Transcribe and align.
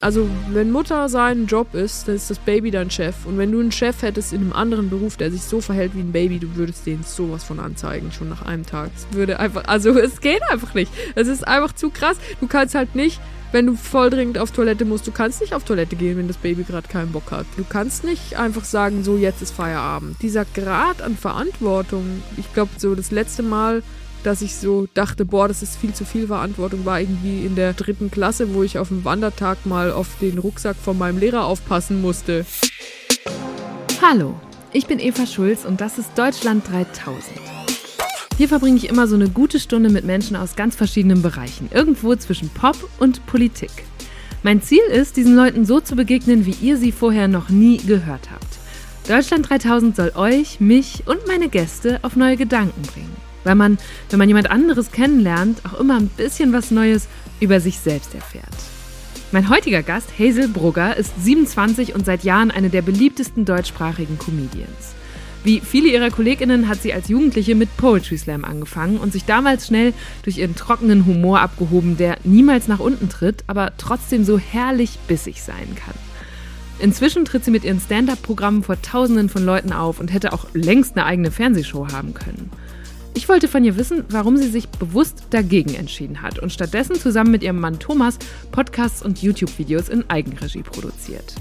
Also, 0.00 0.30
wenn 0.52 0.70
Mutter 0.70 1.08
sein 1.08 1.46
Job 1.46 1.74
ist, 1.74 2.06
dann 2.06 2.14
ist 2.14 2.30
das 2.30 2.38
Baby 2.38 2.70
dein 2.70 2.88
Chef. 2.88 3.26
Und 3.26 3.36
wenn 3.36 3.50
du 3.50 3.58
einen 3.58 3.72
Chef 3.72 4.00
hättest 4.02 4.32
in 4.32 4.42
einem 4.42 4.52
anderen 4.52 4.90
Beruf, 4.90 5.16
der 5.16 5.32
sich 5.32 5.42
so 5.42 5.60
verhält 5.60 5.96
wie 5.96 6.00
ein 6.02 6.12
Baby, 6.12 6.38
du 6.38 6.54
würdest 6.54 6.86
den 6.86 7.02
sowas 7.02 7.42
von 7.42 7.58
anzeigen, 7.58 8.12
schon 8.12 8.28
nach 8.28 8.42
einem 8.42 8.64
Tag. 8.64 8.92
Es 8.96 9.08
würde 9.12 9.40
einfach, 9.40 9.64
also 9.66 9.98
es 9.98 10.20
geht 10.20 10.40
einfach 10.50 10.72
nicht. 10.74 10.92
Es 11.16 11.26
ist 11.26 11.48
einfach 11.48 11.74
zu 11.74 11.90
krass. 11.90 12.16
Du 12.40 12.46
kannst 12.46 12.76
halt 12.76 12.94
nicht, 12.94 13.20
wenn 13.50 13.66
du 13.66 13.74
voll 13.74 14.08
dringend 14.08 14.38
auf 14.38 14.52
Toilette 14.52 14.84
musst, 14.84 15.04
du 15.08 15.10
kannst 15.10 15.40
nicht 15.40 15.52
auf 15.52 15.64
Toilette 15.64 15.96
gehen, 15.96 16.16
wenn 16.16 16.28
das 16.28 16.36
Baby 16.36 16.62
gerade 16.62 16.86
keinen 16.86 17.10
Bock 17.10 17.32
hat. 17.32 17.46
Du 17.56 17.64
kannst 17.68 18.04
nicht 18.04 18.38
einfach 18.38 18.64
sagen, 18.64 19.02
so 19.02 19.16
jetzt 19.16 19.42
ist 19.42 19.50
Feierabend. 19.50 20.22
Dieser 20.22 20.44
Grad 20.44 21.02
an 21.02 21.16
Verantwortung, 21.16 22.22
ich 22.36 22.54
glaube, 22.54 22.70
so 22.76 22.94
das 22.94 23.10
letzte 23.10 23.42
Mal 23.42 23.82
dass 24.22 24.42
ich 24.42 24.54
so 24.56 24.86
dachte, 24.94 25.24
boah, 25.24 25.48
das 25.48 25.62
ist 25.62 25.76
viel 25.76 25.92
zu 25.92 26.04
viel 26.04 26.26
Verantwortung, 26.26 26.84
war 26.84 27.00
irgendwie 27.00 27.44
in 27.44 27.54
der 27.54 27.72
dritten 27.72 28.10
Klasse, 28.10 28.54
wo 28.54 28.62
ich 28.62 28.78
auf 28.78 28.88
dem 28.88 29.04
Wandertag 29.04 29.64
mal 29.64 29.92
auf 29.92 30.08
den 30.20 30.38
Rucksack 30.38 30.76
von 30.76 30.98
meinem 30.98 31.18
Lehrer 31.18 31.44
aufpassen 31.44 32.00
musste. 32.00 32.44
Hallo, 34.02 34.34
ich 34.72 34.86
bin 34.86 34.98
Eva 34.98 35.26
Schulz 35.26 35.64
und 35.64 35.80
das 35.80 35.98
ist 35.98 36.10
Deutschland 36.16 36.68
3000. 36.68 37.22
Hier 38.36 38.48
verbringe 38.48 38.76
ich 38.76 38.88
immer 38.88 39.08
so 39.08 39.16
eine 39.16 39.28
gute 39.28 39.58
Stunde 39.58 39.90
mit 39.90 40.04
Menschen 40.04 40.36
aus 40.36 40.54
ganz 40.54 40.76
verschiedenen 40.76 41.22
Bereichen, 41.22 41.68
irgendwo 41.72 42.14
zwischen 42.14 42.48
Pop 42.50 42.76
und 43.00 43.26
Politik. 43.26 43.70
Mein 44.44 44.62
Ziel 44.62 44.84
ist, 44.92 45.16
diesen 45.16 45.34
Leuten 45.34 45.64
so 45.64 45.80
zu 45.80 45.96
begegnen, 45.96 46.46
wie 46.46 46.54
ihr 46.60 46.76
sie 46.76 46.92
vorher 46.92 47.26
noch 47.26 47.48
nie 47.48 47.78
gehört 47.78 48.30
habt. 48.30 48.46
Deutschland 49.08 49.48
3000 49.48 49.96
soll 49.96 50.12
euch, 50.14 50.60
mich 50.60 51.02
und 51.06 51.26
meine 51.26 51.48
Gäste 51.48 51.98
auf 52.02 52.14
neue 52.14 52.36
Gedanken 52.36 52.82
bringen 52.82 53.17
weil 53.44 53.54
man, 53.54 53.78
wenn 54.10 54.18
man 54.18 54.28
jemand 54.28 54.50
anderes 54.50 54.92
kennenlernt, 54.92 55.62
auch 55.64 55.78
immer 55.78 55.96
ein 55.96 56.08
bisschen 56.08 56.52
was 56.52 56.70
Neues 56.70 57.08
über 57.40 57.60
sich 57.60 57.78
selbst 57.78 58.14
erfährt. 58.14 58.44
Mein 59.30 59.50
heutiger 59.50 59.82
Gast, 59.82 60.18
Hazel 60.18 60.48
Brugger, 60.48 60.96
ist 60.96 61.12
27 61.22 61.94
und 61.94 62.06
seit 62.06 62.24
Jahren 62.24 62.50
eine 62.50 62.70
der 62.70 62.82
beliebtesten 62.82 63.44
deutschsprachigen 63.44 64.18
Comedians. 64.18 64.94
Wie 65.44 65.60
viele 65.60 65.88
ihrer 65.88 66.10
KollegInnen 66.10 66.68
hat 66.68 66.82
sie 66.82 66.92
als 66.92 67.08
Jugendliche 67.08 67.54
mit 67.54 67.76
Poetry 67.76 68.18
Slam 68.18 68.44
angefangen 68.44 68.98
und 68.98 69.12
sich 69.12 69.24
damals 69.24 69.66
schnell 69.66 69.92
durch 70.22 70.38
ihren 70.38 70.56
trockenen 70.56 71.06
Humor 71.06 71.40
abgehoben, 71.40 71.96
der 71.96 72.18
niemals 72.24 72.68
nach 72.68 72.80
unten 72.80 73.08
tritt, 73.08 73.44
aber 73.46 73.72
trotzdem 73.78 74.24
so 74.24 74.38
herrlich 74.38 74.98
bissig 75.06 75.42
sein 75.42 75.74
kann. 75.76 75.94
Inzwischen 76.80 77.24
tritt 77.24 77.44
sie 77.44 77.50
mit 77.50 77.64
ihren 77.64 77.80
Stand-up-Programmen 77.80 78.62
vor 78.62 78.80
Tausenden 78.82 79.28
von 79.28 79.44
Leuten 79.44 79.72
auf 79.72 80.00
und 80.00 80.12
hätte 80.12 80.32
auch 80.32 80.46
längst 80.54 80.96
eine 80.96 81.06
eigene 81.06 81.30
Fernsehshow 81.30 81.88
haben 81.92 82.14
können. 82.14 82.50
Ich 83.14 83.28
wollte 83.28 83.48
von 83.48 83.64
ihr 83.64 83.76
wissen, 83.76 84.04
warum 84.10 84.36
sie 84.36 84.48
sich 84.48 84.68
bewusst 84.68 85.24
dagegen 85.30 85.74
entschieden 85.74 86.22
hat 86.22 86.38
und 86.38 86.52
stattdessen 86.52 86.96
zusammen 86.96 87.30
mit 87.30 87.42
ihrem 87.42 87.60
Mann 87.60 87.78
Thomas 87.78 88.18
Podcasts 88.52 89.02
und 89.02 89.22
YouTube-Videos 89.22 89.88
in 89.88 90.08
Eigenregie 90.08 90.62
produziert. 90.62 91.34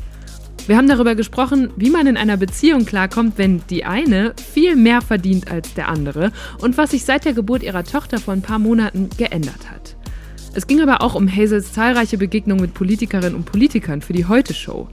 Wir 0.67 0.75
haben 0.75 0.89
darüber 0.89 1.15
gesprochen, 1.15 1.71
wie 1.77 1.89
man 1.89 2.07
in 2.07 2.17
einer 2.17 2.35
Beziehung 2.35 2.85
klarkommt, 2.85 3.37
wenn 3.37 3.61
die 3.69 3.85
eine 3.85 4.33
viel 4.51 4.75
mehr 4.75 5.01
verdient 5.01 5.49
als 5.49 5.73
der 5.75 5.87
andere 5.87 6.33
und 6.59 6.77
was 6.77 6.91
sich 6.91 7.05
seit 7.05 7.23
der 7.23 7.33
Geburt 7.33 7.63
ihrer 7.63 7.85
Tochter 7.85 8.17
vor 8.17 8.33
ein 8.33 8.41
paar 8.41 8.59
Monaten 8.59 9.09
geändert 9.17 9.69
hat. 9.71 9.95
Es 10.55 10.67
ging 10.67 10.81
aber 10.81 11.01
auch 11.01 11.15
um 11.15 11.33
Hazels 11.33 11.71
zahlreiche 11.71 12.17
Begegnungen 12.17 12.61
mit 12.61 12.73
Politikerinnen 12.73 13.35
und 13.35 13.45
Politikern 13.45 14.01
für 14.01 14.13
die 14.13 14.25
Heute-Show. 14.25 14.89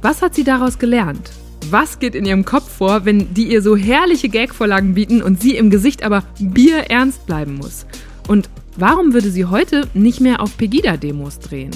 Was 0.00 0.22
hat 0.22 0.34
sie 0.34 0.44
daraus 0.44 0.78
gelernt? 0.78 1.30
Was 1.66 1.98
geht 1.98 2.14
in 2.14 2.24
ihrem 2.24 2.44
Kopf 2.44 2.70
vor, 2.70 3.04
wenn 3.04 3.34
die 3.34 3.52
ihr 3.52 3.62
so 3.62 3.76
herrliche 3.76 4.28
Gagvorlagen 4.28 4.94
bieten 4.94 5.22
und 5.22 5.40
sie 5.40 5.56
im 5.56 5.70
Gesicht 5.70 6.02
aber 6.02 6.24
bierernst 6.38 7.26
bleiben 7.26 7.56
muss? 7.56 7.86
Und 8.26 8.48
warum 8.76 9.12
würde 9.12 9.30
sie 9.30 9.44
heute 9.44 9.86
nicht 9.94 10.20
mehr 10.20 10.40
auf 10.40 10.56
Pegida-Demos 10.56 11.40
drehen? 11.40 11.70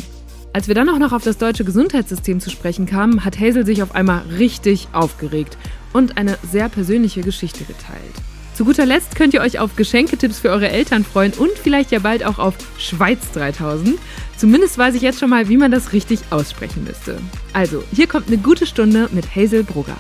Als 0.55 0.69
wir 0.69 0.75
dann 0.75 0.89
auch 0.89 0.99
noch 0.99 1.13
auf 1.13 1.25
das 1.25 1.39
deutsche 1.39 1.65
Gesundheitssystem 1.65 2.41
zu 2.41 2.51
sprechen 2.51 2.87
kamen, 2.87 3.25
hat 3.25 3.41
Hazel 3.41 3.65
sich 3.65 3.83
auf 3.83 3.95
einmal 3.95 4.23
richtig 4.39 4.89
aufgeregt 4.93 5.57
und 5.93 6.19
eine 6.19 6.39
sehr 6.51 6.69
persönliche 6.69 7.23
Geschichte 7.23 7.65
geteilt. 7.65 8.15
Zu 8.55 8.67
guter 8.67 8.85
Letzt 8.85 9.17
könnt 9.17 9.33
ihr 9.33 9.41
euch 9.41 9.59
auf 9.59 9.77
Geschenketipps 9.77 10.39
für 10.39 10.51
eure 10.51 10.69
Eltern 10.69 11.05
freuen 11.05 11.33
und 11.33 11.53
vielleicht 11.53 11.91
ja 11.91 12.01
bald 12.01 12.25
auch 12.25 12.39
auf 12.39 12.55
Schweiz 12.79 13.33
3000. 13.33 13.99
Zumindest 14.43 14.77
weiß 14.77 14.97
ich 14.97 15.03
jetzt 15.03 15.21
schon 15.21 15.31
mal, 15.31 15.49
wie 15.49 15.57
man 15.57 15.71
das 15.71 15.93
richtig 15.93 16.19
aussprechen 16.31 16.83
müsste. 16.83 17.21
Also, 17.53 17.85
hier 17.93 18.09
kommt 18.09 18.27
eine 18.27 18.39
gute 18.39 18.67
Stunde 18.67 19.09
mit 19.13 19.37
Hazel 19.37 19.63
Brugger. 19.63 19.97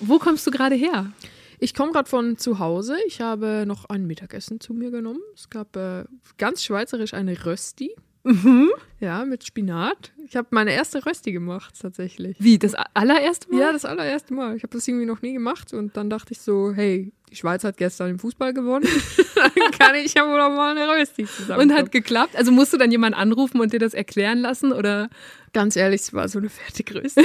Wo 0.00 0.18
kommst 0.18 0.46
du 0.46 0.50
gerade 0.50 0.76
her? 0.76 1.12
Ich 1.58 1.74
komme 1.74 1.92
gerade 1.92 2.08
von 2.08 2.38
zu 2.38 2.58
Hause. 2.58 2.96
Ich 3.06 3.20
habe 3.20 3.64
noch 3.66 3.84
ein 3.84 4.06
Mittagessen 4.06 4.60
zu 4.60 4.72
mir 4.72 4.90
genommen. 4.90 5.20
Es 5.34 5.50
gab 5.50 5.76
äh, 5.76 6.04
ganz 6.38 6.64
schweizerisch 6.64 7.12
eine 7.12 7.44
Rösti. 7.44 7.94
Mhm. 8.24 8.70
Ja, 9.00 9.24
mit 9.26 9.44
Spinat. 9.44 10.12
Ich 10.26 10.34
habe 10.34 10.48
meine 10.50 10.72
erste 10.72 11.04
Rösti 11.04 11.30
gemacht, 11.32 11.74
tatsächlich. 11.80 12.36
Wie, 12.40 12.58
das 12.58 12.74
allererste 12.94 13.50
Mal? 13.50 13.60
Ja, 13.60 13.72
das 13.72 13.84
allererste 13.84 14.32
Mal. 14.32 14.56
Ich 14.56 14.62
habe 14.62 14.72
das 14.72 14.88
irgendwie 14.88 15.04
noch 15.04 15.20
nie 15.20 15.34
gemacht 15.34 15.74
und 15.74 15.96
dann 15.96 16.08
dachte 16.08 16.32
ich 16.32 16.40
so, 16.40 16.72
hey, 16.72 17.12
die 17.30 17.36
Schweiz 17.36 17.64
hat 17.64 17.76
gestern 17.76 18.10
im 18.10 18.18
Fußball 18.18 18.54
gewonnen. 18.54 18.88
dann 19.34 19.52
kann 19.78 19.94
ich 19.96 20.14
ja 20.14 20.26
wohl 20.26 20.38
noch 20.38 20.48
mal 20.50 20.76
eine 20.76 20.88
Rösti 20.88 21.26
zusammen. 21.26 21.70
Und 21.70 21.76
hat 21.76 21.92
geklappt? 21.92 22.34
Also 22.34 22.50
musst 22.50 22.72
du 22.72 22.78
dann 22.78 22.90
jemanden 22.90 23.18
anrufen 23.18 23.60
und 23.60 23.74
dir 23.74 23.78
das 23.78 23.92
erklären 23.92 24.38
lassen 24.38 24.72
oder? 24.72 25.10
Ganz 25.52 25.76
ehrlich, 25.76 26.00
es 26.00 26.14
war 26.14 26.28
so 26.28 26.38
eine 26.38 26.48
Fertigrösti. 26.48 27.20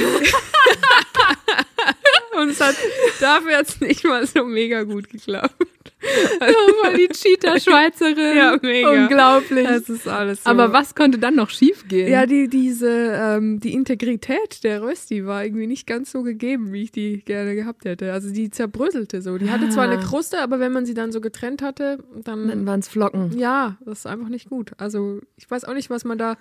und 2.39 2.49
es 2.49 2.59
hat, 2.59 2.75
dafür 3.19 3.61
es 3.61 3.79
nicht 3.79 4.03
mal 4.03 4.27
so 4.27 4.43
mega 4.43 4.83
gut 4.83 5.09
geklappt. 5.09 5.55
oh, 6.41 6.83
mal 6.83 6.95
die 6.95 7.09
Cheater-Schweizerin. 7.09 8.37
ja, 8.37 8.57
mega. 8.61 8.89
Unglaublich. 8.89 9.67
Das 9.67 9.89
ist 9.89 10.07
alles 10.07 10.43
so. 10.43 10.49
Aber 10.49 10.71
was 10.71 10.95
konnte 10.95 11.17
dann 11.17 11.35
noch 11.35 11.49
schiefgehen? 11.49 12.09
Ja, 12.09 12.25
die, 12.25 12.47
diese, 12.47 12.89
ähm, 12.89 13.59
die 13.59 13.73
Integrität 13.73 14.63
der 14.63 14.81
Rösti 14.81 15.25
war 15.25 15.43
irgendwie 15.43 15.67
nicht 15.67 15.87
ganz 15.87 16.11
so 16.11 16.23
gegeben, 16.23 16.71
wie 16.71 16.83
ich 16.83 16.91
die 16.91 17.21
gerne 17.23 17.55
gehabt 17.55 17.83
hätte. 17.85 18.13
Also 18.13 18.31
die 18.31 18.49
zerbröselte 18.49 19.21
so. 19.21 19.37
Die 19.37 19.51
hatte 19.51 19.65
ah. 19.65 19.69
zwar 19.69 19.83
eine 19.83 19.99
Kruste, 19.99 20.39
aber 20.39 20.59
wenn 20.59 20.71
man 20.71 20.85
sie 20.85 20.93
dann 20.93 21.11
so 21.11 21.19
getrennt 21.19 21.61
hatte, 21.61 22.03
dann. 22.23 22.47
Dann 22.47 22.65
waren 22.65 22.79
es 22.79 22.87
Flocken. 22.87 23.37
Ja, 23.37 23.77
das 23.85 23.99
ist 23.99 24.05
einfach 24.05 24.29
nicht 24.29 24.49
gut. 24.49 24.71
Also 24.77 25.19
ich 25.35 25.49
weiß 25.49 25.65
auch 25.65 25.73
nicht, 25.73 25.89
was 25.89 26.05
man 26.05 26.17
da 26.17 26.37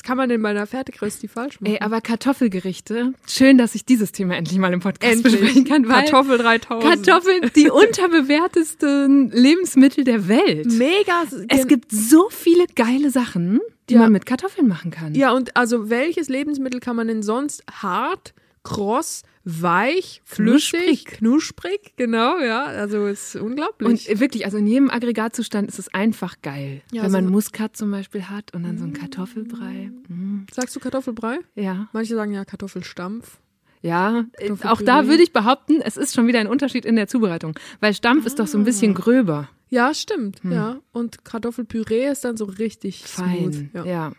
was 0.00 0.04
kann 0.04 0.16
man 0.16 0.30
denn 0.30 0.40
bei 0.40 0.48
einer 0.48 0.66
Fertigrösti 0.66 1.28
falsch 1.28 1.60
machen? 1.60 1.74
Ey, 1.74 1.80
aber 1.80 2.00
Kartoffelgerichte, 2.00 3.12
schön, 3.26 3.58
dass 3.58 3.74
ich 3.74 3.84
dieses 3.84 4.12
Thema 4.12 4.34
endlich 4.34 4.58
mal 4.58 4.72
im 4.72 4.80
Podcast 4.80 5.12
endlich. 5.12 5.38
besprechen 5.38 5.64
kann. 5.66 5.86
Weil 5.86 6.04
Kartoffel 6.04 6.38
3000. 6.38 7.04
Kartoffeln, 7.04 7.50
die 7.54 7.68
unterbewertesten 7.70 9.30
Lebensmittel 9.30 10.04
der 10.04 10.26
Welt. 10.26 10.72
Mega. 10.72 11.24
Es 11.48 11.66
gibt 11.66 11.92
so 11.92 12.30
viele 12.30 12.64
geile 12.74 13.10
Sachen, 13.10 13.60
die 13.90 13.94
ja. 13.94 14.00
man 14.00 14.12
mit 14.12 14.24
Kartoffeln 14.24 14.68
machen 14.68 14.90
kann. 14.90 15.14
Ja, 15.14 15.32
und 15.32 15.54
also 15.54 15.90
welches 15.90 16.30
Lebensmittel 16.30 16.80
kann 16.80 16.96
man 16.96 17.08
denn 17.08 17.22
sonst 17.22 17.62
hart, 17.70 18.32
kross, 18.62 19.20
weich, 19.62 20.22
flüssig, 20.24 21.04
knusprig. 21.04 21.18
knusprig, 21.18 21.92
genau, 21.96 22.38
ja, 22.38 22.64
also 22.64 23.06
ist 23.06 23.36
unglaublich. 23.36 24.08
Und 24.10 24.20
wirklich, 24.20 24.44
also 24.44 24.58
in 24.58 24.66
jedem 24.66 24.90
Aggregatzustand 24.90 25.68
ist 25.68 25.78
es 25.78 25.92
einfach 25.92 26.36
geil. 26.42 26.82
Ja, 26.92 27.04
Wenn 27.04 27.12
man 27.12 27.24
so 27.26 27.30
Muskat 27.30 27.76
zum 27.76 27.90
Beispiel 27.90 28.24
hat 28.24 28.54
und 28.54 28.62
dann 28.62 28.78
so 28.78 28.84
ein 28.84 28.92
Kartoffelbrei. 28.92 29.90
Mm. 30.08 30.46
Sagst 30.52 30.76
du 30.76 30.80
Kartoffelbrei? 30.80 31.38
Ja. 31.54 31.88
Manche 31.92 32.14
sagen 32.14 32.32
ja 32.32 32.44
Kartoffelstampf. 32.44 33.38
Ja, 33.82 34.26
auch 34.64 34.82
da 34.82 35.06
würde 35.06 35.22
ich 35.22 35.32
behaupten, 35.32 35.80
es 35.80 35.96
ist 35.96 36.14
schon 36.14 36.26
wieder 36.26 36.38
ein 36.38 36.46
Unterschied 36.46 36.84
in 36.84 36.96
der 36.96 37.08
Zubereitung, 37.08 37.58
weil 37.80 37.94
Stampf 37.94 38.24
ah. 38.24 38.26
ist 38.26 38.38
doch 38.38 38.46
so 38.46 38.58
ein 38.58 38.64
bisschen 38.64 38.94
ah. 38.94 39.00
gröber. 39.00 39.48
Ja, 39.70 39.94
stimmt, 39.94 40.42
hm. 40.42 40.52
ja. 40.52 40.80
Und 40.92 41.24
Kartoffelpüree 41.24 42.08
ist 42.10 42.24
dann 42.24 42.36
so 42.36 42.44
richtig 42.44 43.04
fein. 43.04 43.52
Smooth. 43.52 43.68
Ja. 43.72 43.84
ja. 43.84 44.12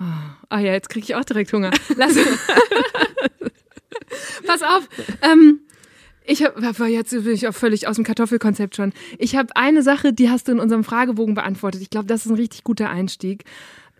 Oh. 0.00 0.04
Ah 0.48 0.58
ja, 0.58 0.72
jetzt 0.72 0.88
kriege 0.88 1.04
ich 1.04 1.14
auch 1.14 1.24
direkt 1.24 1.52
Hunger. 1.52 1.70
Lass 1.96 2.16
Pass 4.46 4.62
auf. 4.62 4.88
Ähm, 5.22 5.60
ich 6.26 6.42
habe 6.42 6.86
jetzt 6.86 7.10
bin 7.10 7.32
ich 7.32 7.46
auch 7.46 7.54
völlig 7.54 7.86
aus 7.86 7.96
dem 7.96 8.04
Kartoffelkonzept 8.04 8.76
schon. 8.76 8.92
Ich 9.18 9.36
habe 9.36 9.54
eine 9.56 9.82
Sache, 9.82 10.12
die 10.12 10.30
hast 10.30 10.48
du 10.48 10.52
in 10.52 10.60
unserem 10.60 10.82
Fragebogen 10.82 11.34
beantwortet. 11.34 11.82
Ich 11.82 11.90
glaube, 11.90 12.06
das 12.06 12.24
ist 12.24 12.32
ein 12.32 12.36
richtig 12.36 12.64
guter 12.64 12.88
Einstieg. 12.88 13.44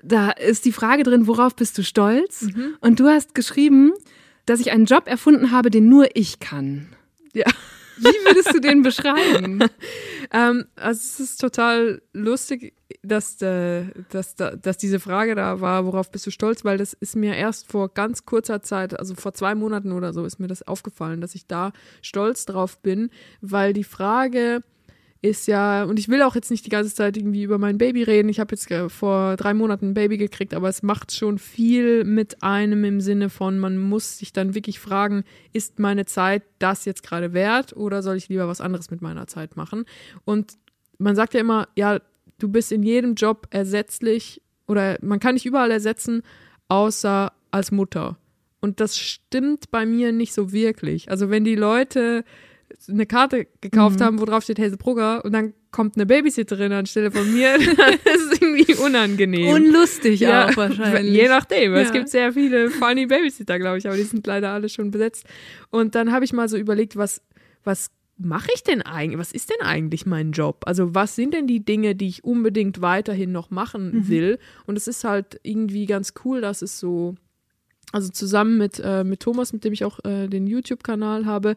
Da 0.03 0.31
ist 0.31 0.65
die 0.65 0.73
Frage 0.73 1.03
drin, 1.03 1.27
worauf 1.27 1.55
bist 1.55 1.77
du 1.77 1.83
stolz? 1.83 2.43
Mhm. 2.43 2.77
Und 2.81 3.01
du 3.01 3.09
hast 3.09 3.35
geschrieben, 3.35 3.93
dass 4.47 4.61
ich 4.61 4.73
einen 4.73 4.87
Job 4.87 5.07
erfunden 5.07 5.51
habe, 5.51 5.71
den 5.71 5.89
nur 5.89 6.09
ich 6.15 6.41
kann. 6.41 6.89
Ja. 7.33 7.47
Wie 7.97 8.25
würdest 8.25 8.55
du 8.55 8.61
den 8.61 8.83
beschreiben? 8.83 9.61
ähm, 10.33 10.67
also 10.77 11.01
es 11.01 11.21
ist 11.21 11.41
total 11.41 12.03
lustig, 12.13 12.75
dass, 13.03 13.41
äh, 13.43 13.87
dass, 14.11 14.35
dass 14.37 14.79
diese 14.79 15.01
Frage 15.01 15.35
da 15.35 15.61
war, 15.61 15.87
worauf 15.87 16.11
bist 16.11 16.27
du 16.27 16.31
stolz, 16.31 16.65
weil 16.65 16.79
das 16.79 16.93
ist 16.93 17.17
mir 17.17 17.35
erst 17.37 17.71
vor 17.71 17.89
ganz 17.93 18.25
kurzer 18.25 18.63
Zeit, 18.63 18.99
also 18.99 19.15
vor 19.15 19.35
zwei 19.35 19.55
Monaten 19.55 19.93
oder 19.93 20.13
so, 20.13 20.25
ist 20.25 20.39
mir 20.39 20.49
das 20.49 20.63
aufgefallen, 20.63 21.21
dass 21.21 21.35
ich 21.35 21.47
da 21.47 21.73
stolz 22.03 22.47
drauf 22.47 22.81
bin, 22.81 23.11
weil 23.41 23.73
die 23.73 23.85
Frage 23.85 24.63
ist 25.25 25.47
ja, 25.47 25.85
und 25.85 25.99
ich 25.99 26.11
will 26.11 26.21
auch 26.21 26.35
jetzt 26.35 26.51
nicht 26.51 26.67
die 26.67 26.71
ganze 26.71 26.95
Zeit 26.95 27.17
irgendwie 27.17 27.45
über 27.45 27.57
mein 27.57 27.79
Baby 27.79 28.03
reden. 28.03 28.29
Ich 28.29 28.41
habe 28.41 28.55
jetzt 28.55 28.71
vor 28.93 29.37
drei 29.37 29.55
Monaten 29.55 29.89
ein 29.89 29.95
Baby 29.95 30.19
gekriegt, 30.19 30.53
aber 30.53 30.69
es 30.69 30.83
macht 30.83 31.13
schon 31.13 31.39
viel 31.39 32.05
mit 32.05 32.43
einem 32.43 32.85
im 32.85 33.01
Sinne 33.01 33.31
von, 33.31 33.59
man 33.59 33.79
muss 33.79 34.19
sich 34.19 34.35
dann 34.35 34.55
wirklich 34.55 34.79
fragen, 34.79 35.25
ist 35.55 35.79
meine 35.79 36.05
Zeit 36.05 36.43
das 36.59 36.85
jetzt 36.85 37.03
gerade 37.03 37.33
wert 37.33 37.75
oder 37.75 38.03
soll 38.03 38.17
ich 38.17 38.29
lieber 38.29 38.49
was 38.49 38.61
anderes 38.61 38.91
mit 38.91 39.01
meiner 39.01 39.27
Zeit 39.27 39.57
machen? 39.57 39.87
Und 40.27 40.59
man 40.99 41.17
sagt 41.17 41.33
ja 41.33 41.41
immer, 41.41 41.69
ja, 41.75 42.01
du 42.39 42.49
bist 42.49 42.71
in 42.71 42.83
jedem 42.83 43.15
Job 43.15 43.47
ersetzlich 43.49 44.43
oder 44.67 44.99
man 45.01 45.21
kann 45.21 45.37
dich 45.37 45.47
überall 45.47 45.71
ersetzen, 45.71 46.21
außer 46.69 47.33
als 47.51 47.73
Mutter. 47.73 48.19
Und 48.61 48.79
das 48.79 48.99
stimmt 48.99 49.71
bei 49.71 49.87
mir 49.87 50.13
nicht 50.13 50.35
so 50.35 50.53
wirklich. 50.53 51.11
Also 51.11 51.31
wenn 51.31 51.45
die 51.45 51.57
Leute 51.57 52.25
eine 52.89 53.07
Karte 53.07 53.47
gekauft 53.61 54.01
Mhm. 54.01 54.05
haben, 54.05 54.21
wo 54.21 54.25
drauf 54.25 54.43
steht 54.45 54.59
Hazel 54.59 54.77
Brugger 54.77 55.25
und 55.25 55.33
dann 55.33 55.55
kommt 55.71 55.97
eine 55.97 56.07
Babysitterin 56.07 56.73
anstelle 56.73 57.11
von 57.11 57.33
mir, 57.33 57.57
dann 57.77 57.95
ist 57.95 58.33
es 58.33 58.41
irgendwie 58.41 58.75
unangenehm. 58.77 59.49
Unlustig 59.55 60.27
auch 60.29 60.57
wahrscheinlich. 60.57 61.15
Je 61.23 61.29
nachdem. 61.29 61.75
Es 61.75 61.89
Ja. 61.89 61.95
gibt 61.95 62.09
sehr 62.09 62.33
viele 62.33 62.71
funny 62.71 63.07
Babysitter, 63.07 63.59
glaube 63.59 63.79
ich, 63.79 63.87
aber 63.87 63.97
die 63.97 64.03
sind 64.05 64.27
leider 64.27 64.51
alle 64.51 64.69
schon 64.69 64.91
besetzt. 64.91 65.25
Und 65.71 65.95
dann 65.95 66.13
habe 66.13 66.25
ich 66.25 66.33
mal 66.33 66.49
so 66.49 66.57
überlegt, 66.57 66.97
was, 66.97 67.23
was 67.65 67.91
mache 68.17 68.49
ich 68.55 68.63
denn 68.63 68.83
eigentlich? 68.83 69.19
Was 69.19 69.33
ist 69.33 69.51
denn 69.51 69.67
eigentlich 69.67 70.07
mein 70.07 70.31
Job? 70.31 70.63
Also, 70.67 70.95
was 70.95 71.17
sind 71.17 71.35
denn 71.35 71.49
die 71.49 71.65
Dinge, 71.65 71.97
die 71.97 72.07
ich 72.07 72.23
unbedingt 72.23 72.81
weiterhin 72.81 73.33
noch 73.33 73.51
machen 73.51 73.93
Mhm. 73.93 74.09
will? 74.09 74.39
Und 74.67 74.77
es 74.77 74.87
ist 74.87 75.03
halt 75.03 75.41
irgendwie 75.43 75.87
ganz 75.87 76.15
cool, 76.25 76.41
dass 76.41 76.63
es 76.63 76.79
so, 76.79 77.17
also 77.91 78.09
zusammen 78.11 78.59
mit, 78.59 78.81
äh, 78.85 79.03
mit 79.03 79.19
Thomas, 79.21 79.53
mit 79.53 79.65
dem 79.65 79.73
ich 79.73 79.85
auch 79.85 79.99
äh, 80.05 80.29
den 80.29 80.47
YouTube-Kanal 80.47 81.27
habe, 81.27 81.57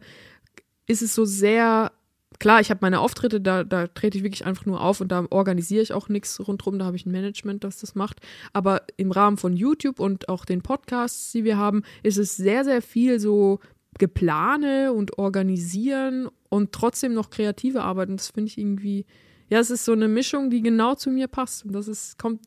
ist 0.88 1.02
es 1.02 1.14
so 1.14 1.24
sehr 1.24 1.92
klar, 2.38 2.60
ich 2.60 2.70
habe 2.70 2.80
meine 2.82 3.00
Auftritte, 3.00 3.40
da, 3.40 3.64
da 3.64 3.86
trete 3.86 4.18
ich 4.18 4.24
wirklich 4.24 4.46
einfach 4.46 4.66
nur 4.66 4.80
auf 4.80 5.00
und 5.00 5.08
da 5.10 5.26
organisiere 5.30 5.82
ich 5.82 5.92
auch 5.92 6.08
nichts 6.08 6.38
rundherum, 6.46 6.78
da 6.78 6.84
habe 6.84 6.96
ich 6.96 7.06
ein 7.06 7.12
Management, 7.12 7.64
das 7.64 7.78
das 7.78 7.94
macht. 7.94 8.20
Aber 8.52 8.82
im 8.96 9.10
Rahmen 9.10 9.36
von 9.36 9.56
YouTube 9.56 10.00
und 10.00 10.28
auch 10.28 10.44
den 10.44 10.62
Podcasts, 10.62 11.32
die 11.32 11.44
wir 11.44 11.56
haben, 11.56 11.82
ist 12.02 12.18
es 12.18 12.36
sehr, 12.36 12.64
sehr 12.64 12.82
viel 12.82 13.20
so 13.20 13.60
geplane 13.98 14.92
und 14.92 15.18
organisieren 15.18 16.28
und 16.48 16.72
trotzdem 16.72 17.14
noch 17.14 17.30
kreative 17.30 17.82
Arbeit. 17.82 18.08
Und 18.08 18.20
das 18.20 18.30
finde 18.30 18.48
ich 18.48 18.58
irgendwie, 18.58 19.06
ja, 19.48 19.58
es 19.58 19.70
ist 19.70 19.84
so 19.84 19.92
eine 19.92 20.08
Mischung, 20.08 20.50
die 20.50 20.62
genau 20.62 20.94
zu 20.94 21.10
mir 21.10 21.26
passt. 21.26 21.64
Und 21.64 21.72
das 21.72 21.88
ist, 21.88 22.18
kommt, 22.18 22.40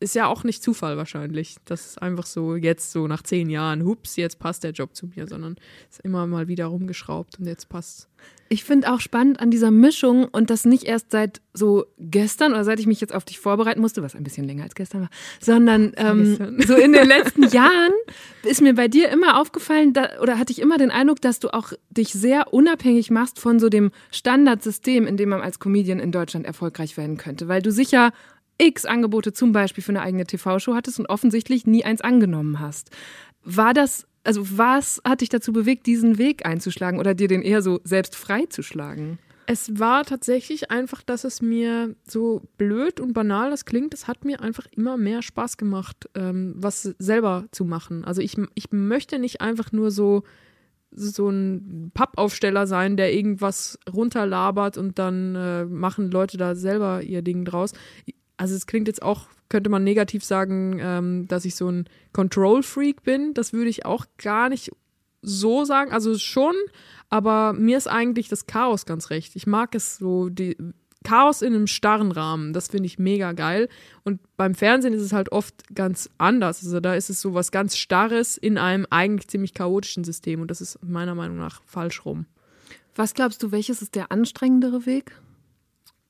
ist 0.00 0.14
ja 0.14 0.26
auch 0.26 0.44
nicht 0.44 0.62
Zufall 0.62 0.96
wahrscheinlich. 0.96 1.56
Das 1.66 1.86
ist 1.86 2.02
einfach 2.02 2.24
so 2.24 2.56
jetzt 2.56 2.90
so 2.90 3.06
nach 3.06 3.22
zehn 3.22 3.50
Jahren, 3.50 3.84
hups, 3.84 4.16
jetzt 4.16 4.38
passt 4.38 4.64
der 4.64 4.70
Job 4.72 4.96
zu 4.96 5.06
mir, 5.14 5.28
sondern 5.28 5.56
es 5.90 5.98
ist 5.98 6.04
immer 6.04 6.26
mal 6.26 6.48
wieder 6.48 6.66
rumgeschraubt 6.66 7.38
und 7.38 7.44
jetzt 7.44 7.68
passt 7.68 8.08
Ich 8.48 8.64
finde 8.64 8.90
auch 8.90 9.00
spannend 9.00 9.40
an 9.40 9.50
dieser 9.50 9.70
Mischung 9.70 10.24
und 10.24 10.48
das 10.48 10.64
nicht 10.64 10.84
erst 10.84 11.10
seit 11.10 11.42
so 11.52 11.84
gestern 11.98 12.52
oder 12.52 12.64
seit 12.64 12.80
ich 12.80 12.86
mich 12.86 13.02
jetzt 13.02 13.14
auf 13.14 13.26
dich 13.26 13.40
vorbereiten 13.40 13.82
musste, 13.82 14.02
was 14.02 14.16
ein 14.16 14.24
bisschen 14.24 14.46
länger 14.46 14.62
als 14.62 14.74
gestern 14.74 15.02
war, 15.02 15.10
sondern 15.38 15.92
ähm, 15.96 16.58
so 16.66 16.76
in 16.76 16.92
den 16.92 17.06
letzten 17.06 17.42
Jahren 17.50 17.92
ist 18.42 18.62
mir 18.62 18.74
bei 18.74 18.88
dir 18.88 19.10
immer 19.10 19.38
aufgefallen 19.38 19.92
da, 19.92 20.18
oder 20.22 20.38
hatte 20.38 20.52
ich 20.52 20.60
immer 20.60 20.78
den 20.78 20.90
Eindruck, 20.90 21.20
dass 21.20 21.40
du 21.40 21.52
auch 21.52 21.74
dich 21.90 22.08
sehr 22.14 22.54
unabhängig 22.54 23.10
machst 23.10 23.38
von 23.38 23.60
so 23.60 23.68
dem 23.68 23.90
Standardsystem, 24.10 25.06
in 25.06 25.18
dem 25.18 25.28
man 25.28 25.42
als 25.42 25.58
Comedian 25.58 26.00
in 26.00 26.10
Deutschland 26.10 26.46
erfolgreich 26.46 26.96
werden 26.96 27.18
könnte, 27.18 27.48
weil 27.48 27.60
du 27.60 27.70
sicher 27.70 28.12
x 28.60 28.84
Angebote 28.84 29.32
zum 29.32 29.52
Beispiel 29.52 29.82
für 29.82 29.92
eine 29.92 30.02
eigene 30.02 30.24
TV-Show 30.24 30.74
hattest 30.74 30.98
und 30.98 31.06
offensichtlich 31.06 31.66
nie 31.66 31.84
eins 31.84 32.00
angenommen 32.00 32.60
hast. 32.60 32.90
War 33.42 33.74
das 33.74 34.06
also 34.24 34.58
was 34.58 35.00
hat 35.04 35.22
dich 35.22 35.28
dazu 35.28 35.52
bewegt, 35.52 35.86
diesen 35.86 36.18
Weg 36.18 36.44
einzuschlagen 36.44 37.00
oder 37.00 37.14
dir 37.14 37.28
den 37.28 37.42
eher 37.42 37.62
so 37.62 37.80
selbst 37.84 38.16
freizuschlagen? 38.16 39.18
Es 39.46 39.80
war 39.80 40.04
tatsächlich 40.04 40.70
einfach, 40.70 41.02
dass 41.02 41.24
es 41.24 41.42
mir 41.42 41.96
so 42.06 42.42
blöd 42.56 43.00
und 43.00 43.14
banal 43.14 43.50
das 43.50 43.64
klingt, 43.64 43.94
es 43.94 44.06
hat 44.06 44.24
mir 44.24 44.40
einfach 44.40 44.66
immer 44.70 44.96
mehr 44.96 45.22
Spaß 45.22 45.56
gemacht, 45.56 46.08
ähm, 46.14 46.54
was 46.56 46.82
selber 46.98 47.46
zu 47.50 47.64
machen. 47.64 48.04
Also 48.04 48.22
ich, 48.22 48.36
ich 48.54 48.70
möchte 48.70 49.18
nicht 49.18 49.40
einfach 49.40 49.72
nur 49.72 49.90
so, 49.90 50.22
so 50.92 51.28
ein 51.30 51.90
Pappaufsteller 51.94 52.68
sein, 52.68 52.96
der 52.96 53.12
irgendwas 53.12 53.78
runterlabert 53.92 54.76
und 54.78 55.00
dann 55.00 55.34
äh, 55.34 55.64
machen 55.64 56.12
Leute 56.12 56.36
da 56.36 56.54
selber 56.54 57.02
ihr 57.02 57.22
Ding 57.22 57.44
draus. 57.44 57.72
Also 58.40 58.54
es 58.54 58.66
klingt 58.66 58.88
jetzt 58.88 59.02
auch, 59.02 59.26
könnte 59.50 59.68
man 59.68 59.84
negativ 59.84 60.24
sagen, 60.24 60.78
ähm, 60.80 61.28
dass 61.28 61.44
ich 61.44 61.54
so 61.56 61.68
ein 61.68 61.84
Control-Freak 62.14 63.02
bin. 63.02 63.34
Das 63.34 63.52
würde 63.52 63.68
ich 63.68 63.84
auch 63.84 64.06
gar 64.16 64.48
nicht 64.48 64.70
so 65.20 65.66
sagen. 65.66 65.92
Also 65.92 66.16
schon, 66.16 66.54
aber 67.10 67.52
mir 67.52 67.76
ist 67.76 67.86
eigentlich 67.86 68.30
das 68.30 68.46
Chaos 68.46 68.86
ganz 68.86 69.10
recht. 69.10 69.36
Ich 69.36 69.46
mag 69.46 69.74
es 69.74 69.98
so, 69.98 70.30
die 70.30 70.56
Chaos 71.04 71.42
in 71.42 71.54
einem 71.54 71.66
starren 71.66 72.12
Rahmen. 72.12 72.54
Das 72.54 72.68
finde 72.68 72.86
ich 72.86 72.98
mega 72.98 73.32
geil. 73.32 73.68
Und 74.04 74.20
beim 74.38 74.54
Fernsehen 74.54 74.94
ist 74.94 75.02
es 75.02 75.12
halt 75.12 75.32
oft 75.32 75.74
ganz 75.74 76.08
anders. 76.16 76.64
Also 76.64 76.80
da 76.80 76.94
ist 76.94 77.10
es 77.10 77.20
so 77.20 77.34
was 77.34 77.50
ganz 77.50 77.76
Starres 77.76 78.38
in 78.38 78.56
einem 78.56 78.86
eigentlich 78.88 79.28
ziemlich 79.28 79.52
chaotischen 79.52 80.02
System. 80.02 80.40
Und 80.40 80.50
das 80.50 80.62
ist 80.62 80.78
meiner 80.82 81.14
Meinung 81.14 81.36
nach 81.36 81.60
falsch 81.66 82.06
rum. 82.06 82.24
Was 82.94 83.12
glaubst 83.12 83.42
du, 83.42 83.52
welches 83.52 83.82
ist 83.82 83.96
der 83.96 84.10
anstrengendere 84.10 84.86
Weg? 84.86 85.12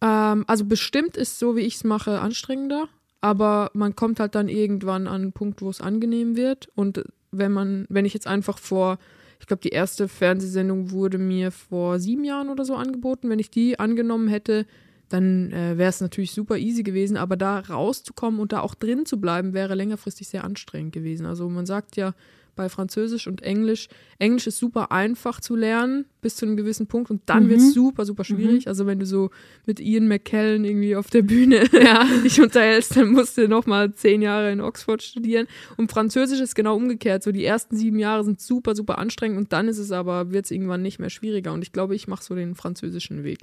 Ähm, 0.01 0.45
also 0.47 0.65
bestimmt 0.65 1.17
ist 1.17 1.39
so, 1.39 1.57
wie 1.57 1.61
ich 1.61 1.77
es 1.77 1.85
mache, 1.85 2.21
anstrengender. 2.21 2.89
Aber 3.21 3.71
man 3.75 3.95
kommt 3.97 4.19
halt 4.19 4.35
dann 4.35 4.49
irgendwann 4.49 5.07
an 5.07 5.23
einen 5.23 5.33
Punkt, 5.33 5.61
wo 5.61 5.69
es 5.69 5.81
angenehm 5.81 6.37
wird. 6.37 6.69
Und 6.75 7.05
wenn 7.31 7.53
man, 7.53 7.87
wenn 7.89 8.07
ich 8.07 8.15
jetzt 8.15 8.27
einfach 8.27 8.59
vor, 8.59 8.99
ich 9.41 9.47
glaube, 9.47 9.63
die 9.63 9.71
erste 9.71 10.09
Fernsehsendung 10.09 10.91
wurde 10.91 11.19
mir 11.19 11.51
vor 11.51 11.99
sieben 11.99 12.25
Jahren 12.25 12.49
oder 12.49 12.65
so 12.65 12.75
angeboten. 12.75 13.29
Wenn 13.29 13.39
ich 13.39 13.51
die 13.51 13.79
angenommen 13.79 14.29
hätte, 14.29 14.67
dann 15.09 15.51
äh, 15.51 15.77
wäre 15.77 15.91
es 15.91 16.01
natürlich 16.01 16.33
super 16.33 16.57
easy 16.57 16.83
gewesen. 16.83 17.17
Aber 17.17 17.37
da 17.37 17.59
rauszukommen 17.59 18.41
und 18.41 18.53
da 18.53 18.61
auch 18.61 18.75
drin 18.75 19.07
zu 19.07 19.21
bleiben, 19.21 19.53
wäre 19.53 19.75
längerfristig 19.75 20.29
sehr 20.29 20.45
anstrengend 20.45 20.93
gewesen. 20.93 21.27
Also 21.27 21.49
man 21.49 21.67
sagt 21.67 21.97
ja 21.97 22.15
bei 22.57 22.69
Französisch 22.69 23.27
und 23.27 23.43
Englisch, 23.43 23.89
Englisch 24.19 24.47
ist 24.47 24.59
super 24.59 24.93
einfach 24.93 25.41
zu 25.41 25.57
lernen 25.57 26.05
bis 26.21 26.37
zu 26.37 26.47
einem 26.47 26.57
gewissen 26.57 26.87
Punkt 26.87 27.11
und 27.11 27.23
dann 27.27 27.49
wird 27.49 27.61
es 27.61 27.73
super, 27.73 28.05
super 28.05 28.25
schwierig. 28.25 28.69
Also 28.69 28.87
wenn 28.87 28.99
du 28.99 29.07
so 29.07 29.31
mit 29.67 29.81
Ian 29.81 30.09
McKellen 30.09 30.65
irgendwie 30.65 30.97
auf 30.97 31.09
der 31.09 31.23
Bühne 31.23 31.65
dich 32.25 32.41
unterhältst, 32.41 32.97
dann 32.97 33.13
musst 33.13 33.39
du 33.39 33.49
nochmal 33.49 33.95
zehn 33.95 34.21
Jahre 34.21 34.53
in 34.53 34.61
Oxford 34.61 35.03
studieren. 35.03 35.47
Und 35.77 35.91
Französisch 35.91 36.41
ist 36.41 36.55
genau 36.55 36.77
umgekehrt. 36.77 37.23
So 37.23 37.33
die 37.33 37.45
ersten 37.45 37.77
sieben 37.77 37.99
Jahre 37.99 38.25
sind 38.25 38.41
super, 38.41 38.75
super 38.75 38.99
anstrengend 38.99 39.39
und 39.39 39.53
dann 39.53 39.69
ist 39.69 39.79
es 39.79 39.93
aber, 39.93 40.31
wird 40.33 40.45
es 40.45 40.51
irgendwann 40.51 40.83
nicht 40.83 40.99
mehr 40.99 41.11
schwieriger. 41.11 41.53
Und 41.53 41.63
ich 41.63 41.73
glaube, 41.73 41.95
ich 41.95 42.09
mache 42.09 42.25
so 42.25 42.35
den 42.35 42.55
französischen 42.55 43.25
Weg. 43.25 43.39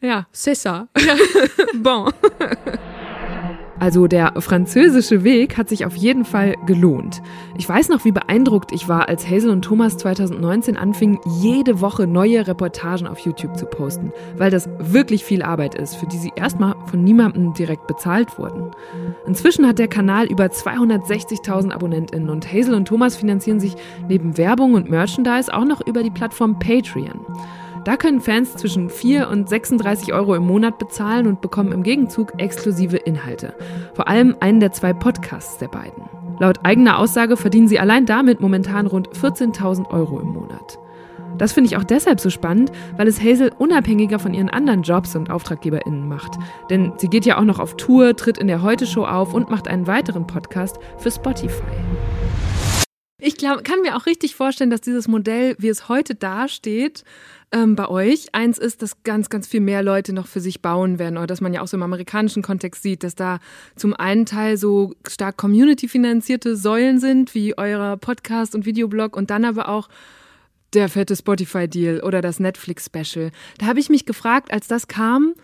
Ja. 0.00 0.26
C'est 0.32 0.54
ça. 0.54 0.88
bon. 1.74 2.10
Also 3.84 4.06
der 4.06 4.32
französische 4.38 5.24
Weg 5.24 5.58
hat 5.58 5.68
sich 5.68 5.84
auf 5.84 5.94
jeden 5.94 6.24
Fall 6.24 6.54
gelohnt. 6.64 7.20
Ich 7.58 7.68
weiß 7.68 7.90
noch, 7.90 8.06
wie 8.06 8.12
beeindruckt 8.12 8.72
ich 8.72 8.88
war, 8.88 9.10
als 9.10 9.28
Hazel 9.28 9.50
und 9.50 9.60
Thomas 9.60 9.98
2019 9.98 10.78
anfingen, 10.78 11.18
jede 11.42 11.82
Woche 11.82 12.06
neue 12.06 12.46
Reportagen 12.46 13.06
auf 13.06 13.18
YouTube 13.18 13.58
zu 13.58 13.66
posten, 13.66 14.10
weil 14.38 14.50
das 14.50 14.70
wirklich 14.78 15.22
viel 15.22 15.42
Arbeit 15.42 15.74
ist, 15.74 15.96
für 15.96 16.06
die 16.06 16.16
sie 16.16 16.32
erstmal 16.34 16.76
von 16.86 17.04
niemandem 17.04 17.52
direkt 17.52 17.86
bezahlt 17.86 18.38
wurden. 18.38 18.70
Inzwischen 19.26 19.68
hat 19.68 19.78
der 19.78 19.88
Kanal 19.88 20.28
über 20.28 20.46
260.000 20.46 21.70
AbonnentInnen 21.70 22.30
und 22.30 22.50
Hazel 22.50 22.72
und 22.72 22.88
Thomas 22.88 23.16
finanzieren 23.16 23.60
sich 23.60 23.74
neben 24.08 24.38
Werbung 24.38 24.72
und 24.72 24.88
Merchandise 24.88 25.52
auch 25.52 25.66
noch 25.66 25.86
über 25.86 26.02
die 26.02 26.10
Plattform 26.10 26.58
Patreon. 26.58 27.20
Da 27.84 27.98
können 27.98 28.22
Fans 28.22 28.56
zwischen 28.56 28.88
4 28.88 29.28
und 29.28 29.46
36 29.46 30.14
Euro 30.14 30.34
im 30.34 30.46
Monat 30.46 30.78
bezahlen 30.78 31.26
und 31.26 31.42
bekommen 31.42 31.70
im 31.70 31.82
Gegenzug 31.82 32.32
exklusive 32.38 32.96
Inhalte. 32.96 33.54
Vor 33.92 34.08
allem 34.08 34.34
einen 34.40 34.58
der 34.58 34.72
zwei 34.72 34.94
Podcasts 34.94 35.58
der 35.58 35.68
beiden. 35.68 36.02
Laut 36.40 36.60
eigener 36.62 36.98
Aussage 36.98 37.36
verdienen 37.36 37.68
sie 37.68 37.78
allein 37.78 38.06
damit 38.06 38.40
momentan 38.40 38.86
rund 38.86 39.10
14.000 39.10 39.90
Euro 39.90 40.18
im 40.18 40.28
Monat. 40.28 40.78
Das 41.36 41.52
finde 41.52 41.68
ich 41.68 41.76
auch 41.76 41.84
deshalb 41.84 42.20
so 42.20 42.30
spannend, 42.30 42.72
weil 42.96 43.06
es 43.06 43.20
Hazel 43.20 43.52
unabhängiger 43.58 44.18
von 44.18 44.32
ihren 44.32 44.48
anderen 44.48 44.82
Jobs 44.82 45.14
und 45.14 45.30
AuftraggeberInnen 45.30 46.08
macht. 46.08 46.38
Denn 46.70 46.92
sie 46.96 47.08
geht 47.08 47.26
ja 47.26 47.38
auch 47.38 47.44
noch 47.44 47.58
auf 47.58 47.76
Tour, 47.76 48.16
tritt 48.16 48.38
in 48.38 48.46
der 48.46 48.62
Heute-Show 48.62 49.04
auf 49.04 49.34
und 49.34 49.50
macht 49.50 49.68
einen 49.68 49.86
weiteren 49.86 50.26
Podcast 50.26 50.78
für 50.96 51.10
Spotify. 51.10 51.62
Ich 53.26 53.38
glaub, 53.38 53.64
kann 53.64 53.80
mir 53.80 53.96
auch 53.96 54.04
richtig 54.04 54.34
vorstellen, 54.34 54.68
dass 54.68 54.82
dieses 54.82 55.08
Modell, 55.08 55.56
wie 55.58 55.68
es 55.68 55.88
heute 55.88 56.14
dasteht, 56.14 57.04
ähm, 57.54 57.76
bei 57.76 57.88
euch 57.88 58.34
eins 58.34 58.58
ist, 58.58 58.82
dass 58.82 59.02
ganz, 59.04 59.30
ganz 59.30 59.46
viel 59.46 59.60
mehr 59.60 59.82
Leute 59.82 60.12
noch 60.12 60.26
für 60.26 60.40
sich 60.40 60.60
bauen 60.60 60.98
werden 60.98 61.16
oder 61.16 61.28
dass 61.28 61.40
man 61.40 61.54
ja 61.54 61.62
auch 61.62 61.68
so 61.68 61.76
im 61.76 61.82
amerikanischen 61.84 62.42
Kontext 62.42 62.82
sieht, 62.82 63.04
dass 63.04 63.14
da 63.14 63.38
zum 63.76 63.94
einen 63.94 64.26
Teil 64.26 64.56
so 64.56 64.94
stark 65.06 65.36
community-finanzierte 65.36 66.56
Säulen 66.56 66.98
sind, 66.98 67.34
wie 67.34 67.56
eurer 67.56 67.96
Podcast 67.96 68.56
und 68.56 68.66
Videoblog 68.66 69.16
und 69.16 69.30
dann 69.30 69.44
aber 69.44 69.68
auch 69.68 69.88
der 70.72 70.88
fette 70.88 71.14
Spotify-Deal 71.14 72.00
oder 72.00 72.20
das 72.20 72.40
Netflix-Special. 72.40 73.30
Da 73.58 73.66
habe 73.66 73.78
ich 73.78 73.88
mich 73.88 74.04
gefragt, 74.04 74.52
als 74.52 74.66
das 74.66 74.88
kam, 74.88 75.34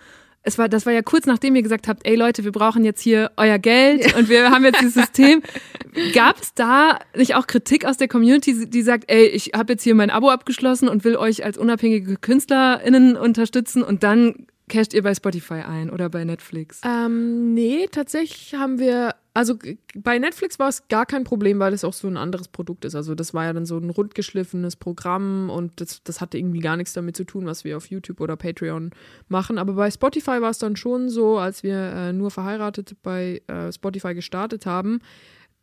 es 0.43 0.57
war, 0.59 0.69
das 0.69 0.87
war 0.87 0.93
ja 0.93 1.03
kurz 1.03 1.27
nachdem 1.27 1.55
ihr 1.55 1.63
gesagt 1.63 1.87
habt, 1.87 2.07
ey 2.07 2.17
Leute, 2.17 2.45
wir 2.45 2.53
brauchen 2.53 2.85
jetzt 2.85 3.03
hier 3.03 3.31
euer 3.37 3.59
Geld 3.59 4.15
und 4.17 4.29
wir 4.29 4.51
haben 4.51 4.65
jetzt 4.65 4.81
dieses 4.81 4.95
System. 4.95 5.43
Gab 6.15 6.41
es 6.41 6.55
da 6.55 6.99
nicht 7.17 7.35
auch 7.35 7.47
Kritik 7.47 7.85
aus 7.85 7.97
der 7.97 8.09
Community, 8.09 8.69
die 8.69 8.83
sagt, 8.83 9.11
ey, 9.11 9.27
ich 9.27 9.53
habe 9.55 9.75
jetzt 9.75 9.83
hier 9.83 9.95
mein 9.95 10.11
Abo 10.11 10.31
abgeschlossen 10.31 10.89
und 10.89 11.05
will 11.05 11.17
euch 11.17 11.45
als 11.45 11.59
unabhängige 11.59 12.17
KünstlerInnen 12.17 13.17
unterstützen 13.17 13.83
und 13.83 14.03
dann 14.03 14.47
casht 14.71 14.95
ihr 14.95 15.03
bei 15.03 15.15
Spotify 15.15 15.61
ein 15.67 15.91
oder 15.91 16.09
bei 16.09 16.25
Netflix? 16.25 16.81
Ähm, 16.85 17.53
nee, 17.53 17.87
tatsächlich 17.91 18.55
haben 18.55 18.79
wir 18.79 19.15
also 19.33 19.55
bei 19.95 20.19
Netflix 20.19 20.59
war 20.59 20.69
es 20.69 20.89
gar 20.89 21.07
kein 21.07 21.23
Problem, 21.23 21.61
weil 21.61 21.73
es 21.73 21.85
auch 21.85 21.93
so 21.93 22.09
ein 22.09 22.17
anderes 22.17 22.49
Produkt 22.49 22.85
ist. 22.85 22.97
Also 22.97 23.15
das 23.15 23.33
war 23.33 23.45
ja 23.45 23.53
dann 23.53 23.65
so 23.65 23.79
ein 23.79 23.91
rundgeschliffenes 23.91 24.75
Programm 24.75 25.51
und 25.51 25.81
das, 25.81 26.03
das 26.03 26.21
hatte 26.21 26.37
irgendwie 26.37 26.59
gar 26.59 26.77
nichts 26.77 26.95
damit 26.95 27.17
zu 27.17 27.25
tun, 27.25 27.47
was 27.47 27.65
wir 27.65 27.77
auf 27.77 27.87
YouTube 27.87 28.21
oder 28.21 28.37
Patreon 28.37 28.91
machen. 29.29 29.59
Aber 29.59 29.75
bei 29.75 29.91
Spotify 29.91 30.41
war 30.41 30.51
es 30.51 30.59
dann 30.59 30.75
schon 30.75 31.09
so, 31.09 31.39
als 31.39 31.63
wir 31.63 31.77
äh, 31.77 32.13
nur 32.13 32.33
verheiratet 32.33 32.97
bei 33.03 33.41
äh, 33.47 33.73
Spotify 33.73 34.15
gestartet 34.15 34.67
haben, 34.67 35.01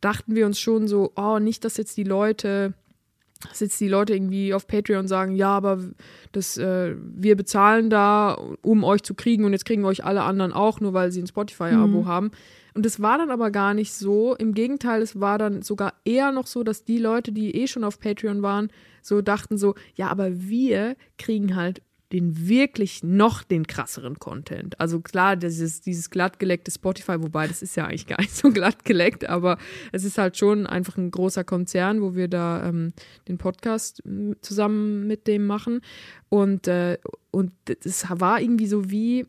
dachten 0.00 0.34
wir 0.34 0.46
uns 0.46 0.58
schon 0.58 0.88
so, 0.88 1.12
oh, 1.16 1.38
nicht, 1.38 1.64
dass 1.64 1.76
jetzt 1.76 1.96
die 1.98 2.04
Leute 2.04 2.72
jetzt 3.60 3.80
die 3.80 3.88
Leute 3.88 4.14
irgendwie 4.14 4.52
auf 4.52 4.66
Patreon 4.66 5.06
sagen, 5.06 5.34
ja, 5.36 5.50
aber 5.50 5.78
das, 6.32 6.56
äh, 6.56 6.96
wir 6.98 7.36
bezahlen 7.36 7.90
da, 7.90 8.36
um 8.62 8.84
euch 8.84 9.02
zu 9.02 9.14
kriegen 9.14 9.44
und 9.44 9.52
jetzt 9.52 9.64
kriegen 9.64 9.82
wir 9.82 9.88
euch 9.88 10.04
alle 10.04 10.22
anderen 10.22 10.52
auch, 10.52 10.80
nur 10.80 10.92
weil 10.92 11.12
sie 11.12 11.22
ein 11.22 11.26
Spotify-Abo 11.26 12.02
mhm. 12.02 12.06
haben. 12.06 12.30
Und 12.74 12.86
es 12.86 13.00
war 13.00 13.18
dann 13.18 13.30
aber 13.30 13.50
gar 13.50 13.74
nicht 13.74 13.92
so. 13.92 14.36
Im 14.36 14.54
Gegenteil, 14.54 15.02
es 15.02 15.20
war 15.20 15.38
dann 15.38 15.62
sogar 15.62 15.94
eher 16.04 16.32
noch 16.32 16.46
so, 16.46 16.62
dass 16.62 16.84
die 16.84 16.98
Leute, 16.98 17.32
die 17.32 17.54
eh 17.56 17.66
schon 17.66 17.84
auf 17.84 17.98
Patreon 17.98 18.42
waren, 18.42 18.70
so 19.02 19.22
dachten 19.22 19.58
so, 19.58 19.74
ja, 19.94 20.08
aber 20.08 20.40
wir 20.48 20.96
kriegen 21.16 21.56
halt 21.56 21.82
den 22.12 22.48
wirklich 22.48 23.02
noch 23.02 23.42
den 23.42 23.66
krasseren 23.66 24.18
Content. 24.18 24.80
Also 24.80 25.00
klar, 25.00 25.36
dieses, 25.36 25.82
dieses 25.82 26.08
glattgeleckte 26.08 26.70
Spotify, 26.70 27.22
wobei 27.22 27.46
das 27.46 27.60
ist 27.60 27.76
ja 27.76 27.84
eigentlich 27.84 28.06
gar 28.06 28.20
nicht 28.20 28.34
so 28.34 28.50
glatt 28.50 28.84
geleckt, 28.84 29.28
aber 29.28 29.58
es 29.92 30.04
ist 30.04 30.16
halt 30.16 30.36
schon 30.38 30.66
einfach 30.66 30.96
ein 30.96 31.10
großer 31.10 31.44
Konzern, 31.44 32.00
wo 32.00 32.14
wir 32.14 32.28
da 32.28 32.66
ähm, 32.66 32.92
den 33.28 33.36
Podcast 33.36 34.02
zusammen 34.40 35.06
mit 35.06 35.26
dem 35.26 35.46
machen. 35.46 35.80
Und, 36.30 36.66
äh, 36.66 36.96
und 37.30 37.52
das 37.66 38.04
war 38.08 38.40
irgendwie 38.40 38.68
so 38.68 38.90
wie, 38.90 39.26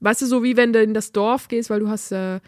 weißt 0.00 0.22
du, 0.22 0.26
so 0.26 0.42
wie 0.42 0.56
wenn 0.56 0.72
du 0.72 0.82
in 0.82 0.94
das 0.94 1.12
Dorf 1.12 1.48
gehst, 1.48 1.68
weil 1.68 1.80
du 1.80 1.88
hast, 1.88 2.12
äh, 2.12 2.40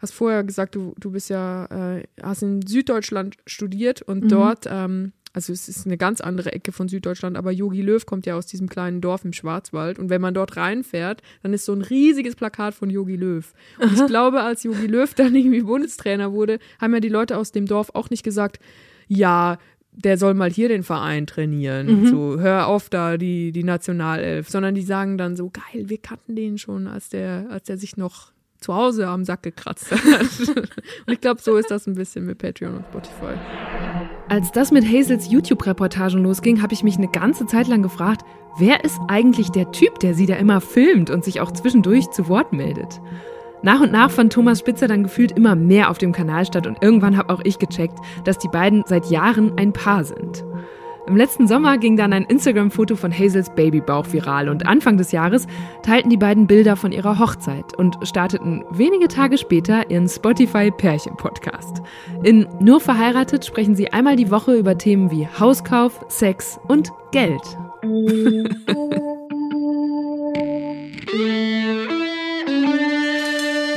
hast 0.00 0.14
vorher 0.14 0.42
gesagt, 0.42 0.74
du, 0.74 0.94
du 0.98 1.10
bist 1.10 1.28
ja, 1.28 1.96
äh, 1.96 2.04
hast 2.22 2.42
in 2.42 2.66
Süddeutschland 2.66 3.36
studiert 3.46 4.00
und 4.00 4.24
mhm. 4.24 4.28
dort 4.28 4.66
ähm, 4.70 5.12
also 5.36 5.52
es 5.52 5.68
ist 5.68 5.84
eine 5.84 5.98
ganz 5.98 6.22
andere 6.22 6.52
Ecke 6.52 6.72
von 6.72 6.88
Süddeutschland, 6.88 7.36
aber 7.36 7.52
Yogi 7.52 7.82
Löw 7.82 8.04
kommt 8.06 8.24
ja 8.24 8.36
aus 8.36 8.46
diesem 8.46 8.70
kleinen 8.70 9.02
Dorf 9.02 9.22
im 9.22 9.34
Schwarzwald. 9.34 9.98
Und 9.98 10.08
wenn 10.08 10.22
man 10.22 10.32
dort 10.32 10.56
reinfährt, 10.56 11.20
dann 11.42 11.52
ist 11.52 11.66
so 11.66 11.74
ein 11.74 11.82
riesiges 11.82 12.36
Plakat 12.36 12.72
von 12.72 12.88
Yogi 12.88 13.16
Löw. 13.16 13.52
Und 13.78 13.92
ich 13.92 14.06
glaube, 14.06 14.40
als 14.40 14.62
Yogi 14.62 14.86
Löw 14.86 15.12
dann 15.12 15.34
irgendwie 15.34 15.60
Bundestrainer 15.60 16.32
wurde, 16.32 16.58
haben 16.80 16.94
ja 16.94 17.00
die 17.00 17.10
Leute 17.10 17.36
aus 17.36 17.52
dem 17.52 17.66
Dorf 17.66 17.90
auch 17.92 18.08
nicht 18.08 18.22
gesagt, 18.22 18.60
ja, 19.08 19.58
der 19.92 20.16
soll 20.16 20.32
mal 20.32 20.50
hier 20.50 20.70
den 20.70 20.82
Verein 20.82 21.26
trainieren. 21.26 22.00
Mhm. 22.00 22.06
So, 22.06 22.40
hör 22.40 22.66
auf 22.66 22.88
da, 22.88 23.18
die, 23.18 23.52
die 23.52 23.64
Nationalelf. 23.64 24.48
Sondern 24.48 24.74
die 24.74 24.80
sagen 24.80 25.18
dann 25.18 25.36
so, 25.36 25.50
geil, 25.50 25.90
wir 25.90 25.98
kannten 25.98 26.34
den 26.34 26.56
schon, 26.56 26.86
als 26.86 27.10
der, 27.10 27.44
als 27.50 27.64
der 27.64 27.76
sich 27.76 27.98
noch 27.98 28.32
zu 28.58 28.74
Hause 28.74 29.06
am 29.06 29.26
Sack 29.26 29.42
gekratzt 29.42 29.90
hat. 29.90 30.00
und 30.48 31.12
ich 31.12 31.20
glaube, 31.20 31.42
so 31.42 31.56
ist 31.56 31.70
das 31.70 31.86
ein 31.86 31.94
bisschen 31.94 32.24
mit 32.24 32.38
Patreon 32.38 32.76
und 32.76 32.86
Spotify. 32.86 33.34
Als 34.28 34.50
das 34.50 34.72
mit 34.72 34.84
Hazels 34.84 35.30
YouTube-Reportagen 35.30 36.20
losging, 36.20 36.60
habe 36.60 36.74
ich 36.74 36.82
mich 36.82 36.96
eine 36.96 37.06
ganze 37.06 37.46
Zeit 37.46 37.68
lang 37.68 37.82
gefragt, 37.82 38.22
wer 38.58 38.82
ist 38.84 38.98
eigentlich 39.06 39.50
der 39.50 39.70
Typ, 39.70 40.00
der 40.00 40.14
sie 40.14 40.26
da 40.26 40.34
immer 40.34 40.60
filmt 40.60 41.10
und 41.10 41.24
sich 41.24 41.40
auch 41.40 41.52
zwischendurch 41.52 42.10
zu 42.10 42.28
Wort 42.28 42.52
meldet? 42.52 43.00
Nach 43.62 43.80
und 43.80 43.92
nach 43.92 44.10
fand 44.10 44.32
Thomas 44.32 44.58
Spitzer 44.58 44.88
dann 44.88 45.04
gefühlt 45.04 45.30
immer 45.30 45.54
mehr 45.54 45.90
auf 45.90 45.98
dem 45.98 46.10
Kanal 46.10 46.44
statt 46.44 46.66
und 46.66 46.82
irgendwann 46.82 47.16
habe 47.16 47.32
auch 47.32 47.40
ich 47.44 47.60
gecheckt, 47.60 47.98
dass 48.24 48.38
die 48.38 48.48
beiden 48.48 48.82
seit 48.86 49.06
Jahren 49.10 49.56
ein 49.58 49.72
Paar 49.72 50.02
sind. 50.02 50.44
Im 51.06 51.16
letzten 51.16 51.46
Sommer 51.46 51.78
ging 51.78 51.96
dann 51.96 52.12
ein 52.12 52.24
Instagram-Foto 52.24 52.96
von 52.96 53.12
Hazels 53.12 53.50
Babybauch 53.50 54.12
viral 54.12 54.48
und 54.48 54.66
Anfang 54.66 54.96
des 54.96 55.12
Jahres 55.12 55.46
teilten 55.82 56.10
die 56.10 56.16
beiden 56.16 56.48
Bilder 56.48 56.74
von 56.74 56.90
ihrer 56.90 57.20
Hochzeit 57.20 57.78
und 57.78 57.96
starteten 58.02 58.64
wenige 58.70 59.06
Tage 59.06 59.38
später 59.38 59.88
ihren 59.88 60.08
Spotify-Pärchen-Podcast. 60.08 61.80
In 62.24 62.48
Nur 62.58 62.80
verheiratet 62.80 63.44
sprechen 63.44 63.76
sie 63.76 63.92
einmal 63.92 64.16
die 64.16 64.32
Woche 64.32 64.54
über 64.54 64.78
Themen 64.78 65.12
wie 65.12 65.28
Hauskauf, 65.28 66.04
Sex 66.08 66.58
und 66.66 66.90
Geld. 67.12 67.42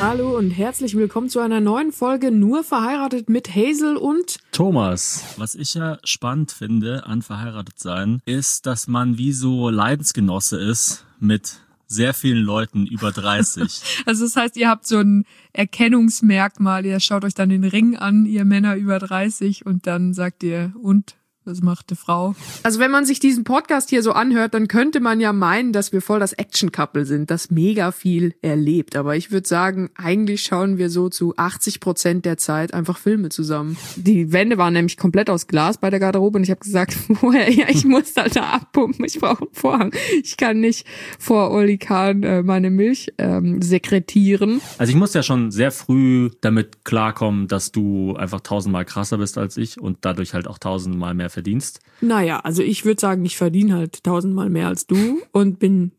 Hallo 0.01 0.37
und 0.37 0.51
herzlich 0.51 0.95
willkommen 0.95 1.27
zu 1.27 1.41
einer 1.41 1.59
neuen 1.59 1.91
Folge 1.91 2.31
Nur 2.31 2.63
verheiratet 2.63 3.27
mit 3.27 3.53
Hazel 3.53 3.97
und 3.97 4.37
Thomas. 4.53 5.25
Was 5.35 5.55
ich 5.55 5.73
ja 5.73 5.97
spannend 6.05 6.53
finde 6.53 7.05
an 7.05 7.21
verheiratet 7.21 7.77
sein, 7.79 8.21
ist, 8.25 8.65
dass 8.65 8.87
man 8.87 9.17
wie 9.17 9.33
so 9.33 9.69
Leidensgenosse 9.69 10.57
ist 10.57 11.05
mit 11.19 11.59
sehr 11.85 12.13
vielen 12.13 12.43
Leuten 12.43 12.87
über 12.87 13.11
30. 13.11 14.03
also 14.05 14.23
das 14.23 14.37
heißt, 14.37 14.55
ihr 14.55 14.69
habt 14.69 14.87
so 14.87 14.99
ein 14.99 15.25
Erkennungsmerkmal, 15.51 16.85
ihr 16.85 17.01
schaut 17.01 17.25
euch 17.25 17.33
dann 17.33 17.49
den 17.49 17.65
Ring 17.65 17.97
an, 17.97 18.25
ihr 18.25 18.45
Männer 18.45 18.75
über 18.75 18.99
30 18.99 19.65
und 19.65 19.85
dann 19.85 20.13
sagt 20.13 20.43
ihr, 20.43 20.71
und 20.81 21.17
das 21.49 21.61
macht 21.61 21.89
die 21.89 21.95
Frau. 21.95 22.35
Also 22.61 22.79
wenn 22.79 22.91
man 22.91 23.05
sich 23.05 23.19
diesen 23.19 23.43
Podcast 23.43 23.89
hier 23.89 24.03
so 24.03 24.11
anhört, 24.11 24.53
dann 24.53 24.67
könnte 24.67 24.99
man 24.99 25.19
ja 25.19 25.33
meinen, 25.33 25.73
dass 25.73 25.91
wir 25.91 26.01
voll 26.01 26.19
das 26.19 26.33
Action-Couple 26.33 27.05
sind, 27.05 27.31
das 27.31 27.49
mega 27.49 27.91
viel 27.91 28.35
erlebt. 28.43 28.95
Aber 28.95 29.15
ich 29.15 29.31
würde 29.31 29.47
sagen, 29.47 29.89
eigentlich 29.95 30.43
schauen 30.43 30.77
wir 30.77 30.91
so 30.91 31.09
zu 31.09 31.33
80 31.37 31.79
Prozent 31.79 32.25
der 32.25 32.37
Zeit 32.37 32.73
einfach 32.73 32.99
Filme 32.99 33.29
zusammen. 33.29 33.77
Die 33.95 34.31
Wände 34.31 34.59
waren 34.59 34.73
nämlich 34.73 34.97
komplett 34.97 35.29
aus 35.29 35.47
Glas 35.47 35.79
bei 35.79 35.89
der 35.89 35.99
Garderobe 35.99 36.37
und 36.37 36.43
ich 36.43 36.51
habe 36.51 36.59
gesagt, 36.59 36.95
woher, 37.07 37.51
ja, 37.51 37.65
ich 37.67 37.83
muss 37.83 38.15
halt 38.15 38.35
da 38.35 38.43
abpumpen, 38.51 39.05
ich 39.05 39.19
brauche 39.19 39.45
einen 39.45 39.53
Vorhang. 39.53 39.93
Ich 40.21 40.37
kann 40.37 40.59
nicht 40.59 40.85
vor 41.17 41.49
Oli 41.49 41.79
Kahn 41.79 42.21
äh, 42.21 42.43
meine 42.43 42.69
Milch 42.69 43.11
ähm, 43.17 43.63
sekretieren. 43.63 44.61
Also 44.77 44.91
ich 44.91 44.97
muss 44.97 45.15
ja 45.15 45.23
schon 45.23 45.49
sehr 45.49 45.71
früh 45.71 46.29
damit 46.41 46.85
klarkommen, 46.85 47.47
dass 47.47 47.71
du 47.71 48.15
einfach 48.15 48.41
tausendmal 48.41 48.85
krasser 48.85 49.17
bist 49.17 49.39
als 49.39 49.57
ich 49.57 49.81
und 49.81 49.97
dadurch 50.01 50.35
halt 50.35 50.47
auch 50.47 50.59
tausendmal 50.59 51.15
mehr 51.15 51.31
verdienst? 51.39 51.79
Naja, 52.01 52.39
also 52.41 52.61
ich 52.61 52.85
würde 52.85 52.99
sagen, 52.99 53.23
ich 53.25 53.37
verdiene 53.37 53.75
halt 53.75 54.03
tausendmal 54.03 54.49
mehr 54.49 54.67
als 54.67 54.87
du 54.87 55.21
und 55.31 55.59
bin 55.59 55.91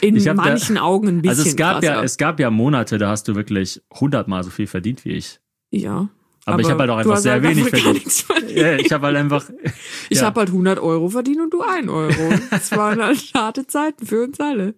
in 0.00 0.14
manchen 0.34 0.76
da, 0.76 0.82
Augen 0.82 1.08
ein 1.08 1.22
bisschen 1.22 1.38
Also 1.38 1.48
es 1.48 1.56
gab 1.56 1.80
krasser. 1.80 1.94
ja, 1.94 2.02
es 2.02 2.16
gab 2.16 2.40
ja 2.40 2.50
Monate, 2.50 2.98
da 2.98 3.10
hast 3.10 3.28
du 3.28 3.34
wirklich 3.34 3.82
hundertmal 3.92 4.42
so 4.42 4.50
viel 4.50 4.66
verdient 4.66 5.04
wie 5.04 5.12
ich. 5.12 5.40
Ja. 5.70 6.08
Aber, 6.46 6.54
aber 6.54 6.62
ich 6.62 6.70
habe 6.70 6.80
halt 6.80 6.90
auch 6.90 6.96
einfach 6.98 7.16
sehr 7.16 7.32
halt 7.32 7.42
wenig 7.42 7.68
verdient. 7.68 8.12
verdient. 8.12 8.50
Ja, 8.52 8.76
ich 8.76 8.92
habe 8.92 9.06
halt 9.06 9.16
einfach. 9.16 9.44
Ich 10.08 10.18
ja. 10.18 10.26
habe 10.26 10.38
halt 10.38 10.50
100 10.50 10.78
Euro 10.78 11.08
verdient 11.08 11.40
und 11.40 11.52
du 11.52 11.62
1 11.62 11.88
Euro. 11.88 12.32
Das 12.48 12.70
waren 12.70 13.02
halt 13.02 13.18
harte 13.34 13.66
Zeiten 13.66 14.06
für 14.06 14.22
uns 14.22 14.38
alle. 14.38 14.74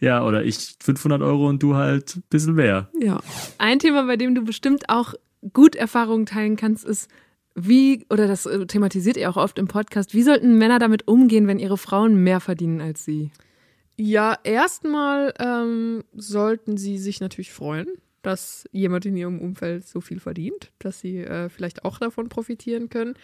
Ja, 0.00 0.24
oder 0.24 0.44
ich 0.44 0.74
500 0.82 1.22
Euro 1.22 1.48
und 1.48 1.62
du 1.62 1.76
halt 1.76 2.16
ein 2.16 2.24
bisschen 2.28 2.54
mehr. 2.54 2.88
Ja. 2.98 3.20
Ein 3.58 3.78
Thema, 3.78 4.02
bei 4.06 4.16
dem 4.16 4.34
du 4.34 4.42
bestimmt 4.42 4.88
auch 4.88 5.14
gut 5.52 5.76
Erfahrungen 5.76 6.26
teilen 6.26 6.56
kannst, 6.56 6.84
ist 6.84 7.08
wie, 7.54 8.06
oder 8.10 8.26
das 8.26 8.46
äh, 8.46 8.66
thematisiert 8.66 9.16
ihr 9.16 9.30
auch 9.30 9.36
oft 9.36 9.58
im 9.58 9.68
Podcast, 9.68 10.14
wie 10.14 10.22
sollten 10.22 10.58
Männer 10.58 10.78
damit 10.78 11.06
umgehen, 11.06 11.46
wenn 11.46 11.58
ihre 11.58 11.78
Frauen 11.78 12.22
mehr 12.22 12.40
verdienen 12.40 12.80
als 12.80 13.04
sie? 13.04 13.30
Ja, 13.96 14.36
erstmal 14.42 15.32
ähm, 15.38 16.02
sollten 16.14 16.76
sie 16.76 16.98
sich 16.98 17.20
natürlich 17.20 17.52
freuen, 17.52 17.86
dass 18.22 18.64
jemand 18.72 19.06
in 19.06 19.16
ihrem 19.16 19.40
Umfeld 19.40 19.86
so 19.86 20.00
viel 20.00 20.18
verdient, 20.18 20.72
dass 20.80 21.00
sie 21.00 21.18
äh, 21.18 21.48
vielleicht 21.48 21.84
auch 21.84 21.98
davon 21.98 22.28
profitieren 22.28 22.88
können. 22.88 23.14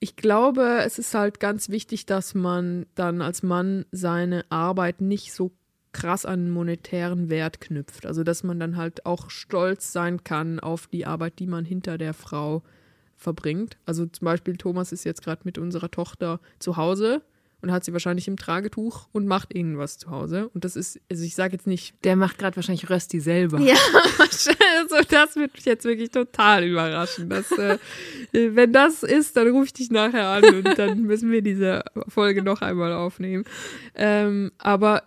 Ich 0.00 0.16
glaube, 0.16 0.80
es 0.84 0.98
ist 0.98 1.14
halt 1.14 1.38
ganz 1.38 1.68
wichtig, 1.68 2.06
dass 2.06 2.34
man 2.34 2.86
dann 2.96 3.22
als 3.22 3.42
Mann 3.42 3.86
seine 3.92 4.44
Arbeit 4.50 5.00
nicht 5.00 5.32
so 5.32 5.52
krass 5.92 6.26
an 6.26 6.50
monetären 6.50 7.30
Wert 7.30 7.60
knüpft. 7.60 8.04
Also 8.04 8.24
dass 8.24 8.42
man 8.42 8.58
dann 8.58 8.76
halt 8.76 9.06
auch 9.06 9.30
stolz 9.30 9.92
sein 9.92 10.24
kann 10.24 10.58
auf 10.58 10.88
die 10.88 11.06
Arbeit, 11.06 11.38
die 11.38 11.46
man 11.46 11.64
hinter 11.64 11.98
der 11.98 12.12
Frau 12.12 12.62
verbringt. 13.16 13.76
Also 13.86 14.06
zum 14.06 14.24
Beispiel 14.24 14.56
Thomas 14.56 14.92
ist 14.92 15.04
jetzt 15.04 15.22
gerade 15.22 15.42
mit 15.44 15.58
unserer 15.58 15.90
Tochter 15.90 16.40
zu 16.58 16.76
Hause 16.76 17.22
und 17.62 17.72
hat 17.72 17.84
sie 17.84 17.92
wahrscheinlich 17.92 18.28
im 18.28 18.36
Tragetuch 18.36 19.08
und 19.12 19.26
macht 19.26 19.54
irgendwas 19.54 19.98
zu 19.98 20.10
Hause. 20.10 20.50
Und 20.54 20.64
das 20.64 20.76
ist, 20.76 21.00
also 21.10 21.24
ich 21.24 21.34
sage 21.34 21.54
jetzt 21.54 21.66
nicht. 21.66 21.94
Der 22.04 22.14
macht 22.14 22.38
gerade 22.38 22.54
wahrscheinlich 22.56 22.88
Rösti 22.90 23.18
selber. 23.18 23.58
Ja, 23.60 23.74
also 24.18 24.96
das 25.08 25.36
wird 25.36 25.54
mich 25.54 25.64
jetzt 25.64 25.84
wirklich 25.84 26.10
total 26.10 26.64
überraschen. 26.64 27.30
Dass, 27.30 27.50
äh, 27.52 27.78
wenn 28.32 28.72
das 28.72 29.02
ist, 29.02 29.36
dann 29.36 29.48
rufe 29.48 29.66
ich 29.66 29.72
dich 29.72 29.90
nachher 29.90 30.28
an 30.28 30.44
und 30.44 30.78
dann 30.78 31.02
müssen 31.02 31.30
wir 31.30 31.42
diese 31.42 31.82
Folge 32.08 32.42
noch 32.42 32.60
einmal 32.60 32.92
aufnehmen. 32.92 33.44
Ähm, 33.94 34.52
aber 34.58 35.02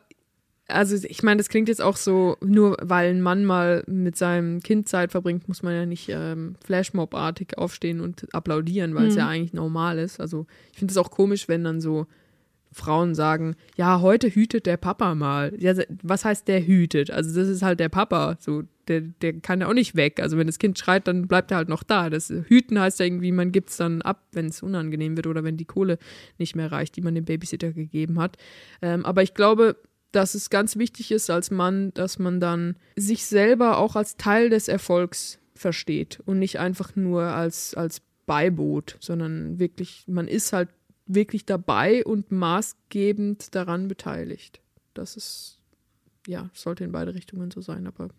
also 0.69 0.95
ich 1.07 1.23
meine, 1.23 1.37
das 1.37 1.49
klingt 1.49 1.67
jetzt 1.67 1.81
auch 1.81 1.97
so, 1.97 2.37
nur 2.41 2.77
weil 2.81 3.09
ein 3.09 3.21
Mann 3.21 3.45
mal 3.45 3.83
mit 3.87 4.15
seinem 4.15 4.61
Kind 4.61 4.87
Zeit 4.87 5.11
verbringt, 5.11 5.47
muss 5.47 5.63
man 5.63 5.73
ja 5.73 5.85
nicht 5.85 6.09
ähm, 6.09 6.55
Flashmob-artig 6.63 7.57
aufstehen 7.57 7.99
und 8.01 8.33
applaudieren, 8.33 8.95
weil 8.95 9.07
es 9.07 9.13
mhm. 9.13 9.19
ja 9.19 9.27
eigentlich 9.27 9.53
normal 9.53 9.99
ist. 9.99 10.19
Also 10.19 10.45
ich 10.71 10.79
finde 10.79 10.91
es 10.91 10.97
auch 10.97 11.11
komisch, 11.11 11.47
wenn 11.47 11.63
dann 11.63 11.81
so 11.81 12.07
Frauen 12.71 13.15
sagen, 13.15 13.55
ja, 13.75 14.01
heute 14.01 14.29
hütet 14.29 14.65
der 14.65 14.77
Papa 14.77 15.15
mal. 15.15 15.53
Ja, 15.57 15.73
was 16.03 16.23
heißt 16.23 16.47
der 16.47 16.65
hütet? 16.65 17.09
Also 17.09 17.33
das 17.39 17.49
ist 17.49 17.63
halt 17.63 17.79
der 17.79 17.89
Papa. 17.89 18.37
So, 18.39 18.63
der, 18.87 19.01
der 19.01 19.39
kann 19.39 19.61
ja 19.61 19.67
auch 19.67 19.73
nicht 19.73 19.95
weg. 19.95 20.19
Also 20.21 20.37
wenn 20.37 20.47
das 20.47 20.59
Kind 20.59 20.77
schreit, 20.77 21.07
dann 21.07 21.27
bleibt 21.27 21.51
er 21.51 21.57
halt 21.57 21.69
noch 21.69 21.83
da. 21.83 22.09
Das 22.09 22.29
Hüten 22.29 22.79
heißt 22.79 22.99
ja 22.99 23.05
irgendwie, 23.05 23.31
man 23.31 23.51
gibt 23.51 23.71
es 23.71 23.77
dann 23.77 24.01
ab, 24.03 24.27
wenn 24.33 24.47
es 24.47 24.61
unangenehm 24.61 25.15
wird 25.15 25.25
oder 25.25 25.43
wenn 25.43 25.57
die 25.57 25.65
Kohle 25.65 25.97
nicht 26.37 26.55
mehr 26.55 26.71
reicht, 26.71 26.95
die 26.95 27.01
man 27.01 27.15
dem 27.15 27.25
Babysitter 27.25 27.71
gegeben 27.71 28.19
hat. 28.19 28.37
Ähm, 28.83 29.03
aber 29.03 29.23
ich 29.23 29.33
glaube, 29.33 29.75
dass 30.11 30.33
es 30.33 30.49
ganz 30.49 30.77
wichtig 30.77 31.11
ist 31.11 31.29
als 31.29 31.51
Mann, 31.51 31.93
dass 31.93 32.19
man 32.19 32.39
dann 32.39 32.75
sich 32.95 33.25
selber 33.25 33.77
auch 33.77 33.95
als 33.95 34.17
Teil 34.17 34.49
des 34.49 34.67
Erfolgs 34.67 35.39
versteht 35.55 36.19
und 36.25 36.39
nicht 36.39 36.59
einfach 36.59 36.95
nur 36.95 37.23
als, 37.23 37.73
als 37.73 38.01
Beiboot, 38.25 38.97
sondern 38.99 39.59
wirklich, 39.59 40.05
man 40.07 40.27
ist 40.27 40.53
halt 40.53 40.69
wirklich 41.05 41.45
dabei 41.45 42.05
und 42.05 42.31
maßgebend 42.31 43.53
daran 43.55 43.87
beteiligt. 43.87 44.61
Das 44.93 45.17
ist, 45.17 45.59
ja, 46.27 46.49
sollte 46.53 46.83
in 46.83 46.91
beide 46.91 47.15
Richtungen 47.15 47.51
so 47.51 47.61
sein, 47.61 47.87
aber 47.87 48.09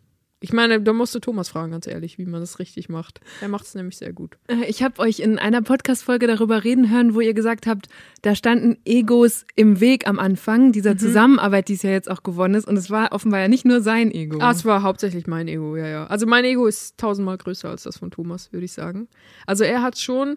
ich 0.42 0.54
meine, 0.54 0.80
da 0.80 0.92
musst 0.94 1.14
du 1.14 1.18
Thomas 1.18 1.50
fragen, 1.50 1.72
ganz 1.72 1.86
ehrlich, 1.86 2.16
wie 2.16 2.24
man 2.24 2.40
das 2.40 2.58
richtig 2.58 2.88
macht. 2.88 3.20
Er 3.42 3.48
macht 3.48 3.66
es 3.66 3.74
nämlich 3.74 3.98
sehr 3.98 4.14
gut. 4.14 4.38
Äh, 4.48 4.64
ich 4.68 4.82
habe 4.82 4.98
euch 5.00 5.20
in 5.20 5.38
einer 5.38 5.60
Podcast-Folge 5.60 6.26
darüber 6.26 6.64
reden 6.64 6.90
hören, 6.90 7.14
wo 7.14 7.20
ihr 7.20 7.34
gesagt 7.34 7.66
habt, 7.66 7.88
da 8.22 8.34
standen 8.34 8.78
Egos 8.86 9.44
im 9.54 9.80
Weg 9.80 10.08
am 10.08 10.18
Anfang 10.18 10.72
dieser 10.72 10.94
mhm. 10.94 10.98
Zusammenarbeit, 10.98 11.68
die 11.68 11.74
es 11.74 11.82
ja 11.82 11.90
jetzt 11.90 12.10
auch 12.10 12.22
gewonnen 12.22 12.54
ist. 12.54 12.66
Und 12.66 12.78
es 12.78 12.90
war 12.90 13.12
offenbar 13.12 13.40
ja 13.40 13.48
nicht 13.48 13.66
nur 13.66 13.82
sein 13.82 14.10
Ego. 14.10 14.38
Ah, 14.40 14.52
es 14.52 14.64
war 14.64 14.82
hauptsächlich 14.82 15.26
mein 15.26 15.46
Ego, 15.46 15.76
ja, 15.76 15.86
ja. 15.86 16.06
Also 16.06 16.26
mein 16.26 16.44
Ego 16.46 16.66
ist 16.66 16.96
tausendmal 16.96 17.36
größer 17.36 17.68
als 17.68 17.82
das 17.82 17.98
von 17.98 18.10
Thomas, 18.10 18.50
würde 18.50 18.64
ich 18.64 18.72
sagen. 18.72 19.08
Also 19.46 19.64
er 19.64 19.82
hat 19.82 19.98
schon 19.98 20.36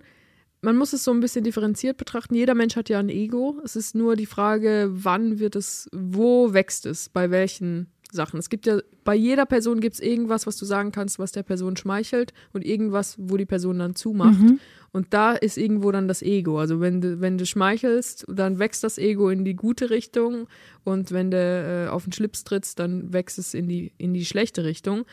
man 0.64 0.78
muss 0.78 0.94
es 0.94 1.04
so 1.04 1.12
ein 1.12 1.20
bisschen 1.20 1.44
differenziert 1.44 1.98
betrachten. 1.98 2.36
Jeder 2.36 2.56
Mensch 2.56 2.78
hat 2.78 2.88
ja 2.88 2.98
ein 2.98 3.10
Ego. 3.10 3.60
Es 3.66 3.76
ist 3.76 3.96
nur 3.96 4.16
die 4.16 4.26
Frage, 4.26 4.88
wann 4.92 5.38
wird 5.38 5.58
es, 5.58 5.90
wo 5.92 6.54
wächst 6.54 6.86
es, 6.86 7.10
bei 7.10 7.32
welchen 7.32 7.93
Sachen. 8.14 8.40
Es 8.40 8.50
gibt 8.50 8.66
ja, 8.66 8.80
bei 9.04 9.16
jeder 9.16 9.46
Person 9.46 9.80
gibt 9.80 9.96
es 9.96 10.00
irgendwas, 10.00 10.48
was 10.48 10.58
du 10.58 10.66
sagen 10.66 10.92
kannst, 10.92 11.20
was 11.20 11.32
der 11.32 11.44
Person 11.44 11.76
schmeichelt 11.76 12.34
und 12.54 12.66
irgendwas, 12.66 13.16
wo 13.20 13.38
die 13.38 13.46
Person 13.46 13.80
dann 13.80 13.96
zumacht. 13.96 14.40
Mhm. 14.40 14.60
Und 14.92 15.14
da 15.14 15.34
ist 15.34 15.58
irgendwo 15.58 15.92
dann 15.92 16.08
das 16.08 16.22
Ego. 16.22 16.60
Also 16.60 16.80
wenn 16.80 17.02
du, 17.02 17.20
wenn 17.20 17.38
du 17.38 17.46
schmeichelst, 17.46 18.26
dann 18.28 18.60
wächst 18.60 18.84
das 18.84 18.98
Ego 18.98 19.30
in 19.30 19.44
die 19.44 19.56
gute 19.56 19.90
Richtung 19.90 20.48
und 20.84 21.12
wenn 21.12 21.32
du 21.32 21.38
äh, 21.38 21.90
auf 21.90 22.04
den 22.04 22.14
Schlips 22.14 22.44
trittst, 22.44 22.80
dann 22.80 23.12
wächst 23.12 23.40
es 23.40 23.54
in 23.54 23.68
die, 23.68 23.94
in 23.98 24.14
die 24.14 24.26
schlechte 24.26 24.64
Richtung. 24.64 25.06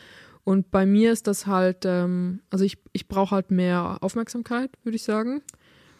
Und 0.43 0.71
bei 0.71 0.85
mir 0.85 1.11
ist 1.11 1.27
das 1.27 1.47
halt, 1.47 1.85
ähm, 1.85 2.41
also 2.49 2.63
ich, 2.65 2.77
ich 2.93 3.07
brauche 3.07 3.35
halt 3.35 3.51
mehr 3.51 3.97
Aufmerksamkeit, 4.01 4.71
würde 4.83 4.95
ich 4.95 5.03
sagen. 5.03 5.41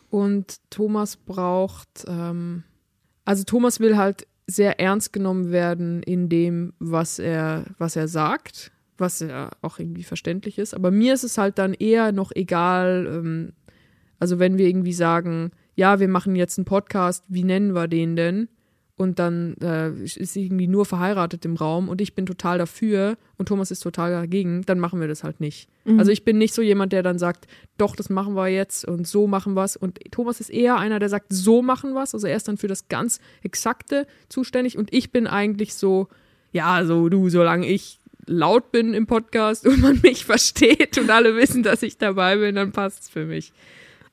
Und 0.09 0.57
Thomas 0.69 1.15
braucht, 1.15 2.05
ähm, 2.07 2.63
also 3.23 3.43
Thomas 3.43 3.79
will 3.79 3.97
halt 3.97 4.27
sehr 4.51 4.79
ernst 4.79 5.13
genommen 5.13 5.51
werden 5.51 6.03
in 6.03 6.29
dem, 6.29 6.73
was 6.79 7.19
er, 7.19 7.65
was 7.77 7.95
er 7.95 8.07
sagt, 8.07 8.71
was 8.97 9.19
ja 9.19 9.49
auch 9.61 9.79
irgendwie 9.79 10.03
verständlich 10.03 10.57
ist. 10.57 10.73
Aber 10.73 10.91
mir 10.91 11.13
ist 11.13 11.23
es 11.23 11.37
halt 11.37 11.57
dann 11.57 11.73
eher 11.73 12.11
noch 12.11 12.31
egal, 12.33 13.07
ähm, 13.07 13.53
also 14.19 14.39
wenn 14.39 14.57
wir 14.57 14.67
irgendwie 14.67 14.93
sagen, 14.93 15.51
ja, 15.75 15.99
wir 15.99 16.07
machen 16.07 16.35
jetzt 16.35 16.57
einen 16.57 16.65
Podcast, 16.65 17.23
wie 17.27 17.43
nennen 17.43 17.73
wir 17.73 17.87
den 17.87 18.15
denn? 18.15 18.49
Und 19.01 19.17
dann 19.17 19.55
äh, 19.61 19.91
ist 20.03 20.33
sie 20.33 20.45
irgendwie 20.45 20.67
nur 20.67 20.85
verheiratet 20.85 21.43
im 21.45 21.55
Raum 21.55 21.89
und 21.89 22.01
ich 22.01 22.13
bin 22.13 22.27
total 22.27 22.59
dafür 22.59 23.17
und 23.37 23.47
Thomas 23.47 23.71
ist 23.71 23.79
total 23.79 24.11
dagegen, 24.11 24.61
dann 24.67 24.77
machen 24.77 24.99
wir 25.01 25.07
das 25.07 25.23
halt 25.23 25.39
nicht. 25.39 25.67
Mhm. 25.85 25.97
Also 25.97 26.11
ich 26.11 26.23
bin 26.23 26.37
nicht 26.37 26.53
so 26.53 26.61
jemand, 26.61 26.93
der 26.93 27.01
dann 27.01 27.17
sagt, 27.17 27.47
doch, 27.79 27.95
das 27.95 28.11
machen 28.11 28.35
wir 28.35 28.47
jetzt 28.47 28.85
und 28.85 29.07
so 29.07 29.25
machen 29.25 29.55
wir 29.55 29.63
es. 29.63 29.75
Und 29.75 29.99
Thomas 30.11 30.39
ist 30.39 30.51
eher 30.51 30.77
einer, 30.77 30.99
der 30.99 31.09
sagt, 31.09 31.33
so 31.33 31.63
machen 31.63 31.93
wir 31.93 32.03
es. 32.03 32.13
Also 32.13 32.27
er 32.27 32.35
ist 32.35 32.47
dann 32.47 32.57
für 32.57 32.67
das 32.67 32.89
ganz 32.89 33.19
Exakte 33.41 34.05
zuständig 34.29 34.77
und 34.77 34.93
ich 34.93 35.11
bin 35.11 35.25
eigentlich 35.25 35.73
so, 35.73 36.07
ja, 36.51 36.85
so 36.85 37.09
du, 37.09 37.29
solange 37.29 37.65
ich 37.67 37.99
laut 38.27 38.71
bin 38.71 38.93
im 38.93 39.07
Podcast 39.07 39.65
und 39.65 39.81
man 39.81 39.99
mich 40.03 40.25
versteht 40.27 40.99
und 40.99 41.09
alle 41.09 41.35
wissen, 41.35 41.63
dass 41.63 41.81
ich 41.81 41.97
dabei 41.97 42.37
bin, 42.37 42.53
dann 42.53 42.71
passt 42.71 43.01
es 43.01 43.09
für 43.09 43.25
mich. 43.25 43.51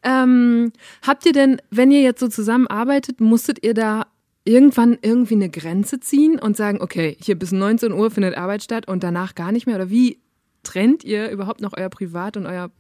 Ähm, 0.03 0.73
habt 1.07 1.27
ihr 1.27 1.33
denn, 1.33 1.61
wenn 1.71 1.91
ihr 1.91 2.01
jetzt 2.01 2.21
so 2.21 2.29
zusammenarbeitet, 2.29 3.21
musstet 3.21 3.63
ihr 3.63 3.75
da 3.75 4.07
irgendwann 4.49 4.99
irgendwie 5.03 5.35
eine 5.35 5.51
Grenze 5.51 6.01
ziehen 6.01 6.39
und 6.39 6.57
sagen, 6.57 6.81
okay, 6.81 7.17
hier 7.23 7.39
bis 7.39 7.53
19 7.53 7.93
Uhr 7.93 8.11
findet 8.11 8.37
Arbeit 8.37 8.63
statt 8.63 8.89
und 8.89 9.03
danach 9.03 9.35
gar 9.35 9.53
nicht 9.53 9.67
mehr? 9.67 9.77
Oder 9.77 9.91
wie 9.91 10.19
trennt 10.63 11.05
ihr 11.05 11.31
überhaupt 11.31 11.61
noch 11.61 11.75
euer 11.77 11.91
Privat- 11.91 12.37
und 12.39 12.47
euer 12.47 12.71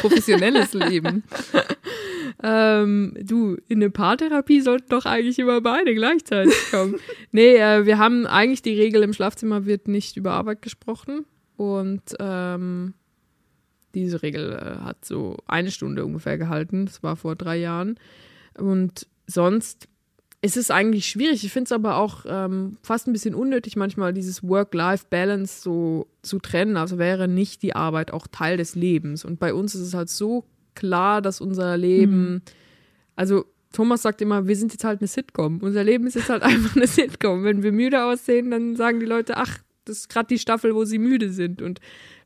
professionelles 0.00 0.72
Leben? 0.74 1.22
ähm, 2.42 3.16
du, 3.22 3.56
in 3.68 3.78
eine 3.78 3.90
Paartherapie 3.90 4.60
sollten 4.60 4.88
doch 4.88 5.06
eigentlich 5.06 5.38
immer 5.38 5.60
beide 5.60 5.94
gleichzeitig 5.94 6.54
kommen. 6.72 6.96
nee, 7.30 7.54
äh, 7.54 7.86
wir 7.86 7.98
haben 7.98 8.26
eigentlich 8.26 8.62
die 8.62 8.74
Regel, 8.74 9.04
im 9.04 9.12
Schlafzimmer 9.12 9.64
wird 9.64 9.86
nicht 9.86 10.16
über 10.16 10.32
Arbeit 10.32 10.60
gesprochen. 10.60 11.24
Und 11.56 12.02
ähm, 12.18 12.94
diese 13.94 14.22
Regel 14.24 14.52
äh, 14.52 14.84
hat 14.84 15.04
so 15.04 15.36
eine 15.46 15.70
Stunde 15.70 16.04
ungefähr 16.04 16.36
gehalten. 16.36 16.86
Das 16.86 17.04
war 17.04 17.14
vor 17.14 17.36
drei 17.36 17.58
Jahren. 17.58 17.96
Und 18.58 19.06
sonst 19.26 19.88
es 20.44 20.56
ist 20.56 20.72
eigentlich 20.72 21.06
schwierig. 21.06 21.44
Ich 21.44 21.52
finde 21.52 21.68
es 21.68 21.72
aber 21.72 21.96
auch 21.96 22.24
ähm, 22.26 22.76
fast 22.82 23.06
ein 23.06 23.12
bisschen 23.12 23.34
unnötig, 23.34 23.76
manchmal 23.76 24.12
dieses 24.12 24.42
Work-Life-Balance 24.42 25.62
so 25.62 26.08
zu 26.22 26.40
trennen. 26.40 26.76
Also 26.76 26.98
wäre 26.98 27.28
nicht 27.28 27.62
die 27.62 27.76
Arbeit 27.76 28.12
auch 28.12 28.26
Teil 28.26 28.56
des 28.56 28.74
Lebens. 28.74 29.24
Und 29.24 29.38
bei 29.38 29.54
uns 29.54 29.76
ist 29.76 29.82
es 29.82 29.94
halt 29.94 30.10
so 30.10 30.44
klar, 30.74 31.22
dass 31.22 31.40
unser 31.40 31.76
Leben, 31.76 32.32
mhm. 32.32 32.42
also 33.14 33.44
Thomas 33.72 34.02
sagt 34.02 34.20
immer, 34.20 34.48
wir 34.48 34.56
sind 34.56 34.72
jetzt 34.72 34.82
halt 34.82 35.00
eine 35.00 35.06
Sitcom. 35.06 35.58
Unser 35.58 35.84
Leben 35.84 36.08
ist 36.08 36.14
jetzt 36.14 36.28
halt 36.28 36.42
einfach 36.42 36.74
eine 36.74 36.88
Sitcom. 36.88 37.44
Wenn 37.44 37.62
wir 37.62 37.70
müde 37.70 38.04
aussehen, 38.04 38.50
dann 38.50 38.74
sagen 38.74 38.98
die 38.98 39.06
Leute, 39.06 39.36
ach, 39.36 39.58
das 39.84 39.98
ist 39.98 40.08
gerade 40.08 40.26
die 40.26 40.40
Staffel, 40.40 40.74
wo 40.74 40.84
sie 40.84 40.98
müde 40.98 41.30
sind. 41.30 41.62
Und 41.62 41.78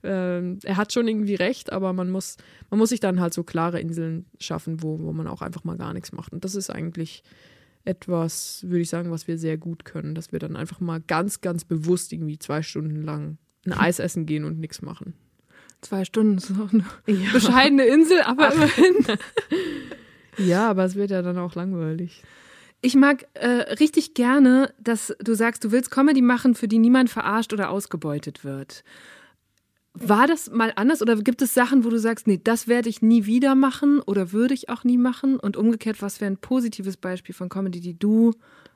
äh, 0.02 0.56
er 0.56 0.76
hat 0.78 0.90
schon 0.90 1.06
irgendwie 1.06 1.34
recht, 1.34 1.70
aber 1.70 1.92
man 1.92 2.10
muss, 2.10 2.38
man 2.70 2.78
muss 2.78 2.88
sich 2.88 3.00
dann 3.00 3.20
halt 3.20 3.34
so 3.34 3.44
klare 3.44 3.78
Inseln 3.78 4.24
schaffen, 4.40 4.82
wo, 4.82 5.00
wo 5.00 5.12
man 5.12 5.26
auch 5.26 5.42
einfach 5.42 5.64
mal 5.64 5.76
gar 5.76 5.92
nichts 5.92 6.12
macht. 6.12 6.32
Und 6.32 6.46
das 6.46 6.54
ist 6.54 6.70
eigentlich 6.70 7.22
etwas, 7.86 8.64
würde 8.66 8.80
ich 8.80 8.90
sagen, 8.90 9.10
was 9.10 9.28
wir 9.28 9.38
sehr 9.38 9.56
gut 9.56 9.84
können, 9.84 10.14
dass 10.14 10.32
wir 10.32 10.38
dann 10.38 10.56
einfach 10.56 10.80
mal 10.80 11.00
ganz, 11.00 11.40
ganz 11.40 11.64
bewusst 11.64 12.12
irgendwie 12.12 12.38
zwei 12.38 12.62
Stunden 12.62 13.02
lang 13.02 13.38
ein 13.64 13.72
Eis 13.78 13.98
essen 13.98 14.26
gehen 14.26 14.44
und 14.44 14.58
nichts 14.58 14.82
machen. 14.82 15.14
Zwei 15.80 16.04
Stunden 16.04 16.38
ist 16.38 16.50
auch 16.52 16.72
eine 16.72 16.84
ja. 17.06 17.30
bescheidene 17.32 17.84
Insel, 17.84 18.20
aber 18.22 18.52
immerhin. 18.52 19.18
ja, 20.38 20.68
aber 20.68 20.84
es 20.84 20.94
wird 20.94 21.10
ja 21.10 21.22
dann 21.22 21.38
auch 21.38 21.54
langweilig. 21.54 22.22
Ich 22.82 22.94
mag 22.94 23.26
äh, 23.34 23.74
richtig 23.74 24.14
gerne, 24.14 24.72
dass 24.78 25.14
du 25.20 25.34
sagst, 25.34 25.64
du 25.64 25.72
willst 25.72 25.90
Comedy 25.90 26.22
machen, 26.22 26.54
für 26.54 26.68
die 26.68 26.78
niemand 26.78 27.10
verarscht 27.10 27.52
oder 27.52 27.70
ausgebeutet 27.70 28.44
wird. 28.44 28.84
War 29.98 30.26
das 30.26 30.50
mal 30.50 30.72
anders 30.76 31.00
oder 31.00 31.16
gibt 31.16 31.40
es 31.40 31.54
Sachen, 31.54 31.84
wo 31.84 31.88
du 31.88 31.98
sagst, 31.98 32.26
nee, 32.26 32.40
das 32.42 32.68
werde 32.68 32.88
ich 32.88 33.00
nie 33.00 33.24
wieder 33.24 33.54
machen 33.54 34.00
oder 34.00 34.32
würde 34.32 34.52
ich 34.52 34.68
auch 34.68 34.84
nie 34.84 34.98
machen? 34.98 35.38
Und 35.38 35.56
umgekehrt, 35.56 36.02
was 36.02 36.20
wäre 36.20 36.30
ein 36.30 36.36
positives 36.36 36.96
Beispiel 36.96 37.34
von 37.34 37.48
Comedy, 37.48 37.80
die 37.80 37.98
du 37.98 38.32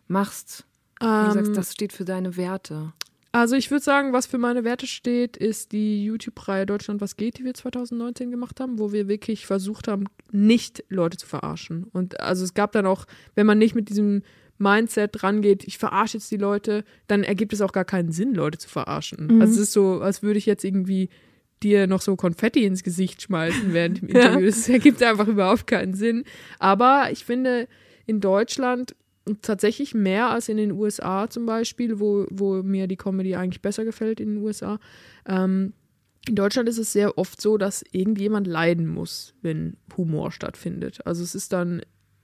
machst? 0.08 0.64
Ähm, 1.00 1.26
du 1.26 1.32
sagst, 1.32 1.48
ähm, 1.48 1.54
das 1.54 1.72
steht 1.72 1.92
für 1.92 2.04
deine 2.04 2.36
Werte. 2.36 2.92
Also 3.32 3.54
ich 3.54 3.70
würde 3.70 3.84
sagen, 3.84 4.12
was 4.12 4.26
für 4.26 4.38
meine 4.38 4.64
Werte 4.64 4.88
steht, 4.88 5.36
ist 5.36 5.70
die 5.70 6.04
YouTube-Reihe 6.04 6.66
Deutschland 6.66 7.00
was 7.00 7.16
geht, 7.16 7.38
die 7.38 7.44
wir 7.44 7.54
2019 7.54 8.30
gemacht 8.30 8.58
haben, 8.58 8.78
wo 8.78 8.90
wir 8.90 9.06
wirklich 9.06 9.46
versucht 9.46 9.86
haben, 9.86 10.06
nicht 10.32 10.84
Leute 10.88 11.16
zu 11.16 11.26
verarschen. 11.26 11.84
Und 11.92 12.18
also 12.18 12.42
es 12.42 12.54
gab 12.54 12.72
dann 12.72 12.86
auch, 12.86 13.06
wenn 13.36 13.46
man 13.46 13.58
nicht 13.58 13.76
mit 13.76 13.88
diesem 13.88 14.22
Mindset 14.60 15.22
rangeht, 15.22 15.64
ich 15.64 15.78
verarsche 15.78 16.18
jetzt 16.18 16.30
die 16.30 16.36
Leute, 16.36 16.84
dann 17.06 17.24
ergibt 17.24 17.52
es 17.52 17.60
auch 17.60 17.72
gar 17.72 17.84
keinen 17.84 18.12
Sinn, 18.12 18.34
Leute 18.34 18.58
zu 18.58 18.68
verarschen. 18.68 19.26
Mhm. 19.26 19.40
Also 19.40 19.54
es 19.54 19.60
ist 19.60 19.72
so, 19.72 20.00
als 20.00 20.22
würde 20.22 20.38
ich 20.38 20.46
jetzt 20.46 20.64
irgendwie 20.64 21.08
dir 21.62 21.86
noch 21.86 22.00
so 22.00 22.16
Konfetti 22.16 22.64
ins 22.64 22.82
Gesicht 22.82 23.22
schmeißen 23.22 23.72
während 23.72 24.00
dem 24.00 24.08
Interview. 24.10 24.40
Ja. 24.40 24.46
Das 24.46 24.68
ergibt 24.68 25.02
einfach 25.02 25.28
überhaupt 25.28 25.66
keinen 25.66 25.94
Sinn. 25.94 26.24
Aber 26.58 27.08
ich 27.10 27.24
finde, 27.24 27.68
in 28.06 28.20
Deutschland 28.20 28.94
tatsächlich 29.42 29.94
mehr 29.94 30.30
als 30.30 30.48
in 30.48 30.56
den 30.56 30.72
USA 30.72 31.28
zum 31.28 31.46
Beispiel, 31.46 32.00
wo, 32.00 32.26
wo 32.30 32.62
mir 32.62 32.86
die 32.86 32.96
Comedy 32.96 33.36
eigentlich 33.36 33.62
besser 33.62 33.84
gefällt 33.84 34.20
in 34.20 34.34
den 34.34 34.44
USA. 34.44 34.78
Ähm, 35.26 35.74
in 36.28 36.34
Deutschland 36.34 36.68
ist 36.68 36.78
es 36.78 36.92
sehr 36.92 37.16
oft 37.16 37.40
so, 37.40 37.56
dass 37.56 37.84
irgendjemand 37.92 38.46
leiden 38.46 38.86
muss, 38.86 39.34
wenn 39.42 39.76
Humor 39.96 40.32
stattfindet. 40.32 41.06
Also 41.06 41.22
es 41.22 41.34
ist 41.34 41.52
dann 41.52 41.82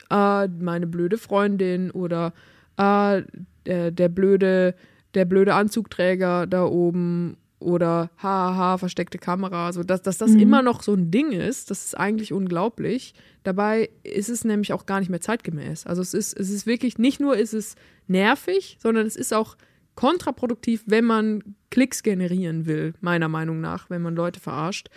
ah, 0.09 0.47
meine 0.59 0.87
blöde 0.87 1.19
Freundin 1.19 1.91
oder 1.91 2.33
ah, 2.77 3.21
der, 3.67 3.91
der 3.91 4.09
blöde, 4.09 4.75
der 5.15 5.25
blöde 5.25 5.55
Anzugträger 5.55 6.47
da 6.47 6.65
oben 6.65 7.37
oder 7.59 8.11
haha, 8.23 8.77
versteckte 8.77 9.19
Kamera, 9.19 9.73
so 9.73 9.83
dass, 9.83 10.03
dass 10.03 10.19
das 10.19 10.33
mhm. 10.33 10.41
immer 10.41 10.63
noch 10.63 10.83
so 10.83 10.93
ein 10.93 11.11
Ding 11.11 11.33
ist, 11.33 11.71
das 11.71 11.87
ist 11.87 11.97
eigentlich 11.97 12.33
unglaublich. 12.33 13.15
Dabei 13.45 13.91
ist 14.03 14.29
es 14.29 14.45
nämlich 14.45 14.73
auch 14.73 14.87
gar 14.87 15.01
nicht 15.01 15.09
mehr 15.09 15.21
zeitgemäß. 15.21 15.87
Also 15.87 16.03
es 16.03 16.13
ist, 16.13 16.39
es 16.39 16.51
ist 16.51 16.67
wirklich, 16.67 16.99
nicht 16.99 17.19
nur 17.19 17.37
ist 17.37 17.55
es 17.55 17.75
nervig, 18.09 18.77
sondern 18.81 19.07
es 19.07 19.17
ist 19.17 19.33
auch 19.33 19.57
kontraproduktiv, 19.95 20.85
wenn 20.87 21.07
man 21.07 21.43
Klicks 21.71 22.03
generieren 22.03 22.67
will, 22.67 22.95
meiner 23.01 23.29
Meinung 23.29 23.61
nach, 23.61 23.89
wenn 23.89 24.03
man 24.03 24.15
Leute 24.15 24.39
verarscht. 24.39 24.89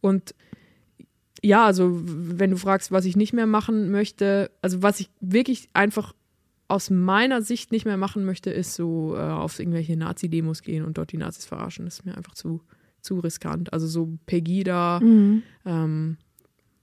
Und 0.00 0.34
ja, 1.42 1.64
also 1.64 1.90
wenn 2.02 2.50
du 2.50 2.56
fragst, 2.56 2.92
was 2.92 3.04
ich 3.04 3.16
nicht 3.16 3.32
mehr 3.32 3.46
machen 3.46 3.90
möchte, 3.90 4.50
also 4.62 4.82
was 4.82 5.00
ich 5.00 5.10
wirklich 5.20 5.68
einfach 5.72 6.14
aus 6.68 6.90
meiner 6.90 7.40
Sicht 7.42 7.72
nicht 7.72 7.86
mehr 7.86 7.96
machen 7.96 8.24
möchte, 8.24 8.50
ist 8.50 8.74
so 8.74 9.16
äh, 9.16 9.20
auf 9.20 9.58
irgendwelche 9.58 9.96
Nazi-Demos 9.96 10.62
gehen 10.62 10.84
und 10.84 10.98
dort 10.98 11.12
die 11.12 11.16
Nazis 11.16 11.46
verarschen. 11.46 11.86
Das 11.86 12.00
ist 12.00 12.04
mir 12.04 12.16
einfach 12.16 12.34
zu, 12.34 12.60
zu 13.00 13.20
riskant. 13.20 13.72
Also 13.72 13.86
so 13.86 14.18
Pegida, 14.26 15.00
mhm. 15.00 15.42
ähm, 15.64 16.16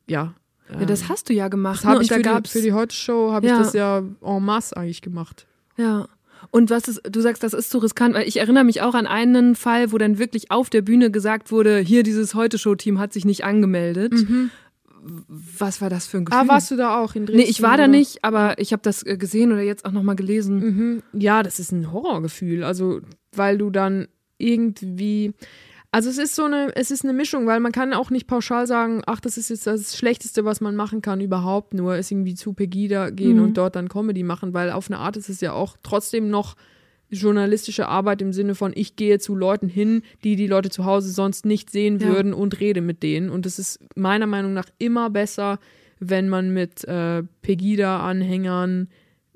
ja. 0.07 0.33
Ja, 0.71 0.85
das 0.85 1.03
ähm, 1.03 1.09
hast 1.09 1.29
du 1.29 1.33
ja 1.33 1.47
gemacht. 1.47 1.83
Das 1.83 1.85
habe 1.85 1.97
ne? 1.97 2.03
ich 2.03 2.11
für 2.11 2.21
die, 2.21 2.49
für 2.49 2.61
die 2.61 2.73
Heute-Show, 2.73 3.31
habe 3.31 3.45
ja. 3.45 3.59
ich 3.59 3.65
das 3.65 3.73
ja 3.73 3.99
en 3.99 4.43
masse 4.43 4.75
eigentlich 4.75 5.03
gemacht. 5.03 5.45
Ja. 5.77 6.07
Und 6.51 6.69
was 6.69 6.87
ist, 6.87 7.01
du 7.09 7.21
sagst, 7.21 7.43
das 7.43 7.53
ist 7.53 7.69
zu 7.69 7.79
riskant, 7.79 8.15
weil 8.15 8.27
ich 8.27 8.37
erinnere 8.37 8.63
mich 8.63 8.81
auch 8.81 8.93
an 8.93 9.07
einen 9.07 9.55
Fall, 9.55 9.91
wo 9.91 9.97
dann 9.97 10.19
wirklich 10.19 10.51
auf 10.51 10.69
der 10.69 10.81
Bühne 10.81 11.11
gesagt 11.11 11.51
wurde, 11.51 11.79
hier 11.79 12.03
dieses 12.03 12.35
Heute-Show-Team 12.35 12.99
hat 12.99 13.13
sich 13.13 13.25
nicht 13.25 13.43
angemeldet. 13.43 14.13
Mhm. 14.13 14.51
Was 15.27 15.81
war 15.81 15.89
das 15.89 16.07
für 16.07 16.17
ein 16.17 16.27
ah, 16.27 16.29
Gefühl? 16.31 16.49
Ah, 16.49 16.53
warst 16.53 16.71
du 16.71 16.75
da 16.75 16.97
auch 16.99 17.13
in 17.15 17.25
Dresden? 17.25 17.41
Nee, 17.41 17.49
ich 17.49 17.61
war 17.61 17.75
oder? 17.75 17.83
da 17.83 17.87
nicht, 17.87 18.23
aber 18.23 18.57
ich 18.57 18.71
habe 18.71 18.81
das 18.81 19.05
äh, 19.05 19.17
gesehen 19.17 19.51
oder 19.51 19.61
jetzt 19.61 19.85
auch 19.85 19.91
nochmal 19.91 20.15
gelesen. 20.15 20.59
Mhm. 20.59 21.03
Ja, 21.13 21.43
das 21.43 21.59
ist 21.59 21.71
ein 21.71 21.91
Horrorgefühl. 21.91 22.63
Also, 22.63 23.01
weil 23.33 23.57
du 23.57 23.69
dann 23.69 24.07
irgendwie. 24.37 25.33
Also 25.91 26.09
es 26.09 26.17
ist 26.17 26.35
so 26.35 26.43
eine, 26.43 26.75
es 26.75 26.91
ist 26.91 27.03
eine 27.03 27.13
Mischung, 27.13 27.47
weil 27.47 27.59
man 27.59 27.71
kann 27.71 27.93
auch 27.93 28.09
nicht 28.09 28.27
pauschal 28.27 28.67
sagen, 28.67 29.01
ach, 29.05 29.19
das 29.19 29.37
ist 29.37 29.49
jetzt 29.49 29.65
das 29.65 29.95
Schlechteste, 29.97 30.43
was 30.43 30.59
man 30.59 30.75
machen 30.75 31.01
kann 31.01 31.21
überhaupt, 31.21 31.73
nur 31.73 31.95
ist 31.95 32.11
irgendwie 32.11 32.35
zu 32.35 32.53
Pegida 32.53 33.09
gehen 33.11 33.37
mhm. 33.37 33.43
und 33.43 33.57
dort 33.57 33.75
dann 33.75 33.87
Comedy 33.87 34.23
machen, 34.23 34.53
weil 34.53 34.71
auf 34.71 34.89
eine 34.89 34.99
Art 34.99 35.15
ist 35.15 35.29
es 35.29 35.41
ja 35.41 35.53
auch 35.53 35.77
trotzdem 35.83 36.29
noch 36.29 36.55
journalistische 37.09 37.87
Arbeit 37.87 38.21
im 38.21 38.33
Sinne 38.33 38.55
von, 38.55 38.73
ich 38.75 38.95
gehe 38.95 39.19
zu 39.19 39.35
Leuten 39.35 39.69
hin, 39.69 40.01
die 40.23 40.35
die 40.35 40.47
Leute 40.47 40.69
zu 40.69 40.85
Hause 40.85 41.11
sonst 41.11 41.45
nicht 41.45 41.69
sehen 41.69 41.99
ja. 41.99 42.07
würden 42.07 42.33
und 42.33 42.59
rede 42.59 42.81
mit 42.81 43.03
denen. 43.03 43.29
Und 43.29 43.45
es 43.45 43.59
ist 43.59 43.79
meiner 43.95 44.27
Meinung 44.27 44.53
nach 44.53 44.69
immer 44.79 45.09
besser, 45.09 45.59
wenn 45.99 46.29
man 46.29 46.51
mit 46.51 46.83
äh, 46.85 47.23
Pegida-Anhängern 47.41 48.89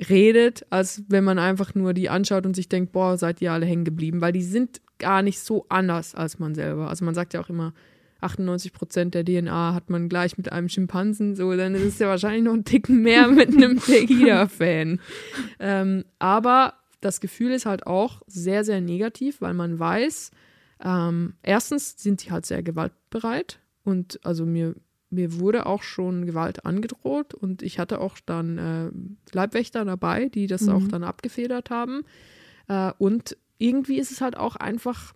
redet, 0.10 0.66
als 0.70 1.04
wenn 1.08 1.24
man 1.24 1.40
einfach 1.40 1.76
nur 1.76 1.94
die 1.94 2.10
anschaut 2.10 2.46
und 2.46 2.56
sich 2.56 2.70
denkt, 2.70 2.92
boah, 2.92 3.18
seid 3.18 3.42
ihr 3.42 3.52
alle 3.52 3.66
hängen 3.66 3.86
geblieben, 3.86 4.22
weil 4.22 4.32
die 4.32 4.44
sind 4.44 4.82
gar 5.00 5.22
nicht 5.22 5.40
so 5.40 5.66
anders 5.70 6.16
als 6.16 6.40
man 6.40 6.56
selber. 6.56 6.90
Also 6.90 7.06
man 7.06 7.16
sagt 7.16 7.34
ja 7.34 7.42
auch 7.42 7.50
immer, 7.50 7.74
98 8.22 8.74
Prozent 8.74 9.16
der 9.16 9.24
DNA 9.24 9.74
hat 9.74 9.90
man 9.90 10.10
gleich 10.10 10.38
mit 10.38 10.52
einem 10.52 10.70
Schimpansen, 10.70 11.36
so, 11.36 11.56
dann 11.56 11.74
ist 11.76 11.84
es 11.84 12.00
ja 12.00 12.08
wahrscheinlich 12.08 12.44
noch 12.44 12.54
ein 12.54 12.66
Ticken 12.66 13.02
mehr 13.02 13.28
mit 13.30 13.50
einem 13.50 13.78
Pegida-Fan. 13.78 15.00
ähm, 15.60 16.06
aber 16.20 16.74
das 17.02 17.22
Gefühl 17.22 17.52
ist 17.52 17.66
halt 17.66 17.88
auch 17.88 18.22
sehr, 18.28 18.64
sehr 18.64 18.82
negativ, 18.82 19.42
weil 19.42 19.54
man 19.54 19.80
weiß, 19.80 20.32
ähm, 20.84 21.34
erstens 21.44 22.02
sind 22.02 22.22
sie 22.22 22.32
halt 22.32 22.46
sehr 22.46 22.62
gewaltbereit 22.62 23.60
und 23.84 24.20
also 24.24 24.46
mir, 24.46 24.76
mir 25.10 25.40
wurde 25.40 25.66
auch 25.66 25.82
schon 25.82 26.26
Gewalt 26.26 26.66
angedroht 26.66 27.34
und 27.34 27.62
ich 27.62 27.80
hatte 27.80 28.02
auch 28.02 28.18
dann 28.26 28.58
äh, 28.58 28.92
Leibwächter 29.34 29.86
dabei, 29.86 30.28
die 30.28 30.48
das 30.48 30.64
mhm. 30.64 30.70
auch 30.74 30.88
dann 30.88 31.04
abgefedert 31.04 31.70
haben. 31.70 32.04
Äh, 32.68 32.92
und 32.98 33.38
irgendwie 33.60 34.00
ist 34.00 34.12
es 34.12 34.22
halt 34.22 34.36
auch 34.36 34.56
einfach, 34.56 35.14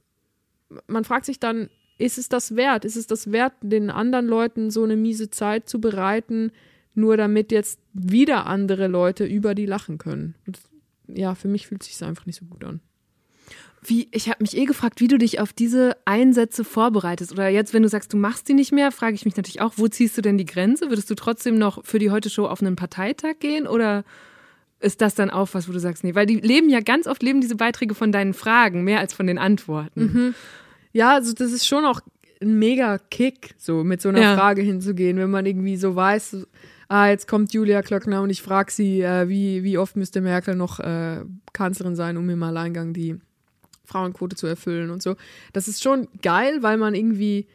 man 0.88 1.03
fragt 1.03 1.25
sich 1.25 1.39
dann, 1.39 1.69
ist 1.97 2.17
es 2.17 2.29
das 2.29 2.56
wert? 2.56 2.86
Ist 2.86 2.97
es 2.97 3.08
das 3.08 3.32
wert, 3.32 3.53
den 3.62 3.89
anderen 3.89 4.27
Leuten 4.27 4.69
so 4.69 4.84
eine 4.84 4.97
miese 4.97 5.29
Zeit 5.29 5.69
zu 5.69 5.79
bereiten, 5.79 6.51
nur 6.93 7.17
damit 7.17 7.51
jetzt 7.51 7.79
wieder 7.93 8.45
andere 8.45 8.88
Leute 8.88 9.25
über 9.25 9.56
die 9.56 9.65
lachen 9.65 9.97
können? 9.97 10.36
Und 10.45 10.60
ja, 11.08 11.34
für 11.36 11.47
mich 11.47 11.67
fühlt 11.67 11.84
sich 11.84 12.03
einfach 12.03 12.25
nicht 12.25 12.39
so 12.39 12.45
gut 12.45 12.63
an. 12.63 12.82
Wie, 13.86 14.08
ich 14.12 14.29
habe 14.29 14.41
mich 14.41 14.56
eh 14.56 14.65
gefragt, 14.65 15.01
wie 15.01 15.10
du 15.10 15.17
dich 15.17 15.39
auf 15.39 15.51
diese 15.51 15.97
Einsätze 16.06 16.63
vorbereitest. 16.63 17.34
Oder 17.34 17.49
jetzt, 17.49 17.73
wenn 17.73 17.84
du 17.84 17.89
sagst, 17.89 18.13
du 18.13 18.17
machst 18.17 18.47
die 18.47 18.53
nicht 18.53 18.71
mehr, 18.71 18.91
frage 18.91 19.15
ich 19.15 19.25
mich 19.25 19.36
natürlich 19.36 19.62
auch, 19.62 19.73
wo 19.75 19.88
ziehst 19.88 20.17
du 20.17 20.21
denn 20.21 20.38
die 20.38 20.45
Grenze? 20.45 20.89
Würdest 20.89 21.10
du 21.10 21.15
trotzdem 21.15 21.58
noch 21.58 21.86
für 21.86 21.99
die 21.99 22.10
Heute-Show 22.10 22.45
auf 22.45 22.62
einen 22.62 22.77
Parteitag 22.77 23.39
gehen? 23.39 23.67
Oder 23.67 24.06
ist 24.84 25.02
das 25.02 25.15
dann 25.15 25.30
auch 25.30 25.50
was, 25.54 25.67
wo 25.67 25.72
du 25.72 25.80
sagst, 25.80 26.04
nee? 26.04 26.15
Weil 26.15 26.26
die 26.26 26.39
leben 26.39 26.69
ja 26.69 26.82
ganz 26.82 27.08
oft, 27.08 27.24
leben 27.24 27.41
diese 27.41 27.56
Beiträge 27.56 27.96
von 27.96 28.12
deinen 28.12 28.34
Fragen 28.34 28.84
mehr 28.84 29.00
als 29.00 29.13
von 29.13 29.28
den 29.28 29.38
Antworten. 29.38 30.02
Mhm. 30.02 30.36
Ja, 30.91 31.13
also 31.13 31.34
das 31.34 31.52
ist 31.52 31.65
schon 31.65 31.86
auch 31.86 32.02
ein 32.41 32.60
mega 32.60 32.98
Kick, 32.98 33.56
so 33.58 33.84
mit 33.84 34.02
so 34.02 34.10
einer 34.10 34.22
ja. 34.22 34.36
Frage 34.36 34.62
hinzugehen, 34.62 35.17
wenn 35.17 35.32
man 35.32 35.46
irgendwie 35.46 35.78
so 35.78 35.96
weiß, 35.96 36.46
ah, 36.89 37.08
jetzt 37.08 37.28
kommt 37.28 37.54
Julia 37.54 37.82
Klöckner 37.82 38.22
und 38.22 38.30
ich 38.30 38.41
frage 38.41 38.72
sie, 38.72 39.02
äh, 39.02 39.28
wie, 39.30 39.63
wie 39.63 39.78
oft 39.78 39.96
müsste 39.96 40.22
Merkel 40.22 40.56
noch 40.56 40.80
äh, 40.80 41.22
Kanzlerin 41.54 41.96
sein, 41.96 42.17
um 42.17 42.30
im 42.30 42.43
Alleingang 42.43 42.93
die 42.93 43.15
Frauenquote 43.86 44.36
zu 44.36 44.48
erfüllen 44.48 44.89
und 44.89 45.02
so. 45.02 45.15
Das 45.54 45.67
ist 45.67 45.82
schon 45.82 46.08
geil, 46.22 46.62
weil 46.62 46.78
man 46.78 46.93
irgendwie, 46.93 47.48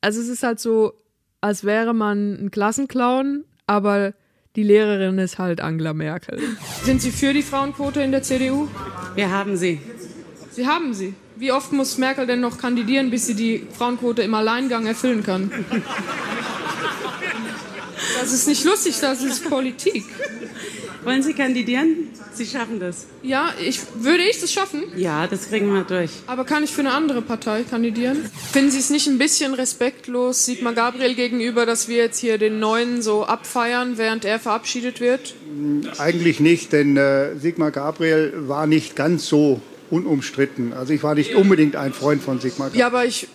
also 0.00 0.20
es 0.20 0.28
ist 0.28 0.42
halt 0.42 0.60
so, 0.60 0.94
als 1.40 1.64
wäre 1.64 1.94
man 1.94 2.34
ein 2.34 2.50
Klassenclown, 2.50 3.44
aber 3.66 4.14
die 4.56 4.62
Lehrerin 4.62 5.18
ist 5.18 5.38
halt 5.38 5.60
Angela 5.60 5.92
Merkel. 5.94 6.38
Sind 6.84 7.02
Sie 7.02 7.10
für 7.10 7.32
die 7.32 7.42
Frauenquote 7.42 8.00
in 8.00 8.12
der 8.12 8.22
CDU? 8.22 8.68
Wir 9.14 9.30
haben 9.30 9.56
sie. 9.56 9.80
Sie 10.50 10.66
haben 10.66 10.94
sie. 10.94 11.14
Wie 11.36 11.50
oft 11.50 11.72
muss 11.72 11.98
Merkel 11.98 12.26
denn 12.26 12.40
noch 12.40 12.58
kandidieren, 12.58 13.10
bis 13.10 13.26
sie 13.26 13.34
die 13.34 13.66
Frauenquote 13.76 14.22
im 14.22 14.34
Alleingang 14.34 14.86
erfüllen 14.86 15.24
kann? 15.24 15.50
Das 18.20 18.32
ist 18.32 18.46
nicht 18.48 18.64
lustig, 18.64 18.96
das 19.00 19.22
ist 19.22 19.48
Politik. 19.48 20.04
Wollen 21.04 21.22
Sie 21.22 21.34
kandidieren? 21.34 22.08
Sie 22.32 22.46
schaffen 22.46 22.80
das. 22.80 23.06
Ja, 23.22 23.52
ich, 23.62 23.80
würde 23.94 24.22
ich 24.24 24.40
das 24.40 24.52
schaffen? 24.52 24.84
Ja, 24.96 25.26
das 25.26 25.48
kriegen 25.48 25.72
wir 25.72 25.82
durch. 25.82 26.10
Aber 26.26 26.44
kann 26.44 26.64
ich 26.64 26.72
für 26.72 26.80
eine 26.80 26.92
andere 26.92 27.22
Partei 27.22 27.62
kandidieren? 27.62 28.28
Finden 28.52 28.70
Sie 28.70 28.78
es 28.78 28.90
nicht 28.90 29.06
ein 29.06 29.18
bisschen 29.18 29.54
respektlos 29.54 30.46
Sigmar 30.46 30.72
Gabriel 30.72 31.14
gegenüber, 31.14 31.66
dass 31.66 31.88
wir 31.88 31.98
jetzt 31.98 32.18
hier 32.18 32.38
den 32.38 32.58
Neuen 32.58 33.02
so 33.02 33.24
abfeiern, 33.24 33.98
während 33.98 34.24
er 34.24 34.40
verabschiedet 34.40 35.00
wird? 35.00 35.34
Eigentlich 35.98 36.40
nicht, 36.40 36.72
denn 36.72 36.96
äh, 36.96 37.36
Sigmar 37.36 37.70
Gabriel 37.70 38.32
war 38.48 38.66
nicht 38.66 38.96
ganz 38.96 39.26
so 39.26 39.60
unumstritten. 39.90 40.72
Also 40.72 40.92
ich 40.92 41.02
war 41.02 41.14
nicht 41.14 41.34
unbedingt 41.34 41.76
ein 41.76 41.92
Freund 41.92 42.22
von 42.22 42.40
Sigmar 42.40 42.68
Gabriel. 42.68 42.80
Ja, 42.80 42.86
aber 42.86 43.04
ich 43.04 43.28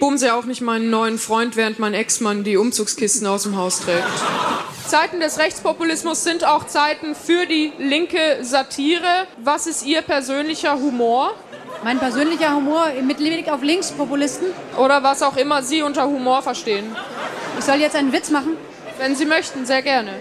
bumse 0.00 0.34
auch 0.34 0.44
nicht 0.44 0.60
meinen 0.60 0.90
neuen 0.90 1.18
Freund, 1.18 1.56
während 1.56 1.78
mein 1.78 1.94
Ex-Mann 1.94 2.44
die 2.44 2.56
Umzugskisten 2.56 3.26
aus 3.26 3.44
dem 3.44 3.56
Haus 3.56 3.80
trägt. 3.80 4.04
Zeiten 4.86 5.20
des 5.20 5.38
Rechtspopulismus 5.38 6.22
sind 6.22 6.44
auch 6.44 6.66
Zeiten 6.66 7.14
für 7.14 7.46
die 7.46 7.72
linke 7.78 8.38
Satire. 8.42 9.26
Was 9.42 9.66
ist 9.66 9.84
Ihr 9.84 10.02
persönlicher 10.02 10.74
Humor? 10.74 11.34
Mein 11.82 11.98
persönlicher 11.98 12.54
Humor 12.54 12.86
mit 13.02 13.18
Blick 13.18 13.50
auf 13.50 13.62
Linkspopulisten? 13.62 14.48
Oder 14.78 15.02
was 15.02 15.22
auch 15.22 15.36
immer 15.36 15.62
Sie 15.62 15.82
unter 15.82 16.06
Humor 16.06 16.42
verstehen. 16.42 16.84
Ich 17.58 17.64
soll 17.64 17.76
jetzt 17.76 17.96
einen 17.96 18.12
Witz 18.12 18.30
machen? 18.30 18.56
Wenn 18.98 19.16
Sie 19.16 19.26
möchten, 19.26 19.66
sehr 19.66 19.82
gerne. 19.82 20.12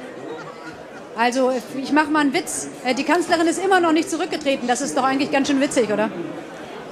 Also, 1.17 1.51
ich 1.81 1.93
mache 1.93 2.11
mal 2.11 2.19
einen 2.19 2.33
Witz. 2.33 2.67
Äh, 2.83 2.93
die 2.93 3.03
Kanzlerin 3.03 3.47
ist 3.47 3.63
immer 3.63 3.79
noch 3.79 3.93
nicht 3.93 4.09
zurückgetreten. 4.09 4.67
Das 4.67 4.81
ist 4.81 4.97
doch 4.97 5.03
eigentlich 5.03 5.31
ganz 5.31 5.47
schön 5.47 5.61
witzig, 5.61 5.89
oder? 5.89 6.09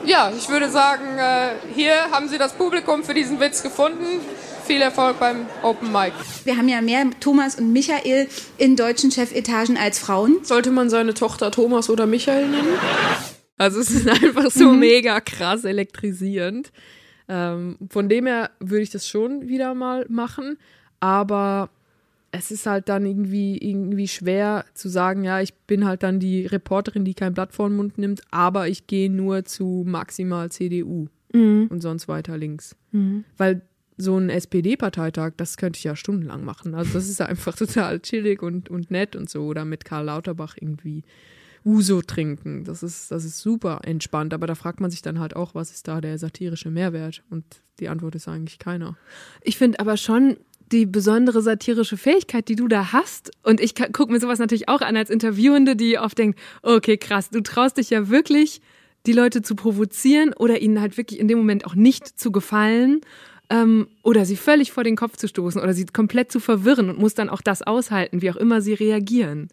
Ja, 0.06 0.32
ich 0.38 0.50
würde 0.50 0.70
sagen, 0.70 1.18
äh, 1.18 1.52
hier 1.74 2.12
haben 2.12 2.28
Sie 2.28 2.38
das 2.38 2.54
Publikum 2.54 3.04
für 3.04 3.13
diesen 3.13 3.39
Witz 3.39 3.63
gefunden. 3.63 4.20
Viel 4.66 4.82
Erfolg 4.82 5.20
beim 5.20 5.46
Open 5.62 5.92
Mic. 5.92 6.13
Wir 6.44 6.58
haben 6.58 6.68
ja 6.68 6.82
mehr 6.82 7.06
Thomas 7.20 7.56
und 7.56 7.72
Michael 7.72 8.28
in 8.58 8.76
deutschen 8.76 9.12
Chefetagen 9.12 9.78
als 9.78 10.00
Frauen. 10.00 10.39
Sollte 10.44 10.72
man 10.72 10.89
seine 10.89 11.13
Tochter 11.13 11.52
Thomas 11.52 11.89
oder 11.89 12.06
Michael 12.06 12.50
nennen? 12.50 12.78
Also 13.58 13.80
es 13.80 13.92
ist 13.92 14.08
einfach 14.24 14.52
so 14.52 14.74
mhm. 14.74 14.80
mega 14.80 15.22
krass 15.22 15.63
elektrisierend. 15.63 16.72
Ähm, 17.30 17.78
von 17.89 18.10
dem 18.10 18.26
her 18.26 18.52
würde 18.60 18.84
ich 18.84 18.89
das 18.89 19.08
schon 19.08 19.48
wieder 19.48 19.74
mal 19.74 20.06
machen. 20.10 20.58
Aber 21.00 21.70
es 22.36 22.50
ist 22.50 22.65
halt 22.65 22.89
dann 22.89 23.06
irgendwie, 23.06 23.58
irgendwie 23.58 24.08
schwer 24.08 24.65
zu 24.74 24.89
sagen, 24.89 25.24
ja, 25.24 25.39
ich 25.39 25.54
bin 25.54 25.86
halt 25.86 26.02
dann 26.02 26.19
die 26.19 26.48
Reporterin, 26.48 27.06
die 27.06 27.13
kein 27.13 27.36
Blatt 27.36 27.54
vor 27.54 27.69
den 27.69 27.78
Mund 27.78 28.00
nimmt, 28.00 28.22
aber 28.32 28.67
ich 28.67 28.88
gehe 28.88 29.10
nur 29.10 29.46
zu 29.46 29.84
maximal 29.86 30.52
CDU 30.52 31.08
mhm. 31.32 31.67
und 31.69 31.82
sonst 31.82 32.08
weiter 32.08 32.36
links. 32.36 32.76
Mhm. 32.91 33.24
Weil 33.38 33.62
so 33.98 34.17
ein 34.17 34.32
SPD-Parteitag, 34.32 35.34
das 35.38 35.58
könnte 35.58 35.78
ich 35.78 35.84
ja 35.84 35.96
stundenlang 35.96 36.43
machen. 36.43 36.74
Also 36.74 36.93
das 36.93 37.08
ist 37.08 37.22
einfach 37.22 37.56
total 37.58 38.00
chillig 38.00 38.41
und, 38.41 38.67
und 38.67 38.89
nett 38.89 39.15
und 39.15 39.30
so. 39.30 39.43
Oder 39.43 39.63
mit 39.63 39.86
Karl 39.86 40.06
Lauterbach 40.06 40.56
irgendwie 40.60 41.04
Uso 41.63 42.02
trinken. 42.02 42.63
Das 42.63 42.82
ist, 42.82 43.12
das 43.12 43.26
ist 43.26 43.39
super 43.39 43.82
entspannt. 43.84 44.34
Aber 44.34 44.48
da 44.48 44.56
fragt 44.56 44.82
man 44.82 44.89
sich 44.89 45.04
dann 45.04 45.19
halt 45.19 45.36
auch, 45.36 45.54
was 45.54 45.72
ist 45.72 45.88
da 45.88 46.02
der 46.02 46.17
satirische 46.17 46.72
Mehrwert? 46.72 47.24
Und 47.30 47.46
die 47.80 47.89
Antwort 47.89 48.15
ist 48.15 48.28
eigentlich 48.28 48.58
keiner. 48.58 48.98
Ich 49.43 49.58
finde 49.58 49.80
aber 49.80 49.98
schon, 49.98 50.38
die 50.74 50.86
besondere 50.86 51.42
satirische 51.42 51.96
Fähigkeit, 51.96 52.50
die 52.50 52.56
du 52.56 52.68
da 52.68 52.92
hast. 52.92 53.32
Und 53.44 53.62
ich 53.62 53.76
gucke 53.76 54.12
mir 54.12 54.20
sowas 54.20 54.40
natürlich 54.40 54.68
auch 54.68 54.82
an 54.82 54.98
als 54.98 55.10
Interviewende, 55.10 55.76
die 55.76 56.00
oft 56.00 56.18
denkt, 56.18 56.40
okay, 56.64 56.98
krass, 56.98 57.30
du 57.30 57.42
traust 57.42 57.78
dich 57.78 57.92
ja 57.92 58.10
wirklich, 58.10 58.62
die 59.06 59.14
Leute 59.14 59.42
zu 59.42 59.56
provozieren 59.56 60.34
oder 60.34 60.62
ihnen 60.62 60.82
halt 60.82 60.98
wirklich 60.98 61.20
in 61.20 61.28
dem 61.28 61.38
Moment 61.38 61.66
auch 61.66 61.76
nicht 61.76 62.20
zu 62.20 62.32
gefallen 62.32 63.02
ähm, 63.50 63.88
oder 64.02 64.26
sie 64.26 64.38
völlig 64.38 64.72
vor 64.72 64.84
den 64.84 64.96
Kopf 64.96 65.18
zu 65.18 65.28
stoßen 65.28 65.62
oder 65.62 65.74
sie 65.74 65.86
komplett 65.86 66.32
zu 66.32 66.40
verwirren 66.40 66.90
und 66.90 67.00
muss 67.00 67.14
dann 67.14 67.30
auch 67.30 67.42
das 67.42 67.62
aushalten, 67.62 68.22
wie 68.22 68.32
auch 68.32 68.36
immer 68.36 68.62
sie 68.62 68.74
reagieren. 68.74 69.50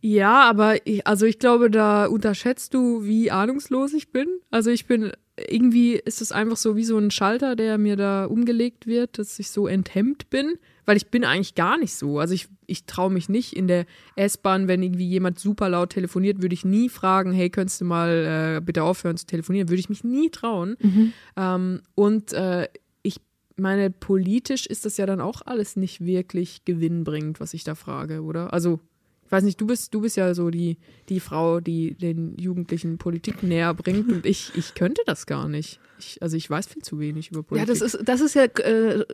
Ja, 0.00 0.42
aber 0.42 0.86
ich, 0.86 1.06
also 1.06 1.26
ich 1.26 1.38
glaube, 1.38 1.70
da 1.70 2.06
unterschätzt 2.06 2.74
du, 2.74 3.04
wie 3.04 3.30
ahnungslos 3.30 3.92
ich 3.92 4.12
bin. 4.12 4.28
Also 4.50 4.70
ich 4.70 4.86
bin 4.86 5.12
irgendwie 5.48 5.94
ist 5.94 6.22
es 6.22 6.32
einfach 6.32 6.56
so 6.56 6.76
wie 6.76 6.84
so 6.84 6.96
ein 6.98 7.10
Schalter, 7.10 7.56
der 7.56 7.76
mir 7.78 7.96
da 7.96 8.24
umgelegt 8.24 8.86
wird, 8.86 9.18
dass 9.18 9.38
ich 9.38 9.50
so 9.50 9.66
enthemmt 9.66 10.30
bin, 10.30 10.54
weil 10.86 10.96
ich 10.96 11.08
bin 11.08 11.24
eigentlich 11.24 11.54
gar 11.54 11.78
nicht 11.78 11.94
so. 11.94 12.18
Also 12.18 12.32
ich, 12.32 12.48
ich 12.66 12.86
traue 12.86 13.10
mich 13.10 13.28
nicht 13.28 13.54
in 13.54 13.68
der 13.68 13.84
S-Bahn, 14.14 14.66
wenn 14.66 14.82
irgendwie 14.82 15.06
jemand 15.06 15.38
super 15.38 15.68
laut 15.68 15.90
telefoniert, 15.90 16.40
würde 16.40 16.54
ich 16.54 16.64
nie 16.64 16.88
fragen, 16.88 17.32
hey, 17.32 17.50
könntest 17.50 17.82
du 17.82 17.84
mal 17.84 18.56
äh, 18.56 18.60
bitte 18.60 18.82
aufhören 18.82 19.18
zu 19.18 19.26
telefonieren? 19.26 19.68
Würde 19.68 19.80
ich 19.80 19.90
mich 19.90 20.04
nie 20.04 20.30
trauen. 20.30 20.76
Mhm. 20.80 21.12
Ähm, 21.36 21.82
und 21.94 22.32
äh, 22.32 22.68
ich 23.02 23.20
meine, 23.56 23.90
politisch 23.90 24.66
ist 24.66 24.86
das 24.86 24.96
ja 24.96 25.04
dann 25.04 25.20
auch 25.20 25.42
alles 25.44 25.76
nicht 25.76 26.04
wirklich 26.04 26.64
gewinnbringend, 26.64 27.40
was 27.40 27.52
ich 27.52 27.64
da 27.64 27.74
frage, 27.74 28.22
oder? 28.22 28.54
Also 28.54 28.80
Ich 29.26 29.32
weiß 29.32 29.42
nicht, 29.42 29.60
du 29.60 29.66
bist, 29.66 29.92
du 29.92 30.00
bist 30.00 30.16
ja 30.16 30.34
so 30.34 30.50
die, 30.50 30.76
die 31.08 31.20
Frau, 31.20 31.60
die 31.60 31.94
den 31.94 32.36
Jugendlichen 32.38 32.96
Politik 32.96 33.42
näher 33.42 33.74
bringt 33.74 34.10
und 34.10 34.24
ich, 34.24 34.52
ich 34.54 34.74
könnte 34.74 35.02
das 35.04 35.26
gar 35.26 35.48
nicht. 35.48 35.80
Ich, 35.98 36.22
also 36.22 36.36
ich 36.36 36.48
weiß 36.48 36.68
viel 36.68 36.82
zu 36.82 37.00
wenig 37.00 37.30
über 37.32 37.42
Politik. 37.42 37.68
Ja, 37.68 37.74
das 37.74 37.82
ist, 37.82 37.98
das 38.08 38.20
ist 38.20 38.34
ja, 38.34 38.44
äh, 38.44 39.04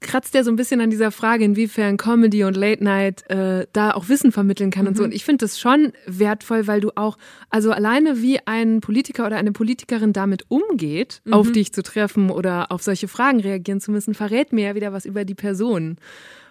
kratzt 0.00 0.34
ja 0.34 0.44
so 0.44 0.50
ein 0.50 0.56
bisschen 0.56 0.80
an 0.80 0.90
dieser 0.90 1.10
Frage, 1.10 1.44
inwiefern 1.44 1.96
Comedy 1.96 2.44
und 2.44 2.56
Late 2.56 2.82
Night 2.82 3.28
äh, 3.30 3.66
da 3.72 3.92
auch 3.92 4.08
Wissen 4.08 4.32
vermitteln 4.32 4.70
kann 4.70 4.86
und 4.86 4.96
so. 4.96 5.04
Und 5.04 5.14
ich 5.14 5.24
finde 5.24 5.44
das 5.44 5.58
schon 5.58 5.92
wertvoll, 6.06 6.66
weil 6.66 6.80
du 6.80 6.90
auch, 6.96 7.18
also 7.48 7.72
alleine 7.72 8.22
wie 8.22 8.38
ein 8.46 8.80
Politiker 8.80 9.26
oder 9.26 9.36
eine 9.36 9.52
Politikerin 9.52 10.12
damit 10.12 10.44
umgeht, 10.48 11.22
auf 11.30 11.50
dich 11.52 11.72
zu 11.72 11.82
treffen 11.82 12.30
oder 12.30 12.70
auf 12.70 12.82
solche 12.82 13.08
Fragen 13.08 13.40
reagieren 13.40 13.80
zu 13.80 13.90
müssen, 13.90 14.14
verrät 14.14 14.52
mir 14.52 14.66
ja 14.66 14.74
wieder 14.74 14.92
was 14.92 15.04
über 15.04 15.24
die 15.24 15.34
Person. 15.34 15.96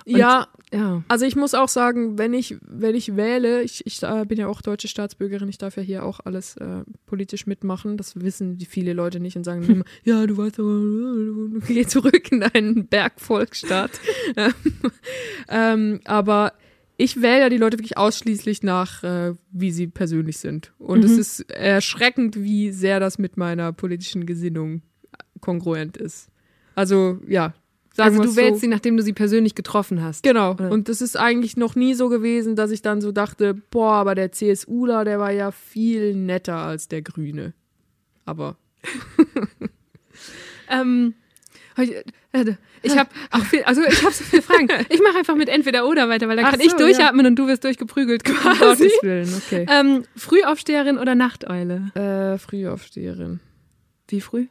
Und, 0.09 0.17
ja, 0.17 0.47
ja. 0.71 1.03
Also 1.07 1.25
ich 1.25 1.35
muss 1.35 1.53
auch 1.53 1.69
sagen, 1.69 2.17
wenn 2.17 2.33
ich, 2.33 2.57
wenn 2.61 2.95
ich 2.95 3.15
wähle, 3.15 3.63
ich, 3.63 3.85
ich 3.85 4.01
äh, 4.03 4.25
bin 4.25 4.37
ja 4.37 4.47
auch 4.47 4.61
deutsche 4.61 4.87
Staatsbürgerin, 4.87 5.49
ich 5.49 5.57
darf 5.57 5.77
ja 5.77 5.83
hier 5.83 6.03
auch 6.03 6.19
alles 6.23 6.57
äh, 6.57 6.83
politisch 7.05 7.47
mitmachen. 7.47 7.97
Das 7.97 8.21
wissen 8.21 8.57
die 8.57 8.65
viele 8.65 8.93
Leute 8.93 9.19
nicht 9.19 9.37
und 9.37 9.43
sagen 9.43 9.63
immer, 9.63 9.85
ja, 10.03 10.25
du 10.27 10.37
weißt 10.37 10.59
aber, 10.59 11.59
geh 11.67 11.85
zurück 11.85 12.31
in 12.31 12.41
deinen 12.41 12.87
Bergvolksstaat. 12.87 13.91
ähm, 15.49 16.01
aber 16.05 16.53
ich 16.97 17.21
wähle 17.21 17.39
ja 17.39 17.49
die 17.49 17.57
Leute 17.57 17.77
wirklich 17.77 17.97
ausschließlich 17.97 18.61
nach, 18.61 19.03
äh, 19.03 19.33
wie 19.51 19.71
sie 19.71 19.87
persönlich 19.87 20.37
sind. 20.37 20.73
Und 20.79 21.03
es 21.05 21.17
ist 21.17 21.49
erschreckend, 21.49 22.35
wie 22.35 22.71
sehr 22.71 22.99
das 22.99 23.17
mit 23.17 23.37
meiner 23.37 23.71
politischen 23.71 24.25
Gesinnung 24.25 24.81
kongruent 25.39 25.95
ist. 25.95 26.29
Also 26.75 27.19
ja, 27.27 27.53
sagen 27.99 28.17
Also 28.19 28.31
du 28.31 28.35
wählst 28.35 28.55
so. 28.55 28.59
sie, 28.61 28.67
nachdem 28.67 28.97
du 28.97 29.03
sie 29.03 29.13
persönlich 29.13 29.55
getroffen 29.55 30.01
hast. 30.03 30.23
Genau. 30.23 30.51
Oder? 30.51 30.71
Und 30.71 30.89
das 30.89 31.01
ist 31.01 31.15
eigentlich 31.17 31.55
noch 31.57 31.75
nie 31.75 31.93
so 31.93 32.09
gewesen, 32.09 32.55
dass 32.55 32.71
ich 32.71 32.81
dann 32.81 33.01
so 33.01 33.11
dachte, 33.11 33.53
boah, 33.53 33.93
aber 33.93 34.15
der 34.15 34.31
CSUler, 34.31 35.05
der 35.05 35.19
war 35.19 35.31
ja 35.31 35.51
viel 35.51 36.15
netter 36.15 36.55
als 36.57 36.87
der 36.87 37.01
Grüne. 37.01 37.53
Aber 38.25 38.57
Ähm, 40.69 41.15
heute- 41.77 42.03
äh, 42.31 42.53
ich 42.83 42.97
habe 42.97 43.09
auch 43.31 43.43
viel, 43.43 43.63
also 43.63 43.81
ich 43.81 44.03
habe 44.03 44.13
so 44.13 44.23
viele 44.23 44.41
Fragen. 44.41 44.67
Ich 44.89 45.01
mache 45.01 45.17
einfach 45.17 45.35
mit 45.35 45.49
entweder 45.49 45.87
oder 45.87 46.07
weiter, 46.09 46.27
weil 46.27 46.35
dann 46.37 46.45
Ach 46.45 46.51
kann 46.51 46.59
so, 46.59 46.65
ich 46.67 46.73
durchatmen 46.73 47.25
und 47.25 47.35
du 47.37 47.47
wirst 47.47 47.63
durchgeprügelt 47.63 48.27
um 48.29 48.35
quasi. 48.35 48.59
Gottes 48.59 48.93
Willen, 49.01 49.33
okay. 49.35 49.65
Ähm, 49.69 50.03
Frühaufsteherin 50.15 50.97
oder 50.99 51.15
Nachteule? 51.15 51.91
Äh, 51.95 52.37
Frühaufsteherin. 52.37 53.39
Wie 54.07 54.21
früh? 54.21 54.45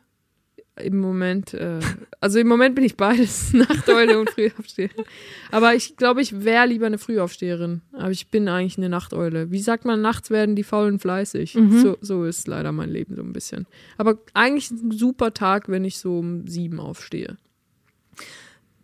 Im 0.81 0.99
Moment, 0.99 1.55
äh, 1.55 1.81
also 2.21 2.39
im 2.39 2.49
Moment 2.49 2.75
bin 2.75 2.85
ich 2.85 2.97
beides, 2.97 3.53
Nachteule 3.55 4.19
und 4.19 4.31
Frühaufsteherin. 4.31 5.05
Aber 5.51 5.75
ich 5.75 5.97
glaube, 5.97 6.21
ich 6.23 6.45
wäre 6.45 6.67
lieber 6.67 6.87
eine 6.87 6.99
Frühaufsteherin. 6.99 7.83
Aber 7.93 8.11
ich 8.11 8.29
bin 8.29 8.49
eigentlich 8.49 8.79
eine 8.79 8.89
Nachteule. 8.89 9.51
Wie 9.51 9.61
sagt 9.61 9.85
man, 9.85 10.01
nachts 10.01 10.31
werden 10.31 10.57
die 10.57 10.65
Faulen 10.65 10.99
fleißig. 10.99 11.57
So, 11.71 11.99
so 12.01 12.25
ist 12.25 12.49
leider 12.49 12.73
mein 12.73 12.91
Leben 12.91 13.15
so 13.17 13.23
ein 13.23 13.33
bisschen. 13.33 13.67
Aber 13.97 14.19
eigentlich 14.35 14.71
ein 14.71 14.91
super 14.91 15.35
Tag, 15.35 15.69
wenn 15.69 15.85
ich 15.85 15.99
so 15.99 16.19
um 16.19 16.47
sieben 16.47 16.81
aufstehe. 16.81 17.37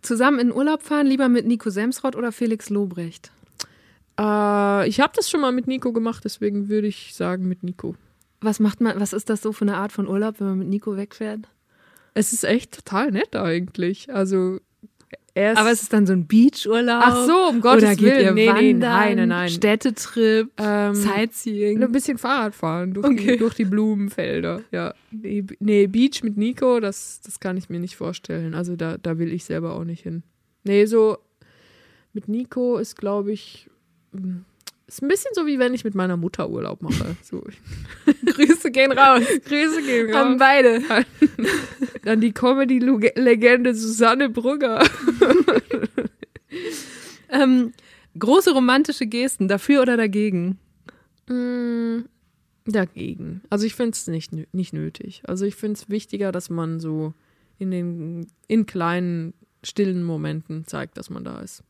Zusammen 0.02 0.38
in 0.38 0.52
Urlaub 0.52 0.83
fahren, 0.83 1.07
lieber 1.07 1.28
mit 1.28 1.46
Nico 1.46 1.70
Semsrott 1.70 2.14
oder 2.16 2.30
Felix 2.30 2.68
Lobrecht? 2.68 3.33
Äh, 4.18 4.88
ich 4.88 5.00
habe 5.00 5.12
das 5.16 5.30
schon 5.30 5.40
mal 5.40 5.52
mit 5.52 5.66
Nico 5.66 5.92
gemacht, 5.92 6.24
deswegen 6.24 6.68
würde 6.68 6.88
ich 6.88 7.14
sagen 7.14 7.48
mit 7.48 7.62
Nico. 7.62 7.96
Was 8.40 8.61
macht 8.61 8.80
man, 8.80 9.00
was 9.00 9.12
ist 9.12 9.30
das 9.30 9.42
so 9.42 9.52
für 9.52 9.64
eine 9.64 9.76
Art 9.76 9.92
von 9.92 10.07
Urlaub, 10.07 10.38
wenn 10.38 10.48
man 10.48 10.59
mit 10.59 10.68
Nico 10.68 10.96
wegfährt? 10.96 11.48
Es 12.14 12.33
ist 12.33 12.44
echt 12.44 12.72
total 12.74 13.11
nett 13.11 13.35
eigentlich. 13.37 14.12
Also 14.12 14.59
er 15.37 15.53
ist 15.55 15.59
Aber 15.59 15.72
es 15.72 15.83
ist 15.83 15.92
dann 15.92 16.07
so 16.07 16.12
ein 16.12 16.29
Beachurlaub. 16.29 17.03
Ach 17.05 17.27
so, 17.27 17.48
um 17.48 17.61
Gottes 17.61 17.83
oder 17.83 17.96
geht 17.96 18.07
Willen. 18.07 18.24
Ihr 18.24 18.33
Nee, 18.33 18.53
nee, 18.53 18.72
wandern, 18.72 18.79
nein, 18.79 19.16
nein, 19.16 19.29
nein. 19.29 19.48
Städtetrip, 19.48 20.48
ähm, 20.59 20.94
Sightseeing. 20.94 21.83
ein 21.83 21.90
bisschen 21.90 22.18
Fahrrad 22.18 22.55
fahren 22.55 22.94
durch, 22.94 23.05
Okay. 23.07 23.33
die, 23.33 23.37
durch 23.38 23.55
die 23.55 23.64
Blumenfelder. 23.64 24.62
Ja, 24.70 24.94
nee, 25.11 25.44
nee, 25.59 25.88
Beach 25.88 26.22
mit 26.22 26.37
Nico, 26.37 26.79
das, 26.79 27.20
das 27.24 27.40
kann 27.40 27.57
ich 27.57 27.68
mir 27.68 27.81
nicht 27.81 27.96
vorstellen. 27.96 28.55
Also 28.55 28.77
da, 28.77 28.96
da 28.96 29.18
will 29.18 29.33
ich 29.33 29.44
selber 29.44 29.74
auch 29.74 29.83
nicht 29.85 30.05
hin. 30.05 30.22
Nee, 30.62 30.87
so 30.87 31.18
mit 32.12 32.29
Nico 32.29 32.79
ist, 32.79 32.96
glaube 32.96 33.33
ich, 33.33 33.68
ist 34.86 35.02
ein 35.02 35.08
bisschen 35.08 35.30
so 35.34 35.46
wie 35.46 35.58
wenn 35.58 35.74
ich 35.74 35.84
mit 35.84 35.94
meiner 35.94 36.16
Mutter 36.16 36.48
Urlaub 36.50 36.82
mache. 36.82 37.16
So. 37.22 37.42
Grüße 38.26 38.70
gehen 38.70 38.92
raus. 38.92 39.22
Grüße 39.44 39.82
gehen 39.82 40.14
raus. 40.14 40.36
beide. 40.38 40.82
Dann 42.02 42.20
die 42.20 42.32
Comedy-Legende 42.32 43.74
Susanne 43.74 44.28
Brugger. 44.28 44.84
Ähm, 47.30 47.72
große 48.18 48.52
romantische 48.52 49.06
Gesten, 49.06 49.48
dafür 49.48 49.82
oder 49.82 49.96
dagegen? 49.96 50.58
Mm, 51.28 52.04
Dagegen. 52.66 53.42
Also 53.50 53.66
ich 53.66 53.74
finde 53.74 53.90
es 53.90 54.06
nicht, 54.06 54.32
nicht 54.54 54.72
nötig. 54.72 55.22
Also 55.26 55.44
ich 55.44 55.54
finde 55.54 55.74
es 55.74 55.90
wichtiger, 55.90 56.32
dass 56.32 56.48
man 56.48 56.80
so 56.80 57.12
in 57.58 57.70
den 57.70 58.26
in 58.48 58.64
kleinen, 58.66 59.34
stillen 59.62 60.02
Momenten 60.02 60.66
zeigt, 60.66 60.96
dass 60.96 61.10
man 61.10 61.24
da 61.24 61.40
ist. 61.40 61.62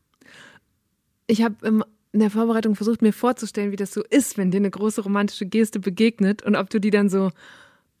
Ich 1.27 1.43
habe 1.43 1.83
in 2.15 2.21
der 2.21 2.29
Vorbereitung 2.29 2.75
versucht, 2.75 3.01
mir 3.01 3.11
vorzustellen, 3.11 3.73
wie 3.73 3.75
das 3.75 3.93
so 3.93 4.01
ist, 4.09 4.37
wenn 4.37 4.49
dir 4.49 4.57
eine 4.57 4.71
große 4.71 5.01
romantische 5.01 5.45
Geste 5.45 5.81
begegnet 5.81 6.43
und 6.43 6.55
ob 6.55 6.69
du 6.69 6.79
die 6.79 6.89
dann 6.89 7.09
so 7.09 7.31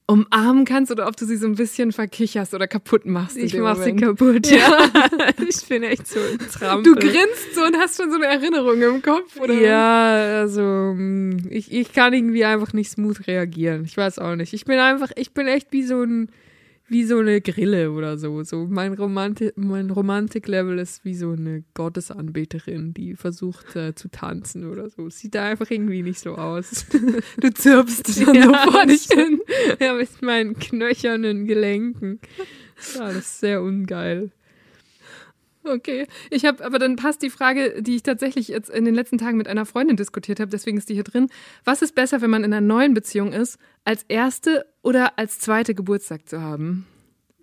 umarmen 0.07 0.63
kannst 0.63 0.89
oder 0.89 1.07
ob 1.07 1.17
du 1.17 1.25
sie 1.25 1.35
so 1.35 1.47
ein 1.47 1.55
bisschen 1.55 1.91
verkicherst 1.91 2.53
oder 2.53 2.65
kaputt 2.65 3.05
machst. 3.05 3.35
Ich 3.35 3.57
mach 3.57 3.75
sie 3.75 3.91
Moment. 3.91 4.01
kaputt, 4.01 4.47
ja. 4.49 4.89
ich 5.49 5.67
bin 5.67 5.83
echt 5.83 6.07
so 6.07 6.19
Trampel. 6.53 6.93
Du 6.93 6.99
grinst 6.99 7.55
so 7.55 7.63
und 7.65 7.75
hast 7.75 7.99
schon 7.99 8.09
so 8.09 8.15
eine 8.15 8.27
Erinnerung 8.27 8.81
im 8.81 9.01
Kopf, 9.01 9.37
oder? 9.37 9.53
Ja, 9.53 10.39
also 10.39 10.61
mm, 10.61 11.47
ich, 11.49 11.73
ich 11.73 11.91
kann 11.91 12.13
irgendwie 12.13 12.45
einfach 12.45 12.71
nicht 12.71 12.91
smooth 12.91 13.27
reagieren. 13.27 13.83
Ich 13.83 13.97
weiß 13.97 14.19
auch 14.19 14.35
nicht. 14.37 14.53
Ich 14.53 14.63
bin 14.63 14.79
einfach, 14.79 15.11
ich 15.17 15.33
bin 15.33 15.47
echt 15.47 15.73
wie 15.73 15.83
so 15.83 16.01
ein, 16.01 16.29
wie 16.87 17.03
so 17.03 17.17
eine 17.17 17.41
Grille 17.41 17.91
oder 17.91 18.17
so. 18.17 18.43
So 18.43 18.67
mein 18.69 18.93
Romantik, 18.93 19.53
mein 19.57 19.89
Romantik-Level 19.89 20.77
ist 20.79 21.03
wie 21.03 21.15
so 21.15 21.31
eine 21.31 21.63
Gottesanbeterin, 21.73 22.93
die 22.93 23.15
versucht 23.15 23.75
äh, 23.75 23.95
zu 23.95 24.09
tanzen 24.09 24.69
oder 24.69 24.89
so. 24.89 25.09
Sieht 25.09 25.35
da 25.35 25.45
einfach 25.45 25.69
irgendwie 25.69 26.03
nicht 26.03 26.19
so 26.19 26.35
aus. 26.35 26.85
Du 27.37 27.53
zirpst 27.53 28.25
dann 28.25 28.43
so 28.43 28.53
vor 28.53 28.85
dich 28.85 29.07
hin. 29.07 29.39
ja, 29.79 29.93
mit 29.93 30.21
meinen 30.21 30.57
knöchernen 30.57 31.45
Gelenken. 31.45 32.19
Das 32.97 33.15
ist 33.15 33.39
sehr 33.39 33.61
ungeil. 33.61 34.31
Okay. 35.65 36.07
Ich 36.29 36.45
habe, 36.45 36.63
aber 36.63 36.79
dann 36.79 36.95
passt 36.95 37.21
die 37.21 37.29
Frage, 37.29 37.81
die 37.81 37.95
ich 37.95 38.03
tatsächlich 38.03 38.47
jetzt 38.49 38.69
in 38.69 38.85
den 38.85 38.93
letzten 38.95 39.17
Tagen 39.17 39.37
mit 39.37 39.47
einer 39.47 39.65
Freundin 39.65 39.97
diskutiert 39.97 40.39
habe, 40.39 40.51
deswegen 40.51 40.77
ist 40.77 40.89
die 40.89 40.93
hier 40.93 41.03
drin. 41.03 41.27
Was 41.63 41.81
ist 41.81 41.95
besser, 41.95 42.21
wenn 42.21 42.29
man 42.29 42.43
in 42.43 42.53
einer 42.53 42.65
neuen 42.65 42.93
Beziehung 42.93 43.33
ist, 43.33 43.57
als 43.83 44.03
erste 44.07 44.65
oder 44.83 45.17
als 45.17 45.39
zweite 45.39 45.73
Geburtstag 45.75 46.29
zu 46.29 46.41
haben? 46.41 46.85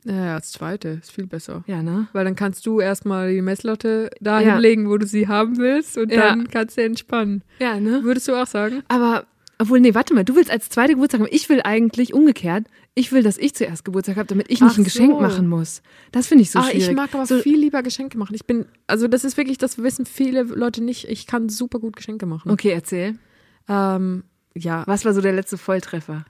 Ja, 0.04 0.35
als 0.35 0.50
zweite 0.52 0.98
ist 1.00 1.12
viel 1.12 1.26
besser. 1.26 1.62
Ja, 1.68 1.80
ne? 1.82 2.08
Weil 2.12 2.24
dann 2.24 2.35
kannst 2.35 2.66
du 2.66 2.80
erstmal 2.80 3.32
die 3.32 3.40
Messlatte 3.42 4.11
da 4.20 4.40
Ja. 4.40 4.54
hinlegen, 4.54 4.88
wo 4.88 4.96
du 4.98 5.06
sie 5.06 5.28
haben 5.28 5.58
willst 5.58 5.96
und 5.96 6.11
Ja. 6.11 6.28
dann 6.30 6.48
kannst 6.48 6.76
du 6.76 6.82
entspannen. 6.82 7.42
Ja, 7.61 7.78
ne? 7.78 8.02
Würdest 8.02 8.26
du 8.26 8.35
auch 8.35 8.48
sagen? 8.48 8.82
Aber, 8.88 9.26
obwohl, 9.58 9.78
nee, 9.78 9.94
warte 9.94 10.12
mal, 10.12 10.24
du 10.24 10.35
willst 10.35 10.50
als 10.50 10.68
zweite 10.70 10.94
Geburtstag 10.94 11.20
haben. 11.20 11.28
Ich 11.30 11.48
will 11.48 11.61
eigentlich 11.62 12.14
umgekehrt. 12.14 12.64
Ich 12.94 13.11
will, 13.11 13.22
dass 13.22 13.38
ich 13.38 13.55
zuerst 13.55 13.85
Geburtstag 13.85 14.16
habe, 14.16 14.26
damit 14.26 14.50
ich 14.50 14.61
nicht 14.61 14.72
Ach 14.74 14.78
ein 14.78 14.85
Geschenk 14.85 15.12
so. 15.12 15.20
machen 15.20 15.48
muss. 15.48 15.83
Das 16.11 16.26
finde 16.26 16.42
ich 16.42 16.50
so 16.50 16.59
ah, 16.59 16.64
schwierig. 16.64 16.88
ich 16.88 16.94
mag 16.94 17.14
aber 17.14 17.24
so, 17.24 17.38
viel 17.38 17.59
lieber 17.59 17.83
Geschenke 17.83 18.18
machen. 18.18 18.35
Ich 18.35 18.46
bin, 18.46 18.66
also 18.87 19.09
das 19.09 19.24
ist 19.24 19.38
wirklich, 19.38 19.57
das 19.57 19.78
wissen 19.78 20.05
viele 20.05 20.42
Leute 20.42 20.85
nicht. 20.85 21.09
Ich 21.09 21.26
kann 21.26 21.48
super 21.48 21.78
gut 21.78 21.96
Geschenke 21.96 22.26
machen. 22.26 22.50
Okay, 22.50 22.70
erzähl. 22.70 23.18
Ähm, 23.66 24.24
ja, 24.55 24.85
Was 24.87 25.07
war 25.07 25.14
so 25.14 25.22
der 25.22 25.33
letzte 25.33 25.57
Volltreffer? 25.57 26.26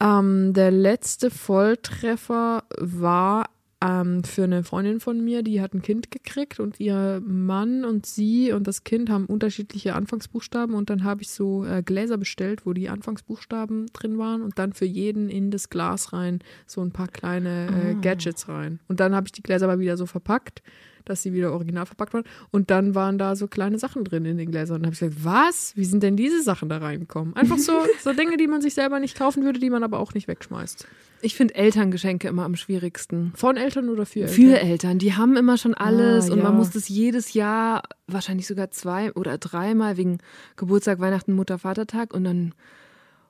Ähm, 0.00 0.52
der 0.52 0.70
letzte 0.70 1.30
Volltreffer 1.30 2.64
war 2.78 3.46
ähm, 3.84 4.24
für 4.24 4.44
eine 4.44 4.64
Freundin 4.64 4.98
von 4.98 5.22
mir, 5.22 5.42
die 5.42 5.60
hat 5.60 5.74
ein 5.74 5.82
Kind 5.82 6.10
gekriegt 6.10 6.58
und 6.58 6.80
ihr 6.80 7.20
Mann 7.24 7.84
und 7.84 8.06
sie 8.06 8.52
und 8.52 8.66
das 8.66 8.84
Kind 8.84 9.10
haben 9.10 9.26
unterschiedliche 9.26 9.94
Anfangsbuchstaben 9.94 10.74
und 10.74 10.88
dann 10.88 11.04
habe 11.04 11.22
ich 11.22 11.28
so 11.28 11.66
äh, 11.66 11.82
Gläser 11.82 12.16
bestellt, 12.16 12.64
wo 12.64 12.72
die 12.72 12.88
Anfangsbuchstaben 12.88 13.86
drin 13.92 14.16
waren 14.16 14.42
und 14.42 14.58
dann 14.58 14.72
für 14.72 14.86
jeden 14.86 15.28
in 15.28 15.50
das 15.50 15.68
Glas 15.68 16.12
rein 16.12 16.38
so 16.66 16.80
ein 16.80 16.92
paar 16.92 17.08
kleine 17.08 17.68
äh, 17.68 17.94
Gadgets 18.00 18.48
rein. 18.48 18.80
Und 18.88 19.00
dann 19.00 19.14
habe 19.14 19.26
ich 19.26 19.32
die 19.32 19.42
Gläser 19.42 19.66
aber 19.66 19.78
wieder 19.78 19.96
so 19.96 20.06
verpackt, 20.06 20.62
dass 21.04 21.22
sie 21.22 21.32
wieder 21.32 21.52
original 21.52 21.86
verpackt 21.86 22.14
waren 22.14 22.24
und 22.50 22.70
dann 22.70 22.94
waren 22.94 23.18
da 23.18 23.36
so 23.36 23.46
kleine 23.46 23.78
Sachen 23.78 24.04
drin 24.04 24.24
in 24.24 24.38
den 24.38 24.50
Gläsern. 24.50 24.76
Und 24.76 24.82
dann 24.82 24.86
habe 24.88 24.94
ich 24.94 25.00
gesagt, 25.00 25.24
was? 25.24 25.76
Wie 25.76 25.84
sind 25.84 26.02
denn 26.02 26.16
diese 26.16 26.42
Sachen 26.42 26.68
da 26.68 26.78
reingekommen? 26.78 27.36
Einfach 27.36 27.58
so, 27.58 27.72
so 28.02 28.12
Dinge, 28.12 28.36
die 28.36 28.46
man 28.46 28.62
sich 28.62 28.74
selber 28.74 29.00
nicht 29.00 29.16
kaufen 29.16 29.44
würde, 29.44 29.58
die 29.58 29.70
man 29.70 29.82
aber 29.82 29.98
auch 29.98 30.14
nicht 30.14 30.28
wegschmeißt. 30.28 30.86
Ich 31.20 31.34
finde 31.36 31.54
Elterngeschenke 31.54 32.28
immer 32.28 32.44
am 32.44 32.54
schwierigsten. 32.54 33.32
Von 33.34 33.56
Eltern 33.56 33.88
oder 33.88 34.04
für 34.04 34.20
Eltern? 34.20 34.34
Für 34.34 34.60
Eltern, 34.60 34.98
die 34.98 35.14
haben 35.14 35.36
immer 35.36 35.56
schon 35.56 35.72
alles 35.72 36.28
Ah, 36.28 36.32
und 36.34 36.42
man 36.42 36.52
ja. 36.52 36.58
muss 36.58 36.70
das 36.70 36.88
jedes 36.88 37.32
Jahr, 37.32 37.82
wahrscheinlich 38.06 38.46
sogar 38.46 38.70
zwei 38.72 39.10
oder 39.14 39.38
dreimal 39.38 39.96
wegen 39.96 40.18
Geburtstag, 40.56 41.00
Weihnachten, 41.00 41.32
Mutter, 41.32 41.58
Vatertag 41.58 42.12
und 42.12 42.24
dann, 42.24 42.54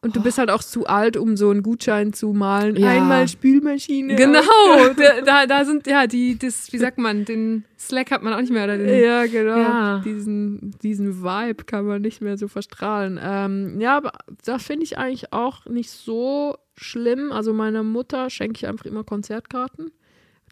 Und 0.05 0.15
du 0.15 0.21
bist 0.21 0.37
halt 0.37 0.51
auch 0.51 0.63
zu 0.63 0.87
alt, 0.87 1.17
um 1.17 1.35
so 1.35 1.49
einen 1.49 1.63
Gutschein 1.63 2.13
zu 2.13 2.35
malen. 2.35 2.77
Ja. 2.77 2.91
Einmal 2.91 3.27
Spülmaschine. 3.27 4.17
Genau, 4.17 4.41
da, 4.99 5.23
da, 5.25 5.47
da 5.47 5.65
sind, 5.65 5.87
ja, 5.87 6.07
die, 6.07 6.39
das, 6.39 6.71
wie 6.75 6.77
sagt 6.77 6.99
man, 6.99 7.25
den 7.25 7.65
Slack 7.79 8.11
hat 8.11 8.23
man 8.23 8.35
auch 8.35 8.41
nicht 8.41 8.53
mehr. 8.53 8.65
Oder 8.65 8.77
den, 8.77 9.03
Ja, 9.03 9.25
genau. 9.25 9.57
Ja. 9.57 10.03
Diesen, 10.05 10.75
diesen 10.83 11.23
Vibe 11.23 11.65
kann 11.65 11.87
man 11.87 12.03
nicht 12.03 12.21
mehr 12.21 12.37
so 12.37 12.49
verstrahlen. 12.49 13.19
Ähm, 13.23 13.81
ja, 13.81 13.97
aber 13.97 14.13
das 14.45 14.63
finde 14.65 14.85
ich 14.85 14.99
eigentlich 14.99 15.33
auch 15.33 15.65
nicht 15.65 15.91
so 15.91 16.59
schlimm. 16.77 17.33
Also 17.33 17.55
meiner 17.55 17.83
Mutter 17.83 18.29
schenke 18.29 18.59
ich 18.59 18.67
einfach 18.67 18.85
immer 18.85 19.05
Konzertkarten. 19.05 19.91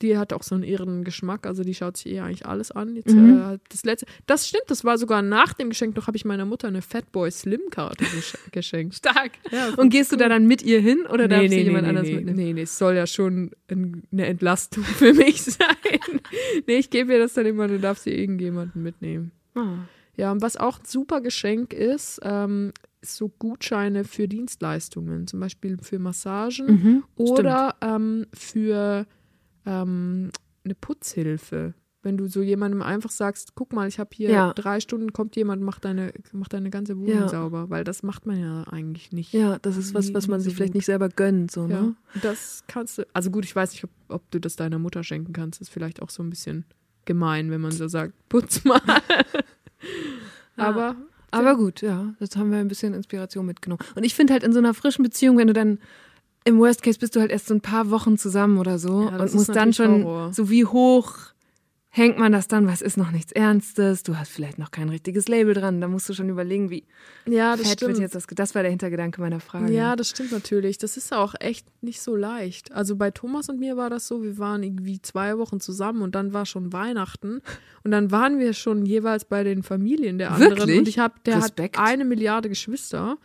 Die 0.02 0.18
hat 0.18 0.32
auch 0.32 0.42
so 0.42 0.54
einen 0.56 0.64
irren 0.64 1.04
Geschmack, 1.04 1.46
also 1.46 1.62
die 1.62 1.74
schaut 1.74 1.96
sich 1.96 2.12
eh 2.12 2.20
eigentlich 2.20 2.44
alles 2.44 2.70
an. 2.72 2.96
Jetzt, 2.96 3.14
Mhm. 3.14 3.52
äh, 3.54 3.58
das 3.68 3.84
letzte, 3.84 4.06
das 4.26 4.48
stimmt, 4.48 4.64
das 4.66 4.84
war 4.84 4.98
sogar 4.98 5.22
nach 5.22 5.52
dem 5.54 5.68
Geschenk 5.70 5.94
noch, 5.96 6.08
habe 6.08 6.16
ich 6.16 6.24
meiner 6.24 6.44
Mutter 6.44 6.68
eine 6.68 6.82
Fatboy 6.82 7.30
Slim 7.30 7.60
Karte 7.70 8.04
gesch 8.04 8.32
geschenkt. 8.52 8.96
Stark. 8.96 9.32
Ja, 9.50 9.70
Und 9.76 9.90
gehst 9.90 10.10
du 10.12 10.16
da 10.16 10.28
dann 10.28 10.46
mit 10.46 10.62
ihr 10.62 10.80
hin 10.80 11.06
oder 11.08 11.28
darf 11.28 11.48
sie 11.48 11.60
jemand 11.60 11.84
nee, 11.84 11.88
anders 11.88 12.06
nee, 12.06 12.14
mitnehmen? 12.16 12.36
Nee, 12.36 12.52
nee, 12.52 12.62
es 12.62 12.76
soll 12.76 12.94
ja 12.96 13.06
schon 13.06 13.52
ein, 13.70 14.02
eine 14.12 14.26
Entlastung 14.26 14.82
für 14.98 15.14
mich 15.14 15.42
sein. 15.42 16.20
nee, 16.66 16.76
ich 16.76 16.90
gebe 16.90 17.12
ihr 17.12 17.18
das 17.20 17.34
dann 17.34 17.46
immer, 17.46 17.68
dann 17.68 17.80
darf 17.80 17.98
sie 17.98 18.10
irgendjemanden 18.10 18.82
mitnehmen. 18.82 19.30
Ah. 19.54 19.74
Ja, 20.16 20.32
und 20.32 20.42
was 20.42 20.56
auch 20.56 20.78
ein 20.80 20.84
super 20.84 21.20
Geschenk 21.20 21.72
ist, 21.72 22.20
ähm, 22.22 22.72
so 23.00 23.28
Gutscheine 23.28 24.04
für 24.04 24.28
Dienstleistungen, 24.28 25.26
zum 25.26 25.40
Beispiel 25.40 25.78
für 25.80 25.98
Massagen 25.98 26.66
Mhm, 26.66 27.04
oder 27.16 27.74
ähm, 27.80 28.26
für 28.34 29.06
ähm, 29.66 30.30
eine 30.64 30.74
Putzhilfe. 30.74 31.74
Wenn 32.04 32.16
du 32.16 32.26
so 32.28 32.42
jemandem 32.42 32.82
einfach 32.82 33.10
sagst, 33.12 33.54
guck 33.54 33.72
mal, 33.72 33.86
ich 33.86 34.00
habe 34.00 34.10
hier 34.12 34.30
Ja. 34.30 34.52
drei 34.54 34.80
Stunden, 34.80 35.12
kommt 35.12 35.36
jemand, 35.36 35.62
macht 35.62 35.84
deine, 35.84 36.12
macht 36.32 36.52
deine 36.52 36.68
ganze 36.70 36.96
Wohnung 36.98 37.08
Ja. 37.14 37.28
sauber, 37.28 37.70
weil 37.70 37.84
das 37.84 38.02
macht 38.02 38.26
man 38.26 38.40
ja 38.40 38.64
eigentlich 38.64 39.12
nicht. 39.12 39.32
Ja, 39.32 39.58
das 39.60 39.76
ist 39.76 39.94
was, 39.94 40.12
was 40.12 40.26
man 40.26 40.40
sich 40.40 40.54
vielleicht 40.56 40.74
nicht 40.74 40.86
selber 40.86 41.08
gönnt, 41.08 41.52
so, 41.52 41.68
Ja, 41.68 41.82
ne? 41.82 41.94
das 42.20 42.64
kannst 42.66 42.98
du. 42.98 43.06
Also 43.12 43.30
gut, 43.30 43.44
ich 43.44 43.54
weiß 43.54 43.70
nicht, 43.72 43.84
ob, 43.84 43.90
ob 44.08 44.30
du 44.32 44.40
das 44.40 44.56
deiner 44.56 44.80
Mutter 44.80 45.04
schenken 45.04 45.32
kannst. 45.32 45.60
Das 45.60 45.68
ist 45.68 45.72
vielleicht 45.72 46.02
auch 46.02 46.10
so 46.10 46.24
ein 46.24 46.30
bisschen 46.30 46.64
gemein, 47.04 47.50
wenn 47.52 47.60
man 47.60 47.70
so 47.70 47.86
sagt, 47.86 48.14
putz 48.28 48.64
mal. 48.64 48.80
Aber 50.56 50.96
Aber 51.30 51.56
gut, 51.56 51.82
ja, 51.82 52.14
das 52.18 52.36
haben 52.36 52.50
wir 52.50 52.58
ein 52.58 52.68
bisschen 52.68 52.94
Inspiration 52.94 53.46
mitgenommen. 53.46 53.80
Und 53.94 54.04
ich 54.04 54.14
finde 54.14 54.32
halt 54.32 54.42
in 54.42 54.52
so 54.52 54.58
einer 54.58 54.74
frischen 54.74 55.02
Beziehung, 55.02 55.38
wenn 55.38 55.46
du 55.46 55.52
dann 55.54 55.78
im 56.44 56.58
Worst 56.58 56.82
Case 56.82 56.98
bist 56.98 57.14
du 57.16 57.20
halt 57.20 57.30
erst 57.30 57.46
so 57.46 57.54
ein 57.54 57.60
paar 57.60 57.90
Wochen 57.90 58.18
zusammen 58.18 58.58
oder 58.58 58.78
so 58.78 59.08
Ja, 59.10 59.16
und 59.18 59.34
musst 59.34 59.54
dann 59.54 59.72
schon 59.72 60.04
Horror. 60.04 60.32
so 60.32 60.50
wie 60.50 60.64
hoch 60.64 61.32
hängt 61.94 62.18
man 62.18 62.32
das 62.32 62.48
dann, 62.48 62.66
was 62.66 62.80
ist 62.80 62.96
noch 62.96 63.10
nichts 63.10 63.32
Ernstes, 63.32 64.02
du 64.02 64.16
hast 64.16 64.30
vielleicht 64.30 64.58
noch 64.58 64.70
kein 64.70 64.88
richtiges 64.88 65.28
Label 65.28 65.52
dran, 65.52 65.78
da 65.82 65.88
musst 65.88 66.08
du 66.08 66.14
schon 66.14 66.30
überlegen, 66.30 66.70
wie 66.70 66.84
ja, 67.26 67.54
das 67.54 67.70
stimmt. 67.72 67.98
jetzt 67.98 68.14
das, 68.14 68.26
das 68.26 68.54
war 68.54 68.62
der 68.62 68.70
Hintergedanke 68.70 69.20
meiner 69.20 69.40
Frage. 69.40 69.70
Ja, 69.70 69.94
das 69.94 70.08
stimmt 70.08 70.32
natürlich. 70.32 70.78
Das 70.78 70.96
ist 70.96 71.12
auch 71.12 71.34
echt 71.38 71.66
nicht 71.82 72.00
so 72.00 72.16
leicht. 72.16 72.72
Also 72.72 72.96
bei 72.96 73.10
Thomas 73.10 73.50
und 73.50 73.60
mir 73.60 73.76
war 73.76 73.90
das 73.90 74.08
so, 74.08 74.22
wir 74.22 74.38
waren 74.38 74.62
irgendwie 74.62 75.02
zwei 75.02 75.36
Wochen 75.36 75.60
zusammen 75.60 76.00
und 76.00 76.14
dann 76.14 76.32
war 76.32 76.46
schon 76.46 76.72
Weihnachten 76.72 77.42
und 77.84 77.90
dann 77.90 78.10
waren 78.10 78.38
wir 78.38 78.54
schon 78.54 78.86
jeweils 78.86 79.26
bei 79.26 79.44
den 79.44 79.62
Familien 79.62 80.16
der 80.16 80.32
anderen. 80.32 80.56
Wirklich? 80.56 80.78
Und 80.78 80.88
ich 80.88 80.98
habe, 80.98 81.14
der 81.26 81.36
Respekt. 81.36 81.76
hat 81.76 81.86
eine 81.86 82.06
Milliarde 82.06 82.48
Geschwister 82.48 83.18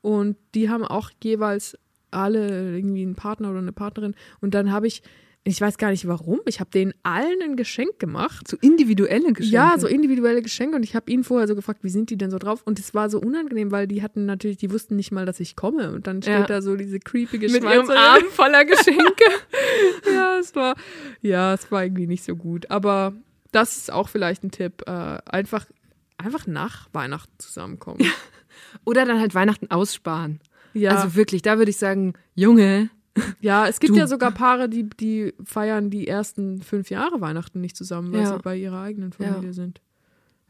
und 0.00 0.36
die 0.54 0.70
haben 0.70 0.84
auch 0.84 1.10
jeweils 1.24 1.76
alle 2.12 2.76
irgendwie 2.76 3.02
einen 3.02 3.14
Partner 3.14 3.50
oder 3.50 3.58
eine 3.58 3.72
Partnerin. 3.72 4.14
Und 4.40 4.54
dann 4.54 4.70
habe 4.72 4.86
ich, 4.86 5.02
ich 5.44 5.60
weiß 5.60 5.76
gar 5.78 5.90
nicht 5.90 6.06
warum, 6.06 6.40
ich 6.46 6.60
habe 6.60 6.70
denen 6.70 6.94
allen 7.02 7.42
ein 7.42 7.56
Geschenk 7.56 7.98
gemacht. 7.98 8.46
so 8.46 8.56
individuelle 8.60 9.32
Geschenke. 9.32 9.54
Ja, 9.54 9.74
so 9.78 9.88
individuelle 9.88 10.40
Geschenke 10.42 10.76
und 10.76 10.84
ich 10.84 10.94
habe 10.94 11.10
ihn 11.10 11.24
vorher 11.24 11.48
so 11.48 11.54
gefragt, 11.56 11.80
wie 11.82 11.88
sind 11.90 12.10
die 12.10 12.16
denn 12.16 12.30
so 12.30 12.38
drauf? 12.38 12.62
Und 12.64 12.78
es 12.78 12.94
war 12.94 13.10
so 13.10 13.18
unangenehm, 13.20 13.70
weil 13.72 13.88
die 13.88 14.02
hatten 14.02 14.24
natürlich, 14.24 14.58
die 14.58 14.70
wussten 14.70 14.94
nicht 14.96 15.10
mal, 15.10 15.26
dass 15.26 15.40
ich 15.40 15.56
komme. 15.56 15.90
Und 15.92 16.06
dann 16.06 16.22
steht 16.22 16.32
Ja. 16.34 16.46
da 16.46 16.62
so 16.62 16.76
diese 16.76 17.00
creepige 17.00 17.48
mit 17.50 17.62
ihrem. 17.64 17.90
Arm 17.90 18.22
voller 18.30 18.64
Geschenke. 18.64 19.24
ja, 20.14 20.38
es 20.38 20.54
war, 20.54 20.76
ja, 21.22 21.54
es 21.54 21.70
war 21.72 21.82
irgendwie 21.84 22.06
nicht 22.06 22.22
so 22.24 22.36
gut. 22.36 22.70
Aber 22.70 23.14
das 23.50 23.76
ist 23.76 23.92
auch 23.92 24.08
vielleicht 24.08 24.44
ein 24.44 24.50
Tipp. 24.52 24.82
Äh, 24.86 25.18
einfach, 25.26 25.66
einfach 26.18 26.46
nach 26.46 26.88
Weihnachten 26.92 27.32
zusammenkommen. 27.38 27.98
Oder 28.84 29.04
dann 29.04 29.18
halt 29.18 29.34
Weihnachten 29.34 29.70
aussparen. 29.70 30.38
Ja, 30.74 30.96
Also 30.96 31.14
wirklich, 31.14 31.42
da 31.42 31.58
würde 31.58 31.70
ich 31.70 31.76
sagen, 31.76 32.14
Junge, 32.34 32.90
ja 33.40 33.66
es 33.68 33.78
gibt 33.80 33.94
du- 33.94 33.98
ja 33.98 34.06
sogar 34.06 34.30
Paare, 34.32 34.68
die, 34.68 34.88
die 34.88 35.34
feiern 35.44 35.90
die 35.90 36.08
ersten 36.08 36.62
fünf 36.62 36.90
Jahre 36.90 37.20
Weihnachten 37.20 37.60
nicht 37.60 37.76
zusammen, 37.76 38.12
weil 38.12 38.22
Ja. 38.22 38.32
sie 38.36 38.38
bei 38.42 38.56
ihrer 38.56 38.80
eigenen 38.80 39.12
Familie 39.12 39.52
sind. 39.52 39.80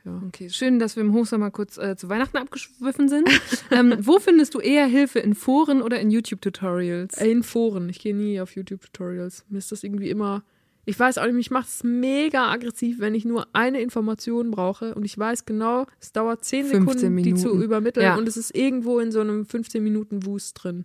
Ja. 0.04 0.20
Okay, 0.26 0.50
schön, 0.50 0.80
dass 0.80 0.96
wir 0.96 1.02
im 1.04 1.12
Hochsommer 1.12 1.52
kurz 1.52 1.78
äh, 1.78 1.96
zu 1.96 2.08
Weihnachten 2.08 2.36
abgeschwiffen 2.36 3.08
sind. 3.08 3.28
ähm, 3.70 3.94
wo 4.00 4.18
findest 4.18 4.52
du 4.54 4.58
eher 4.58 4.86
Hilfe? 4.86 5.20
In 5.20 5.34
Foren 5.34 5.80
oder 5.80 6.00
in 6.00 6.10
YouTube-Tutorials? 6.10 7.18
In 7.18 7.44
Foren. 7.44 7.88
Ich 7.88 8.00
gehe 8.00 8.14
nie 8.14 8.40
auf 8.40 8.56
YouTube-Tutorials. 8.56 9.44
Mir 9.48 9.58
ist 9.58 9.70
das 9.70 9.84
irgendwie 9.84 10.10
immer. 10.10 10.42
Ich 10.84 10.98
weiß 10.98 11.18
auch 11.18 11.26
nicht, 11.26 11.34
mich 11.34 11.50
macht 11.52 11.68
es 11.68 11.84
mega 11.84 12.50
aggressiv, 12.50 12.98
wenn 12.98 13.14
ich 13.14 13.24
nur 13.24 13.46
eine 13.52 13.80
Information 13.80 14.50
brauche 14.50 14.94
und 14.96 15.04
ich 15.04 15.16
weiß 15.16 15.44
genau, 15.44 15.86
es 16.00 16.12
dauert 16.12 16.44
10 16.44 16.66
15 16.66 16.80
Sekunden, 16.98 17.16
die 17.22 17.34
zu 17.34 17.46
Minuten. 17.48 17.62
übermitteln 17.62 18.04
Ja. 18.04 18.16
und 18.16 18.26
es 18.26 18.36
ist 18.36 18.54
irgendwo 18.54 18.98
in 18.98 19.12
so 19.12 19.20
einem 19.20 19.42
15-Minuten-Wust 19.42 20.62
drin. 20.62 20.84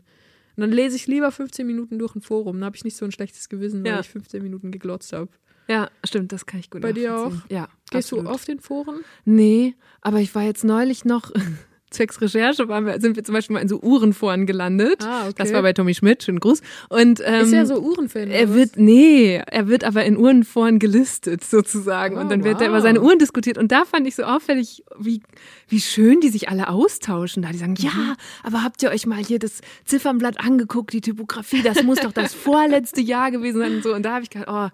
Und 0.56 0.62
dann 0.62 0.72
lese 0.72 0.96
ich 0.96 1.08
lieber 1.08 1.32
15 1.32 1.66
Minuten 1.66 1.98
durch 2.00 2.16
ein 2.16 2.22
Forum. 2.22 2.58
Dann 2.58 2.66
habe 2.66 2.76
ich 2.76 2.84
nicht 2.84 2.96
so 2.98 3.06
ein 3.06 3.12
schlechtes 3.12 3.50
Gewissen, 3.50 3.84
weil 3.84 3.92
Ja. 3.94 4.00
ich 4.00 4.10
15 4.10 4.42
Minuten 4.44 4.72
geglotzt 4.72 5.14
habe. 5.14 5.30
Ja, 5.68 5.90
stimmt, 6.04 6.32
das 6.32 6.46
kann 6.46 6.60
ich 6.60 6.70
gut 6.70 6.82
Bei 6.82 6.94
dir 6.94 7.10
nachvollziehen. 7.12 7.42
Ja. 7.50 7.68
Gehst 7.92 8.06
absolut. 8.14 8.26
du 8.26 8.30
auf 8.30 8.46
den 8.46 8.60
Foren? 8.60 9.02
Nee, 9.26 9.76
aber 10.02 10.20
ich 10.20 10.34
war 10.34 10.44
jetzt 10.44 10.64
neulich 10.64 11.06
noch, 11.06 11.32
zwecks 11.90 12.20
Recherche, 12.22 12.68
waren 12.68 12.86
wir, 12.86 13.00
sind 13.00 13.16
wir 13.16 13.24
zum 13.24 13.34
Beispiel 13.34 13.54
mal 13.54 13.62
in 13.62 13.68
so 13.68 13.80
Uhrenforen 13.82 14.46
gelandet. 14.46 15.04
Ah, 15.04 15.26
okay. 15.26 15.34
Das 15.38 15.54
war 15.54 15.62
bei 15.62 15.74
Tommy 15.74 15.94
Schmidt, 15.94 16.24
schönen 16.24 16.40
Gruß. 16.40 16.62
Und, 16.90 17.22
ähm, 17.26 17.46
ist 17.46 17.54
er 17.54 17.66
so 17.66 17.80
Uhrenfan? 17.80 18.30
Er 18.30 18.54
wird, 18.54 18.78
nee, 18.78 19.42
er 19.46 19.68
wird 19.68 19.84
aber 19.84 20.06
in 20.06 20.18
Uhrenforen 20.18 20.80
gelistet 20.80 21.44
sozusagen. 21.44 22.18
Oh, 22.18 22.22
und 22.22 22.30
dann 22.30 22.44
wird 22.44 22.56
er 22.62 22.68
wow. 22.68 22.70
über 22.70 22.82
seine 22.82 23.02
Uhren 23.02 23.20
diskutiert. 23.20 23.58
Und 23.58 23.72
da 23.72 23.86
fand 23.86 24.08
ich 24.08 24.16
so 24.16 24.24
auffällig, 24.24 24.84
wie, 25.00 25.22
wie 25.68 25.80
schön 25.82 26.20
die 26.20 26.30
sich 26.30 26.50
alle 26.50 26.70
austauschen. 26.70 27.44
Da 27.44 27.52
die 27.52 27.58
sagen, 27.58 27.76
ja, 27.78 27.92
Mhm. 27.92 28.16
aber 28.44 28.64
habt 28.64 28.84
ihr 28.84 28.90
euch 28.90 29.06
mal 29.06 29.24
hier 29.24 29.40
das 29.40 29.62
Ziffernblatt 29.86 30.40
angeguckt, 30.40 30.94
die 30.94 31.02
Typografie, 31.02 31.62
das 31.64 31.84
muss 31.84 32.00
doch 32.00 32.12
das 32.12 32.34
vorletzte 32.34 33.02
Jahr 33.02 33.32
gewesen 33.32 33.60
sein 33.60 33.76
und 33.78 33.84
so. 33.84 33.94
Und 33.94 34.04
da 34.04 34.14
habe 34.14 34.24
ich 34.24 34.30
gedacht, 34.30 34.50
oh, 34.50 34.70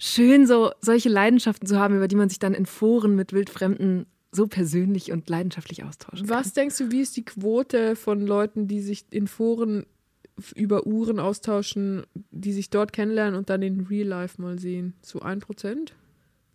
schön 0.00 0.46
so 0.46 0.70
solche 0.80 1.08
Leidenschaften 1.08 1.66
zu 1.66 1.78
haben, 1.78 1.96
über 1.96 2.08
die 2.08 2.16
man 2.16 2.28
sich 2.28 2.38
dann 2.38 2.54
in 2.54 2.66
Foren 2.66 3.14
mit 3.14 3.32
Wildfremden 3.32 4.06
so 4.36 4.46
persönlich 4.46 5.10
und 5.12 5.28
leidenschaftlich 5.28 5.82
austauschen 5.84 6.26
kann. 6.28 6.36
Was 6.38 6.52
denkst 6.52 6.78
du, 6.78 6.90
wie 6.92 7.00
ist 7.00 7.16
die 7.16 7.24
Quote 7.24 7.96
von 7.96 8.20
Leuten, 8.24 8.68
die 8.68 8.80
sich 8.80 9.04
in 9.10 9.26
Foren 9.26 9.86
über 10.54 10.86
Uhren 10.86 11.18
austauschen, 11.18 12.04
die 12.30 12.52
sich 12.52 12.70
dort 12.70 12.92
kennenlernen 12.92 13.34
und 13.34 13.48
dann 13.50 13.62
in 13.62 13.80
Real 13.86 14.06
Life 14.06 14.40
mal 14.40 14.58
sehen? 14.58 14.94
So 15.02 15.20
ein 15.20 15.40
Prozent? 15.40 15.94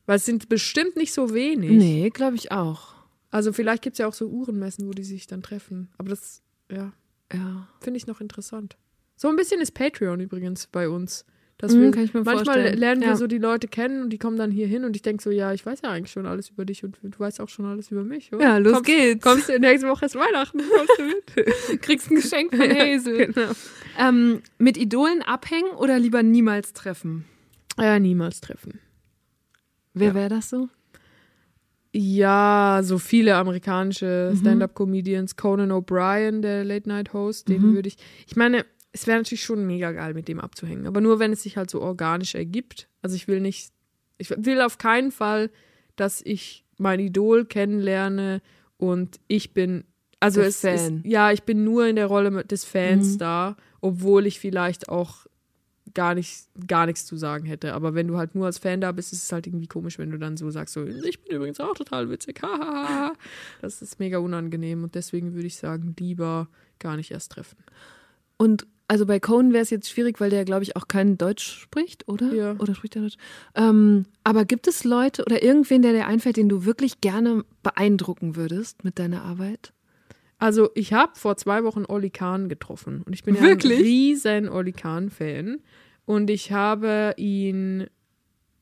Weil 0.06 0.18
es 0.18 0.26
sind 0.26 0.48
bestimmt 0.50 0.96
nicht 0.96 1.14
so 1.14 1.34
wenig. 1.34 1.72
Nee, 1.72 2.10
glaube 2.12 2.36
ich 2.36 2.52
auch. 2.52 2.94
Also 3.32 3.54
vielleicht 3.54 3.82
gibt 3.82 3.96
es 3.96 3.98
ja 4.00 4.08
auch 4.08 4.14
so 4.14 4.28
Uhrenmessen, 4.28 4.88
wo 4.88 4.92
die 4.92 5.04
sich 5.04 5.26
dann 5.28 5.42
treffen. 5.42 5.90
Aber 5.98 6.10
das, 6.10 6.42
ja, 6.72 6.94
Ja. 7.34 7.68
finde 7.80 7.98
ich 7.98 8.08
noch 8.08 8.22
interessant. 8.22 8.78
So 9.16 9.30
ein 9.30 9.36
bisschen 9.36 9.62
ist 9.62 9.72
Patreon 9.74 10.20
übrigens 10.20 10.68
bei 10.68 10.90
uns. 10.90 11.26
Dass 11.62 11.74
Mhm, 11.74 11.92
kann 11.92 12.04
ich 12.04 12.14
mir 12.16 12.24
manchmal 12.24 12.44
vorstellen. 12.46 12.78
lernen 12.80 13.02
wir 13.02 13.10
Ja. 13.10 13.16
so 13.16 13.28
die 13.28 13.38
Leute 13.38 13.68
kennen 13.68 14.02
und 14.02 14.10
die 14.10 14.18
kommen 14.18 14.36
dann 14.36 14.50
hier 14.50 14.66
hin 14.68 14.84
und 14.84 14.96
ich 14.96 15.04
denke 15.04 15.22
so, 15.24 15.30
ja, 15.30 15.54
ich 15.54 15.64
weiß 15.64 15.82
ja 15.84 15.90
eigentlich 15.92 16.12
schon 16.12 16.26
alles 16.26 16.50
über 16.50 16.66
dich 16.66 16.84
und 16.84 16.98
du 17.04 17.20
weißt 17.20 17.40
auch 17.40 17.50
schon 17.50 17.66
alles 17.66 17.92
über 17.92 18.04
mich. 18.04 18.34
Oder? 18.34 18.44
Ja, 18.44 18.58
los 18.58 18.74
kommst, 18.74 18.86
geht's. 18.88 19.24
Kommst 19.24 19.48
du 19.48 19.60
nächste 19.60 19.88
Woche 19.88 20.06
ist 20.06 20.16
Weihnachten, 20.16 20.60
kommst 20.76 20.94
du 20.98 21.04
mit? 21.04 21.82
Kriegst 21.84 22.10
ein 22.10 22.16
Geschenk 22.16 22.50
von 22.56 22.62
Hazel. 22.70 23.28
genau. 23.32 23.52
Ähm, 24.00 24.42
mit 24.58 24.76
Idolen 24.78 25.22
abhängen 25.22 25.70
oder 25.78 26.00
lieber 26.00 26.24
niemals 26.24 26.74
treffen? 26.74 27.26
Ja, 27.78 28.00
niemals 28.00 28.42
treffen. 28.42 28.80
Wer 29.94 30.10
Ja. 30.10 30.14
wäre 30.16 30.30
das 30.30 30.50
so? 30.50 30.68
Ja, 31.94 32.80
so 32.84 32.98
viele 33.00 33.36
amerikanische 33.36 34.34
Stand-up-Comedians. 34.40 35.36
Conan 35.36 35.72
O'Brien, 35.72 36.42
der 36.42 36.64
Late-Night-Host, 36.64 37.50
den 37.50 37.74
würde 37.74 37.90
ich. 37.90 37.98
Ich 38.28 38.38
meine, 38.38 38.66
es 38.94 39.08
wäre 39.08 39.18
natürlich 39.18 39.44
schon 39.44 39.66
mega 39.66 39.92
geil, 39.92 40.14
mit 40.14 40.28
dem 40.28 40.40
abzuhängen. 40.40 40.86
Aber 40.86 41.02
nur, 41.02 41.20
wenn 41.20 41.32
es 41.32 41.44
sich 41.44 41.58
halt 41.58 41.70
so 41.70 41.82
organisch 41.82 42.36
ergibt. 42.36 42.90
Also 43.02 43.16
ich 43.16 43.28
will 43.28 43.40
nicht. 43.40 43.72
Ich 44.18 44.30
will 44.30 44.62
auf 44.62 44.78
keinen 44.78 45.12
Fall, 45.12 45.50
dass 45.96 46.22
ich 46.22 46.66
mein 46.78 47.00
Idol 47.00 47.46
kennenlerne 47.46 48.42
und 48.78 49.20
ich 49.28 49.54
bin. 49.54 49.86
Also 50.20 50.42
es 50.42 50.62
Fan. 50.62 50.98
ist. 50.98 51.06
Ja, 51.06 51.32
ich 51.32 51.44
bin 51.44 51.64
nur 51.64 51.88
in 51.88 51.96
der 51.96 52.06
Rolle 52.06 52.46
des 52.46 52.64
Fans 52.64 53.18
da, 53.18 53.56
obwohl 53.80 54.28
ich 54.28 54.40
vielleicht 54.40 54.90
auch 54.90 55.26
gar 55.94 56.14
nicht, 56.14 56.48
gar 56.68 56.86
nichts 56.86 57.06
zu 57.06 57.18
sagen 57.18 57.46
hätte. 57.46 57.74
Aber 57.74 57.96
wenn 57.96 58.08
du 58.08 58.18
halt 58.18 58.36
nur 58.36 58.46
als 58.46 58.60
Fan 58.60 58.82
da 58.82 58.92
bist, 58.92 59.14
ist 59.14 59.24
es 59.24 59.32
halt 59.32 59.48
irgendwie 59.48 59.68
komisch, 59.68 59.98
wenn 59.98 60.12
du 60.12 60.20
dann 60.20 60.38
so 60.38 60.50
sagst, 60.52 60.74
so, 60.74 60.86
ich 60.86 61.24
bin 61.24 61.36
übrigens 61.36 61.60
auch 61.60 61.74
total 61.74 62.10
witzig. 62.10 62.42
hahaha. 62.42 63.14
das 63.62 63.82
ist 63.82 64.00
mega 64.00 64.20
unangenehm 64.20 64.84
und 64.84 64.96
deswegen 64.96 65.34
würde 65.34 65.48
ich 65.48 65.58
sagen, 65.58 65.96
lieber 66.00 66.50
gar 66.80 66.98
nicht 66.98 67.12
erst 67.12 67.32
treffen. 67.32 67.58
Und 68.38 68.68
also 68.92 69.06
bei 69.06 69.22
Conan 69.22 69.54
wäre 69.54 69.64
es 69.64 69.70
jetzt 69.70 69.90
schwierig, 69.90 70.20
weil 70.20 70.30
der, 70.30 70.44
glaube 70.44 70.64
ich, 70.64 70.76
auch 70.76 70.90
kein 70.90 71.18
Deutsch 71.18 71.62
spricht, 71.62 72.10
oder? 72.10 72.34
Ja. 72.34 72.58
Oder 72.60 72.76
spricht 72.76 72.98
er 72.98 73.04
Deutsch? 73.04 73.16
Ähm, 73.56 74.06
aber 74.26 74.44
gibt 74.44 74.68
es 74.68 74.84
Leute 74.84 75.24
oder 75.24 75.42
irgendwen, 75.42 75.82
der 75.82 75.94
dir 75.94 76.08
einfällt, 76.08 76.36
den 76.36 76.50
du 76.50 76.66
wirklich 76.66 77.00
gerne 77.00 77.46
beeindrucken 77.64 78.36
würdest 78.36 78.84
mit 78.84 79.00
deiner 79.00 79.24
Arbeit? 79.24 79.72
Also 80.40 80.72
ich 80.76 80.92
habe 80.92 81.14
vor 81.16 81.38
zwei 81.38 81.64
Wochen 81.64 81.86
Olli 81.88 82.10
Kahn 82.10 82.50
getroffen 82.50 83.02
und 83.04 83.14
ich 83.14 83.24
bin 83.24 83.40
Wirklich? 83.40 83.72
ja 83.72 83.78
ein 83.78 83.82
riesen 83.82 84.50
Olli 84.50 84.74
Kahn-Fan 84.74 85.62
und 86.04 86.30
ich 86.30 86.52
habe 86.52 87.14
ihn, 87.16 87.88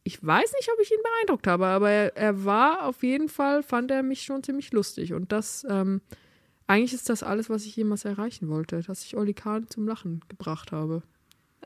ich 0.03 0.23
weiß 0.23 0.53
nicht, 0.53 0.69
ob 0.71 0.79
ich 0.79 0.91
ihn 0.91 1.01
beeindruckt 1.01 1.47
habe, 1.47 1.65
aber 1.65 1.89
er, 1.89 2.15
er 2.15 2.45
war 2.45 2.85
auf 2.85 3.01
jeden 3.01 3.29
Fall, 3.29 3.63
fand 3.63 3.89
er 3.89 4.03
mich 4.03 4.21
schon 4.21 4.43
ziemlich 4.43 4.73
lustig 4.73 5.11
und 5.13 5.31
das, 5.31 5.65
ähm, 5.67 6.01
eigentlich 6.69 6.93
ist 6.93 7.09
das 7.09 7.23
alles, 7.23 7.49
was 7.49 7.65
ich 7.65 7.75
jemals 7.75 8.05
erreichen 8.05 8.47
wollte, 8.47 8.81
dass 8.81 9.03
ich 9.03 9.17
Olli 9.17 9.33
Kahn 9.33 9.67
zum 9.69 9.87
Lachen 9.87 10.21
gebracht 10.29 10.71
habe. 10.71 11.01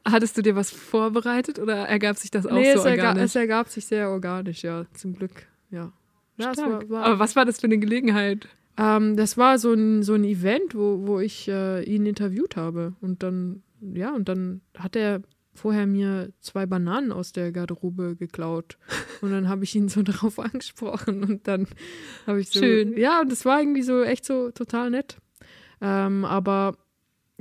Hattest 0.05 0.37
du 0.37 0.41
dir 0.41 0.55
was 0.55 0.71
vorbereitet 0.71 1.59
oder 1.59 1.75
ergab 1.75 2.17
sich 2.17 2.31
das 2.31 2.45
auch 2.45 2.53
nee, 2.53 2.73
so 2.73 2.79
es, 2.79 2.85
erga 2.85 3.09
organisch? 3.09 3.23
es 3.25 3.35
ergab 3.35 3.67
sich 3.67 3.85
sehr 3.85 4.09
organisch, 4.09 4.63
ja, 4.63 4.85
zum 4.93 5.13
Glück, 5.13 5.47
ja. 5.71 5.91
Ja, 6.37 6.57
war, 6.57 6.89
war, 6.89 7.03
Aber 7.03 7.19
was 7.19 7.35
war 7.35 7.45
das 7.45 7.59
für 7.59 7.65
eine 7.65 7.77
Gelegenheit? 7.79 8.47
Ähm, 8.77 9.17
das 9.17 9.37
war 9.37 9.59
so 9.59 9.73
ein, 9.73 10.03
so 10.03 10.13
ein 10.13 10.23
Event, 10.23 10.73
wo, 10.73 11.05
wo 11.05 11.19
ich 11.19 11.47
äh, 11.47 11.83
ihn 11.83 12.05
interviewt 12.05 12.55
habe. 12.55 12.93
Und 13.01 13.23
dann, 13.23 13.61
ja, 13.81 14.15
und 14.15 14.29
dann 14.29 14.61
hat 14.77 14.95
er 14.95 15.21
vorher 15.53 15.85
mir 15.85 16.31
zwei 16.39 16.65
Bananen 16.65 17.11
aus 17.11 17.31
der 17.31 17.51
Garderobe 17.51 18.15
geklaut. 18.15 18.77
Und 19.21 19.31
dann 19.31 19.47
habe 19.47 19.63
ich 19.63 19.75
ihn 19.75 19.89
so 19.89 20.01
darauf 20.03 20.39
angesprochen. 20.39 21.23
Und 21.23 21.47
dann 21.47 21.67
habe 22.27 22.41
ich 22.41 22.49
so. 22.49 22.59
Schön. 22.59 22.97
Ja, 22.97 23.21
und 23.21 23.31
das 23.31 23.45
war 23.45 23.59
irgendwie 23.59 23.83
so 23.83 24.03
echt 24.03 24.25
so 24.25 24.51
total 24.51 24.89
nett. 24.89 25.17
Ähm, 25.81 26.25
aber 26.25 26.77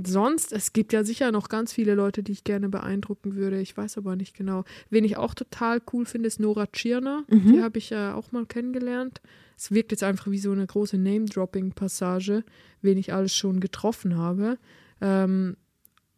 sonst, 0.04 0.52
es 0.52 0.72
gibt 0.72 0.92
ja 0.92 1.04
sicher 1.04 1.32
noch 1.32 1.48
ganz 1.48 1.72
viele 1.72 1.94
Leute, 1.94 2.22
die 2.22 2.32
ich 2.32 2.44
gerne 2.44 2.68
beeindrucken 2.68 3.34
würde. 3.34 3.60
Ich 3.60 3.76
weiß 3.76 3.98
aber 3.98 4.16
nicht 4.16 4.36
genau. 4.36 4.64
Wen 4.90 5.04
ich 5.04 5.16
auch 5.16 5.34
total 5.34 5.80
cool 5.92 6.06
finde, 6.06 6.26
ist 6.26 6.40
Nora 6.40 6.66
Tschirner. 6.66 7.24
Die 7.28 7.62
habe 7.62 7.78
ich 7.78 7.90
ja 7.90 8.14
auch 8.14 8.32
mal 8.32 8.46
kennengelernt. 8.46 9.20
Es 9.56 9.70
wirkt 9.70 9.92
jetzt 9.92 10.02
einfach 10.02 10.30
wie 10.30 10.38
so 10.38 10.50
eine 10.50 10.66
große 10.66 10.98
Name-Dropping-Passage, 10.98 12.42
wen 12.80 12.98
ich 12.98 13.12
alles 13.12 13.34
schon 13.34 13.60
getroffen 13.60 14.16
habe. 14.16 14.58
Ähm, 15.00 15.56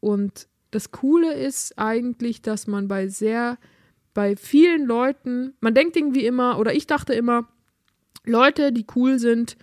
und 0.00 0.48
das 0.74 0.90
Coole 0.90 1.32
ist 1.34 1.78
eigentlich, 1.78 2.42
dass 2.42 2.66
man 2.66 2.88
bei 2.88 3.06
sehr, 3.06 3.58
bei 4.12 4.34
vielen 4.34 4.86
Leuten, 4.86 5.54
man 5.60 5.74
denkt 5.74 5.96
irgendwie 5.96 6.26
immer, 6.26 6.58
oder 6.58 6.74
ich 6.74 6.86
dachte 6.86 7.14
immer, 7.14 7.48
Leute, 8.24 8.72
die 8.72 8.86
cool 8.96 9.18
sind, 9.18 9.56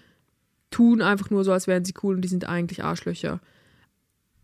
tun 0.69 1.01
einfach 1.01 1.29
nur 1.29 1.43
so, 1.43 1.51
als 1.51 1.67
wären 1.67 1.83
sie 1.83 1.93
cool 2.01 2.15
und 2.15 2.21
die 2.21 2.29
sind 2.29 2.47
eigentlich 2.47 2.83
Arschlöcher. 2.83 3.41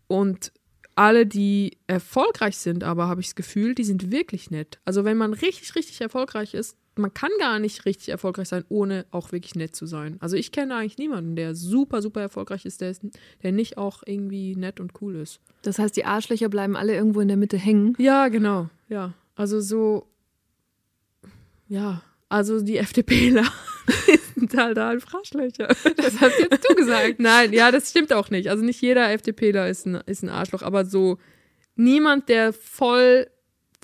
Und 0.08 0.52
alle, 0.94 1.26
die 1.26 1.78
erfolgreich 1.86 2.58
sind, 2.58 2.84
aber 2.84 3.08
habe 3.08 3.20
ich 3.20 3.28
das 3.28 3.34
Gefühl, 3.36 3.74
die 3.74 3.84
sind 3.84 4.10
wirklich 4.10 4.50
nett. 4.50 4.78
Also 4.84 5.04
wenn 5.04 5.16
man 5.16 5.32
richtig, 5.32 5.74
richtig 5.74 6.00
erfolgreich 6.00 6.52
ist, 6.52 6.76
man 6.98 7.14
kann 7.14 7.30
gar 7.38 7.58
nicht 7.58 7.84
richtig 7.86 8.08
erfolgreich 8.08 8.48
sein, 8.48 8.64
ohne 8.68 9.06
auch 9.10 9.32
wirklich 9.32 9.54
nett 9.54 9.74
zu 9.74 9.86
sein. 9.86 10.16
Also 10.20 10.36
ich 10.36 10.52
kenne 10.52 10.74
eigentlich 10.74 10.98
niemanden, 10.98 11.36
der 11.36 11.54
super, 11.54 12.02
super 12.02 12.20
erfolgreich 12.20 12.64
ist, 12.64 12.80
der, 12.80 12.90
ist, 12.90 13.02
der 13.42 13.52
nicht 13.52 13.78
auch 13.78 14.02
irgendwie 14.04 14.56
nett 14.56 14.80
und 14.80 14.92
cool 15.00 15.16
ist. 15.16 15.40
Das 15.62 15.78
heißt, 15.78 15.96
die 15.96 16.04
Arschlöcher 16.04 16.48
bleiben 16.48 16.76
alle 16.76 16.94
irgendwo 16.94 17.20
in 17.20 17.28
der 17.28 17.36
Mitte 17.36 17.56
hängen. 17.56 17.94
Ja, 17.98 18.28
genau. 18.28 18.68
Ja. 18.88 19.14
Also 19.34 19.60
so, 19.60 20.06
ja, 21.68 22.02
also 22.28 22.60
die 22.60 22.76
FDPler 22.78 23.44
sind 24.34 24.56
halt 24.56 24.78
einfach 24.78 25.14
Arschlöcher. 25.14 25.68
Das 25.96 26.20
hast 26.20 26.38
jetzt 26.38 26.68
du 26.68 26.74
gesagt. 26.74 27.16
Nein, 27.18 27.52
ja, 27.52 27.70
das 27.70 27.90
stimmt 27.90 28.12
auch 28.12 28.30
nicht. 28.30 28.50
Also 28.50 28.64
nicht 28.64 28.80
jeder 28.80 29.10
FDPler 29.10 29.68
ist 29.68 29.86
ein, 29.86 29.96
ist 30.06 30.22
ein 30.22 30.28
Arschloch, 30.28 30.62
aber 30.62 30.84
so 30.84 31.18
niemand, 31.76 32.28
der 32.28 32.52
voll, 32.52 33.28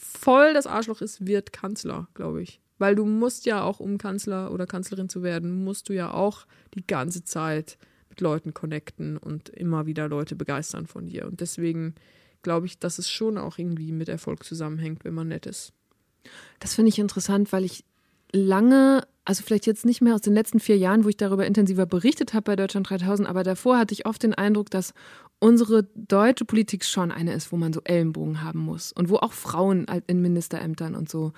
voll 0.01 0.55
das 0.55 0.67
Arschloch 0.67 1.01
ist, 1.01 1.27
wird 1.27 1.53
Kanzler, 1.53 2.09
glaube 2.15 2.43
ich. 2.43 2.61
Weil 2.79 2.95
du 2.95 3.05
musst 3.05 3.47
ja 3.47 3.63
auch, 3.63 3.81
um 3.81 3.99
Kanzler 3.99 4.53
oder 4.53 4.67
Kanzlerin 4.67 5.09
zu 5.09 5.23
werden, 5.23 5.65
musst 5.65 5.89
du 5.89 5.93
ja 5.93 6.13
auch 6.13 6.47
die 6.75 6.87
ganze 6.87 7.25
Zeit 7.25 7.79
mit 8.09 8.21
Leuten 8.21 8.55
connecten 8.55 9.17
und 9.17 9.49
immer 9.49 9.87
wieder 9.87 10.09
Leute 10.09 10.37
begeistern 10.37 10.87
von 10.87 11.07
dir. 11.07 11.27
Und 11.27 11.41
deswegen 11.41 11.95
glaube 12.43 12.67
ich, 12.67 12.79
dass 12.79 12.99
es 12.99 13.11
schon 13.11 13.39
auch 13.39 13.59
irgendwie 13.59 13.93
mit 13.93 14.09
Erfolg 14.09 14.45
zusammenhängt, 14.45 15.05
wenn 15.05 15.15
man 15.15 15.29
nett 15.29 15.47
ist. 15.47 15.73
Das 16.59 16.75
finde 16.75 16.91
ich 16.91 16.99
interessant, 16.99 17.53
weil 17.53 17.65
ich 17.65 17.85
lange, 18.33 19.07
also 19.25 19.43
vielleicht 19.43 19.67
jetzt 19.67 19.85
nicht 19.87 20.01
mehr 20.01 20.15
aus 20.15 20.21
den 20.21 20.35
letzten 20.35 20.61
vier 20.61 20.77
Jahren, 20.77 21.05
wo 21.05 21.09
ich 21.09 21.17
darüber 21.17 21.47
intensiver 21.47 21.87
berichtet 21.87 22.35
habe 22.35 22.45
bei 22.45 22.57
Deutschland 22.57 22.89
3000, 22.91 23.29
aber 23.29 23.43
davor 23.43 23.79
hatte 23.79 23.95
ich 23.95 24.07
oft 24.07 24.23
den 24.23 24.35
Eindruck, 24.35 24.71
dass 24.71 24.95
unsere 25.39 25.85
deutsche 25.95 26.45
Politik 26.45 26.85
schon 26.85 27.13
eine 27.13 27.33
ist, 27.33 27.53
wo 27.53 27.57
man 27.57 27.73
so 27.73 27.81
Ellenbogen 27.85 28.43
haben 28.43 28.61
muss 28.61 28.93
und 28.93 29.09
wo 29.09 29.17
auch 29.17 29.33
Frauen 29.33 29.87
in 30.07 30.21
Ministerämtern 30.23 30.95
und 30.95 31.09
so 31.09 31.33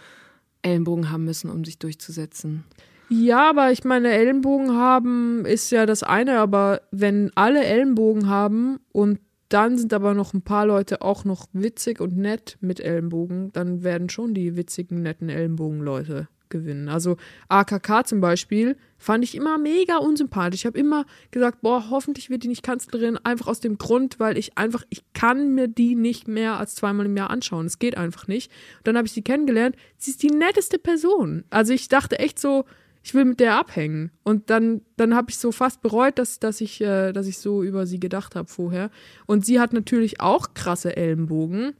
Ellenbogen 0.66 1.10
haben 1.10 1.24
müssen, 1.24 1.50
um 1.50 1.64
sich 1.64 1.78
durchzusetzen. 1.78 2.64
Ja, 3.08 3.50
aber 3.50 3.70
ich 3.70 3.84
meine, 3.84 4.10
Ellenbogen 4.10 4.72
haben 4.72 5.44
ist 5.46 5.70
ja 5.70 5.86
das 5.86 6.02
eine, 6.02 6.38
aber 6.38 6.82
wenn 6.90 7.30
alle 7.36 7.64
Ellenbogen 7.64 8.28
haben 8.28 8.80
und 8.92 9.20
dann 9.48 9.78
sind 9.78 9.94
aber 9.94 10.12
noch 10.12 10.34
ein 10.34 10.42
paar 10.42 10.66
Leute 10.66 11.02
auch 11.02 11.24
noch 11.24 11.46
witzig 11.52 12.00
und 12.00 12.16
nett 12.16 12.58
mit 12.60 12.80
Ellenbogen, 12.80 13.52
dann 13.52 13.84
werden 13.84 14.08
schon 14.08 14.34
die 14.34 14.56
witzigen, 14.56 15.02
netten 15.02 15.28
Ellenbogen-Leute 15.28 16.28
gewinnen. 16.48 16.88
Also 16.88 17.16
AKK 17.48 18.06
zum 18.06 18.20
Beispiel 18.20 18.76
fand 18.98 19.24
ich 19.24 19.34
immer 19.34 19.58
mega 19.58 19.98
unsympathisch. 19.98 20.60
Ich 20.60 20.66
habe 20.66 20.78
immer 20.78 21.04
gesagt, 21.30 21.60
boah, 21.62 21.90
hoffentlich 21.90 22.30
wird 22.30 22.42
die 22.42 22.48
nicht 22.48 22.62
Kanzlerin, 22.62 23.18
einfach 23.18 23.46
aus 23.46 23.60
dem 23.60 23.78
Grund, 23.78 24.18
weil 24.18 24.38
ich 24.38 24.56
einfach, 24.56 24.84
ich 24.88 25.02
kann 25.12 25.54
mir 25.54 25.68
die 25.68 25.94
nicht 25.94 26.28
mehr 26.28 26.58
als 26.58 26.74
zweimal 26.74 27.06
im 27.06 27.16
Jahr 27.16 27.30
anschauen. 27.30 27.66
Es 27.66 27.78
geht 27.78 27.96
einfach 27.96 28.26
nicht. 28.26 28.50
Und 28.78 28.88
dann 28.88 28.96
habe 28.96 29.06
ich 29.06 29.12
sie 29.12 29.22
kennengelernt. 29.22 29.76
Sie 29.98 30.10
ist 30.10 30.22
die 30.22 30.30
netteste 30.30 30.78
Person. 30.78 31.44
Also 31.50 31.72
ich 31.72 31.88
dachte 31.88 32.18
echt 32.18 32.38
so, 32.38 32.64
ich 33.06 33.14
will 33.14 33.24
mit 33.24 33.38
der 33.38 33.56
abhängen. 33.56 34.10
Und 34.24 34.50
dann, 34.50 34.80
dann 34.96 35.14
habe 35.14 35.30
ich 35.30 35.38
so 35.38 35.52
fast 35.52 35.80
bereut, 35.80 36.18
dass, 36.18 36.40
dass, 36.40 36.60
ich, 36.60 36.80
äh, 36.80 37.12
dass 37.12 37.28
ich 37.28 37.38
so 37.38 37.62
über 37.62 37.86
sie 37.86 38.00
gedacht 38.00 38.34
habe 38.34 38.48
vorher. 38.48 38.90
Und 39.26 39.46
sie 39.46 39.60
hat 39.60 39.72
natürlich 39.72 40.20
auch 40.20 40.54
krasse 40.54 40.96
Ellenbogen, 40.96 41.74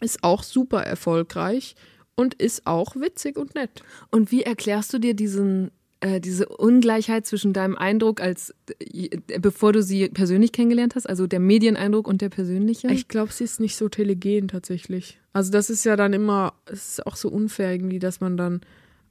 ist 0.00 0.24
auch 0.24 0.42
super 0.42 0.82
erfolgreich 0.82 1.76
und 2.16 2.34
ist 2.34 2.66
auch 2.66 2.96
witzig 2.96 3.36
und 3.36 3.54
nett. 3.54 3.82
Und 4.10 4.32
wie 4.32 4.42
erklärst 4.42 4.92
du 4.92 4.98
dir 4.98 5.14
diesen, 5.14 5.70
äh, 6.00 6.20
diese 6.20 6.48
Ungleichheit 6.48 7.26
zwischen 7.26 7.52
deinem 7.52 7.76
Eindruck, 7.76 8.20
als 8.20 8.54
äh, 8.80 9.18
bevor 9.38 9.72
du 9.72 9.82
sie 9.82 10.08
persönlich 10.08 10.52
kennengelernt 10.52 10.96
hast, 10.96 11.08
also 11.08 11.26
der 11.26 11.40
Medieneindruck 11.40 12.08
und 12.08 12.22
der 12.22 12.30
persönliche? 12.30 12.88
Ich 12.88 13.08
glaube, 13.08 13.32
sie 13.32 13.44
ist 13.44 13.60
nicht 13.60 13.76
so 13.76 13.88
telegen 13.88 14.48
tatsächlich. 14.48 15.20
Also 15.32 15.52
das 15.52 15.70
ist 15.70 15.84
ja 15.84 15.96
dann 15.96 16.14
immer, 16.14 16.54
es 16.64 16.88
ist 16.88 17.06
auch 17.06 17.16
so 17.16 17.28
unfair 17.28 17.70
irgendwie, 17.70 17.98
dass 17.98 18.20
man 18.20 18.36
dann 18.36 18.62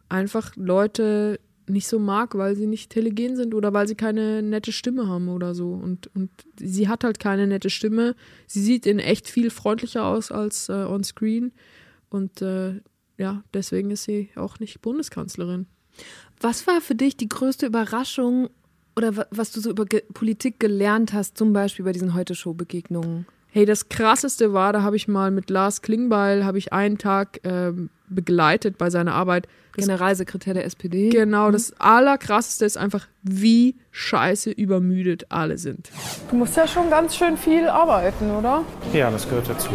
einfach 0.10 0.56
Leute 0.56 1.40
nicht 1.68 1.88
so 1.88 2.00
mag, 2.00 2.36
weil 2.38 2.56
sie 2.56 2.68
nicht 2.68 2.92
telegen 2.92 3.36
sind 3.36 3.54
oder 3.54 3.74
weil 3.74 3.88
sie 3.88 3.96
keine 3.96 4.42
nette 4.42 4.72
Stimme 4.72 5.08
haben 5.08 5.30
oder 5.30 5.56
so. 5.56 5.72
Und, 5.72 6.10
und 6.16 6.30
sie 6.60 6.88
hat 6.88 7.04
halt 7.04 7.20
keine 7.20 7.48
nette 7.48 7.70
Stimme. 7.70 8.16
Sie 8.48 8.62
sieht 8.62 8.86
in 8.86 9.00
echt 9.00 9.28
viel 9.28 9.50
freundlicher 9.50 10.06
aus 10.06 10.32
als 10.32 10.70
äh, 10.70 10.74
on 10.74 11.04
screen. 11.04 11.52
Und 12.10 12.42
äh, 12.42 12.82
ja, 13.18 13.44
deswegen 13.54 13.92
ist 13.92 14.04
sie 14.04 14.30
auch 14.36 14.60
nicht 14.60 14.82
Bundeskanzlerin. 14.82 15.68
Was 16.42 16.68
war 16.68 16.82
für 16.82 16.96
dich 16.96 17.16
die 17.18 17.30
größte 17.30 17.66
Überraschung 17.66 18.50
oder 18.98 19.16
wa- 19.16 19.26
was 19.32 19.52
du 19.52 19.60
so 19.62 19.70
über 19.70 19.86
Ge 19.86 20.04
Politik 20.14 20.60
gelernt 20.60 21.14
hast, 21.14 21.38
zum 21.38 21.54
Beispiel 21.54 21.86
bei 21.86 21.92
diesen 21.94 22.14
Heute-Show-Begegnungen? 22.14 23.26
Hey, 23.52 23.66
das 23.66 23.88
krasseste 23.88 24.52
war, 24.52 24.74
da 24.74 24.82
habe 24.82 24.98
ich 24.98 25.08
mal 25.08 25.32
mit 25.32 25.50
Lars 25.50 25.82
Klingbeil, 25.82 26.44
habe 26.44 26.58
ich 26.58 26.74
einen 26.74 26.98
Tag 26.98 27.40
ähm, 27.46 27.90
begleitet 28.10 28.78
bei 28.78 28.90
seiner 28.90 29.14
Arbeit. 29.14 29.48
Das 29.78 29.86
Generalsekretär 29.86 30.54
der 30.54 30.66
SPD. 30.66 31.10
Genau, 31.10 31.52
das 31.52 31.72
Allerkrasseste 31.80 32.66
ist 32.66 32.78
einfach, 32.78 33.08
wie 33.24 33.76
scheiße 33.92 34.52
übermüdet 34.52 35.32
alle 35.32 35.58
sind. 35.58 35.90
Du 36.30 36.36
musst 36.36 36.58
ja 36.58 36.68
schon 36.68 36.90
ganz 36.90 37.16
schön 37.16 37.38
viel 37.38 37.68
arbeiten, 37.70 38.30
oder? 38.32 38.66
Ja, 38.94 39.10
das 39.10 39.24
gehört 39.28 39.48
dazu. 39.50 39.70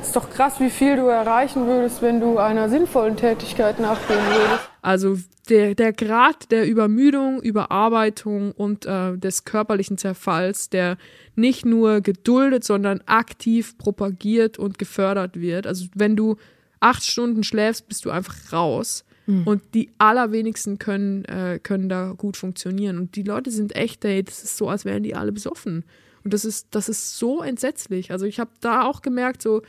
Ist 0.00 0.16
doch 0.16 0.30
krass, 0.30 0.58
wie 0.60 0.70
viel 0.70 0.96
du 0.96 1.06
erreichen 1.06 1.66
würdest, 1.66 2.02
wenn 2.02 2.20
du 2.20 2.38
einer 2.38 2.68
sinnvollen 2.68 3.16
Tätigkeit 3.16 3.78
nachgehen 3.78 4.18
würdest. 4.18 4.70
Also 4.82 5.16
der, 5.48 5.74
der 5.74 5.92
Grad 5.92 6.50
der 6.50 6.66
Übermüdung, 6.66 7.40
Überarbeitung 7.42 8.52
und 8.52 8.86
äh, 8.86 9.16
des 9.16 9.44
körperlichen 9.44 9.98
Zerfalls, 9.98 10.70
der 10.70 10.96
nicht 11.36 11.64
nur 11.66 12.00
geduldet, 12.00 12.64
sondern 12.64 13.02
aktiv 13.06 13.76
propagiert 13.78 14.58
und 14.58 14.78
gefördert 14.78 15.40
wird. 15.40 15.66
Also 15.66 15.86
wenn 15.94 16.16
du 16.16 16.36
acht 16.80 17.04
Stunden 17.04 17.44
schläfst, 17.44 17.88
bist 17.88 18.04
du 18.04 18.10
einfach 18.10 18.52
raus. 18.52 19.04
Und 19.44 19.62
die 19.74 19.90
allerwenigsten 19.98 20.80
können, 20.80 21.24
äh, 21.26 21.60
können 21.62 21.88
da 21.88 22.14
gut 22.16 22.36
funktionieren. 22.36 22.98
Und 22.98 23.14
die 23.14 23.22
Leute 23.22 23.52
sind 23.52 23.76
echt, 23.76 24.04
ey, 24.04 24.24
das 24.24 24.42
ist 24.42 24.56
so, 24.56 24.68
als 24.68 24.84
wären 24.84 25.04
die 25.04 25.14
alle 25.14 25.30
besoffen. 25.30 25.84
Und 26.24 26.34
das 26.34 26.44
ist, 26.44 26.68
das 26.72 26.88
ist 26.88 27.16
so 27.16 27.40
entsetzlich. 27.40 28.10
Also 28.10 28.26
ich 28.26 28.40
habe 28.40 28.50
da 28.60 28.82
auch 28.82 29.02
gemerkt, 29.02 29.40
so, 29.40 29.62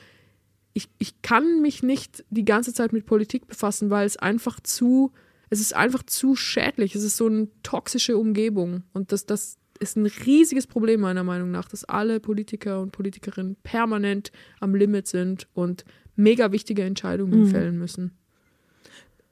ich, 0.73 0.89
ich 0.99 1.21
kann 1.21 1.61
mich 1.61 1.83
nicht 1.83 2.23
die 2.29 2.45
ganze 2.45 2.73
Zeit 2.73 2.93
mit 2.93 3.05
Politik 3.05 3.47
befassen, 3.47 3.89
weil 3.89 4.05
es 4.05 4.17
einfach 4.17 4.59
zu, 4.59 5.11
es 5.49 5.59
ist 5.59 5.75
einfach 5.75 6.03
zu 6.03 6.35
schädlich. 6.35 6.95
Es 6.95 7.03
ist 7.03 7.17
so 7.17 7.27
eine 7.27 7.47
toxische 7.63 8.17
Umgebung. 8.17 8.83
Und 8.93 9.11
das, 9.11 9.25
das 9.25 9.57
ist 9.79 9.97
ein 9.97 10.05
riesiges 10.05 10.67
Problem 10.67 11.01
meiner 11.01 11.23
Meinung 11.23 11.51
nach, 11.51 11.67
dass 11.67 11.83
alle 11.83 12.19
Politiker 12.19 12.81
und 12.81 12.91
Politikerinnen 12.91 13.57
permanent 13.63 14.31
am 14.59 14.75
Limit 14.75 15.07
sind 15.07 15.47
und 15.53 15.83
mega 16.15 16.51
wichtige 16.51 16.83
Entscheidungen 16.83 17.47
fällen 17.47 17.77
müssen. 17.77 18.11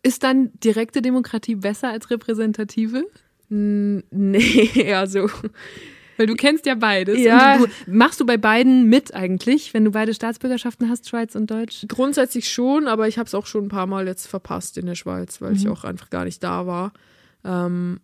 Ist 0.01 0.23
dann 0.23 0.51
direkte 0.63 1.01
Demokratie 1.01 1.55
besser 1.55 1.89
als 1.89 2.09
repräsentative? 2.09 3.05
Nee, 3.49 4.93
also 4.93 5.29
Weil 6.19 6.27
du 6.27 6.35
kennst 6.35 6.65
ja 6.65 6.75
beides. 6.75 7.17
Ja. 7.21 7.57
Du, 7.57 7.67
machst 7.87 8.19
du 8.19 8.25
bei 8.25 8.35
beiden 8.35 8.87
mit 8.89 9.13
eigentlich, 9.15 9.73
wenn 9.73 9.85
du 9.85 9.91
beide 9.91 10.13
Staatsbürgerschaften 10.13 10.89
hast, 10.89 11.07
Schweiz 11.07 11.33
und 11.33 11.49
Deutsch? 11.49 11.85
Grundsätzlich 11.87 12.49
schon, 12.49 12.87
aber 12.89 13.07
ich 13.07 13.17
habe 13.17 13.25
es 13.27 13.33
auch 13.33 13.45
schon 13.45 13.65
ein 13.65 13.69
paar 13.69 13.87
Mal 13.87 14.05
jetzt 14.05 14.27
verpasst 14.27 14.77
in 14.77 14.85
der 14.85 14.95
Schweiz, 14.95 15.39
weil 15.41 15.55
ich 15.55 15.63
Mhm. 15.63 15.71
auch 15.71 15.85
einfach 15.85 16.09
gar 16.09 16.25
nicht 16.25 16.43
da 16.43 16.67
war. 16.67 16.91
Ähm, 17.45 18.01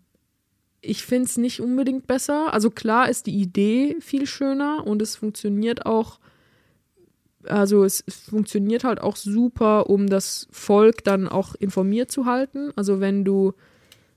ich 0.80 1.04
finde 1.04 1.26
es 1.26 1.38
nicht 1.38 1.60
unbedingt 1.60 2.08
besser. 2.08 2.54
Also 2.54 2.70
klar 2.70 3.10
ist 3.10 3.26
die 3.26 3.36
Idee 3.36 3.98
viel 4.00 4.28
schöner 4.28 4.88
und 4.88 5.02
es 5.02 5.18
funktioniert 5.18 5.86
auch, 5.86 6.20
also 7.44 7.84
es 7.84 8.04
funktioniert 8.30 8.84
halt 8.86 9.02
auch 9.02 9.18
super, 9.18 9.90
um 9.90 10.08
das 10.08 10.48
Volk 10.52 11.04
dann 11.04 11.28
auch 11.28 11.54
informiert 11.56 12.12
zu 12.12 12.26
halten. 12.26 12.72
Also 12.78 13.00
wenn 13.02 13.26
du, 13.26 13.54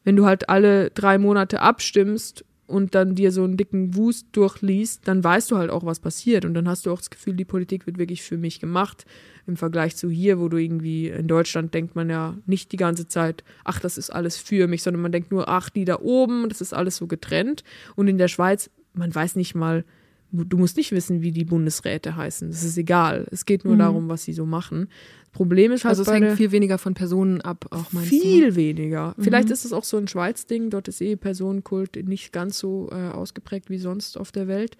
wenn 0.05 0.15
du 0.15 0.25
halt 0.25 0.49
alle 0.49 0.91
drei 0.91 1.19
Monate 1.19 1.61
abstimmst 1.63 2.45
und 2.69 2.95
dann 2.95 3.15
dir 3.15 3.33
so 3.33 3.43
einen 3.45 3.57
dicken 3.57 3.97
Wust 3.97 4.29
durchliest, 4.33 5.09
dann 5.09 5.25
weißt 5.25 5.51
du 5.51 5.57
halt 5.57 5.71
auch, 5.71 5.87
was 5.87 6.01
passiert. 6.01 6.45
Und 6.45 6.53
dann 6.53 6.69
hast 6.69 6.85
du 6.85 6.93
auch 6.93 6.99
das 6.99 7.09
Gefühl, 7.09 7.35
die 7.35 7.47
Politik 7.47 7.87
wird 7.87 7.99
wirklich 7.99 8.23
für 8.23 8.37
mich 8.37 8.61
gemacht. 8.61 9.07
Im 9.47 9.57
Vergleich 9.57 9.97
zu 9.97 10.11
hier, 10.11 10.39
wo 10.39 10.49
du 10.49 10.59
irgendwie 10.59 11.09
in 11.09 11.27
Deutschland 11.27 11.73
denkt 11.73 11.97
man 11.97 12.11
ja 12.11 12.37
nicht 12.45 12.71
die 12.71 12.77
ganze 12.77 13.09
Zeit, 13.09 13.43
ach, 13.65 13.81
das 13.81 13.97
ist 13.97 14.11
alles 14.11 14.37
für 14.37 14.69
mich, 14.69 14.83
sondern 14.83 15.01
man 15.01 15.13
denkt 15.13 15.33
nur, 15.33 15.49
ach, 15.49 15.71
die 15.71 15.87
da 15.87 15.99
oben, 16.01 16.51
das 16.51 16.61
ist 16.61 16.75
alles 16.75 16.97
so 16.97 17.07
getrennt. 17.07 17.65
Und 17.97 18.07
in 18.07 18.19
der 18.19 18.29
Schweiz, 18.29 18.71
man 18.93 19.15
weiß 19.15 19.37
nicht 19.37 19.55
mal, 19.55 19.87
du 20.31 20.59
musst 20.59 20.77
nicht 20.77 20.93
wissen, 20.93 21.23
wie 21.23 21.33
die 21.33 21.47
Bundesräte 21.47 22.17
heißen. 22.17 22.51
Das 22.51 22.65
ist 22.65 22.77
egal. 22.77 23.27
Es 23.31 23.47
geht 23.47 23.65
nur 23.65 23.79
darum, 23.79 24.11
was 24.11 24.25
sie 24.25 24.35
so 24.35 24.45
machen. 24.45 24.89
Problem 25.33 25.73
ist 25.73 25.85
halt 25.85 25.91
Also 25.91 26.03
es 26.03 26.09
bei 26.09 26.21
hängt 26.21 26.37
viel 26.37 26.53
weniger 26.53 26.79
von 26.79 26.95
Personen 26.95 27.41
ab, 27.41 27.67
auch 27.71 27.93
meinst 27.93 28.11
du? 28.11 28.21
viel 28.21 28.57
weniger. 28.57 29.15
Vielleicht 29.19 29.51
ist 29.51 29.65
es 29.65 29.73
auch 29.73 29.85
so 29.85 29.97
ein 29.97 30.09
Schweiz-Ding. 30.09 30.71
Dort 30.71 30.89
ist 30.89 31.01
eh 31.01 31.17
Personenkult 31.17 31.97
nicht 32.07 32.33
ganz 32.33 32.59
so 32.59 32.89
äh, 32.91 33.09
ausgeprägt 33.11 33.71
wie 33.71 33.79
sonst 33.79 34.19
auf 34.19 34.33
der 34.33 34.49
Welt. 34.49 34.77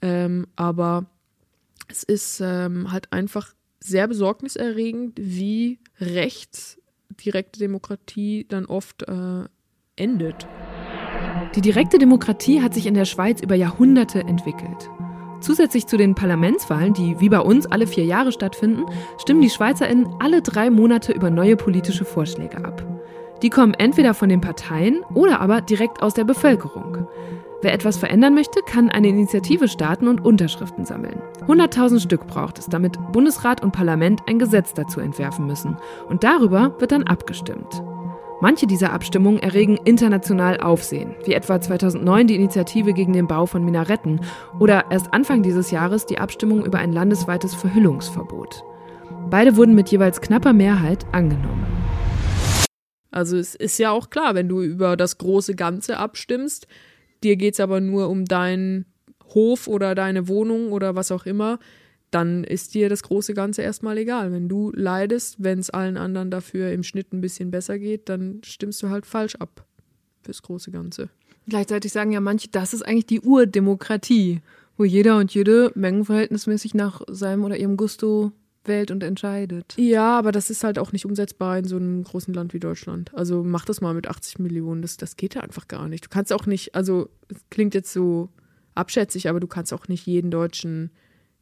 Ähm, 0.00 0.46
aber 0.56 1.06
es 1.88 2.02
ist 2.02 2.40
ähm, 2.40 2.92
halt 2.92 3.12
einfach 3.12 3.54
sehr 3.80 4.08
besorgniserregend, 4.08 5.18
wie 5.20 5.78
rechts 6.00 6.78
direkte 7.24 7.58
Demokratie 7.58 8.46
dann 8.48 8.66
oft 8.66 9.02
äh, 9.08 9.44
endet. 9.96 10.46
Die 11.54 11.60
direkte 11.60 11.98
Demokratie 11.98 12.62
hat 12.62 12.74
sich 12.74 12.86
in 12.86 12.94
der 12.94 13.04
Schweiz 13.04 13.40
über 13.40 13.54
Jahrhunderte 13.54 14.20
entwickelt. 14.20 14.90
Zusätzlich 15.40 15.86
zu 15.86 15.96
den 15.96 16.14
Parlamentswahlen, 16.14 16.94
die 16.94 17.20
wie 17.20 17.28
bei 17.28 17.40
uns 17.40 17.66
alle 17.66 17.86
vier 17.86 18.04
Jahre 18.04 18.32
stattfinden, 18.32 18.84
stimmen 19.18 19.40
die 19.40 19.50
SchweizerInnen 19.50 20.08
alle 20.18 20.42
drei 20.42 20.70
Monate 20.70 21.12
über 21.12 21.30
neue 21.30 21.56
politische 21.56 22.04
Vorschläge 22.04 22.64
ab. 22.64 22.84
Die 23.42 23.50
kommen 23.50 23.74
entweder 23.74 24.14
von 24.14 24.28
den 24.28 24.40
Parteien 24.40 25.02
oder 25.14 25.40
aber 25.40 25.60
direkt 25.60 26.02
aus 26.02 26.14
der 26.14 26.24
Bevölkerung. 26.24 27.06
Wer 27.60 27.72
etwas 27.72 27.96
verändern 27.96 28.34
möchte, 28.34 28.60
kann 28.62 28.88
eine 28.88 29.08
Initiative 29.08 29.68
starten 29.68 30.06
und 30.06 30.24
Unterschriften 30.24 30.84
sammeln. 30.84 31.20
100.000 31.46 32.00
Stück 32.00 32.26
braucht 32.26 32.58
es, 32.58 32.66
damit 32.66 32.98
Bundesrat 33.12 33.62
und 33.62 33.72
Parlament 33.72 34.20
ein 34.28 34.38
Gesetz 34.38 34.74
dazu 34.74 35.00
entwerfen 35.00 35.46
müssen. 35.46 35.76
Und 36.08 36.22
darüber 36.22 36.74
wird 36.78 36.92
dann 36.92 37.04
abgestimmt. 37.04 37.82
Manche 38.40 38.68
dieser 38.68 38.92
Abstimmungen 38.92 39.40
erregen 39.40 39.78
international 39.84 40.60
Aufsehen, 40.60 41.16
wie 41.24 41.32
etwa 41.32 41.60
2009 41.60 42.28
die 42.28 42.36
Initiative 42.36 42.92
gegen 42.92 43.12
den 43.12 43.26
Bau 43.26 43.46
von 43.46 43.64
Minaretten 43.64 44.20
oder 44.60 44.84
erst 44.90 45.12
Anfang 45.12 45.42
dieses 45.42 45.72
Jahres 45.72 46.06
die 46.06 46.18
Abstimmung 46.18 46.64
über 46.64 46.78
ein 46.78 46.92
landesweites 46.92 47.56
Verhüllungsverbot. 47.56 48.62
Beide 49.28 49.56
wurden 49.56 49.74
mit 49.74 49.88
jeweils 49.88 50.20
knapper 50.20 50.52
Mehrheit 50.52 51.04
angenommen. 51.10 51.66
Also 53.10 53.36
es 53.36 53.56
ist 53.56 53.76
ja 53.78 53.90
auch 53.90 54.08
klar, 54.08 54.36
wenn 54.36 54.48
du 54.48 54.62
über 54.62 54.96
das 54.96 55.18
große 55.18 55.56
Ganze 55.56 55.96
abstimmst, 55.96 56.68
dir 57.24 57.34
geht 57.34 57.54
es 57.54 57.60
aber 57.60 57.80
nur 57.80 58.08
um 58.08 58.24
deinen 58.24 58.86
Hof 59.34 59.66
oder 59.66 59.96
deine 59.96 60.28
Wohnung 60.28 60.70
oder 60.70 60.94
was 60.94 61.10
auch 61.10 61.26
immer, 61.26 61.58
dann 62.10 62.44
ist 62.44 62.74
dir 62.74 62.88
das 62.88 63.02
große 63.02 63.34
Ganze 63.34 63.62
erstmal 63.62 63.98
egal. 63.98 64.32
Wenn 64.32 64.48
du 64.48 64.72
leidest, 64.74 65.36
wenn 65.38 65.58
es 65.58 65.70
allen 65.70 65.96
anderen 65.96 66.30
dafür 66.30 66.72
im 66.72 66.82
Schnitt 66.82 67.12
ein 67.12 67.20
bisschen 67.20 67.50
besser 67.50 67.78
geht, 67.78 68.08
dann 68.08 68.40
stimmst 68.44 68.82
du 68.82 68.88
halt 68.88 69.06
falsch 69.06 69.36
ab 69.36 69.66
fürs 70.22 70.42
große 70.42 70.70
Ganze. 70.70 71.10
Gleichzeitig 71.48 71.92
sagen 71.92 72.12
ja 72.12 72.20
manche, 72.20 72.48
das 72.48 72.74
ist 72.74 72.82
eigentlich 72.82 73.06
die 73.06 73.20
Urdemokratie, 73.20 74.40
wo 74.76 74.84
jeder 74.84 75.18
und 75.18 75.32
jede 75.32 75.72
mengenverhältnismäßig 75.74 76.74
nach 76.74 77.02
seinem 77.08 77.44
oder 77.44 77.56
ihrem 77.56 77.76
Gusto 77.76 78.32
wählt 78.64 78.90
und 78.90 79.02
entscheidet. 79.02 79.74
Ja, 79.78 80.18
aber 80.18 80.30
das 80.30 80.50
ist 80.50 80.62
halt 80.62 80.78
auch 80.78 80.92
nicht 80.92 81.06
umsetzbar 81.06 81.58
in 81.58 81.64
so 81.64 81.76
einem 81.76 82.04
großen 82.04 82.34
Land 82.34 82.52
wie 82.52 82.60
Deutschland. 82.60 83.14
Also 83.14 83.42
mach 83.42 83.64
das 83.64 83.80
mal 83.80 83.94
mit 83.94 84.08
80 84.08 84.38
Millionen, 84.38 84.82
das, 84.82 84.96
das 84.96 85.16
geht 85.16 85.34
ja 85.34 85.40
einfach 85.40 85.68
gar 85.68 85.88
nicht. 85.88 86.04
Du 86.04 86.08
kannst 86.10 86.32
auch 86.32 86.46
nicht, 86.46 86.74
also 86.74 87.08
es 87.28 87.38
klingt 87.50 87.74
jetzt 87.74 87.92
so 87.92 88.28
abschätzig, 88.74 89.28
aber 89.28 89.40
du 89.40 89.46
kannst 89.46 89.72
auch 89.72 89.88
nicht 89.88 90.06
jeden 90.06 90.30
Deutschen 90.30 90.90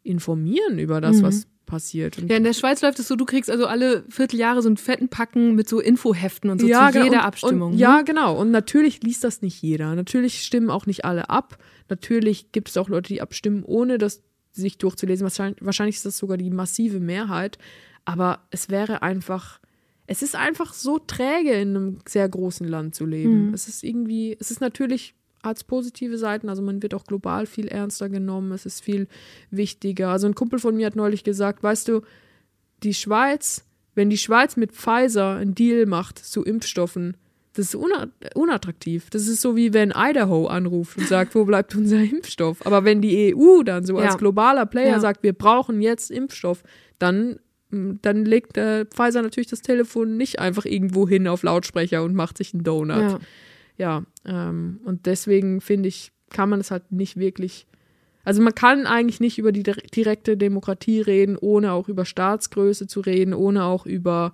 informieren 0.06 0.78
über 0.78 1.00
das, 1.00 1.22
was 1.22 1.46
passiert. 1.66 2.16
Ja, 2.16 2.36
in 2.36 2.44
der 2.44 2.54
Schweiz 2.54 2.80
läuft 2.80 2.98
es 2.98 3.08
so, 3.08 3.16
du 3.16 3.24
kriegst 3.24 3.50
also 3.50 3.66
alle 3.66 4.04
Vierteljahre 4.08 4.62
so 4.62 4.68
einen 4.68 4.76
fetten 4.76 5.08
Packen 5.08 5.54
mit 5.54 5.68
so 5.68 5.80
Infoheften 5.80 6.48
und 6.48 6.60
so 6.60 6.66
zu 6.66 6.72
genau, 6.72 6.86
jeder 7.04 7.18
und, 7.18 7.24
Abstimmung. 7.24 7.70
Und, 7.72 7.74
ne? 7.74 7.80
ja, 7.80 8.02
genau. 8.02 8.40
Und 8.40 8.50
natürlich 8.52 9.02
liest 9.02 9.24
das 9.24 9.42
nicht 9.42 9.60
jeder. 9.60 9.94
Natürlich 9.94 10.42
stimmen 10.42 10.70
auch 10.70 10.86
nicht 10.86 11.04
alle 11.04 11.28
ab. 11.28 11.58
Natürlich 11.88 12.52
gibt 12.52 12.68
es 12.68 12.76
auch 12.76 12.88
Leute, 12.88 13.12
die 13.12 13.20
abstimmen, 13.20 13.64
ohne 13.64 13.98
das 13.98 14.22
sich 14.52 14.78
durchzulesen. 14.78 15.24
Wahrscheinlich, 15.24 15.58
wahrscheinlich 15.60 15.96
ist 15.96 16.06
das 16.06 16.16
sogar 16.16 16.38
die 16.38 16.50
massive 16.50 17.00
Mehrheit. 17.00 17.58
Aber 18.04 18.46
es 18.50 18.70
wäre 18.70 19.02
einfach, 19.02 19.60
es 20.06 20.22
ist 20.22 20.36
einfach 20.36 20.72
so 20.72 20.98
träge, 20.98 21.52
in 21.52 21.76
einem 21.76 21.98
sehr 22.08 22.28
großen 22.28 22.66
Land 22.66 22.94
zu 22.94 23.04
leben. 23.04 23.52
Es 23.52 23.66
ist 23.66 23.82
irgendwie, 23.82 24.36
es 24.38 24.52
ist 24.52 24.60
natürlich 24.60 25.15
hat 25.42 25.64
positive 25.66 26.18
Seiten, 26.18 26.48
also 26.48 26.62
man 26.62 26.82
wird 26.82 26.94
auch 26.94 27.04
global 27.04 27.46
viel 27.46 27.68
ernster 27.68 28.08
genommen, 28.08 28.52
es 28.52 28.66
ist 28.66 28.82
viel 28.82 29.06
wichtiger. 29.50 30.08
Also 30.08 30.26
ein 30.26 30.34
Kumpel 30.34 30.58
von 30.58 30.76
mir 30.76 30.86
hat 30.86 30.96
neulich 30.96 31.22
gesagt, 31.24 31.62
weißt 31.62 31.88
du, 31.88 32.00
die 32.82 32.94
Schweiz, 32.94 33.64
wenn 33.94 34.10
die 34.10 34.18
Schweiz 34.18 34.56
mit 34.56 34.72
Pfizer 34.72 35.36
einen 35.36 35.54
Deal 35.54 35.86
macht 35.86 36.18
zu 36.18 36.42
Impfstoffen, 36.44 37.16
das 37.54 37.68
ist 37.68 37.74
una 37.74 38.08
unattraktiv. 38.34 39.08
Das 39.08 39.26
ist 39.28 39.40
so 39.40 39.56
wie 39.56 39.72
wenn 39.72 39.90
Idaho 39.96 40.46
anruft 40.46 40.98
und 40.98 41.06
sagt, 41.06 41.34
wo 41.34 41.46
bleibt 41.46 41.74
unser 41.74 42.00
Impfstoff? 42.00 42.64
Aber 42.66 42.84
wenn 42.84 43.00
die 43.00 43.34
EU 43.34 43.62
dann 43.62 43.86
so 43.86 43.98
Ja. 43.98 44.06
als 44.08 44.18
globaler 44.18 44.66
Player 44.66 44.90
Ja. 44.90 45.00
sagt, 45.00 45.22
wir 45.22 45.32
brauchen 45.32 45.80
jetzt 45.80 46.10
Impfstoff, 46.10 46.62
dann, 46.98 47.38
dann 47.70 48.26
legt 48.26 48.58
äh, 48.58 48.84
Pfizer 48.84 49.22
natürlich 49.22 49.46
das 49.46 49.62
Telefon 49.62 50.18
nicht 50.18 50.38
einfach 50.38 50.66
irgendwo 50.66 51.08
hin 51.08 51.26
auf 51.26 51.42
Lautsprecher 51.44 52.02
und 52.04 52.14
macht 52.14 52.36
sich 52.36 52.52
einen 52.52 52.62
Donut. 52.64 52.98
Ja. 53.12 53.18
Ja, 53.78 54.04
ähm, 54.24 54.80
und 54.84 55.06
deswegen 55.06 55.60
finde 55.60 55.88
ich, 55.88 56.12
kann 56.30 56.48
man 56.48 56.60
es 56.60 56.70
halt 56.70 56.90
nicht 56.92 57.16
wirklich. 57.16 57.66
Also 58.24 58.42
man 58.42 58.54
kann 58.54 58.86
eigentlich 58.86 59.20
nicht 59.20 59.38
über 59.38 59.52
die 59.52 59.62
dir- 59.62 59.74
direkte 59.94 60.36
Demokratie 60.36 61.00
reden, 61.00 61.36
ohne 61.40 61.72
auch 61.72 61.88
über 61.88 62.04
Staatsgröße 62.04 62.86
zu 62.86 63.00
reden, 63.00 63.34
ohne 63.34 63.64
auch 63.64 63.86
über 63.86 64.32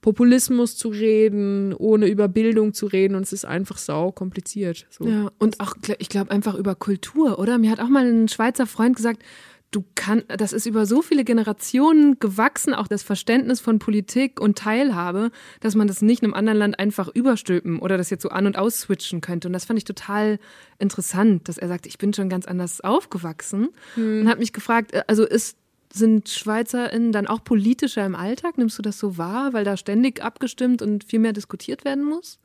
Populismus 0.00 0.76
zu 0.76 0.88
reden, 0.88 1.74
ohne 1.74 2.06
über 2.08 2.26
Bildung 2.26 2.72
zu 2.72 2.86
reden 2.86 3.14
und 3.14 3.22
es 3.22 3.32
ist 3.34 3.44
einfach 3.44 3.76
sau 3.76 4.10
kompliziert. 4.12 4.86
So. 4.90 5.06
Ja, 5.06 5.30
und 5.38 5.60
auch, 5.60 5.74
ich 5.98 6.08
glaube, 6.08 6.30
einfach 6.30 6.54
über 6.54 6.74
Kultur, 6.74 7.38
oder? 7.38 7.58
Mir 7.58 7.70
hat 7.70 7.80
auch 7.80 7.88
mal 7.88 8.06
ein 8.06 8.26
Schweizer 8.28 8.66
Freund 8.66 8.96
gesagt, 8.96 9.22
du 9.70 9.84
kannst, 9.94 10.26
das 10.28 10.52
ist 10.52 10.66
über 10.66 10.86
so 10.86 11.02
viele 11.02 11.24
Generationen 11.24 12.18
gewachsen, 12.18 12.74
auch 12.74 12.88
das 12.88 13.02
Verständnis 13.02 13.60
von 13.60 13.78
Politik 13.78 14.40
und 14.40 14.58
Teilhabe, 14.58 15.30
dass 15.60 15.74
man 15.74 15.86
das 15.86 16.02
nicht 16.02 16.22
einem 16.22 16.34
anderen 16.34 16.58
Land 16.58 16.78
einfach 16.78 17.08
überstülpen 17.08 17.78
oder 17.78 17.96
das 17.96 18.10
jetzt 18.10 18.22
so 18.22 18.30
an- 18.30 18.46
und 18.46 18.58
ausswitchen 18.58 19.20
könnte. 19.20 19.48
Und 19.48 19.52
das 19.52 19.64
fand 19.64 19.78
ich 19.78 19.84
total 19.84 20.38
interessant, 20.78 21.48
dass 21.48 21.58
er 21.58 21.68
sagt, 21.68 21.86
ich 21.86 21.98
bin 21.98 22.12
schon 22.12 22.28
ganz 22.28 22.46
anders 22.46 22.80
aufgewachsen 22.80 23.68
und 23.96 24.28
hat 24.28 24.38
mich 24.38 24.52
gefragt, 24.52 24.92
äh, 24.92 25.02
also 25.06 25.24
ist 25.24 25.56
sind 25.92 26.28
SchweizerInnen 26.28 27.10
dann 27.10 27.26
auch 27.26 27.42
politischer 27.42 28.06
im 28.06 28.14
Alltag? 28.14 28.58
Nimmst 28.58 28.78
du 28.78 28.82
das 28.82 28.96
so 28.96 29.18
wahr, 29.18 29.52
weil 29.52 29.64
da 29.64 29.76
ständig 29.76 30.22
abgestimmt 30.22 30.82
und 30.82 31.02
viel 31.02 31.18
mehr 31.18 31.32
diskutiert 31.32 31.84
werden 31.84 32.04
muss? 32.04 32.38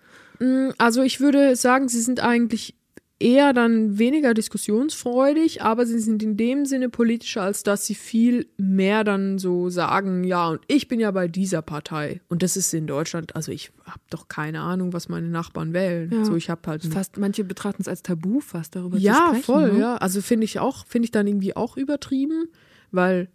Also 0.79 1.03
ich 1.03 1.19
würde 1.19 1.55
sagen, 1.55 1.87
sie 1.87 2.01
sind 2.01 2.21
eigentlich 2.21 2.73
eher 3.19 3.53
dann 3.53 3.97
weniger 3.97 4.33
diskussionsfreudig, 4.33 5.61
aber 5.61 5.85
sie 5.85 5.99
sind 5.99 6.21
in 6.21 6.35
dem 6.35 6.65
Sinne 6.65 6.89
politischer, 6.89 7.43
als 7.43 7.63
dass 7.63 7.85
sie 7.85 7.95
viel 7.95 8.47
mehr 8.57 9.05
dann 9.05 9.37
so 9.37 9.69
sagen, 9.69 10.25
ja, 10.25 10.49
und 10.49 10.61
ich 10.67 10.89
bin 10.89 10.99
ja 10.99 11.11
bei 11.11 11.29
dieser 11.29 11.61
Partei. 11.61 12.21
Und 12.27 12.43
das 12.43 12.57
ist 12.57 12.73
in 12.73 12.87
Deutschland, 12.87 13.35
also 13.35 13.53
ich 13.53 13.71
habe 13.85 14.01
doch 14.09 14.27
keine 14.27 14.59
Ahnung, 14.59 14.91
was 14.91 15.07
meine 15.07 15.29
Nachbarn 15.29 15.73
wählen. 15.73 16.11
Ja. 16.11 16.25
So, 16.25 16.35
ich 16.35 16.49
habe 16.49 16.61
halt 16.67 16.83
Fast, 16.85 17.17
manche 17.17 17.45
betrachten 17.45 17.81
es 17.81 17.87
als 17.87 18.03
Tabu, 18.03 18.41
fast 18.41 18.75
darüber 18.75 18.97
zu 18.97 19.03
ja, 19.03 19.27
sprechen. 19.27 19.43
voll, 19.43 19.73
ne? 19.73 19.79
ja. 19.79 19.95
Also 19.95 20.21
finde 20.21 20.43
ich 20.43 20.59
auch, 20.59 20.85
finde 20.85 21.05
ich 21.05 21.11
dann 21.11 21.25
irgendwie 21.25 21.55
auch 21.55 21.77
übertrieben, 21.77 22.49
weil, 22.91 23.29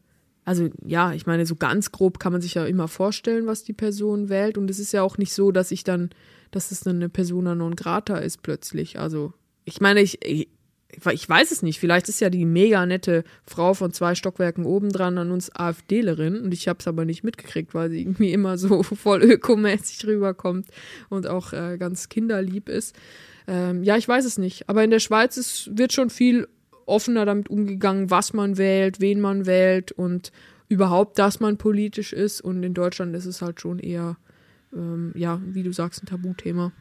also 0.45 0.68
ja, 0.85 1.14
ich 1.14 1.26
meine, 1.26 1.47
so 1.47 1.57
ganz 1.57 1.91
grob 1.91 2.18
kann 2.18 2.33
man 2.33 2.43
sich 2.43 2.53
ja 2.55 2.66
immer 2.66 2.87
vorstellen, 2.87 3.47
was 3.47 3.64
die 3.64 3.72
Person 3.72 4.28
wählt. 4.28 4.59
Und 4.59 4.68
es 4.70 4.78
ist 4.78 4.93
ja 4.93 5.03
auch 5.03 5.16
nicht 5.16 5.33
so, 5.33 5.53
dass 5.53 5.70
ich 5.70 5.85
dann, 5.85 6.11
dass 6.51 6.70
es 6.70 6.81
dann 6.81 6.97
eine 6.97 7.09
Persona 7.09 7.55
non 7.55 7.76
grata 7.76 8.18
ist 8.18 8.43
plötzlich. 8.43 8.99
Also, 8.99 9.33
ich 9.64 9.80
meine, 9.80 10.00
ich, 10.00 10.24
ich 10.24 10.48
ich 11.12 11.28
weiß 11.28 11.50
es 11.50 11.62
nicht, 11.62 11.78
vielleicht 11.78 12.08
ist 12.08 12.20
ja 12.20 12.30
die 12.30 12.44
mega 12.44 12.84
nette 12.84 13.24
Frau 13.44 13.74
von 13.74 13.92
zwei 13.92 14.14
Stockwerken 14.14 14.64
oben 14.64 14.90
dran 14.90 15.18
an 15.18 15.30
uns 15.30 15.54
AfDlerin 15.54 16.40
und 16.40 16.52
ich 16.52 16.68
habe 16.68 16.78
es 16.80 16.88
aber 16.88 17.04
nicht 17.04 17.22
mitgekriegt, 17.22 17.74
weil 17.74 17.90
sie 17.90 18.00
irgendwie 18.00 18.32
immer 18.32 18.58
so 18.58 18.82
voll 18.82 19.22
ökomäßig 19.22 20.06
rüberkommt 20.06 20.66
und 21.08 21.26
auch 21.26 21.52
äh, 21.52 21.76
ganz 21.78 22.08
kinderlieb 22.08 22.68
ist. 22.68 22.96
Ähm, 23.46 23.82
ja, 23.82 23.96
ich 23.96 24.06
weiß 24.06 24.24
es 24.24 24.38
nicht, 24.38 24.68
aber 24.68 24.84
in 24.84 24.90
der 24.90 24.98
Schweiz 24.98 25.36
ist, 25.36 25.70
wird 25.76 25.92
schon 25.92 26.11
viel 26.11 26.48
offener 26.86 27.24
damit 27.24 27.48
umgegangen, 27.48 28.11
was 28.11 28.32
man 28.32 28.58
wählt, 28.58 29.00
wen 29.00 29.20
man 29.20 29.46
wählt 29.46 29.92
und 29.92 30.32
überhaupt, 30.68 31.18
dass 31.18 31.40
man 31.40 31.56
politisch 31.56 32.12
ist 32.12 32.40
und 32.40 32.62
in 32.62 32.74
Deutschland 32.74 33.14
ist 33.14 33.26
es 33.26 33.42
halt 33.42 33.61
schon 33.61 33.78
eher, 33.78 34.16
ähm, 34.72 35.12
ja, 35.14 35.40
wie 35.44 35.62
du 35.62 35.72
sagst, 35.72 36.02
ein 36.02 36.06
Tabuthema. 36.06 36.72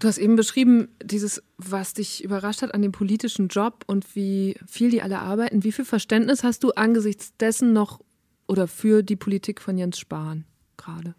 Du 0.00 0.08
hast 0.08 0.16
eben 0.16 0.34
beschrieben, 0.34 0.88
dieses, 1.02 1.42
was 1.58 1.92
dich 1.92 2.24
überrascht 2.24 2.62
hat 2.62 2.74
an 2.74 2.80
dem 2.80 2.90
politischen 2.90 3.48
Job 3.48 3.84
und 3.86 4.16
wie 4.16 4.56
viel 4.66 4.90
die 4.90 5.02
alle 5.02 5.18
arbeiten. 5.18 5.62
Wie 5.62 5.72
viel 5.72 5.84
Verständnis 5.84 6.42
hast 6.42 6.64
du 6.64 6.70
angesichts 6.70 7.36
dessen 7.36 7.74
noch 7.74 8.00
oder 8.48 8.66
für 8.66 9.02
die 9.02 9.16
Politik 9.16 9.60
von 9.60 9.76
Jens 9.76 9.98
Spahn 9.98 10.46
gerade? 10.78 11.14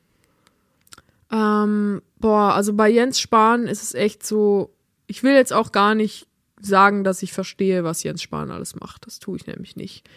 Ähm, 1.32 2.02
boah, 2.18 2.56
also 2.56 2.74
bei 2.74 2.90
Jens 2.90 3.20
Spahn 3.20 3.68
ist 3.68 3.84
es 3.84 3.94
echt 3.94 4.26
so, 4.26 4.74
ich 5.06 5.22
will 5.22 5.34
jetzt 5.34 5.54
auch 5.54 5.72
gar 5.72 5.94
nicht 5.94 6.28
sagen, 6.60 7.04
dass 7.04 7.22
ich 7.22 7.34
verstehe, 7.34 7.84
was 7.84 8.02
Jens 8.02 8.24
Spahn 8.24 8.50
alles 8.50 8.76
macht. 8.76 9.06
Das 9.06 9.20
tue 9.20 9.38
ich 9.38 9.46
nämlich 9.46 9.76
nicht. 9.76 10.10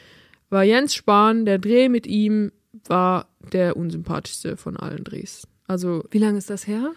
Weil 0.48 0.68
Jens 0.68 0.94
Spahn, 0.94 1.44
der 1.44 1.58
Dreh 1.58 1.90
mit 1.90 2.06
ihm 2.06 2.50
war 2.86 3.28
der 3.52 3.76
unsympathischste 3.76 4.56
von 4.56 4.78
allen 4.78 5.04
Drehs. 5.04 5.46
Also 5.66 6.02
wie 6.10 6.18
lange 6.18 6.38
ist 6.38 6.48
das 6.48 6.66
her? 6.66 6.92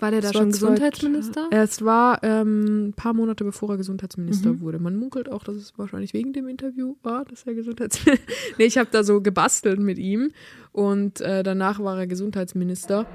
War 0.00 0.10
der 0.10 0.22
da 0.22 0.32
schon 0.32 0.50
Gesundheitsminister? 0.50 1.48
Es 1.50 1.84
war 1.84 2.22
ähm, 2.22 2.88
ein 2.88 2.92
paar 2.94 3.12
Monate 3.12 3.44
bevor 3.44 3.70
er 3.70 3.76
Gesundheitsminister 3.76 4.54
mhm. 4.54 4.60
wurde. 4.60 4.78
Man 4.78 4.96
munkelt 4.96 5.30
auch, 5.30 5.44
dass 5.44 5.56
es 5.56 5.76
wahrscheinlich 5.76 6.14
wegen 6.14 6.32
dem 6.32 6.48
Interview 6.48 6.96
war, 7.02 7.26
dass 7.26 7.44
er 7.44 7.54
Gesundheitsminister. 7.54 8.26
nee, 8.58 8.64
ich 8.64 8.78
habe 8.78 8.88
da 8.90 9.04
so 9.04 9.20
gebastelt 9.20 9.78
mit 9.78 9.98
ihm 9.98 10.32
und 10.72 11.20
äh, 11.20 11.42
danach 11.42 11.80
war 11.80 11.98
er 11.98 12.06
Gesundheitsminister. 12.06 13.06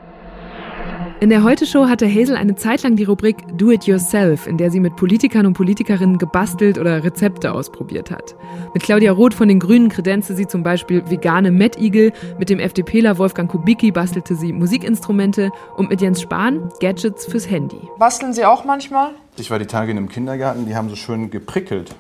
In 1.22 1.30
der 1.30 1.44
Heute-Show 1.44 1.88
hatte 1.88 2.08
Hazel 2.08 2.36
eine 2.36 2.56
Zeit 2.56 2.84
lang 2.84 2.98
die 2.98 3.06
Rubrik 3.06 3.38
Do 3.58 3.72
It 3.72 3.86
Yourself, 3.86 4.48
in 4.48 4.58
der 4.58 4.70
sie 4.70 4.82
mit 4.82 4.98
Politikern 4.98 5.46
und 5.46 5.54
Politikerinnen 5.54 6.18
gebastelt 6.18 6.78
oder 6.78 7.06
Rezepte 7.06 7.54
ausprobiert 7.54 8.12
hat. 8.12 8.36
Mit 8.74 8.84
Claudia 8.84 9.14
Roth 9.14 9.34
von 9.34 9.48
den 9.48 9.62
Grünen 9.62 9.88
kredenzte 9.88 10.36
sie 10.36 10.46
zum 10.46 10.62
Beispiel 10.62 11.10
vegane 11.10 11.52
Mettigel, 11.52 12.12
mit 12.38 12.50
dem 12.50 12.60
FDPler 12.60 13.18
Wolfgang 13.18 13.50
Kubicki 13.50 13.92
bastelte 13.92 14.36
sie 14.36 14.52
Musikinstrumente 14.52 15.52
und 15.78 15.90
mit 15.90 16.02
Jens 16.02 16.22
Spahn 16.22 16.70
Gadgets 16.82 17.26
fürs 17.26 17.50
Handy. 17.50 17.80
Basteln 17.98 18.34
Sie 18.34 18.44
auch 18.44 18.66
manchmal? 18.66 19.12
Ich 19.38 19.50
war 19.50 19.58
die 19.58 19.68
Tage 19.68 19.92
in 19.92 19.98
einem 19.98 20.10
Kindergarten, 20.10 20.66
die 20.66 20.76
haben 20.76 20.90
so 20.90 20.98
schön 20.98 21.32
geprickelt. 21.32 21.96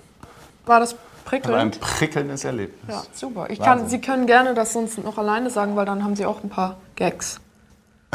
War 0.65 0.81
das 0.81 0.93
prickelnd? 1.23 1.57
ein 1.57 1.71
prickelndes 1.71 2.43
Erlebnis. 2.43 2.89
Ja, 2.89 3.03
super. 3.13 3.47
Ich 3.49 3.59
kann, 3.59 3.87
Sie 3.87 4.01
können 4.01 4.27
gerne 4.27 4.53
das 4.53 4.73
sonst 4.73 5.01
noch 5.01 5.17
alleine 5.17 5.49
sagen, 5.49 5.77
weil 5.77 5.85
dann 5.85 6.03
haben 6.03 6.17
Sie 6.17 6.25
auch 6.25 6.43
ein 6.43 6.49
paar 6.49 6.77
Gags. 6.97 7.39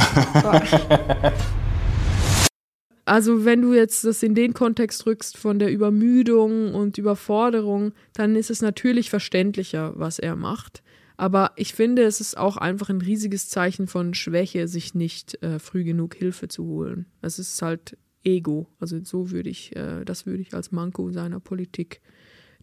Also 3.06 3.44
wenn 3.44 3.60
du 3.60 3.74
jetzt 3.74 4.04
das 4.04 4.22
in 4.22 4.36
den 4.36 4.54
Kontext 4.54 5.04
rückst 5.04 5.36
von 5.36 5.58
der 5.58 5.72
Übermüdung 5.72 6.74
und 6.74 6.96
Überforderung, 6.96 7.92
dann 8.12 8.36
ist 8.36 8.50
es 8.50 8.62
natürlich 8.62 9.10
verständlicher, 9.10 9.94
was 9.96 10.20
er 10.20 10.36
macht. 10.36 10.84
Aber 11.16 11.50
ich 11.56 11.74
finde, 11.74 12.04
es 12.04 12.20
ist 12.20 12.38
auch 12.38 12.56
einfach 12.56 12.88
ein 12.88 13.00
riesiges 13.00 13.48
Zeichen 13.48 13.88
von 13.88 14.14
Schwäche, 14.14 14.68
sich 14.68 14.94
nicht 14.94 15.42
äh, 15.42 15.58
früh 15.58 15.82
genug 15.82 16.14
Hilfe 16.14 16.46
zu 16.46 16.64
holen. 16.64 17.06
Es 17.20 17.40
ist 17.40 17.60
halt 17.62 17.98
Ego. 18.22 18.68
Also 18.78 19.00
so 19.02 19.32
würde 19.32 19.50
ich, 19.50 19.74
äh, 19.74 20.04
das 20.04 20.24
würde 20.24 20.42
ich 20.42 20.54
als 20.54 20.70
Manko 20.70 21.10
seiner 21.10 21.40
Politik 21.40 22.00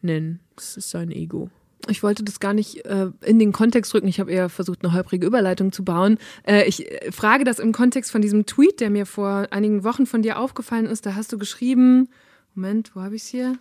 nennen. 0.01 0.39
Es 0.55 0.77
ist 0.77 0.91
sein 0.91 1.11
Ego 1.11 1.49
ich 1.89 2.03
wollte 2.03 2.23
das 2.23 2.39
gar 2.39 2.53
nicht 2.53 2.85
äh, 2.85 3.09
in 3.23 3.39
den 3.39 3.51
Kontext 3.51 3.93
rücken. 3.93 4.07
Ich 4.07 4.19
habe 4.19 4.31
eher 4.31 4.49
versucht, 4.49 4.83
eine 4.83 4.93
holprige 4.93 5.25
Überleitung 5.25 5.71
zu 5.71 5.83
bauen. 5.83 6.17
Äh, 6.43 6.67
ich 6.67 6.91
äh, 6.91 7.11
frage 7.11 7.43
das 7.43 7.59
im 7.59 7.71
Kontext 7.71 8.11
von 8.11 8.21
diesem 8.21 8.45
Tweet, 8.45 8.79
der 8.79 8.89
mir 8.89 9.05
vor 9.05 9.47
einigen 9.51 9.83
Wochen 9.83 10.05
von 10.05 10.21
dir 10.21 10.39
aufgefallen 10.39 10.85
ist. 10.85 11.05
Da 11.05 11.15
hast 11.15 11.31
du 11.31 11.38
geschrieben, 11.38 12.09
Moment, 12.55 12.95
wo 12.95 13.01
habe 13.01 13.15
ich 13.15 13.23
es 13.23 13.27
hier? 13.27 13.57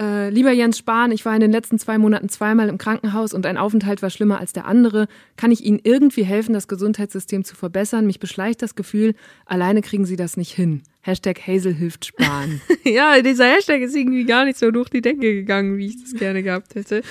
Äh, 0.00 0.30
lieber 0.30 0.52
Jens 0.52 0.78
Spahn, 0.78 1.10
ich 1.10 1.24
war 1.24 1.34
in 1.34 1.40
den 1.40 1.50
letzten 1.50 1.78
zwei 1.78 1.98
Monaten 1.98 2.28
zweimal 2.28 2.68
im 2.68 2.78
Krankenhaus 2.78 3.34
und 3.34 3.44
ein 3.46 3.56
Aufenthalt 3.56 4.00
war 4.00 4.10
schlimmer 4.10 4.38
als 4.38 4.52
der 4.52 4.64
andere. 4.64 5.08
Kann 5.36 5.50
ich 5.50 5.64
Ihnen 5.64 5.80
irgendwie 5.82 6.24
helfen, 6.24 6.52
das 6.52 6.68
Gesundheitssystem 6.68 7.44
zu 7.44 7.56
verbessern? 7.56 8.06
Mich 8.06 8.20
beschleicht 8.20 8.62
das 8.62 8.76
Gefühl, 8.76 9.14
alleine 9.44 9.82
kriegen 9.82 10.04
Sie 10.04 10.14
das 10.14 10.36
nicht 10.36 10.52
hin. 10.52 10.82
Hashtag 11.00 11.44
Hazel 11.44 11.74
hilft 11.74 12.04
Spahn. 12.04 12.60
ja, 12.84 13.20
dieser 13.22 13.46
Hashtag 13.46 13.80
ist 13.80 13.96
irgendwie 13.96 14.24
gar 14.24 14.44
nicht 14.44 14.58
so 14.58 14.70
durch 14.70 14.88
die 14.88 15.00
Decke 15.00 15.34
gegangen, 15.34 15.78
wie 15.78 15.86
ich 15.86 16.00
das 16.00 16.14
gerne 16.14 16.44
gehabt 16.44 16.76
hätte. 16.76 17.02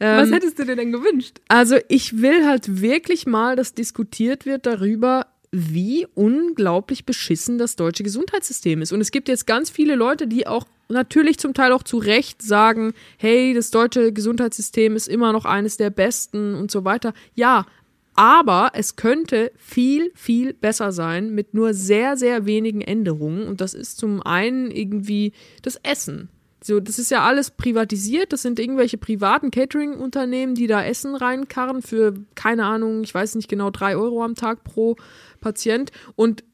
Was 0.00 0.28
ähm, 0.28 0.34
hättest 0.34 0.58
du 0.58 0.64
dir 0.64 0.76
denn 0.76 0.92
gewünscht? 0.92 1.40
Also 1.48 1.76
ich 1.88 2.22
will 2.22 2.46
halt 2.46 2.80
wirklich 2.80 3.26
mal, 3.26 3.54
dass 3.54 3.74
diskutiert 3.74 4.46
wird 4.46 4.64
darüber, 4.64 5.26
wie 5.52 6.06
unglaublich 6.14 7.04
beschissen 7.04 7.58
das 7.58 7.76
deutsche 7.76 8.02
Gesundheitssystem 8.02 8.80
ist. 8.82 8.92
Und 8.92 9.00
es 9.00 9.10
gibt 9.10 9.28
jetzt 9.28 9.46
ganz 9.46 9.68
viele 9.68 9.96
Leute, 9.96 10.26
die 10.26 10.46
auch 10.46 10.66
natürlich 10.88 11.38
zum 11.38 11.54
Teil 11.54 11.72
auch 11.72 11.82
zu 11.82 11.98
Recht 11.98 12.40
sagen, 12.40 12.94
hey, 13.18 13.52
das 13.52 13.70
deutsche 13.70 14.12
Gesundheitssystem 14.12 14.96
ist 14.96 15.06
immer 15.06 15.32
noch 15.32 15.44
eines 15.44 15.76
der 15.76 15.90
besten 15.90 16.54
und 16.54 16.70
so 16.70 16.84
weiter. 16.84 17.12
Ja, 17.34 17.66
aber 18.14 18.70
es 18.74 18.96
könnte 18.96 19.52
viel, 19.56 20.12
viel 20.14 20.54
besser 20.54 20.92
sein 20.92 21.34
mit 21.34 21.52
nur 21.52 21.74
sehr, 21.74 22.16
sehr 22.16 22.46
wenigen 22.46 22.80
Änderungen. 22.80 23.46
Und 23.46 23.60
das 23.60 23.74
ist 23.74 23.98
zum 23.98 24.22
einen 24.22 24.70
irgendwie 24.70 25.32
das 25.62 25.76
Essen. 25.82 26.28
So, 26.62 26.78
das 26.78 26.98
ist 26.98 27.10
ja 27.10 27.22
alles 27.22 27.50
privatisiert. 27.50 28.32
Das 28.32 28.42
sind 28.42 28.58
irgendwelche 28.58 28.98
privaten 28.98 29.50
Catering-Unternehmen, 29.50 30.54
die 30.54 30.66
da 30.66 30.84
Essen 30.84 31.14
reinkarren 31.14 31.80
für, 31.80 32.14
keine 32.34 32.66
Ahnung, 32.66 33.02
ich 33.02 33.14
weiß 33.14 33.34
nicht 33.36 33.48
genau, 33.48 33.70
drei 33.70 33.96
Euro 33.96 34.22
am 34.22 34.34
Tag 34.34 34.62
pro 34.62 34.96
Patient. 35.40 35.90
Und 36.16 36.44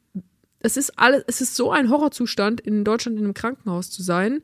es 0.61 0.77
ist 0.77 0.99
alles, 0.99 1.25
es 1.27 1.41
ist 1.41 1.57
so 1.57 1.73
ein 1.73 1.91
Horrorzustand, 1.91 2.61
in 2.61 2.85
Deutschland 2.85 3.19
in 3.19 3.25
einem 3.25 3.35
Krankenhaus 3.35 3.91
zu 3.91 4.03
sein. 4.03 4.43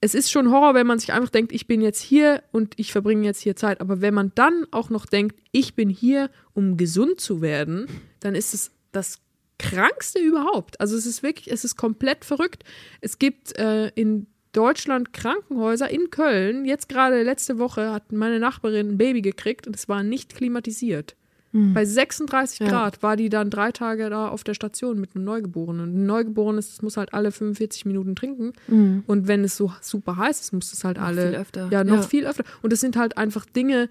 Es 0.00 0.14
ist 0.14 0.30
schon 0.30 0.50
Horror, 0.50 0.74
wenn 0.74 0.86
man 0.86 0.98
sich 0.98 1.12
einfach 1.12 1.30
denkt, 1.30 1.52
ich 1.52 1.66
bin 1.66 1.80
jetzt 1.80 2.00
hier 2.00 2.42
und 2.50 2.74
ich 2.76 2.92
verbringe 2.92 3.24
jetzt 3.24 3.40
hier 3.40 3.56
Zeit. 3.56 3.80
Aber 3.80 4.00
wenn 4.00 4.14
man 4.14 4.32
dann 4.34 4.66
auch 4.70 4.90
noch 4.90 5.06
denkt, 5.06 5.40
ich 5.52 5.74
bin 5.74 5.88
hier, 5.88 6.28
um 6.54 6.76
gesund 6.76 7.20
zu 7.20 7.40
werden, 7.40 7.86
dann 8.20 8.34
ist 8.34 8.52
es 8.52 8.72
das 8.90 9.20
Krankste 9.58 10.18
überhaupt. 10.18 10.80
Also 10.80 10.96
es 10.96 11.06
ist 11.06 11.22
wirklich, 11.22 11.50
es 11.50 11.64
ist 11.64 11.76
komplett 11.76 12.24
verrückt. 12.24 12.64
Es 13.00 13.18
gibt 13.18 13.56
äh, 13.58 13.88
in 13.94 14.26
Deutschland 14.52 15.12
Krankenhäuser 15.12 15.88
in 15.90 16.10
Köln. 16.10 16.64
Jetzt 16.64 16.88
gerade 16.88 17.22
letzte 17.22 17.58
Woche 17.58 17.92
hat 17.92 18.12
meine 18.12 18.38
Nachbarin 18.38 18.90
ein 18.90 18.98
Baby 18.98 19.22
gekriegt 19.22 19.66
und 19.66 19.74
es 19.74 19.88
war 19.88 20.02
nicht 20.02 20.34
klimatisiert. 20.34 21.16
Mhm. 21.52 21.74
Bei 21.74 21.84
36 21.84 22.60
ja. 22.60 22.68
Grad 22.68 23.02
war 23.02 23.16
die 23.16 23.28
dann 23.28 23.50
drei 23.50 23.72
Tage 23.72 24.08
da 24.10 24.28
auf 24.28 24.42
der 24.42 24.54
Station 24.54 25.00
mit 25.00 25.14
einem 25.14 25.24
Neugeborenen. 25.24 25.82
Und 25.82 26.02
ein 26.02 26.06
Neugeborenes 26.06 26.70
das 26.70 26.82
muss 26.82 26.96
halt 26.96 27.12
alle 27.14 27.30
45 27.30 27.84
Minuten 27.84 28.16
trinken. 28.16 28.52
Mhm. 28.68 29.04
Und 29.06 29.28
wenn 29.28 29.44
es 29.44 29.56
so 29.56 29.72
super 29.80 30.16
heiß 30.16 30.40
ist, 30.40 30.52
muss 30.52 30.72
es 30.72 30.84
halt 30.84 30.96
noch 30.96 31.04
alle. 31.04 31.28
Viel 31.28 31.38
öfter. 31.38 31.68
Ja, 31.70 31.84
noch 31.84 31.96
ja. 31.96 32.02
viel 32.02 32.26
öfter. 32.26 32.44
Und 32.62 32.72
es 32.72 32.80
sind 32.80 32.96
halt 32.96 33.18
einfach 33.18 33.44
Dinge, 33.44 33.88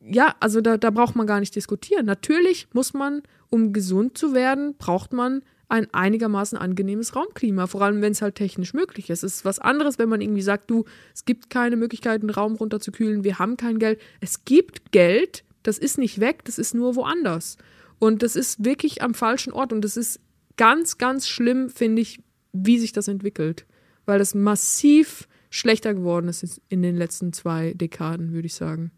ja, 0.00 0.34
also 0.38 0.60
da, 0.60 0.76
da 0.76 0.90
braucht 0.90 1.16
man 1.16 1.26
gar 1.26 1.40
nicht 1.40 1.54
diskutieren. 1.54 2.06
Natürlich 2.06 2.68
muss 2.72 2.94
man, 2.94 3.22
um 3.50 3.72
gesund 3.72 4.16
zu 4.16 4.34
werden, 4.34 4.76
braucht 4.78 5.12
man 5.12 5.42
ein 5.68 5.92
einigermaßen 5.92 6.56
angenehmes 6.56 7.16
Raumklima, 7.16 7.66
vor 7.66 7.82
allem 7.82 8.00
wenn 8.00 8.12
es 8.12 8.22
halt 8.22 8.36
technisch 8.36 8.72
möglich 8.72 9.10
ist. 9.10 9.24
Es 9.24 9.36
ist 9.36 9.44
was 9.44 9.58
anderes, 9.58 9.98
wenn 9.98 10.08
man 10.08 10.20
irgendwie 10.20 10.42
sagt, 10.42 10.70
du, 10.70 10.84
es 11.14 11.24
gibt 11.24 11.50
keine 11.50 11.76
Möglichkeit, 11.76 12.20
einen 12.20 12.30
Raum 12.30 12.54
runterzukühlen, 12.54 13.24
wir 13.24 13.38
haben 13.38 13.56
kein 13.56 13.78
Geld. 13.78 14.00
Es 14.20 14.44
gibt 14.44 14.92
Geld, 14.92 15.44
das 15.62 15.78
ist 15.78 15.98
nicht 15.98 16.20
weg, 16.20 16.44
das 16.44 16.58
ist 16.58 16.74
nur 16.74 16.94
woanders. 16.94 17.56
Und 17.98 18.22
das 18.22 18.36
ist 18.36 18.64
wirklich 18.64 19.02
am 19.02 19.14
falschen 19.14 19.52
Ort 19.52 19.72
und 19.72 19.82
das 19.82 19.96
ist 19.96 20.20
ganz, 20.56 20.98
ganz 20.98 21.26
schlimm, 21.26 21.68
finde 21.68 22.02
ich, 22.02 22.22
wie 22.52 22.78
sich 22.78 22.92
das 22.92 23.08
entwickelt, 23.08 23.66
weil 24.04 24.18
das 24.18 24.34
massiv 24.34 25.26
schlechter 25.50 25.94
geworden 25.94 26.28
ist 26.28 26.60
in 26.68 26.82
den 26.82 26.96
letzten 26.96 27.32
zwei 27.32 27.72
Dekaden, 27.74 28.32
würde 28.32 28.46
ich 28.46 28.54
sagen. 28.54 28.92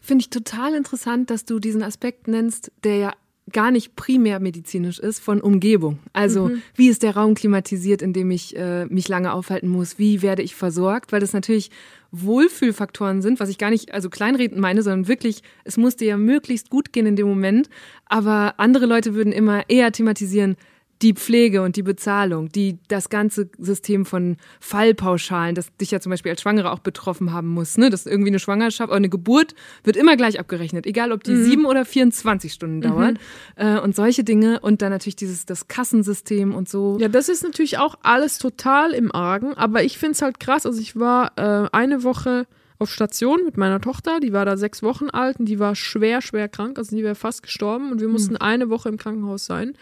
Finde 0.00 0.22
ich 0.22 0.30
total 0.30 0.74
interessant, 0.74 1.30
dass 1.30 1.44
du 1.44 1.60
diesen 1.60 1.82
Aspekt 1.82 2.26
nennst, 2.28 2.72
der 2.82 2.96
ja 2.96 3.12
gar 3.50 3.70
nicht 3.70 3.96
primär 3.96 4.38
medizinisch 4.40 4.98
ist, 4.98 5.20
von 5.20 5.40
Umgebung. 5.40 5.98
Also 6.12 6.48
mhm. 6.48 6.62
wie 6.74 6.88
ist 6.88 7.02
der 7.02 7.16
Raum 7.16 7.34
klimatisiert, 7.34 8.00
in 8.00 8.12
dem 8.12 8.30
ich 8.30 8.56
äh, 8.56 8.86
mich 8.86 9.08
lange 9.08 9.32
aufhalten 9.32 9.68
muss? 9.68 9.98
Wie 9.98 10.22
werde 10.22 10.42
ich 10.42 10.54
versorgt? 10.54 11.12
Weil 11.12 11.20
das 11.20 11.32
natürlich 11.32 11.70
Wohlfühlfaktoren 12.12 13.22
sind, 13.22 13.40
was 13.40 13.48
ich 13.48 13.58
gar 13.58 13.70
nicht 13.70 13.92
also 13.92 14.10
kleinreden 14.10 14.60
meine, 14.60 14.82
sondern 14.82 15.08
wirklich, 15.08 15.42
es 15.64 15.76
musste 15.76 16.04
ja 16.04 16.16
möglichst 16.16 16.70
gut 16.70 16.92
gehen 16.92 17.06
in 17.06 17.16
dem 17.16 17.26
Moment. 17.26 17.68
Aber 18.06 18.54
andere 18.58 18.86
Leute 18.86 19.14
würden 19.14 19.32
immer 19.32 19.68
eher 19.68 19.90
thematisieren, 19.92 20.56
die 21.02 21.14
Pflege 21.14 21.62
und 21.62 21.74
die 21.76 21.82
Bezahlung, 21.82 22.48
die 22.50 22.78
das 22.88 23.08
ganze 23.08 23.50
System 23.58 24.06
von 24.06 24.36
Fallpauschalen, 24.60 25.54
das 25.54 25.74
dich 25.76 25.90
ja 25.90 26.00
zum 26.00 26.10
Beispiel 26.10 26.30
als 26.32 26.40
Schwangere 26.42 26.72
auch 26.72 26.78
betroffen 26.80 27.32
haben 27.32 27.48
muss, 27.48 27.76
ne? 27.78 27.90
Das 27.90 28.06
irgendwie 28.06 28.30
eine 28.30 28.38
Schwangerschaft 28.38 28.88
oder 28.88 28.96
eine 28.96 29.08
Geburt 29.08 29.54
wird 29.84 29.96
immer 29.96 30.16
gleich 30.16 30.40
abgerechnet, 30.40 30.86
egal 30.86 31.12
ob 31.12 31.22
die 31.24 31.32
Mhm. 31.32 31.44
sieben 31.44 31.64
oder 31.66 31.84
24 31.84 32.52
Stunden 32.52 32.76
Mhm. 32.78 32.82
dauert. 32.82 33.18
Äh, 33.56 33.78
und 33.78 33.94
solche 33.94 34.24
Dinge 34.24 34.60
und 34.60 34.82
dann 34.82 34.90
natürlich 34.90 35.16
dieses 35.16 35.44
das 35.46 35.68
Kassensystem 35.68 36.54
und 36.54 36.68
so. 36.68 36.98
Ja, 37.00 37.08
das 37.08 37.28
ist 37.28 37.42
natürlich 37.42 37.78
auch 37.78 37.96
alles 38.02 38.38
total 38.38 38.92
im 38.92 39.14
Argen, 39.14 39.54
aber 39.54 39.84
ich 39.84 39.98
finde 39.98 40.12
es 40.12 40.22
halt 40.22 40.40
krass. 40.40 40.66
Also 40.66 40.80
ich 40.80 40.96
war 40.98 41.32
äh, 41.36 41.68
eine 41.72 42.02
Woche 42.02 42.46
auf 42.78 42.90
Station 42.90 43.44
mit 43.44 43.56
meiner 43.56 43.80
Tochter, 43.80 44.18
die 44.18 44.32
war 44.32 44.44
da 44.44 44.56
sechs 44.56 44.82
Wochen 44.82 45.08
alt 45.10 45.38
und 45.38 45.46
die 45.46 45.58
war 45.58 45.76
schwer, 45.76 46.20
schwer 46.22 46.48
krank, 46.48 46.78
also 46.78 46.96
die 46.96 47.04
wäre 47.04 47.14
fast 47.14 47.42
gestorben 47.44 47.92
und 47.92 48.00
wir 48.00 48.08
mussten 48.08 48.36
eine 48.36 48.70
Woche 48.70 48.88
im 48.88 48.96
Krankenhaus 48.96 49.46
sein. 49.46 49.74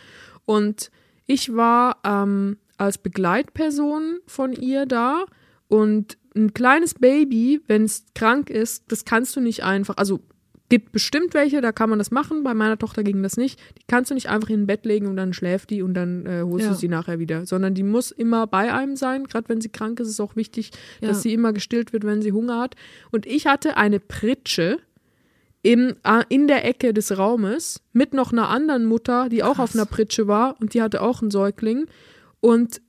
Und 0.44 0.90
ich 1.32 1.54
war 1.54 1.98
ähm, 2.04 2.56
als 2.76 2.98
Begleitperson 2.98 4.18
von 4.26 4.52
ihr 4.52 4.84
da 4.86 5.26
und 5.68 6.18
ein 6.34 6.54
kleines 6.54 6.94
Baby, 6.94 7.60
wenn 7.68 7.84
es 7.84 8.04
krank 8.14 8.50
ist, 8.50 8.84
das 8.90 9.04
kannst 9.04 9.36
du 9.36 9.40
nicht 9.40 9.62
einfach, 9.62 9.96
also 9.96 10.20
gibt 10.68 10.92
bestimmt 10.92 11.34
welche, 11.34 11.60
da 11.60 11.72
kann 11.72 11.90
man 11.90 11.98
das 11.98 12.10
machen. 12.12 12.44
Bei 12.44 12.54
meiner 12.54 12.78
Tochter 12.78 13.02
ging 13.02 13.22
das 13.24 13.36
nicht. 13.36 13.58
Die 13.78 13.82
kannst 13.88 14.10
du 14.10 14.14
nicht 14.14 14.28
einfach 14.28 14.50
in 14.50 14.62
ein 14.62 14.66
Bett 14.68 14.84
legen 14.86 15.08
und 15.08 15.16
dann 15.16 15.32
schläft 15.32 15.70
die 15.70 15.82
und 15.82 15.94
dann 15.94 16.26
äh, 16.26 16.42
holst 16.44 16.66
Ja. 16.66 16.72
du 16.72 16.78
sie 16.78 16.86
nachher 16.88 17.18
wieder, 17.18 17.44
sondern 17.44 17.74
die 17.74 17.82
muss 17.82 18.12
immer 18.12 18.46
bei 18.46 18.72
einem 18.72 18.94
sein. 18.96 19.24
Gerade 19.24 19.48
wenn 19.48 19.60
sie 19.60 19.68
krank 19.68 19.98
ist, 19.98 20.06
ist 20.06 20.14
es 20.14 20.20
auch 20.20 20.36
wichtig, 20.36 20.70
Ja. 21.00 21.08
dass 21.08 21.22
sie 21.22 21.32
immer 21.32 21.52
gestillt 21.52 21.92
wird, 21.92 22.04
wenn 22.04 22.22
sie 22.22 22.30
Hunger 22.32 22.60
hat. 22.60 22.76
Und 23.10 23.26
ich 23.26 23.46
hatte 23.48 23.76
eine 23.76 23.98
Pritsche 23.98 24.78
im, 25.62 25.94
äh, 26.04 26.22
in 26.28 26.46
der 26.48 26.64
Ecke 26.64 26.94
des 26.94 27.16
Raumes 27.18 27.82
mit 27.92 28.14
noch 28.14 28.32
einer 28.32 28.48
anderen 28.48 28.86
Mutter, 28.86 29.28
die 29.28 29.42
auch 29.42 29.58
auf 29.58 29.74
einer 29.74 29.86
Pritsche 29.86 30.26
war 30.26 30.56
und 30.60 30.74
die 30.74 30.82
hatte 30.82 31.02
auch 31.02 31.20
einen 31.20 31.30
Säugling. 31.30 31.86
Und 32.40 32.80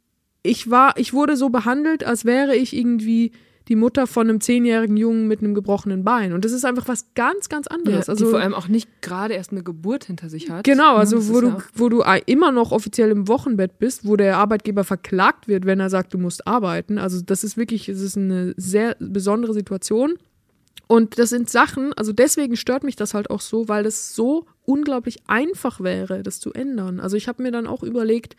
ich 0.44 0.70
war, 0.70 0.98
ich 0.98 1.14
wurde 1.14 1.36
so 1.36 1.50
behandelt, 1.50 2.04
als 2.04 2.26
wäre 2.26 2.56
ich 2.56 2.76
irgendwie 2.76 3.32
die 3.68 3.76
Mutter 3.76 4.08
von 4.08 4.28
einem 4.28 4.42
zehnjährigen 4.42 4.98
Jungen 4.98 5.28
mit 5.28 5.40
einem 5.40 5.54
gebrochenen 5.54 6.04
Bein. 6.04 6.34
Und 6.34 6.46
das 6.46 6.52
ist 6.52 6.66
einfach 6.66 6.88
was 6.88 7.14
ganz, 7.14 7.48
ganz 7.48 7.68
Ja, 7.70 7.76
anderes. 7.78 8.10
also 8.10 8.26
die 8.26 8.32
vor 8.32 8.40
allem 8.40 8.54
auch 8.54 8.68
nicht 8.68 9.02
gerade 9.02 9.34
erst 9.36 9.52
eine 9.52 9.64
Geburt 9.64 10.06
hinter 10.06 10.30
sich 10.30 10.50
hat. 10.50 10.64
Genau, 10.64 10.96
also 10.96 11.30
wo 11.30 11.42
du, 11.42 11.48
ja 11.48 11.58
wo 11.76 11.88
du 11.88 12.04
immer 12.26 12.52
noch 12.52 12.72
offiziell 12.72 13.12
im 13.12 13.28
Wochenbett 13.28 13.78
bist, 13.80 14.06
wo 14.06 14.16
der 14.16 14.38
Arbeitgeber 14.38 14.84
verklagt 14.84 15.48
wird, 15.48 15.66
wenn 15.66 15.80
er 15.80 15.90
sagt, 15.90 16.14
du 16.14 16.18
musst 16.18 16.48
arbeiten. 16.48 16.98
Also 16.98 17.22
das 17.22 17.44
ist 17.44 17.56
wirklich, 17.56 17.88
es 17.88 18.02
ist 18.02 18.18
eine 18.18 18.54
sehr 18.58 18.96
besondere 19.00 19.54
Situation. 19.54 20.16
Und 20.88 21.18
das 21.20 21.30
sind 21.30 21.50
Sachen, 21.50 21.94
also 21.94 22.12
deswegen 22.12 22.58
stört 22.58 22.84
mich 22.84 22.98
das 22.98 23.14
halt 23.14 23.30
auch 23.30 23.40
so, 23.40 23.70
weil 23.70 23.84
das 23.84 24.14
so 24.14 24.46
unglaublich 24.66 25.20
einfach 25.26 25.80
wäre, 25.80 26.22
das 26.22 26.42
zu 26.42 26.52
ändern. 26.52 27.00
Also 27.00 27.16
ich 27.16 27.30
habe 27.30 27.42
mir 27.42 27.52
dann 27.52 27.66
auch 27.66 27.82
überlegt, 27.82 28.36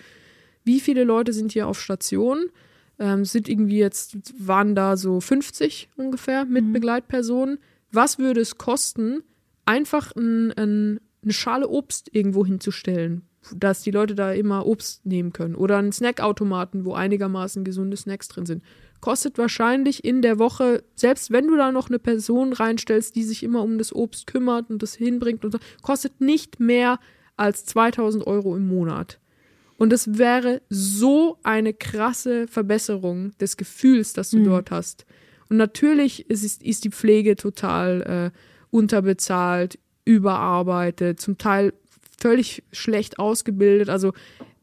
wie 0.62 0.80
viele 0.80 1.04
Leute 1.04 1.32
sind 1.32 1.52
hier 1.52 1.66
auf 1.66 1.80
Station? 1.80 2.50
Ähm, 2.98 3.24
sind 3.24 3.48
irgendwie 3.48 3.78
jetzt, 3.78 4.16
waren 4.38 4.74
da 4.74 4.98
so 4.98 5.20
50 5.20 5.88
ungefähr 5.96 6.44
mit 6.44 6.72
Begleitpersonen. 6.72 7.58
Was 7.90 8.18
würde 8.18 8.42
es 8.42 8.58
kosten, 8.58 9.22
einfach 9.64 10.14
ein, 10.14 10.52
ein, 10.52 11.00
eine 11.22 11.32
Schale 11.32 11.68
Obst 11.68 12.10
irgendwo 12.14 12.44
hinzustellen, 12.44 13.22
dass 13.56 13.82
die 13.82 13.90
Leute 13.90 14.14
da 14.14 14.32
immer 14.32 14.66
Obst 14.66 15.06
nehmen 15.06 15.32
können? 15.32 15.54
Oder 15.54 15.78
einen 15.78 15.92
Snackautomaten, 15.92 16.84
wo 16.84 16.92
einigermaßen 16.94 17.64
gesunde 17.64 17.96
Snacks 17.96 18.28
drin 18.28 18.46
sind. 18.46 18.62
Kostet 19.02 19.36
wahrscheinlich 19.36 20.04
in 20.04 20.22
der 20.22 20.38
Woche, 20.38 20.84
selbst 20.94 21.30
wenn 21.32 21.48
du 21.48 21.56
da 21.56 21.72
noch 21.72 21.90
eine 21.90 21.98
Person 21.98 22.52
reinstellst, 22.54 23.14
die 23.16 23.24
sich 23.24 23.42
immer 23.42 23.62
um 23.62 23.76
das 23.76 23.92
Obst 23.92 24.26
kümmert 24.28 24.70
und 24.70 24.80
das 24.80 24.94
hinbringt 24.94 25.44
und 25.44 25.50
so, 25.50 25.58
kostet 25.82 26.20
nicht 26.20 26.60
mehr 26.60 26.98
als 27.36 27.66
2000 27.66 28.26
Euro 28.26 28.56
im 28.56 28.68
Monat. 28.68 29.18
Und 29.76 29.92
es 29.92 30.18
wäre 30.18 30.62
so 30.70 31.36
eine 31.42 31.74
krasse 31.74 32.46
Verbesserung 32.46 33.32
des 33.40 33.56
Gefühls, 33.56 34.12
das 34.12 34.30
du 34.30 34.38
Mhm. 34.38 34.44
dort 34.44 34.70
hast. 34.70 35.04
Und 35.50 35.56
natürlich 35.56 36.30
ist, 36.30 36.62
ist 36.62 36.84
die 36.84 36.90
Pflege 36.90 37.34
total 37.34 38.32
äh, 38.32 38.38
unterbezahlt, 38.70 39.80
überarbeitet, 40.04 41.20
zum 41.20 41.38
Teil 41.38 41.72
völlig 42.20 42.62
schlecht 42.70 43.18
ausgebildet. 43.18 43.88
Also 43.88 44.12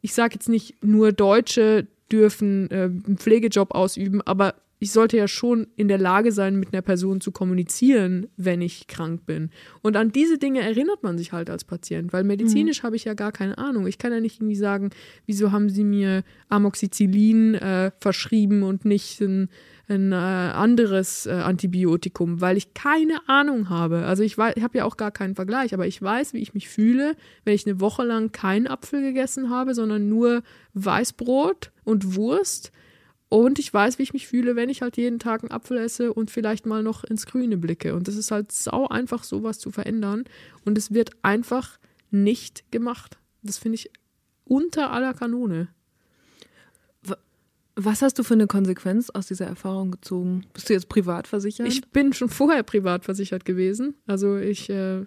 ich 0.02 0.14
sage 0.14 0.36
jetzt 0.36 0.48
nicht 0.48 0.82
nur 0.82 1.12
Deutsche 1.12 1.88
dürfen 2.12 2.70
äh, 2.72 2.86
einen 2.86 3.18
Pflegejob 3.18 3.74
ausüben, 3.74 4.22
aber 4.22 4.55
ich 4.80 4.91
sollte 4.93 5.18
ja 5.18 5.28
schon 5.28 5.68
in 5.76 5.89
der 5.89 5.97
Lage 5.97 6.32
sein, 6.32 6.55
mit 6.55 6.74
einer 6.74 6.82
Person 6.82 7.20
zu 7.20 7.32
kommunizieren, 7.32 8.28
wenn 8.38 8.62
ich 8.62 8.88
krank 8.88 9.26
bin. 9.26 9.49
Und 9.82 9.97
an 9.97 10.14
diese 10.14 10.38
Dinge 10.38 10.62
erinnert 10.62 11.03
man 11.03 11.18
sich 11.18 11.34
halt 11.34 11.49
als 11.49 11.66
Patient, 11.66 12.14
weil 12.14 12.24
medizinisch 12.24 12.82
habe 12.84 12.95
ich 12.95 13.03
ja 13.03 13.14
gar 13.14 13.34
keine 13.34 13.57
Ahnung. 13.57 13.88
Ich 13.88 13.97
kann 13.97 14.14
ja 14.14 14.22
nicht 14.22 14.38
irgendwie 14.38 14.55
sagen, 14.55 14.91
wieso 15.26 15.51
haben 15.51 15.70
sie 15.70 15.84
mir 15.84 16.24
Amoxicillin 16.47 17.55
äh, 17.55 17.91
verschrieben 17.99 18.64
und 18.64 18.86
nicht 18.86 19.20
ein, 19.20 19.49
ein 19.90 20.12
äh, 20.12 20.16
anderes 20.16 21.26
äh, 21.26 21.32
Antibiotikum, 21.32 22.42
weil 22.42 22.58
ich 22.58 22.74
keine 22.74 23.28
Ahnung 23.28 23.70
habe. 23.70 24.06
Also 24.06 24.24
ich, 24.24 24.34
ich 24.34 24.64
habe 24.64 24.78
ja 24.78 24.86
auch 24.86 24.98
gar 24.98 25.12
keinen 25.12 25.36
Vergleich, 25.36 25.74
aber 25.74 25.88
ich 25.88 26.02
weiß, 26.02 26.34
wie 26.34 26.40
ich 26.40 26.54
mich 26.54 26.70
fühle, 26.70 27.16
wenn 27.44 27.56
ich 27.56 27.66
eine 27.66 27.80
Woche 27.80 28.04
lang 28.04 28.32
keinen 28.32 28.68
Apfel 28.68 29.02
gegessen 29.02 29.50
habe, 29.50 29.74
sondern 29.74 30.08
nur 30.08 30.44
Weißbrot 30.74 31.72
und 31.84 32.16
Wurst. 32.16 32.72
Und 33.30 33.60
ich 33.60 33.72
weiß, 33.72 34.00
wie 34.00 34.04
ich 34.04 34.14
mich 34.14 34.28
fühle, 34.28 34.56
wenn 34.56 34.70
ich 34.70 34.82
halt 34.82 34.98
jeden 34.98 35.20
Tag 35.20 35.44
einen 35.44 35.52
Apfel 35.52 35.78
esse 35.78 36.14
und 36.14 36.32
vielleicht 36.32 36.66
mal 36.66 36.82
noch 36.82 37.04
ins 37.04 37.26
Grüne 37.26 37.58
blicke. 37.58 37.96
Und 37.96 38.08
es 38.08 38.16
ist 38.16 38.32
halt 38.32 38.52
sau 38.52 38.88
einfach, 38.88 39.24
sowas 39.24 39.60
zu 39.60 39.72
verändern. 39.72 40.24
Und 40.66 40.78
es 40.78 40.94
wird 40.94 41.12
einfach 41.22 41.80
nicht 42.12 42.72
gemacht. 42.72 43.20
Das 43.44 43.60
finde 43.60 43.76
ich 43.76 43.92
unter 44.46 44.92
aller 44.92 45.14
Kanone. 45.14 45.70
Was 47.82 48.01
hast 48.01 48.19
du 48.19 48.23
für 48.23 48.34
eine 48.34 48.45
Konsequenz 48.45 49.09
aus 49.09 49.27
dieser 49.27 49.45
Erfahrung 49.45 49.91
gezogen? 49.91 50.45
Bist 50.53 50.69
du 50.69 50.73
jetzt 50.73 50.89
privat 50.89 51.27
versichert? 51.27 51.65
Ich 51.65 51.88
bin 51.91 52.11
schon 52.11 52.27
vorher 52.27 52.61
privat 52.63 53.05
versichert 53.05 53.45
gewesen. 53.45 53.95
Also 54.05 54.36
ich, 54.36 54.69
äh, 54.69 55.05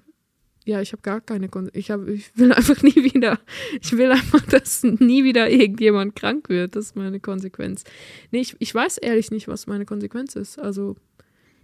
ja, 0.64 0.80
ich 0.80 0.92
habe 0.92 1.02
gar 1.02 1.20
keine 1.20 1.50
Kon 1.50 1.68
ich 1.74 1.90
ich 1.90 2.36
will 2.38 2.50
einfach 2.50 2.82
nie 2.82 2.94
wieder, 2.94 3.38
ich 3.78 3.94
will 3.94 4.10
einfach, 4.10 4.40
dass 4.48 4.84
nie 4.84 5.22
wieder 5.22 5.50
irgendjemand 5.50 6.16
krank 6.16 6.48
wird. 6.48 6.74
Das 6.74 6.86
ist 6.86 6.96
meine 6.96 7.20
Konsequenz. 7.20 7.84
Nee, 8.30 8.40
ich, 8.40 8.56
ich 8.58 8.74
weiß 8.74 8.96
ehrlich 8.96 9.30
nicht, 9.30 9.48
was 9.48 9.66
meine 9.66 9.84
Konsequenz 9.84 10.34
ist. 10.34 10.58
Also 10.58 10.96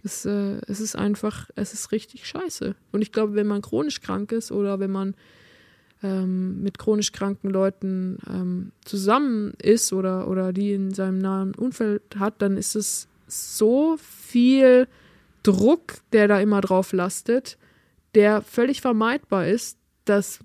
es, 0.03 0.25
äh, 0.25 0.61
es 0.67 0.79
ist 0.79 0.95
einfach, 0.95 1.49
es 1.55 1.73
ist 1.73 1.91
richtig 1.91 2.27
scheiße. 2.27 2.75
Und 2.91 3.01
ich 3.01 3.11
glaube, 3.11 3.33
wenn 3.33 3.47
man 3.47 3.63
chronisch 3.63 4.01
krank 4.01 4.31
ist 4.31 4.51
oder 4.51 4.79
wenn 4.79 4.91
man 4.91 5.15
ähm, 6.01 6.61
mit 6.61 6.77
chronisch 6.79 7.11
kranken 7.11 7.49
Leuten 7.49 8.17
ähm, 8.29 8.71
zusammen 8.85 9.53
ist 9.61 9.91
oder, 9.93 10.27
oder 10.29 10.53
die 10.53 10.73
in 10.73 10.93
seinem 10.93 11.17
nahen 11.19 11.53
Umfeld 11.55 12.01
hat, 12.17 12.41
dann 12.41 12.57
ist 12.57 12.75
es 12.75 13.07
so 13.27 13.97
viel 13.97 14.87
Druck, 15.43 15.95
der 16.13 16.27
da 16.27 16.39
immer 16.39 16.61
drauf 16.61 16.93
lastet, 16.93 17.57
der 18.15 18.41
völlig 18.41 18.81
vermeidbar 18.81 19.47
ist, 19.47 19.77
dass, 20.05 20.39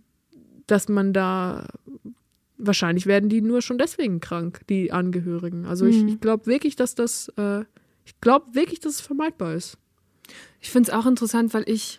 dass 0.67 0.89
man 0.89 1.13
da 1.13 1.67
wahrscheinlich 2.59 3.07
werden 3.07 3.29
die 3.29 3.41
nur 3.41 3.63
schon 3.63 3.79
deswegen 3.79 4.21
krank, 4.21 4.61
die 4.69 4.93
Angehörigen. 4.93 5.67
Also 5.67 5.87
ich, 5.87 6.03
Mhm. 6.03 6.09
ich 6.09 6.21
glaube 6.21 6.47
wirklich, 6.47 6.77
dass 6.77 6.95
das, 6.95 7.29
äh, 7.37 7.61
ich 8.05 8.21
glaube 8.21 8.55
wirklich, 8.55 8.81
dass 8.81 8.95
es 8.95 9.01
vermeidbar 9.01 9.55
ist. 9.55 9.77
Ich 10.61 10.71
finde 10.71 10.91
es 10.91 10.95
auch 10.97 11.07
interessant, 11.07 11.53
weil 11.55 11.65
ich 11.67 11.99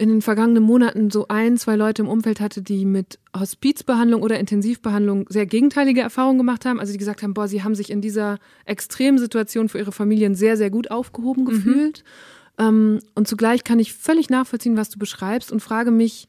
in 0.00 0.08
den 0.08 0.22
vergangenen 0.22 0.62
Monaten 0.62 1.10
so 1.10 1.28
ein, 1.28 1.58
zwei 1.58 1.76
Leute 1.76 2.00
im 2.00 2.08
Umfeld 2.08 2.40
hatte, 2.40 2.62
die 2.62 2.86
mit 2.86 3.18
Hospizbehandlung 3.38 4.22
oder 4.22 4.40
Intensivbehandlung 4.40 5.26
sehr 5.28 5.44
gegenteilige 5.44 6.00
Erfahrungen 6.00 6.38
gemacht 6.38 6.64
haben. 6.64 6.80
Also 6.80 6.92
die 6.92 6.98
gesagt 6.98 7.22
haben, 7.22 7.34
boah, 7.34 7.48
sie 7.48 7.62
haben 7.62 7.74
sich 7.74 7.90
in 7.90 8.00
dieser 8.00 8.38
extremen 8.64 9.18
Situation 9.18 9.68
für 9.68 9.76
ihre 9.76 9.92
Familien 9.92 10.34
sehr, 10.34 10.56
sehr 10.56 10.70
gut 10.70 10.90
aufgehoben 10.90 11.44
gefühlt. 11.44 12.02
Ähm, 12.58 13.00
und 13.14 13.28
zugleich 13.28 13.62
kann 13.62 13.78
ich 13.78 13.92
völlig 13.92 14.30
nachvollziehen, 14.30 14.78
was 14.78 14.88
du 14.88 14.98
beschreibst 14.98 15.52
und 15.52 15.60
frage 15.60 15.90
mich, 15.90 16.28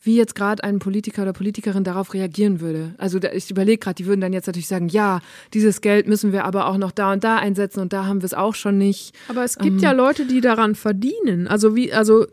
wie 0.00 0.16
jetzt 0.16 0.34
gerade 0.34 0.64
ein 0.64 0.78
Politiker 0.78 1.20
oder 1.22 1.34
Politikerin 1.34 1.84
darauf 1.84 2.14
reagieren 2.14 2.60
würde. 2.60 2.94
Also 2.96 3.18
ich 3.22 3.50
überlege 3.50 3.78
gerade, 3.78 3.96
die 3.96 4.06
würden 4.06 4.22
dann 4.22 4.32
jetzt 4.32 4.46
natürlich 4.46 4.68
sagen, 4.68 4.88
ja, 4.88 5.20
dieses 5.52 5.82
Geld 5.82 6.08
müssen 6.08 6.32
wir 6.32 6.46
aber 6.46 6.66
auch 6.66 6.78
noch 6.78 6.92
da 6.92 7.12
und 7.12 7.24
da 7.24 7.36
einsetzen 7.36 7.80
und 7.80 7.92
da 7.92 8.06
haben 8.06 8.22
wir 8.22 8.26
es 8.26 8.32
auch 8.32 8.54
schon 8.54 8.78
nicht. 8.78 9.14
Aber 9.28 9.44
es 9.44 9.58
gibt 9.58 9.76
Ähm. 9.76 9.78
ja 9.80 9.92
Leute, 9.92 10.24
die 10.24 10.40
daran 10.40 10.74
verdienen. 10.74 11.46
Also 11.46 11.76
wie, 11.76 11.92
also, 11.92 12.26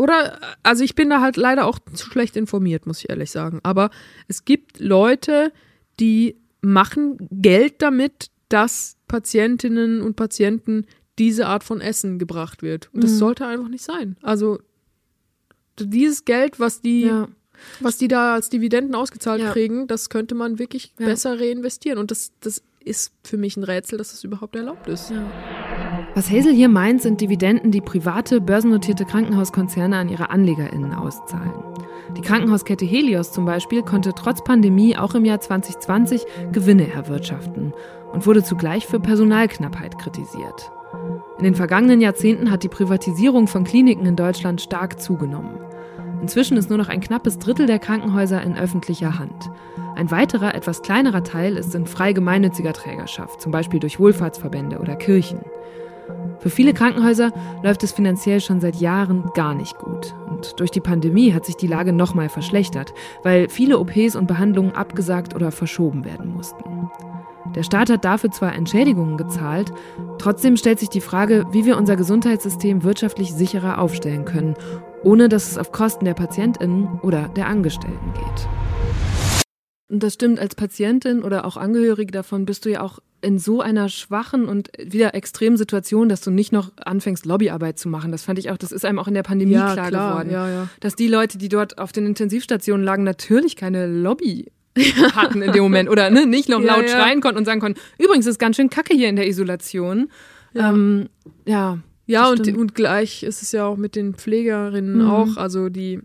oder, 0.00 0.38
also 0.62 0.82
ich 0.82 0.94
bin 0.94 1.10
da 1.10 1.20
halt 1.20 1.36
leider 1.36 1.66
auch 1.66 1.78
zu 1.94 2.06
schlecht 2.06 2.36
informiert, 2.36 2.86
muss 2.86 2.98
ich 3.02 3.10
ehrlich 3.10 3.30
sagen. 3.30 3.60
Aber 3.62 3.90
es 4.28 4.44
gibt 4.44 4.80
Leute, 4.80 5.52
die 6.00 6.36
machen 6.62 7.28
Geld 7.30 7.82
damit, 7.82 8.30
dass 8.48 8.96
Patientinnen 9.08 10.00
und 10.02 10.16
Patienten 10.16 10.86
diese 11.18 11.46
Art 11.46 11.64
von 11.64 11.80
Essen 11.80 12.18
gebracht 12.18 12.62
wird. 12.62 12.88
Und 12.94 13.04
das 13.04 13.12
Mhm. 13.12 13.16
sollte 13.16 13.46
einfach 13.46 13.68
nicht 13.68 13.84
sein. 13.84 14.16
Also 14.22 14.58
dieses 15.78 16.24
Geld, 16.24 16.58
was 16.60 16.80
die, 16.80 17.02
Ja. 17.02 17.28
was 17.80 17.98
die 17.98 18.08
da 18.08 18.34
als 18.34 18.48
Dividenden 18.48 18.94
ausgezahlt 18.94 19.42
Ja. 19.42 19.52
kriegen, 19.52 19.86
das 19.86 20.08
könnte 20.10 20.34
man 20.34 20.58
wirklich 20.58 20.94
Ja. 20.98 21.06
besser 21.06 21.38
reinvestieren. 21.40 21.98
Und 21.98 22.10
das, 22.10 22.32
das 22.40 22.62
ist 22.82 23.12
für 23.24 23.36
mich 23.36 23.56
ein 23.56 23.64
Rätsel, 23.64 23.98
dass 23.98 24.10
das 24.12 24.24
überhaupt 24.24 24.56
erlaubt 24.56 24.88
ist. 24.88 25.12
Was 26.14 26.28
Hazel 26.28 26.52
hier 26.52 26.68
meint, 26.68 27.02
sind 27.02 27.20
Dividenden, 27.20 27.70
die 27.70 27.80
private, 27.80 28.40
börsennotierte 28.40 29.04
Krankenhauskonzerne 29.04 29.96
an 29.96 30.08
ihre 30.08 30.30
AnlegerInnen 30.30 30.92
auszahlen. 30.92 31.52
Die 32.16 32.20
Krankenhauskette 32.22 32.84
Helios 32.84 33.30
zum 33.30 33.44
Beispiel 33.44 33.82
konnte 33.82 34.12
trotz 34.12 34.42
Pandemie 34.42 34.96
auch 34.96 35.14
im 35.14 35.24
Jahr 35.24 35.40
2020 35.40 36.26
Gewinne 36.50 36.92
erwirtschaften 36.92 37.72
und 38.12 38.26
wurde 38.26 38.42
zugleich 38.42 38.86
für 38.86 38.98
Personalknappheit 38.98 39.98
kritisiert. 39.98 40.72
In 41.38 41.44
den 41.44 41.54
vergangenen 41.54 42.00
Jahrzehnten 42.00 42.50
hat 42.50 42.64
die 42.64 42.68
Privatisierung 42.68 43.46
von 43.46 43.62
Kliniken 43.62 44.04
in 44.04 44.16
Deutschland 44.16 44.60
stark 44.60 45.00
zugenommen. 45.00 45.60
Inzwischen 46.20 46.56
ist 46.56 46.68
nur 46.68 46.78
noch 46.78 46.88
ein 46.88 47.00
knappes 47.00 47.38
Drittel 47.38 47.66
der 47.66 47.78
Krankenhäuser 47.78 48.42
in 48.42 48.58
öffentlicher 48.58 49.18
Hand. 49.18 49.50
Ein 49.94 50.10
weiterer, 50.10 50.54
etwas 50.54 50.82
kleinerer 50.82 51.22
Teil 51.22 51.56
ist 51.56 51.74
in 51.74 51.86
frei 51.86 52.12
gemeinnütziger 52.12 52.72
Trägerschaft, 52.72 53.40
zum 53.40 53.52
Beispiel 53.52 53.80
durch 53.80 54.00
Wohlfahrtsverbände 54.00 54.78
oder 54.80 54.96
Kirchen. 54.96 55.40
Für 56.40 56.50
viele 56.50 56.72
Krankenhäuser 56.72 57.32
läuft 57.62 57.82
es 57.82 57.92
finanziell 57.92 58.40
schon 58.40 58.60
seit 58.60 58.76
Jahren 58.76 59.30
gar 59.34 59.54
nicht 59.54 59.78
gut. 59.78 60.14
Und 60.26 60.58
durch 60.58 60.70
die 60.70 60.80
Pandemie 60.80 61.34
hat 61.34 61.44
sich 61.44 61.56
die 61.56 61.66
Lage 61.66 61.92
nochmal 61.92 62.30
verschlechtert, 62.30 62.94
weil 63.22 63.50
viele 63.50 63.78
OPs 63.78 64.16
und 64.16 64.26
Behandlungen 64.26 64.72
abgesagt 64.72 65.34
oder 65.34 65.52
verschoben 65.52 66.06
werden 66.06 66.32
mussten. 66.32 66.90
Der 67.54 67.62
Staat 67.62 67.90
hat 67.90 68.04
dafür 68.04 68.30
zwar 68.30 68.54
Entschädigungen 68.54 69.16
gezahlt, 69.16 69.72
trotzdem 70.18 70.56
stellt 70.56 70.78
sich 70.78 70.88
die 70.88 71.00
Frage, 71.00 71.46
wie 71.52 71.66
wir 71.66 71.76
unser 71.76 71.96
Gesundheitssystem 71.96 72.84
wirtschaftlich 72.84 73.34
sicherer 73.34 73.78
aufstellen 73.78 74.24
können, 74.24 74.54
ohne 75.02 75.28
dass 75.28 75.50
es 75.50 75.58
auf 75.58 75.72
Kosten 75.72 76.04
der 76.04 76.14
Patientinnen 76.14 77.00
oder 77.02 77.28
der 77.28 77.48
Angestellten 77.48 78.12
geht. 78.14 78.48
Und 79.90 80.02
das 80.02 80.14
stimmt, 80.14 80.38
als 80.38 80.54
Patientin 80.54 81.22
oder 81.22 81.44
auch 81.44 81.56
Angehörige 81.56 82.12
davon 82.12 82.44
bist 82.44 82.64
du 82.64 82.70
ja 82.70 82.82
auch 82.82 83.00
in 83.22 83.38
so 83.38 83.60
einer 83.60 83.88
schwachen 83.88 84.46
und 84.46 84.70
wieder 84.78 85.14
extremen 85.14 85.56
Situation, 85.56 86.08
dass 86.08 86.20
du 86.22 86.30
nicht 86.30 86.52
noch 86.52 86.72
anfängst, 86.76 87.26
Lobbyarbeit 87.26 87.78
zu 87.78 87.88
machen. 87.88 88.12
Das 88.12 88.22
fand 88.24 88.38
ich 88.38 88.50
auch, 88.50 88.56
das 88.56 88.72
ist 88.72 88.84
einem 88.84 88.98
auch 88.98 89.08
in 89.08 89.14
der 89.14 89.22
Pandemie 89.22 89.52
Ja, 89.52 89.72
klar, 89.72 89.88
klar, 89.88 90.10
geworden. 90.12 90.30
ja, 90.30 90.48
ja. 90.48 90.68
Dass 90.80 90.96
die 90.96 91.08
Leute, 91.08 91.36
die 91.38 91.48
dort 91.48 91.78
auf 91.78 91.92
den 91.92 92.06
Intensivstationen 92.06 92.84
lagen, 92.84 93.02
natürlich 93.04 93.56
keine 93.56 93.86
Lobby 93.86 94.50
hatten 95.14 95.42
in 95.42 95.52
dem 95.52 95.62
Moment 95.62 95.88
oder 95.90 96.10
ne, 96.10 96.26
nicht 96.26 96.48
noch 96.48 96.60
laut 96.62 96.88
schreien 96.88 97.20
konnten 97.20 97.38
und 97.38 97.44
sagen 97.44 97.60
konnten, 97.60 97.80
übrigens 97.98 98.26
ist 98.26 98.38
ganz 98.38 98.56
schön 98.56 98.70
kacke 98.70 98.94
hier 98.94 99.08
in 99.08 99.16
der 99.16 99.26
Isolation. 99.28 100.10
Ja, 100.52 100.70
ähm, 100.70 101.08
ja, 101.46 101.78
Ja, 102.06 102.28
und, 102.30 102.46
und 102.56 102.74
gleich 102.74 103.22
ist 103.22 103.42
es 103.42 103.52
ja 103.52 103.66
auch 103.66 103.76
mit 103.76 103.94
den 103.96 104.14
Pflegerinnen 104.14 105.02
Mhm. 105.04 105.10
auch. 105.10 105.36
Also 105.36 105.68
die 105.68 106.00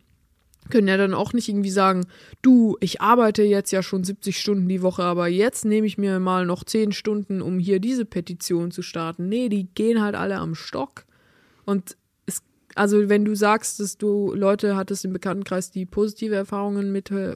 können 0.70 0.88
ja 0.88 0.98
dann 0.98 1.14
auch 1.14 1.34
nicht 1.34 1.50
irgendwie 1.50 1.70
sagen, 1.70 2.06
du, 2.42 2.78
ich 2.80 3.02
arbeite 3.02 3.44
jetzt 3.44 3.72
ja 3.72 3.84
schon 3.84 4.04
70 4.04 4.40
Stunden 4.40 4.68
die 4.68 4.82
Woche, 4.82 5.04
aber 5.04 5.28
jetzt 5.28 5.66
nehme 5.66 5.88
ich 5.88 5.98
mir 5.98 6.20
mal 6.20 6.46
noch 6.46 6.64
10 6.64 6.92
Stunden, 6.92 7.42
um 7.42 7.60
hier 7.60 7.80
diese 7.80 8.06
Petition 8.06 8.72
zu 8.72 8.82
starten. 8.82 9.30
Nee, 9.30 9.50
die 9.50 9.68
gehen 9.76 10.02
halt 10.02 10.16
alle 10.16 10.38
am 10.38 10.56
Stock. 10.56 11.06
Und 11.66 11.98
es, 12.26 12.42
also 12.74 13.10
wenn 13.10 13.26
du 13.26 13.36
sagst, 13.36 13.80
dass 13.80 13.98
du 13.98 14.34
Leute 14.34 14.76
hattest 14.76 15.06
im 15.06 15.14
Bekanntenkreis, 15.14 15.72
die 15.72 15.86
positive 15.86 16.36
Erfahrungen 16.36 16.92
mit 16.92 17.12
äh, 17.12 17.36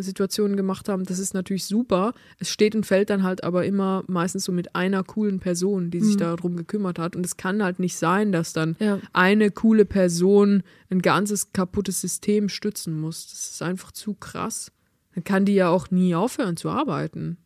Justizsituationen 0.00 0.56
gemacht 0.56 0.88
haben, 0.88 1.04
das 1.04 1.18
ist 1.18 1.34
natürlich 1.34 1.64
super. 1.64 2.14
Es 2.38 2.50
steht 2.50 2.74
und 2.74 2.84
fällt 2.86 3.10
dann 3.10 3.22
halt 3.22 3.44
aber 3.44 3.64
immer 3.64 4.02
meistens 4.06 4.44
so 4.44 4.52
mit 4.52 4.74
einer 4.74 5.04
coolen 5.04 5.40
Person, 5.40 5.90
die 5.90 6.00
sich 6.00 6.14
Mhm. 6.16 6.18
darum 6.20 6.56
gekümmert 6.56 6.98
hat. 6.98 7.16
Und 7.16 7.24
es 7.26 7.36
kann 7.36 7.62
halt 7.62 7.78
nicht 7.78 7.96
sein, 7.96 8.32
dass 8.32 8.52
dann 8.52 8.76
Ja. 8.80 8.98
eine 9.12 9.50
coole 9.50 9.84
Person 9.84 10.62
ein 10.90 11.02
ganzes 11.02 11.52
kaputtes 11.52 12.00
System 12.00 12.48
stützen 12.48 12.98
muss. 13.00 13.26
Das 13.30 13.50
ist 13.50 13.62
einfach 13.62 13.92
zu 13.92 14.14
krass. 14.14 14.72
Dann 15.14 15.24
kann 15.24 15.44
die 15.44 15.54
ja 15.54 15.68
auch 15.68 15.90
nie 15.90 16.14
aufhören 16.14 16.56
zu 16.56 16.70
arbeiten. 16.70 17.36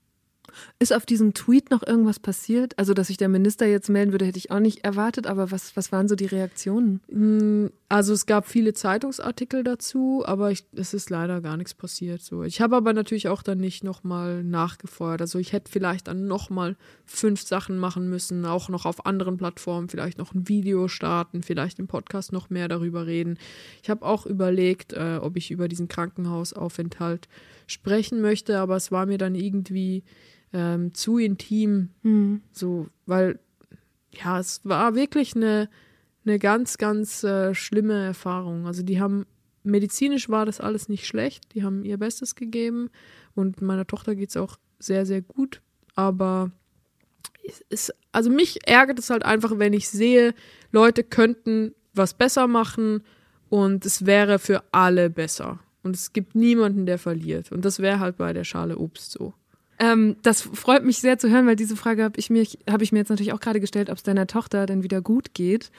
Ist 0.79 0.93
auf 0.93 1.07
diesem 1.07 1.35
Tweet 1.35 1.71
noch 1.71 1.87
irgendwas 1.87 2.19
passiert? 2.19 2.79
Also, 2.79 2.95
dass 2.95 3.09
sich 3.09 3.17
der 3.17 3.29
Minister 3.29 3.67
jetzt 3.67 3.89
melden 3.89 4.13
würde, 4.13 4.25
hätte 4.27 4.39
ich 4.39 4.51
auch 4.51 4.61
nicht 4.61 4.85
erwartet, 4.85 5.27
aber 5.27 5.51
was, 5.51 5.77
was 5.77 5.93
waren 5.93 6.09
so 6.09 6.15
die 6.15 6.27
Reaktionen? 6.27 7.01
Mm, 7.11 7.67
Also 7.89 8.13
es 8.13 8.27
gab 8.27 8.49
viele 8.49 8.75
Zeitungsartikel 8.75 9.63
dazu, 9.63 10.25
aber 10.27 10.51
ich, 10.51 10.65
es 10.75 10.95
ist 10.95 11.11
leider 11.11 11.41
gar 11.41 11.57
nichts 11.57 11.75
passiert. 11.75 12.23
So. 12.23 12.43
Ich 12.43 12.61
habe 12.61 12.75
aber 12.75 12.93
natürlich 12.93 13.29
auch 13.29 13.43
dann 13.43 13.59
nicht 13.59 13.85
nochmal 13.85 14.43
nachgefeuert. 14.43 15.21
Also 15.21 15.39
ich 15.39 15.53
hätte 15.53 15.71
vielleicht 15.71 16.09
dann 16.09 16.27
nochmal 16.27 16.77
fünf 17.05 17.43
Sachen 17.43 17.79
machen 17.79 18.11
müssen, 18.11 18.47
auch 18.47 18.69
noch 18.69 18.85
auf 18.85 19.07
anderen 19.07 19.37
Plattformen, 19.37 19.89
vielleicht 19.89 20.19
noch 20.19 20.35
ein 20.35 20.49
Video 20.49 20.89
starten, 20.89 21.43
vielleicht 21.43 21.79
im 21.79 21.87
Podcast 21.87 22.33
noch 22.33 22.51
mehr 22.51 22.67
darüber 22.67 23.07
reden. 23.07 23.39
Ich 23.83 23.91
habe 23.91 24.05
auch 24.05 24.27
überlegt, 24.27 24.93
äh, 24.93 25.19
ob 25.21 25.37
ich 25.37 25.53
über 25.53 25.69
diesen 25.69 25.87
Krankenhausaufenthalt 25.87 27.29
sprechen 27.67 28.21
möchte, 28.21 28.59
aber 28.59 28.77
es 28.77 28.91
war 28.91 29.07
mir 29.07 29.19
dann 29.19 29.35
irgendwie 29.35 30.03
ähm, 30.55 30.95
zu 30.95 31.19
intim, 31.19 31.91
so, 32.53 32.87
weil 33.05 33.39
ja, 34.13 34.39
es 34.39 34.61
war 34.65 34.95
wirklich 34.95 35.35
eine, 35.35 35.69
eine 36.25 36.39
ganz, 36.39 36.79
ganz 36.79 37.25
äh, 37.25 37.55
schlimme 37.55 38.05
Erfahrung. 38.07 38.67
Also 38.67 38.83
die 38.83 39.01
haben, 39.01 39.27
medizinisch 39.65 40.29
war 40.31 40.47
das 40.47 40.61
alles 40.61 40.89
nicht 40.89 41.07
schlecht, 41.07 41.55
die 41.55 41.65
haben 41.65 41.85
ihr 41.85 41.99
Bestes 41.99 42.37
gegeben 42.37 42.89
und 43.35 43.61
meiner 43.61 43.87
Tochter 43.87 44.15
geht 44.15 44.31
es 44.31 44.37
auch 44.37 44.57
sehr, 44.79 45.05
sehr 45.05 45.21
gut, 45.21 45.61
aber 45.97 46.53
es 47.47 47.61
ist, 47.69 47.95
also 48.13 48.31
mich 48.31 48.67
ärgert 48.67 49.01
es 49.01 49.11
halt 49.11 49.25
einfach, 49.25 49.59
wenn 49.59 49.73
ich 49.73 49.89
sehe, 49.89 50.35
Leute 50.71 51.03
könnten 51.03 51.75
was 51.93 52.15
besser 52.15 52.47
machen 52.47 53.03
und 53.49 53.85
es 53.85 54.07
wäre 54.07 54.39
für 54.39 54.63
alle 54.73 55.11
besser. 55.11 55.61
Und 55.83 55.95
es 55.95 56.15
gibt 56.15 56.35
niemanden, 56.35 56.87
der 56.87 56.99
verliert. 56.99 57.53
Und 57.53 57.67
das 57.67 57.79
wäre 57.79 58.01
halt 58.01 58.17
bei 58.17 58.33
der 58.33 58.45
Schale 58.45 58.79
Obst 58.79 59.13
so. 59.13 59.35
Ähm, 59.79 60.17
das 60.23 60.43
freut 60.43 60.85
mich 60.85 60.99
sehr 60.99 61.19
zu 61.19 61.31
hören, 61.31 61.47
weil 61.47 61.57
diese 61.57 61.77
Frage 61.77 62.05
habe 62.05 62.19
ich, 62.19 62.31
mir- 62.31 62.47
hab 62.69 62.83
ich 62.83 62.93
mir 62.93 62.99
jetzt 62.99 63.09
natürlich 63.09 63.33
auch 63.33 63.41
gerade 63.41 63.61
gestellt, 63.61 63.91
ob 63.91 63.97
es 63.97 64.03
deiner 64.03 64.27
Tochter 64.27 64.67
denn 64.67 64.83
wieder 64.83 65.03
gut 65.03 65.35
geht. 65.35 65.71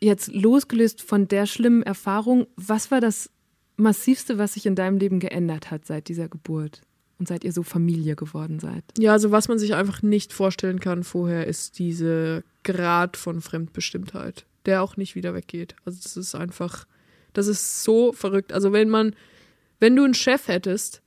Jetzt 0.00 0.32
losgelöst 0.32 1.00
von 1.02 1.26
der 1.26 1.46
schlimmen 1.46 1.82
Erfahrung, 1.82 2.46
was 2.56 2.90
war 2.90 3.00
das 3.00 3.30
Massivste, 3.76 4.38
was 4.38 4.54
sich 4.54 4.66
in 4.66 4.74
deinem 4.74 4.98
Leben 4.98 5.20
geändert 5.20 5.70
hat 5.70 5.86
seit 5.86 6.08
dieser 6.08 6.28
Geburt 6.28 6.82
und 7.18 7.28
seit 7.28 7.44
ihr 7.44 7.52
so 7.52 7.62
Familie 7.62 8.14
geworden 8.14 8.58
seid? 8.60 8.84
Ja, 8.98 9.12
also 9.12 9.30
was 9.30 9.48
man 9.48 9.58
sich 9.58 9.74
einfach 9.74 10.02
nicht 10.02 10.32
vorstellen 10.34 10.80
kann 10.80 11.02
vorher, 11.02 11.46
ist 11.46 11.78
diese 11.78 12.44
Grad 12.62 13.16
von 13.16 13.40
Fremdbestimmtheit, 13.40 14.44
der 14.66 14.82
auch 14.82 14.96
nicht 14.98 15.14
wieder 15.14 15.32
weggeht. 15.34 15.76
Also 15.86 15.98
das 16.02 16.16
ist 16.16 16.34
einfach, 16.34 16.86
das 17.32 17.46
ist 17.46 17.82
so 17.82 18.12
verrückt. 18.12 18.52
Also 18.52 18.72
wenn 18.72 18.90
man, 18.90 19.14
wenn 19.80 19.96
du 19.96 20.04
einen 20.04 20.14
Chef 20.14 20.48
hättest, 20.48 21.00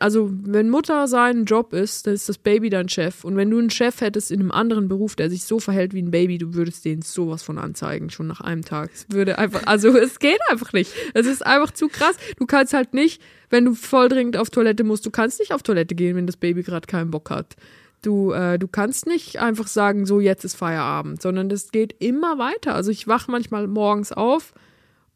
also 0.00 0.30
wenn 0.32 0.68
Mutter 0.68 1.08
sein 1.08 1.44
Job 1.44 1.72
ist, 1.72 2.06
dann 2.06 2.14
ist 2.14 2.28
das 2.28 2.38
Baby 2.38 2.70
dein 2.70 2.88
Chef. 2.88 3.24
Und 3.24 3.36
wenn 3.36 3.50
du 3.50 3.58
einen 3.58 3.70
Chef 3.70 4.00
hättest 4.00 4.30
in 4.30 4.40
einem 4.40 4.50
anderen 4.50 4.88
Beruf, 4.88 5.16
der 5.16 5.30
sich 5.30 5.44
so 5.44 5.58
verhält 5.58 5.94
wie 5.94 6.02
ein 6.02 6.10
Baby, 6.10 6.38
du 6.38 6.54
würdest 6.54 6.84
den 6.84 7.02
sowas 7.02 7.42
von 7.42 7.58
anzeigen, 7.58 8.10
schon 8.10 8.26
nach 8.26 8.40
einem 8.40 8.64
Tag. 8.64 8.90
Es 8.94 9.06
würde 9.10 9.38
einfach, 9.38 9.62
also 9.66 9.96
es 9.96 10.18
geht 10.18 10.40
einfach 10.48 10.72
nicht. 10.72 10.92
Es 11.14 11.26
ist 11.26 11.44
einfach 11.44 11.72
zu 11.72 11.88
krass. 11.88 12.16
Du 12.38 12.46
kannst 12.46 12.74
halt 12.74 12.94
nicht, 12.94 13.22
wenn 13.50 13.64
du 13.64 13.74
voll 13.74 14.08
dringend 14.08 14.36
auf 14.36 14.50
Toilette 14.50 14.84
musst, 14.84 15.06
du 15.06 15.10
kannst 15.10 15.40
nicht 15.40 15.52
auf 15.52 15.62
Toilette 15.62 15.94
gehen, 15.94 16.16
wenn 16.16 16.26
das 16.26 16.36
Baby 16.36 16.62
gerade 16.62 16.86
keinen 16.86 17.10
Bock 17.10 17.30
hat. 17.30 17.56
Du, 18.02 18.32
äh, 18.32 18.58
du 18.58 18.66
kannst 18.66 19.06
nicht 19.06 19.40
einfach 19.40 19.68
sagen, 19.68 20.06
so 20.06 20.18
jetzt 20.18 20.44
ist 20.44 20.56
Feierabend, 20.56 21.22
sondern 21.22 21.48
das 21.48 21.70
geht 21.70 21.94
immer 22.00 22.38
weiter. 22.38 22.74
Also 22.74 22.90
ich 22.90 23.06
wach 23.06 23.28
manchmal 23.28 23.68
morgens 23.68 24.12
auf 24.12 24.52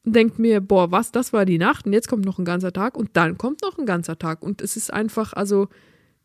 und 0.06 0.14
denke 0.14 0.40
mir, 0.40 0.60
boah, 0.60 0.92
was, 0.92 1.10
das 1.10 1.32
war 1.32 1.44
die 1.44 1.58
Nacht 1.58 1.84
und 1.84 1.92
jetzt 1.92 2.08
kommt 2.08 2.24
noch 2.24 2.38
ein 2.38 2.44
ganzer 2.44 2.72
Tag 2.72 2.96
und 2.96 3.10
dann 3.14 3.36
kommt 3.36 3.62
noch 3.62 3.76
ein 3.76 3.86
ganzer 3.86 4.18
Tag. 4.18 4.42
Und 4.42 4.62
es 4.62 4.76
ist 4.76 4.92
einfach, 4.92 5.32
also 5.32 5.68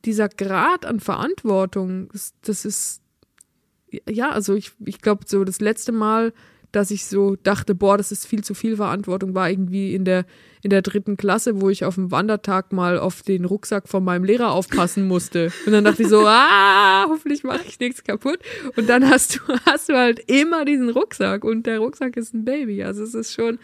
dieser 0.05 0.29
Grad 0.29 0.85
an 0.85 0.99
Verantwortung, 0.99 2.09
das, 2.11 2.35
das 2.43 2.63
ist, 2.63 3.01
ja, 4.07 4.29
also 4.29 4.53
ich, 4.53 4.71
ich 4.85 5.01
glaube, 5.01 5.25
so 5.27 5.43
das 5.43 5.59
letzte 5.59 5.91
Mal, 5.91 6.31
dass 6.71 6.91
ich 6.91 7.05
so 7.05 7.35
dachte, 7.35 7.75
boah, 7.75 7.97
das 7.97 8.11
ist 8.11 8.25
viel 8.25 8.43
zu 8.43 8.53
viel 8.53 8.77
Verantwortung, 8.77 9.35
war 9.35 9.49
irgendwie 9.49 9.93
in 9.93 10.05
der, 10.05 10.25
in 10.61 10.69
der 10.69 10.81
dritten 10.81 11.17
Klasse, 11.17 11.59
wo 11.61 11.69
ich 11.69 11.83
auf 11.83 11.95
dem 11.95 12.11
Wandertag 12.11 12.71
mal 12.71 12.97
auf 12.97 13.23
den 13.23 13.45
Rucksack 13.45 13.89
von 13.89 14.03
meinem 14.03 14.23
Lehrer 14.23 14.51
aufpassen 14.51 15.07
musste. 15.07 15.51
Und 15.65 15.73
dann 15.73 15.83
dachte 15.83 16.03
ich 16.03 16.09
so, 16.09 16.21
ah, 16.25 17.05
hoffentlich 17.09 17.43
mache 17.43 17.65
ich 17.67 17.79
nichts 17.79 18.03
kaputt. 18.03 18.39
Und 18.77 18.87
dann 18.87 19.09
hast 19.09 19.35
du, 19.35 19.39
hast 19.65 19.89
du 19.89 19.93
halt 19.97 20.19
immer 20.29 20.63
diesen 20.63 20.89
Rucksack 20.89 21.43
und 21.43 21.65
der 21.65 21.79
Rucksack 21.79 22.15
ist 22.15 22.33
ein 22.33 22.45
Baby. 22.45 22.83
Also 22.83 23.03
es 23.03 23.13
ist 23.13 23.33
schon, 23.33 23.59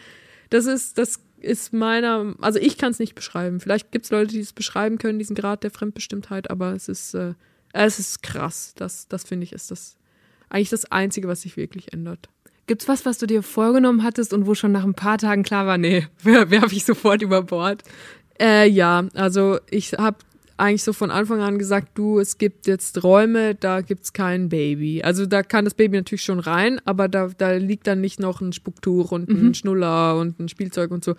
das 0.50 0.66
ist, 0.66 0.98
das 0.98 1.20
ist 1.40 1.72
meiner, 1.72 2.34
also 2.40 2.58
ich 2.58 2.76
kann 2.76 2.90
es 2.90 2.98
nicht 2.98 3.14
beschreiben. 3.14 3.60
Vielleicht 3.60 3.90
gibt 3.90 4.04
es 4.04 4.10
Leute, 4.10 4.32
die 4.32 4.40
es 4.40 4.52
beschreiben 4.52 4.98
können, 4.98 5.18
diesen 5.18 5.36
Grad 5.36 5.62
der 5.62 5.70
Fremdbestimmtheit, 5.70 6.50
aber 6.50 6.74
es 6.74 6.88
ist, 6.88 7.14
äh, 7.14 7.34
es 7.72 7.98
ist 7.98 8.22
krass. 8.22 8.74
Das, 8.76 9.08
das 9.08 9.24
finde 9.24 9.44
ich, 9.44 9.52
ist 9.52 9.70
das 9.70 9.96
eigentlich 10.50 10.70
das 10.70 10.90
Einzige, 10.90 11.28
was 11.28 11.42
sich 11.42 11.56
wirklich 11.56 11.92
ändert. 11.92 12.28
Gibt's 12.68 12.86
was, 12.86 13.04
was 13.04 13.18
du 13.18 13.26
dir 13.26 13.42
vorgenommen 13.42 14.04
hattest 14.04 14.32
und 14.32 14.46
wo 14.46 14.54
schon 14.54 14.70
nach 14.70 14.84
ein 14.84 14.94
paar 14.94 15.18
Tagen 15.18 15.42
klar 15.42 15.66
war, 15.66 15.78
nee, 15.78 16.06
werfe 16.22 16.74
ich 16.74 16.84
sofort 16.84 17.22
über 17.22 17.42
Bord? 17.42 17.82
Äh, 18.40 18.68
ja, 18.68 19.08
also 19.14 19.58
ich 19.70 19.94
habe 19.94 20.18
eigentlich 20.58 20.82
so 20.82 20.92
von 20.92 21.10
Anfang 21.10 21.40
an 21.40 21.58
gesagt, 21.58 21.96
du, 21.96 22.18
es 22.18 22.36
gibt 22.38 22.66
jetzt 22.66 23.02
Räume, 23.02 23.54
da 23.54 23.80
gibt's 23.80 24.12
kein 24.12 24.48
Baby. 24.48 25.02
Also 25.02 25.24
da 25.26 25.42
kann 25.42 25.64
das 25.64 25.74
Baby 25.74 25.96
natürlich 25.96 26.22
schon 26.24 26.40
rein, 26.40 26.80
aber 26.84 27.08
da, 27.08 27.30
da 27.36 27.52
liegt 27.52 27.86
dann 27.86 28.00
nicht 28.00 28.20
noch 28.20 28.40
ein 28.40 28.52
Spucktuch 28.52 29.12
und 29.12 29.28
ein 29.28 29.46
Mhm. 29.48 29.54
Schnuller 29.54 30.16
und 30.18 30.38
ein 30.38 30.48
Spielzeug 30.48 30.90
und 30.90 31.04
so. 31.04 31.14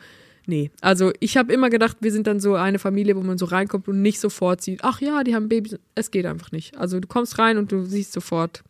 Nee, 0.45 0.71
also 0.81 1.11
ich 1.19 1.37
habe 1.37 1.53
immer 1.53 1.69
gedacht, 1.69 1.97
wir 2.01 2.11
sind 2.11 2.25
dann 2.27 2.39
so 2.39 2.55
eine 2.55 2.79
Familie, 2.79 3.15
wo 3.15 3.21
man 3.21 3.37
so 3.37 3.45
reinkommt 3.45 3.87
und 3.87 4.01
nicht 4.01 4.19
sofort 4.19 4.61
sieht, 4.61 4.83
ach 4.83 4.99
ja, 4.99 5.23
die 5.23 5.35
haben 5.35 5.47
Babys. 5.47 5.77
Es 5.95 6.11
geht 6.11 6.25
einfach 6.25 6.51
nicht. 6.51 6.77
Also 6.77 6.99
du 6.99 7.07
kommst 7.07 7.37
rein 7.39 7.57
und 7.57 7.71
du 7.71 7.85
siehst 7.85 8.13
sofort 8.13 8.63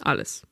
alles. 0.00 0.42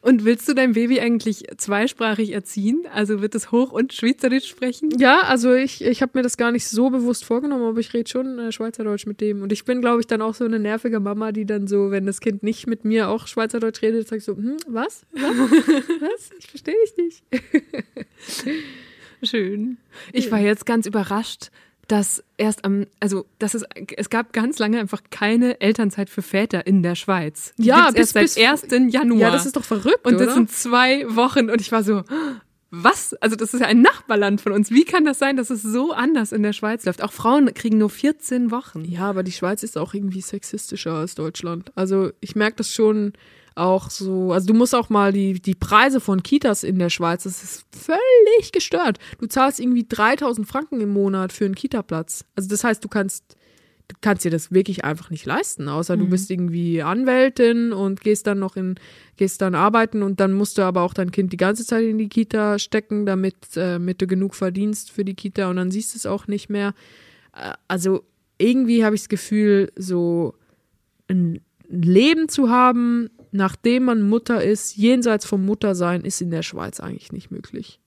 Und 0.00 0.24
willst 0.24 0.48
du 0.48 0.54
dein 0.54 0.72
Baby 0.72 1.00
eigentlich 1.00 1.44
zweisprachig 1.56 2.32
erziehen? 2.32 2.84
Also 2.92 3.20
wird 3.20 3.34
es 3.34 3.52
Hoch- 3.52 3.72
und 3.72 3.92
Schweizerisch 3.92 4.48
sprechen? 4.48 4.90
Ja, 4.98 5.20
also 5.20 5.54
ich, 5.54 5.84
ich 5.84 6.02
habe 6.02 6.12
mir 6.14 6.22
das 6.22 6.36
gar 6.36 6.52
nicht 6.52 6.66
so 6.66 6.90
bewusst 6.90 7.24
vorgenommen, 7.24 7.64
aber 7.64 7.78
ich 7.78 7.92
rede 7.94 8.10
schon 8.10 8.38
äh, 8.38 8.52
Schweizerdeutsch 8.52 9.06
mit 9.06 9.20
dem. 9.20 9.42
Und 9.42 9.52
ich 9.52 9.64
bin, 9.64 9.80
glaube 9.80 10.00
ich, 10.00 10.06
dann 10.06 10.22
auch 10.22 10.34
so 10.34 10.44
eine 10.44 10.58
nervige 10.58 11.00
Mama, 11.00 11.32
die 11.32 11.44
dann 11.44 11.66
so, 11.66 11.90
wenn 11.90 12.06
das 12.06 12.20
Kind 12.20 12.42
nicht 12.42 12.66
mit 12.66 12.84
mir 12.84 13.08
auch 13.08 13.26
Schweizerdeutsch 13.26 13.82
redet, 13.82 14.08
sagt 14.08 14.22
so, 14.22 14.36
hm, 14.36 14.56
was? 14.66 15.04
Was? 15.12 15.22
was? 16.00 16.30
Ich 16.38 16.46
verstehe 16.48 16.74
dich 16.84 16.96
nicht. 16.96 17.22
Schön. 19.22 19.78
Ich 20.12 20.32
war 20.32 20.40
jetzt 20.40 20.66
ganz 20.66 20.86
überrascht, 20.86 21.50
dass 21.92 22.24
erst 22.38 22.64
am, 22.64 22.86
also 23.00 23.26
dass 23.38 23.52
es, 23.52 23.64
es 23.98 24.08
gab 24.08 24.32
ganz 24.32 24.58
lange 24.58 24.80
einfach 24.80 25.02
keine 25.10 25.60
Elternzeit 25.60 26.08
für 26.08 26.22
Väter 26.22 26.66
in 26.66 26.82
der 26.82 26.94
Schweiz. 26.94 27.52
Die 27.58 27.66
Ja, 27.66 27.90
bis- 27.90 28.14
erst 28.36 28.70
seit 28.70 28.72
1. 28.80 28.92
Januar. 28.94 29.20
Ja, 29.20 29.30
das 29.30 29.44
ist 29.44 29.56
doch 29.56 29.64
verrückt, 29.64 30.06
Und 30.06 30.14
das 30.14 30.22
oder? 30.22 30.32
sind 30.34 30.50
zwei 30.50 31.04
Wochen 31.14 31.50
und 31.50 31.60
ich 31.60 31.70
war 31.70 31.82
so, 31.82 32.02
was? 32.70 33.12
Also 33.20 33.36
das 33.36 33.52
ist 33.52 33.60
ja 33.60 33.66
ein 33.66 33.82
Nachbarland 33.82 34.40
von 34.40 34.52
uns. 34.52 34.70
Wie 34.70 34.84
kann 34.84 35.04
das 35.04 35.18
sein, 35.18 35.36
dass 35.36 35.50
es 35.50 35.62
so 35.62 35.92
anders 35.92 36.32
in 36.32 36.42
der 36.42 36.54
Schweiz 36.54 36.86
läuft? 36.86 37.02
Auch 37.02 37.12
Frauen 37.12 37.52
kriegen 37.52 37.76
nur 37.76 37.90
14 37.90 38.50
Wochen. 38.50 38.86
Ja, 38.86 39.10
aber 39.10 39.22
die 39.22 39.32
Schweiz 39.32 39.62
ist 39.62 39.76
auch 39.76 39.92
irgendwie 39.92 40.22
sexistischer 40.22 40.94
als 40.94 41.14
Deutschland. 41.14 41.72
Also 41.74 42.12
ich 42.20 42.34
merke 42.36 42.56
das 42.56 42.72
schon 42.72 43.12
auch 43.54 43.90
so. 43.90 44.32
Also 44.32 44.48
du 44.48 44.54
musst 44.54 44.74
auch 44.74 44.88
mal 44.88 45.12
die, 45.12 45.34
die 45.34 45.54
Preise 45.54 46.00
von 46.00 46.22
Kitas 46.22 46.64
in 46.64 46.78
der 46.78 46.90
Schweiz, 46.90 47.24
das 47.24 47.42
ist 47.42 47.66
völlig 47.70 48.52
gestört. 48.52 48.98
Du 49.20 49.26
zahlst 49.26 49.60
irgendwie 49.60 49.86
3000 49.88 50.46
Franken 50.46 50.80
im 50.80 50.90
Monat 50.90 51.32
für 51.32 51.44
einen 51.44 51.54
Kitaplatz. 51.54 52.24
Also 52.34 52.48
das 52.48 52.64
heißt, 52.64 52.82
du 52.82 52.88
kannst, 52.88 53.36
du 53.88 53.96
kannst 54.00 54.24
dir 54.24 54.30
das 54.30 54.52
wirklich 54.52 54.84
einfach 54.84 55.10
nicht 55.10 55.26
leisten, 55.26 55.68
außer 55.68 55.96
du 55.96 56.08
bist 56.08 56.30
irgendwie 56.30 56.82
Anwältin 56.82 57.72
und 57.72 58.00
gehst 58.00 58.26
dann 58.26 58.38
noch 58.38 58.56
in, 58.56 58.76
gehst 59.16 59.42
dann 59.42 59.54
arbeiten 59.54 60.02
und 60.02 60.20
dann 60.20 60.32
musst 60.32 60.58
du 60.58 60.62
aber 60.62 60.82
auch 60.82 60.94
dein 60.94 61.10
Kind 61.10 61.32
die 61.32 61.38
ganze 61.38 61.66
Zeit 61.66 61.84
in 61.84 61.98
die 61.98 62.08
Kita 62.08 62.58
stecken, 62.58 63.06
damit, 63.06 63.56
äh, 63.56 63.74
damit 63.74 64.00
du 64.00 64.06
genug 64.06 64.34
verdienst 64.34 64.90
für 64.90 65.04
die 65.04 65.14
Kita 65.14 65.50
und 65.50 65.56
dann 65.56 65.70
siehst 65.70 65.94
du 65.94 65.98
es 65.98 66.06
auch 66.06 66.26
nicht 66.26 66.48
mehr. 66.48 66.74
Äh, 67.34 67.52
also 67.68 68.04
irgendwie 68.38 68.84
habe 68.84 68.94
ich 68.94 69.02
das 69.02 69.08
Gefühl, 69.08 69.70
so 69.76 70.34
ein 71.08 71.40
Leben 71.68 72.28
zu 72.28 72.50
haben, 72.50 73.10
nachdem 73.32 73.84
man 73.84 74.02
Mutter 74.02 74.42
ist, 74.42 74.76
jenseits 74.76 75.26
vom 75.26 75.44
Muttersein, 75.44 76.02
ist 76.02 76.20
in 76.20 76.30
der 76.30 76.42
Schweiz 76.42 76.80
eigentlich 76.80 77.12
nicht 77.12 77.30
möglich. 77.30 77.80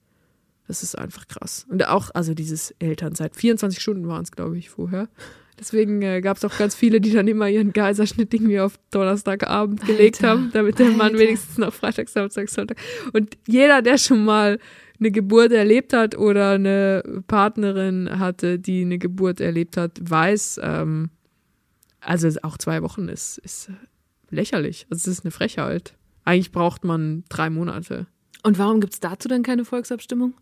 Das 0.66 0.82
ist 0.82 0.98
einfach 0.98 1.28
krass. 1.28 1.64
Und 1.70 1.86
auch, 1.86 2.10
also 2.12 2.34
dieses 2.34 2.72
Elternzeit, 2.80 3.36
24 3.36 3.80
Stunden 3.80 4.08
waren 4.08 4.24
es, 4.24 4.32
glaube 4.32 4.58
ich, 4.58 4.68
vorher. 4.68 5.08
Deswegen 5.58 6.02
äh, 6.02 6.20
gab 6.20 6.36
es 6.36 6.44
auch 6.44 6.58
ganz 6.58 6.74
viele, 6.74 7.00
die 7.00 7.12
dann 7.12 7.28
immer 7.28 7.48
ihren 7.48 7.72
Kaiserschnitt 7.72 8.34
irgendwie 8.34 8.60
auf 8.60 8.78
Donnerstagabend 8.90 9.86
gelegt 9.86 10.16
Alter, 10.16 10.28
haben, 10.28 10.50
damit 10.52 10.78
der 10.78 10.90
Mann 10.90 11.12
Alter. 11.12 11.18
wenigstens 11.20 11.56
noch 11.58 11.72
Freitag, 11.72 12.08
Samstag, 12.08 12.50
Sonntag. 12.50 12.78
Und 13.12 13.38
jeder, 13.46 13.80
der 13.80 13.96
schon 13.96 14.24
mal 14.24 14.58
eine 14.98 15.10
Geburt 15.10 15.52
erlebt 15.52 15.92
hat 15.92 16.16
oder 16.16 16.50
eine 16.52 17.02
Partnerin 17.26 18.18
hatte, 18.18 18.58
die 18.58 18.82
eine 18.82 18.98
Geburt 18.98 19.40
erlebt 19.40 19.76
hat, 19.76 19.98
weiß, 20.02 20.60
ähm, 20.62 21.10
also 22.00 22.28
auch 22.42 22.58
zwei 22.58 22.82
Wochen 22.82 23.08
ist, 23.08 23.38
ist 23.38 23.70
lächerlich. 24.30 24.86
Also 24.90 25.10
es 25.10 25.18
ist 25.18 25.24
eine 25.24 25.30
Frechheit. 25.30 25.94
Eigentlich 26.24 26.52
braucht 26.52 26.84
man 26.84 27.24
drei 27.28 27.50
Monate. 27.50 28.06
Und 28.42 28.58
warum 28.58 28.80
gibt 28.80 28.94
es 28.94 29.00
dazu 29.00 29.28
dann 29.28 29.42
keine 29.42 29.64
Volksabstimmung? 29.64 30.34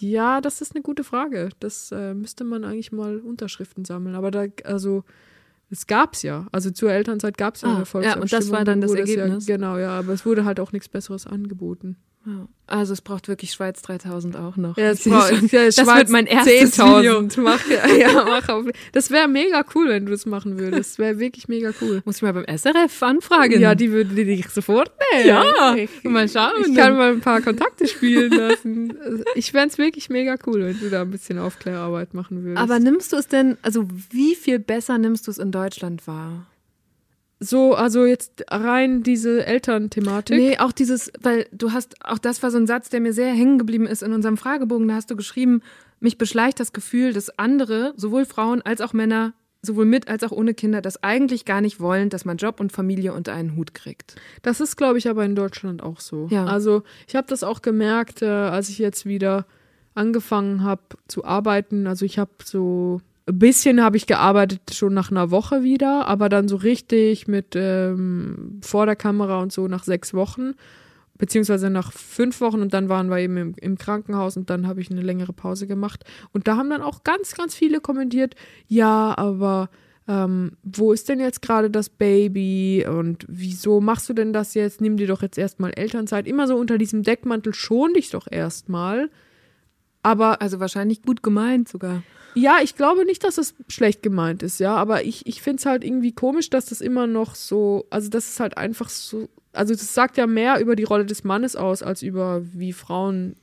Ja, 0.00 0.40
das 0.40 0.60
ist 0.60 0.74
eine 0.74 0.82
gute 0.82 1.02
Frage. 1.04 1.48
Das 1.60 1.90
äh, 1.92 2.14
müsste 2.14 2.44
man 2.44 2.64
eigentlich 2.64 2.92
mal 2.92 3.18
Unterschriften 3.18 3.84
sammeln. 3.84 4.14
Aber 4.14 4.30
da, 4.30 4.44
also, 4.64 5.02
es 5.70 5.86
gab's 5.86 6.22
ja. 6.22 6.46
Also 6.52 6.70
zur 6.70 6.92
Elternzeit 6.92 7.36
gab 7.36 7.56
es 7.56 7.62
ja 7.62 7.68
Ah, 7.68 7.70
eine 7.72 7.80
ja, 7.80 7.84
Volksabstimmung. 7.84 8.22
und 8.22 8.32
das 8.32 8.50
war 8.50 8.64
dann 8.64 8.80
das 8.80 8.92
es 8.92 8.98
Ergebnis? 8.98 9.46
Ja, 9.46 9.56
genau, 9.56 9.76
ja. 9.76 9.98
Aber 9.98 10.12
es 10.12 10.24
wurde 10.24 10.44
halt 10.44 10.60
auch 10.60 10.70
nichts 10.72 10.88
Besseres 10.88 11.26
angeboten. 11.26 11.96
Ja. 12.28 12.46
Also 12.66 12.92
es 12.92 13.00
braucht 13.00 13.28
wirklich 13.28 13.52
Schweiz 13.52 13.80
3000 13.80 14.36
auch 14.36 14.56
noch. 14.58 14.76
Ja, 14.76 14.90
es 14.90 15.02
braucht- 15.04 15.28
schon. 15.34 15.48
ja, 15.48 15.64
das 15.64 15.76
Schweiz 15.76 15.96
wird 16.00 16.10
mein 16.10 16.26
erstes 16.26 16.76
Video. 16.78 17.20
10.000. 17.20 17.40
Mach, 17.40 17.60
ja, 17.66 18.24
mach 18.26 18.46
auf. 18.50 18.66
Das 18.92 19.10
wäre 19.10 19.26
mega 19.26 19.64
cool, 19.74 19.88
wenn 19.88 20.04
du 20.04 20.12
das 20.12 20.26
machen 20.26 20.58
würdest. 20.58 20.90
Das 20.92 20.98
wäre 20.98 21.18
wirklich 21.18 21.48
mega 21.48 21.70
cool. 21.80 22.02
Muss 22.04 22.16
ich 22.16 22.22
mal 22.22 22.34
beim 22.34 22.44
SRF 22.44 23.02
anfragen. 23.02 23.58
Ja, 23.62 23.74
die 23.74 23.90
würden 23.90 24.14
dich 24.14 24.50
sofort 24.50 24.92
nehmen. 25.14 25.26
Ja, 25.28 25.74
ich, 25.76 25.88
mal 26.04 26.28
schauen. 26.28 26.52
Ich 26.66 26.74
kann 26.76 26.98
mal 26.98 27.12
ein 27.12 27.20
paar 27.20 27.40
Kontakte 27.40 27.88
spielen 27.88 28.32
lassen. 28.32 28.98
Ich 29.34 29.52
fände 29.52 29.68
es 29.68 29.78
wirklich 29.78 30.10
mega 30.10 30.36
cool, 30.46 30.62
wenn 30.66 30.78
du 30.78 30.90
da 30.90 31.00
ein 31.00 31.10
bisschen 31.10 31.38
Aufklärarbeit 31.38 32.12
machen 32.12 32.44
würdest. 32.44 32.62
Aber 32.62 32.78
nimmst 32.78 33.14
du 33.14 33.16
es 33.16 33.28
denn, 33.28 33.56
also 33.62 33.88
wie 34.10 34.34
viel 34.34 34.58
besser 34.58 34.98
nimmst 34.98 35.26
du 35.26 35.30
es 35.30 35.38
in 35.38 35.52
Deutschland 35.52 36.06
wahr? 36.06 36.44
So, 37.40 37.74
also 37.74 38.04
jetzt 38.04 38.44
rein 38.48 39.02
diese 39.02 39.46
Elternthematik. 39.46 40.36
Nee, 40.36 40.58
auch 40.58 40.72
dieses, 40.72 41.12
weil 41.20 41.46
du 41.52 41.72
hast, 41.72 41.94
auch 42.04 42.18
das 42.18 42.42
war 42.42 42.50
so 42.50 42.58
ein 42.58 42.66
Satz, 42.66 42.88
der 42.88 43.00
mir 43.00 43.12
sehr 43.12 43.32
hängen 43.32 43.58
geblieben 43.58 43.86
ist 43.86 44.02
in 44.02 44.12
unserem 44.12 44.36
Fragebogen. 44.36 44.88
Da 44.88 44.94
hast 44.94 45.10
du 45.10 45.16
geschrieben, 45.16 45.62
mich 46.00 46.18
beschleicht 46.18 46.58
das 46.58 46.72
Gefühl, 46.72 47.12
dass 47.12 47.38
andere, 47.38 47.92
sowohl 47.96 48.24
Frauen 48.24 48.62
als 48.62 48.80
auch 48.80 48.92
Männer, 48.92 49.34
sowohl 49.62 49.84
mit 49.84 50.08
als 50.08 50.24
auch 50.24 50.32
ohne 50.32 50.54
Kinder, 50.54 50.80
das 50.80 51.02
eigentlich 51.02 51.44
gar 51.44 51.60
nicht 51.60 51.80
wollen, 51.80 52.10
dass 52.10 52.24
man 52.24 52.36
Job 52.38 52.60
und 52.60 52.72
Familie 52.72 53.12
unter 53.12 53.34
einen 53.34 53.56
Hut 53.56 53.74
kriegt. 53.74 54.16
Das 54.42 54.60
ist, 54.60 54.76
glaube 54.76 54.98
ich, 54.98 55.08
aber 55.08 55.24
in 55.24 55.36
Deutschland 55.36 55.82
auch 55.82 56.00
so. 56.00 56.26
Ja. 56.30 56.44
Also 56.46 56.82
ich 57.06 57.14
habe 57.14 57.26
das 57.28 57.44
auch 57.44 57.62
gemerkt, 57.62 58.22
äh, 58.22 58.26
als 58.26 58.68
ich 58.68 58.78
jetzt 58.78 59.06
wieder 59.06 59.46
angefangen 59.94 60.62
habe 60.62 60.82
zu 61.08 61.24
arbeiten. 61.24 61.86
Also 61.86 62.04
ich 62.04 62.18
habe 62.18 62.30
so 62.44 63.00
ein 63.28 63.38
bisschen 63.38 63.82
habe 63.82 63.96
ich 63.96 64.06
gearbeitet 64.06 64.74
schon 64.74 64.94
nach 64.94 65.10
einer 65.10 65.30
Woche 65.30 65.62
wieder, 65.62 66.06
aber 66.06 66.28
dann 66.28 66.48
so 66.48 66.56
richtig 66.56 67.28
mit 67.28 67.54
ähm, 67.54 68.60
vor 68.62 68.86
der 68.86 68.96
Kamera 68.96 69.40
und 69.40 69.52
so 69.52 69.68
nach 69.68 69.84
sechs 69.84 70.14
Wochen, 70.14 70.54
beziehungsweise 71.18 71.68
nach 71.68 71.92
fünf 71.92 72.40
Wochen 72.40 72.62
und 72.62 72.72
dann 72.72 72.88
waren 72.88 73.10
wir 73.10 73.18
eben 73.18 73.36
im, 73.36 73.54
im 73.60 73.76
Krankenhaus 73.76 74.36
und 74.36 74.50
dann 74.50 74.66
habe 74.66 74.80
ich 74.80 74.90
eine 74.90 75.02
längere 75.02 75.32
Pause 75.32 75.66
gemacht. 75.66 76.04
Und 76.32 76.48
da 76.48 76.56
haben 76.56 76.70
dann 76.70 76.82
auch 76.82 77.04
ganz, 77.04 77.34
ganz 77.34 77.54
viele 77.54 77.80
kommentiert, 77.80 78.34
ja, 78.66 79.16
aber 79.16 79.68
ähm, 80.08 80.52
wo 80.62 80.92
ist 80.92 81.08
denn 81.10 81.20
jetzt 81.20 81.42
gerade 81.42 81.70
das 81.70 81.90
Baby 81.90 82.86
und 82.88 83.26
wieso 83.28 83.82
machst 83.82 84.08
du 84.08 84.14
denn 84.14 84.32
das 84.32 84.54
jetzt? 84.54 84.80
Nimm 84.80 84.96
dir 84.96 85.06
doch 85.06 85.20
jetzt 85.20 85.36
erstmal 85.36 85.72
Elternzeit. 85.72 86.26
Immer 86.26 86.46
so 86.46 86.56
unter 86.56 86.78
diesem 86.78 87.02
Deckmantel 87.02 87.52
schon 87.52 87.92
dich 87.92 88.08
doch 88.10 88.26
erstmal. 88.30 89.10
Aber 90.02 90.40
Also 90.40 90.60
wahrscheinlich 90.60 91.02
gut 91.02 91.22
gemeint 91.22 91.68
sogar. 91.68 92.02
ja, 92.34 92.58
ich 92.62 92.76
glaube 92.76 93.04
nicht, 93.04 93.24
dass 93.24 93.38
es 93.38 93.54
schlecht 93.68 94.02
gemeint 94.02 94.42
ist, 94.42 94.60
ja, 94.60 94.76
aber 94.76 95.04
ich, 95.04 95.26
ich 95.26 95.42
finde 95.42 95.58
es 95.58 95.66
halt 95.66 95.84
irgendwie 95.84 96.12
komisch, 96.12 96.50
dass 96.50 96.66
das 96.66 96.80
immer 96.80 97.06
noch 97.06 97.34
so, 97.34 97.86
also 97.90 98.08
das 98.08 98.28
ist 98.28 98.40
halt 98.40 98.56
einfach 98.56 98.88
so, 98.90 99.28
also 99.52 99.74
das 99.74 99.92
sagt 99.94 100.16
ja 100.18 100.26
mehr 100.26 100.60
über 100.60 100.76
die 100.76 100.84
Rolle 100.84 101.04
des 101.06 101.24
Mannes 101.24 101.56
aus, 101.56 101.82
als 101.82 102.02
über 102.02 102.42
wie 102.52 102.72
Frauen 102.72 103.34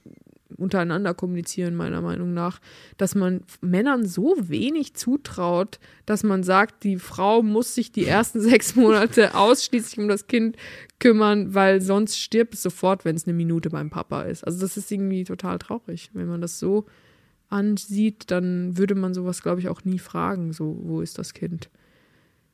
untereinander 0.58 1.14
kommunizieren, 1.14 1.76
meiner 1.76 2.01
Meinung 2.01 2.34
nach, 2.34 2.60
dass 2.97 3.16
man 3.16 3.41
Männern 3.62 4.06
so 4.06 4.36
wenig 4.39 4.93
zutraut, 4.95 5.80
dass 6.06 6.24
man 6.24 6.43
sagt, 6.43 6.84
die 6.84 6.97
Frau 6.97 7.41
muss 7.41 7.76
sich 7.76 7.91
die 7.91 8.06
ersten 8.06 8.39
sechs 8.41 8.76
Monate 8.76 9.36
ausschließlich 9.36 9.99
um 9.99 10.08
das 10.08 10.28
Kind 10.28 10.58
kümmern, 10.99 11.53
weil 11.53 11.82
sonst 11.82 12.20
stirbt 12.20 12.53
es 12.53 12.64
sofort, 12.64 13.06
wenn 13.06 13.16
es 13.16 13.26
eine 13.26 13.34
Minute 13.34 13.70
beim 13.70 13.89
Papa 13.89 14.24
ist. 14.24 14.43
Also 14.43 14.60
das 14.60 14.78
ist 14.78 14.91
irgendwie 14.91 15.24
total 15.24 15.60
traurig, 15.60 16.10
wenn 16.14 16.28
man 16.28 16.41
das 16.41 16.60
so 16.60 16.86
ansieht, 17.49 18.32
dann 18.32 18.78
würde 18.78 18.95
man 18.95 19.14
sowas, 19.14 19.41
glaube 19.41 19.60
ich, 19.60 19.70
auch 19.70 19.84
nie 19.84 19.99
fragen, 19.99 20.51
so, 20.51 20.78
wo 20.82 21.01
ist 21.01 21.18
das 21.18 21.34
Kind? 21.34 21.70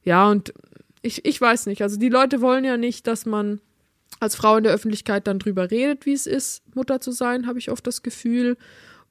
Ja, 0.03 0.29
und 0.29 0.53
ich, 1.01 1.25
ich 1.25 1.39
weiß 1.39 1.65
nicht, 1.67 1.81
also 1.81 1.97
die 1.97 2.09
Leute 2.09 2.41
wollen 2.41 2.63
ja 2.63 2.77
nicht, 2.77 3.07
dass 3.07 3.25
man 3.25 3.61
als 4.19 4.35
Frau 4.35 4.57
in 4.57 4.63
der 4.63 4.73
Öffentlichkeit 4.73 5.27
dann 5.27 5.39
drüber 5.39 5.71
redet, 5.71 6.05
wie 6.05 6.13
es 6.13 6.27
ist, 6.27 6.63
Mutter 6.75 7.01
zu 7.01 7.11
sein, 7.11 7.47
habe 7.47 7.59
ich 7.59 7.71
oft 7.71 7.85
das 7.87 8.03
Gefühl. 8.03 8.57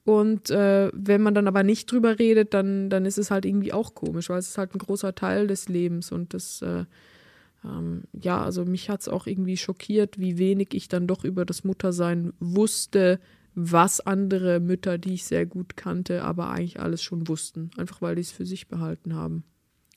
Und 0.04 0.50
äh, 0.50 0.90
wenn 0.94 1.22
man 1.22 1.34
dann 1.34 1.48
aber 1.48 1.62
nicht 1.62 1.90
drüber 1.90 2.18
redet, 2.18 2.54
dann, 2.54 2.90
dann 2.90 3.04
ist 3.04 3.18
es 3.18 3.30
halt 3.30 3.44
irgendwie 3.44 3.72
auch 3.72 3.94
komisch, 3.94 4.30
weil 4.30 4.38
es 4.38 4.48
ist 4.48 4.58
halt 4.58 4.74
ein 4.74 4.78
großer 4.78 5.14
Teil 5.14 5.46
des 5.46 5.68
Lebens 5.68 6.10
und 6.10 6.32
das, 6.32 6.62
äh, 6.62 6.84
ähm, 7.64 8.04
ja, 8.12 8.42
also 8.42 8.64
mich 8.64 8.88
hat 8.88 9.02
es 9.02 9.08
auch 9.08 9.26
irgendwie 9.26 9.56
schockiert, 9.56 10.18
wie 10.18 10.38
wenig 10.38 10.68
ich 10.72 10.88
dann 10.88 11.06
doch 11.06 11.24
über 11.24 11.44
das 11.44 11.64
Muttersein 11.64 12.32
wusste, 12.40 13.20
was 13.54 14.00
andere 14.00 14.60
Mütter, 14.60 14.96
die 14.96 15.14
ich 15.14 15.24
sehr 15.24 15.44
gut 15.44 15.76
kannte, 15.76 16.22
aber 16.22 16.50
eigentlich 16.50 16.80
alles 16.80 17.02
schon 17.02 17.28
wussten, 17.28 17.70
einfach 17.76 18.00
weil 18.00 18.14
die 18.14 18.22
es 18.22 18.30
für 18.30 18.46
sich 18.46 18.68
behalten 18.68 19.14
haben. 19.14 19.44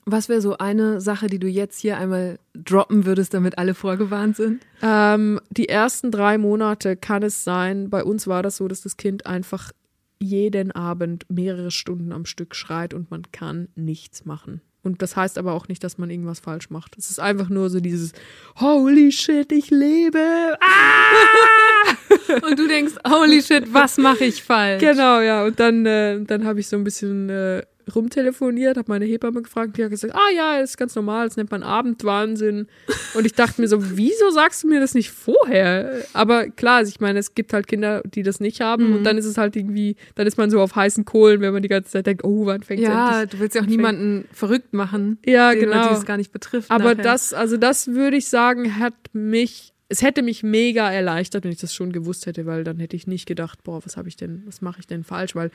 Was 0.06 0.28
wäre 0.28 0.42
so 0.42 0.58
eine 0.58 1.00
Sache, 1.00 1.28
die 1.28 1.40
du 1.40 1.48
jetzt 1.48 1.80
hier 1.80 1.98
einmal 1.98 2.38
droppen 2.54 3.06
würdest, 3.06 3.34
damit 3.34 3.58
alle 3.58 3.74
vorgewarnt 3.74 4.36
sind? 4.36 4.62
Ähm, 4.82 5.40
die 5.50 5.70
ersten 5.70 6.12
drei 6.12 6.38
Monate 6.38 6.98
kann 6.98 7.24
es 7.24 7.44
sein, 7.44 7.90
bei 7.90 8.04
uns 8.04 8.28
war 8.28 8.44
das 8.44 8.58
so, 8.58 8.68
dass 8.68 8.82
das 8.82 8.98
Kind 8.98 9.26
einfach 9.26 9.72
jeden 10.20 10.72
Abend 10.72 11.26
mehrere 11.30 11.72
Stunden 11.72 12.12
am 12.12 12.26
Stück 12.26 12.56
schreit 12.56 12.94
und 12.94 13.12
man 13.12 13.24
kann 13.32 13.68
nichts 13.76 14.26
machen. 14.26 14.62
Und 14.84 15.02
das 15.02 15.16
heißt 15.16 15.38
aber 15.38 15.54
auch 15.54 15.70
nicht, 15.70 15.84
dass 15.84 15.98
man 15.98 16.10
irgendwas 16.10 16.42
falsch 16.42 16.70
macht. 16.70 16.98
Es 16.98 17.10
ist 17.10 17.20
einfach 17.20 17.48
nur 17.48 17.70
so 17.70 17.80
dieses 17.80 18.12
Holy 18.60 19.14
shit, 19.14 19.50
ich 19.54 19.70
lebe. 19.70 20.58
Ah! 20.60 21.94
Und 22.48 22.60
du 22.60 22.68
denkst, 22.68 22.94
holy 23.08 23.42
shit, 23.42 23.74
was 23.74 23.98
mache 23.98 24.26
ich 24.26 24.44
falsch? 24.44 24.82
Genau, 24.82 25.22
ja. 25.22 25.46
Und 25.46 25.60
dann, 25.60 25.86
äh, 25.86 26.22
dann 26.24 26.46
habe 26.46 26.60
ich 26.60 26.68
so 26.68 26.76
ein 26.76 26.84
bisschen 26.84 27.30
äh, 27.30 27.64
rumtelefoniert, 27.96 28.78
habe 28.78 28.92
meine 28.92 29.06
Hebamme 29.06 29.42
gefragt, 29.42 29.78
die 29.78 29.84
hat 29.84 29.90
gesagt, 29.92 30.14
ah 30.16 30.30
ja, 30.36 30.60
das 30.60 30.72
ist 30.72 30.78
ganz 30.78 30.96
normal, 30.96 31.28
das 31.28 31.38
nennt 31.38 31.52
man 31.52 31.64
Abendwahnsinn. 31.64 32.68
Und 33.14 33.26
ich 33.26 33.34
dachte 33.34 33.62
mir 33.62 33.68
so, 33.68 33.78
wieso 33.98 34.30
sagst 34.32 34.64
du 34.64 34.68
mir 34.68 34.80
das 34.80 34.94
nicht 34.94 35.12
vorher? 35.12 36.04
Aber 36.14 36.48
klar, 36.50 36.78
also 36.78 36.90
ich 36.90 37.00
meine, 37.00 37.20
es 37.20 37.36
gibt 37.36 37.54
halt 37.54 37.68
Kinder, 37.68 38.02
die 38.06 38.24
das 38.24 38.40
nicht 38.40 38.62
haben 38.62 38.90
Mhm. 38.90 38.96
und 38.98 39.04
dann 39.04 39.18
ist 39.18 39.26
es 39.26 39.38
halt 39.38 39.56
irgendwie, 39.56 39.96
dann 40.16 40.28
ist 40.28 40.38
man 40.38 40.50
so 40.50 40.60
auf 40.62 40.76
heißen 40.76 41.06
Kohlen, 41.06 41.42
wenn 41.42 41.54
man 41.54 41.62
die 41.62 41.70
ganze 41.70 41.92
Zeit 41.92 42.08
denkt, 42.08 42.24
oh, 42.24 42.46
wann 42.46 42.64
fängt 42.64 42.82
Ja, 42.82 43.22
endlich? 43.22 43.30
du 43.32 43.40
willst 43.40 43.56
ja 43.56 43.62
auch 43.62 43.66
niemanden 43.68 44.26
verrückt 44.32 44.74
machen, 44.74 45.18
Ja, 45.26 45.54
genau. 45.54 45.92
es 45.94 46.06
gar 46.06 46.18
nicht 46.18 46.32
betrifft. 46.32 46.72
Aber 46.72 46.92
nachher. 46.96 47.04
das, 47.04 47.34
also 47.34 47.58
das 47.58 47.88
würde 47.88 48.18
ich 48.18 48.28
sagen, 48.28 48.80
hat 48.80 48.94
mich, 49.14 49.74
es 49.90 50.02
hätte 50.02 50.24
mich 50.24 50.44
mega 50.44 50.92
erleichtert, 50.92 51.44
wenn 51.44 51.52
ich 51.52 51.60
das 51.60 51.74
schon 51.74 51.92
gewusst 51.92 52.26
hätte, 52.26 52.46
weil 52.46 52.64
dann 52.64 52.80
hätte 52.80 52.96
ich 52.96 53.06
nicht 53.08 53.26
gedacht, 53.28 53.64
boah, 53.64 53.86
was 53.86 53.96
habe 53.98 54.08
ich 54.08 54.16
denn, 54.16 54.42
was 54.46 54.62
mache 54.62 54.80
ich 54.80 54.88
denn 54.88 55.04
falsch? 55.04 55.36
Weil 55.36 55.52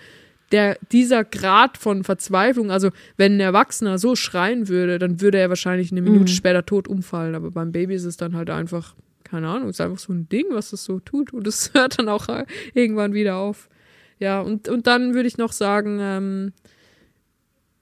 der, 0.53 0.78
dieser 0.92 1.24
Grad 1.24 1.76
von 1.76 2.05
Verzweiflung, 2.05 2.70
also 2.70 2.90
wenn 3.16 3.36
ein 3.36 3.40
Erwachsener 3.40 3.99
so 3.99 4.16
schreien 4.16 4.68
würde, 4.68 4.99
dann 4.99 5.20
würde 5.20 5.38
er 5.38 5.49
wahrscheinlich 5.51 5.92
eine 5.92 6.01
Minute 6.03 6.30
Mhm. 6.32 6.36
später 6.36 6.64
tot 6.64 6.88
umfallen. 6.88 7.34
Aber 7.34 7.51
beim 7.51 7.72
Baby 7.72 7.94
ist 7.94 8.05
es 8.05 8.16
dann 8.16 8.34
halt 8.34 8.49
einfach, 8.51 8.94
keine 9.24 9.49
Ahnung, 9.49 9.68
es 9.68 9.76
ist 9.76 9.80
einfach 9.82 9.99
so 9.99 10.12
ein 10.12 10.28
Ding, 10.28 10.46
was 10.51 10.70
das 10.70 10.84
so 10.84 11.01
tut. 11.01 11.32
Und 11.32 11.46
es 11.46 11.70
hört 11.74 11.99
dann 11.99 12.09
auch 12.09 12.28
irgendwann 12.74 13.12
wieder 13.12 13.36
auf. 13.36 13.68
Ja, 14.18 14.40
und, 14.40 14.68
und 14.68 14.86
dann 14.86 15.14
würde 15.14 15.28
ich 15.28 15.38
noch 15.38 15.53
sagen, 15.53 15.99
ähm, 16.01 16.53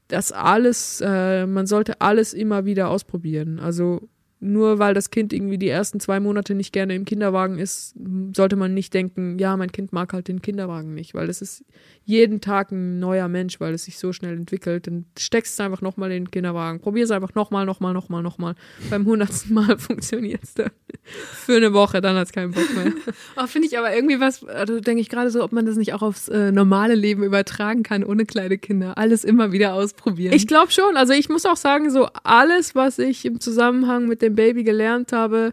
dass 0.09 0.33
alles, 0.33 1.01
äh, 1.05 1.47
man 1.47 1.67
sollte 1.67 2.01
alles 2.01 2.35
immer 2.35 2.65
wieder 2.65 2.91
ausprobieren. 2.91 3.59
Also 3.59 4.09
nur 4.39 4.79
weil 4.79 4.93
das 4.93 5.11
Kind 5.11 5.33
irgendwie 5.33 5.59
die 5.59 5.69
ersten 5.69 5.99
zwei 5.99 6.21
Monate 6.21 6.55
nicht 6.55 6.73
gerne 6.73 6.95
im 6.95 7.05
Kinderwagen 7.05 7.59
ist, 7.59 7.95
sollte 8.35 8.57
man 8.57 8.75
nicht 8.75 8.93
denken, 8.93 9.39
ja, 9.39 9.57
mein 9.57 9.73
Kind 9.73 9.93
mag 9.93 10.13
halt 10.13 10.29
den 10.29 10.43
Kinderwagen 10.43 10.95
nicht, 10.95 11.15
weil 11.15 11.31
es 11.31 11.41
ist 11.41 11.65
jeden 12.05 12.41
Tag 12.41 12.71
ein 12.71 13.01
neuer 13.01 13.29
Mensch, 13.29 13.59
weil 13.61 13.75
es 13.75 13.85
sich 13.85 13.99
so 13.99 14.13
schnell 14.13 14.37
entwickelt. 14.37 14.87
Dann 14.87 15.07
steckst 15.19 15.55
es 15.55 15.61
einfach 15.61 15.81
nochmal 15.81 16.13
in 16.13 16.25
den 16.25 16.31
Kinderwagen. 16.31 16.81
Probier 16.81 17.05
es 17.05 17.11
einfach 17.11 17.35
nochmal, 17.35 17.67
nochmal, 17.67 17.95
nochmal, 17.95 18.23
nochmal. 18.23 18.55
Beim 18.91 19.07
hundertsten 19.07 19.55
Mal 19.55 19.79
funktioniert 19.79 20.43
es 20.45 20.55
dann. 20.55 20.71
Für 21.03 21.57
eine 21.57 21.73
Woche, 21.73 22.01
dann 22.01 22.17
hat 22.17 22.27
es 22.27 22.33
keinen 22.33 22.53
Bock 22.53 22.75
mehr. 22.75 22.93
Oh, 23.37 23.47
Finde 23.47 23.69
ich 23.69 23.79
aber 23.79 23.95
irgendwie 23.95 24.21
was, 24.21 24.45
also 24.45 24.81
denke 24.81 25.01
ich 25.01 25.09
gerade 25.09 25.31
so, 25.31 25.43
ob 25.43 25.53
man 25.53 25.67
das 25.67 25.77
nicht 25.77 25.93
auch 25.93 26.03
aufs 26.03 26.29
äh, 26.29 26.53
normale 26.53 26.95
Leben 26.95 27.23
übertragen 27.23 27.83
kann, 27.83 28.03
ohne 28.05 28.25
kleine 28.25 28.57
Kinder. 28.57 28.97
Alles 28.97 29.25
immer 29.25 29.53
wieder 29.53 29.75
ausprobieren. 29.75 30.33
Ich 30.33 30.47
glaube 30.47 30.71
schon. 30.71 30.97
Also 30.97 31.13
ich 31.13 31.29
muss 31.29 31.45
auch 31.45 31.57
sagen, 31.57 31.91
so 31.91 32.09
alles, 32.23 32.75
was 32.75 32.99
ich 32.99 33.25
im 33.25 33.41
Zusammenhang 33.41 34.07
mit 34.07 34.23
dem 34.27 34.35
Baby 34.35 34.65
gelernt 34.65 35.13
habe, 35.13 35.53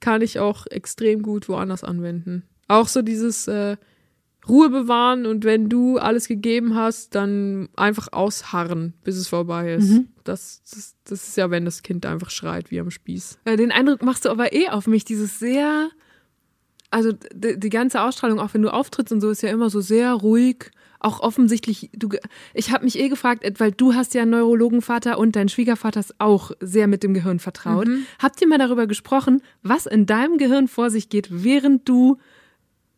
kann 0.00 0.22
ich 0.22 0.38
auch 0.38 0.66
extrem 0.66 1.22
gut 1.22 1.48
woanders 1.48 1.84
anwenden. 1.84 2.44
Auch 2.68 2.88
so 2.88 3.02
dieses 3.02 3.48
äh, 3.48 3.76
Ruhe 4.48 4.70
bewahren 4.70 5.26
und 5.26 5.44
wenn 5.44 5.68
du 5.68 5.98
alles 5.98 6.26
gegeben 6.28 6.74
hast, 6.74 7.14
dann 7.14 7.68
einfach 7.76 8.08
ausharren, 8.12 8.94
bis 9.04 9.16
es 9.16 9.28
vorbei 9.28 9.74
ist. 9.74 9.90
Mhm. 9.90 10.08
Das, 10.24 10.62
das, 10.70 10.94
das 11.04 11.28
ist 11.28 11.36
ja, 11.36 11.50
wenn 11.50 11.64
das 11.66 11.82
Kind 11.82 12.06
einfach 12.06 12.30
schreit 12.30 12.70
wie 12.70 12.80
am 12.80 12.90
Spieß. 12.90 13.38
Äh, 13.44 13.56
Den 13.56 13.70
Eindruck 13.72 14.02
machst 14.02 14.24
du 14.24 14.30
aber 14.30 14.52
eh 14.54 14.68
auf 14.70 14.86
mich, 14.86 15.04
dieses 15.04 15.38
sehr, 15.38 15.90
also 16.90 17.12
d- 17.12 17.56
die 17.58 17.68
ganze 17.68 18.00
Ausstrahlung, 18.00 18.40
auch 18.40 18.54
wenn 18.54 18.62
du 18.62 18.72
auftrittst 18.72 19.12
und 19.12 19.20
so, 19.20 19.28
ist 19.30 19.42
ja 19.42 19.50
immer 19.50 19.68
so 19.68 19.80
sehr 19.82 20.12
ruhig. 20.14 20.70
Auch 21.00 21.20
offensichtlich, 21.20 21.90
du, 21.94 22.10
ich 22.54 22.70
habe 22.70 22.84
mich 22.84 22.98
eh 22.98 23.08
gefragt, 23.08 23.42
Ed, 23.42 23.58
weil 23.58 23.72
du 23.72 23.94
hast 23.94 24.14
ja 24.14 24.22
einen 24.22 24.32
Neurologenvater 24.32 25.18
und 25.18 25.34
dein 25.34 25.48
Schwiegervater 25.48 26.00
ist 26.00 26.14
auch 26.18 26.52
sehr 26.60 26.86
mit 26.86 27.02
dem 27.02 27.14
Gehirn 27.14 27.38
vertraut. 27.38 27.88
Mhm. 27.88 28.06
Habt 28.18 28.40
ihr 28.40 28.46
mal 28.46 28.58
darüber 28.58 28.86
gesprochen, 28.86 29.42
was 29.62 29.86
in 29.86 30.06
deinem 30.06 30.38
Gehirn 30.38 30.68
vor 30.68 30.90
sich 30.90 31.08
geht, 31.08 31.28
während 31.30 31.88
du 31.88 32.18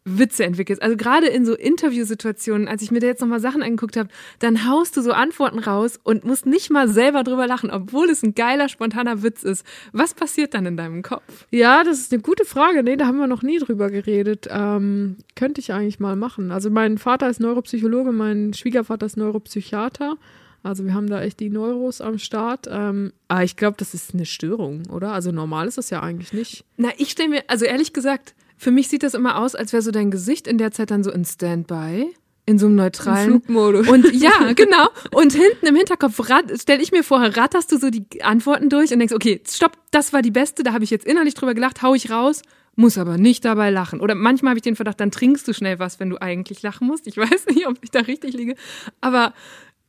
Witze 0.05 0.45
entwickelst. 0.45 0.83
Also 0.83 0.97
gerade 0.97 1.29
in 1.29 1.45
so 1.45 1.55
Interviewsituationen, 1.55 2.67
als 2.67 2.83
ich 2.83 2.91
mir 2.91 2.99
da 2.99 3.07
jetzt 3.07 3.21
nochmal 3.21 3.41
Sachen 3.41 3.63
angeguckt 3.63 3.97
habe, 3.97 4.09
dann 4.41 4.69
haust 4.69 4.97
du 4.97 5.03
so 5.03 5.13
Antworten 5.13 5.61
raus 5.61 6.01
und 6.03 6.25
musst 6.25 6.45
nicht 6.45 6.71
mal 6.71 6.89
selber 6.89 7.23
drüber 7.23 7.47
lachen, 7.47 7.71
obwohl 7.71 8.11
es 8.11 8.23
ein 8.23 8.35
geiler, 8.35 8.69
spontaner 8.69 9.23
Witz 9.23 9.45
ist. 9.45 9.65
Was 9.93 10.15
passiert 10.15 10.55
dann 10.55 10.67
in 10.67 10.77
deinem 10.77 11.03
Kopf? 11.03 11.47
Ja, 11.51 11.85
das 11.85 12.01
ist 12.01 12.13
eine 12.13 12.23
gute 12.23 12.45
Frage. 12.45 12.83
Nee, 12.83 12.97
da 12.97 13.07
haben 13.07 13.19
wir 13.19 13.29
noch 13.29 13.43
nie 13.43 13.59
drüber 13.59 13.91
geredet. 13.91 14.49
Ähm, 14.51 15.19
könnte 15.37 15.61
ich 15.61 15.73
eigentlich 15.73 16.01
mal 16.01 16.17
machen. 16.17 16.51
Also 16.51 16.69
mein 16.69 16.99
Vater 16.99 17.29
ist 17.29 17.41
Neuropsychologe, 17.41 18.11
mein 18.11 18.55
Schwiegervater 18.55 19.07
ist 19.07 19.17
Neuropsychiater. 19.17 20.17
Also 20.65 20.85
wir 20.85 20.95
haben 20.95 21.09
da 21.09 21.23
echt 21.23 21.41
die 21.41 21.51
Neuros 21.51 22.01
am 22.01 22.19
Start. 22.19 22.69
Ähm, 22.71 23.13
aber 23.29 23.45
ich 23.45 23.57
glaube, 23.57 23.77
das 23.79 23.95
ist 23.95 24.15
eine 24.15 24.27
Störung, 24.27 24.85
oder? 24.91 25.13
Also 25.13 25.33
normal 25.33 25.69
ist 25.69 25.79
das 25.79 25.91
ja 25.91 26.01
eigentlich 26.01 26.33
nicht. 26.33 26.65
Na, 26.77 26.91
ich 26.99 27.11
stelle 27.11 27.29
mir, 27.29 27.45
also 27.49 27.65
ehrlich 27.65 27.93
gesagt, 27.93 28.35
für 28.63 28.71
mich 28.71 28.89
sieht 28.89 29.03
das 29.03 29.15
immer 29.15 29.39
aus, 29.39 29.57
als 29.57 29.73
wäre 29.73 29.83
so 29.83 29.91
dein 29.91 30.13
Gesicht 30.13 30.47
in 30.47 30.57
der 30.57 30.71
Zeit 30.71 30.93
dann 30.93 31.03
so 31.03 31.11
in 31.11 31.25
Standby. 31.25 32.15
In 32.47 32.61
so 32.61 32.67
einem 32.67 32.77
neutralen. 32.77 33.25
Im 33.25 33.43
Flugmodus. 33.43 33.89
Und 33.89 34.13
ja, 34.15 34.53
genau. 34.55 34.89
Und 35.11 35.33
hinten 35.33 35.67
im 35.67 35.75
Hinterkopf 35.75 36.21
stelle 36.61 36.81
ich 36.81 36.93
mir 36.93 37.03
vor, 37.03 37.21
ratterst 37.21 37.73
du 37.73 37.79
so 37.79 37.91
die 37.91 38.23
Antworten 38.23 38.69
durch 38.69 38.93
und 38.93 39.01
denkst, 39.01 39.15
okay, 39.15 39.41
stopp, 39.49 39.73
das 39.91 40.13
war 40.13 40.23
die 40.23 40.31
beste, 40.31 40.63
da 40.63 40.73
habe 40.73 40.85
ich 40.85 40.91
jetzt 40.91 41.07
innerlich 41.07 41.35
drüber 41.35 41.55
gelacht, 41.55 41.83
hau 41.83 41.95
ich 41.95 42.11
raus, 42.11 42.43
muss 42.77 42.99
aber 42.99 43.19
nicht 43.19 43.45
dabei 43.45 43.71
lachen. 43.71 44.01
Oder 44.01 44.15
manchmal 44.15 44.51
habe 44.51 44.59
ich 44.59 44.63
den 44.63 44.77
Verdacht, 44.77 45.01
dann 45.01 45.11
trinkst 45.11 45.47
du 45.49 45.55
schnell 45.55 45.81
was, 45.81 45.99
wenn 45.99 46.11
du 46.11 46.23
eigentlich 46.23 46.63
lachen 46.63 46.87
musst. 46.87 47.09
Ich 47.09 47.17
weiß 47.17 47.47
nicht, 47.47 47.67
ob 47.67 47.79
ich 47.83 47.91
da 47.91 48.01
richtig 48.01 48.35
liege. 48.35 48.55
Aber 49.01 49.35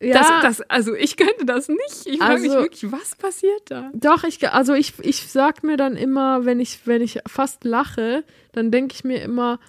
Ja. 0.03 0.41
das, 0.41 0.57
das, 0.59 0.69
also 0.69 0.93
ich 0.93 1.17
könnte 1.17 1.45
das 1.45 1.69
nicht. 1.69 2.05
Ich 2.05 2.17
frage 2.19 2.41
mich 2.41 2.51
Also- 2.51 2.61
wirklich, 2.63 2.91
was 2.91 3.15
passiert 3.15 3.61
da? 3.69 3.91
Doch, 3.93 4.23
ich, 4.23 4.47
also 4.49 4.73
ich, 4.73 4.93
ich 5.01 5.27
sag 5.31 5.63
mir 5.63 5.77
dann 5.77 5.95
immer, 5.95 6.45
wenn 6.45 6.59
ich, 6.59 6.85
wenn 6.85 7.01
ich 7.01 7.19
fast 7.27 7.63
lache, 7.63 8.23
dann 8.51 8.69
denke 8.71 8.93
ich 8.95 9.03
mir 9.03 9.21
immer, 9.21 9.59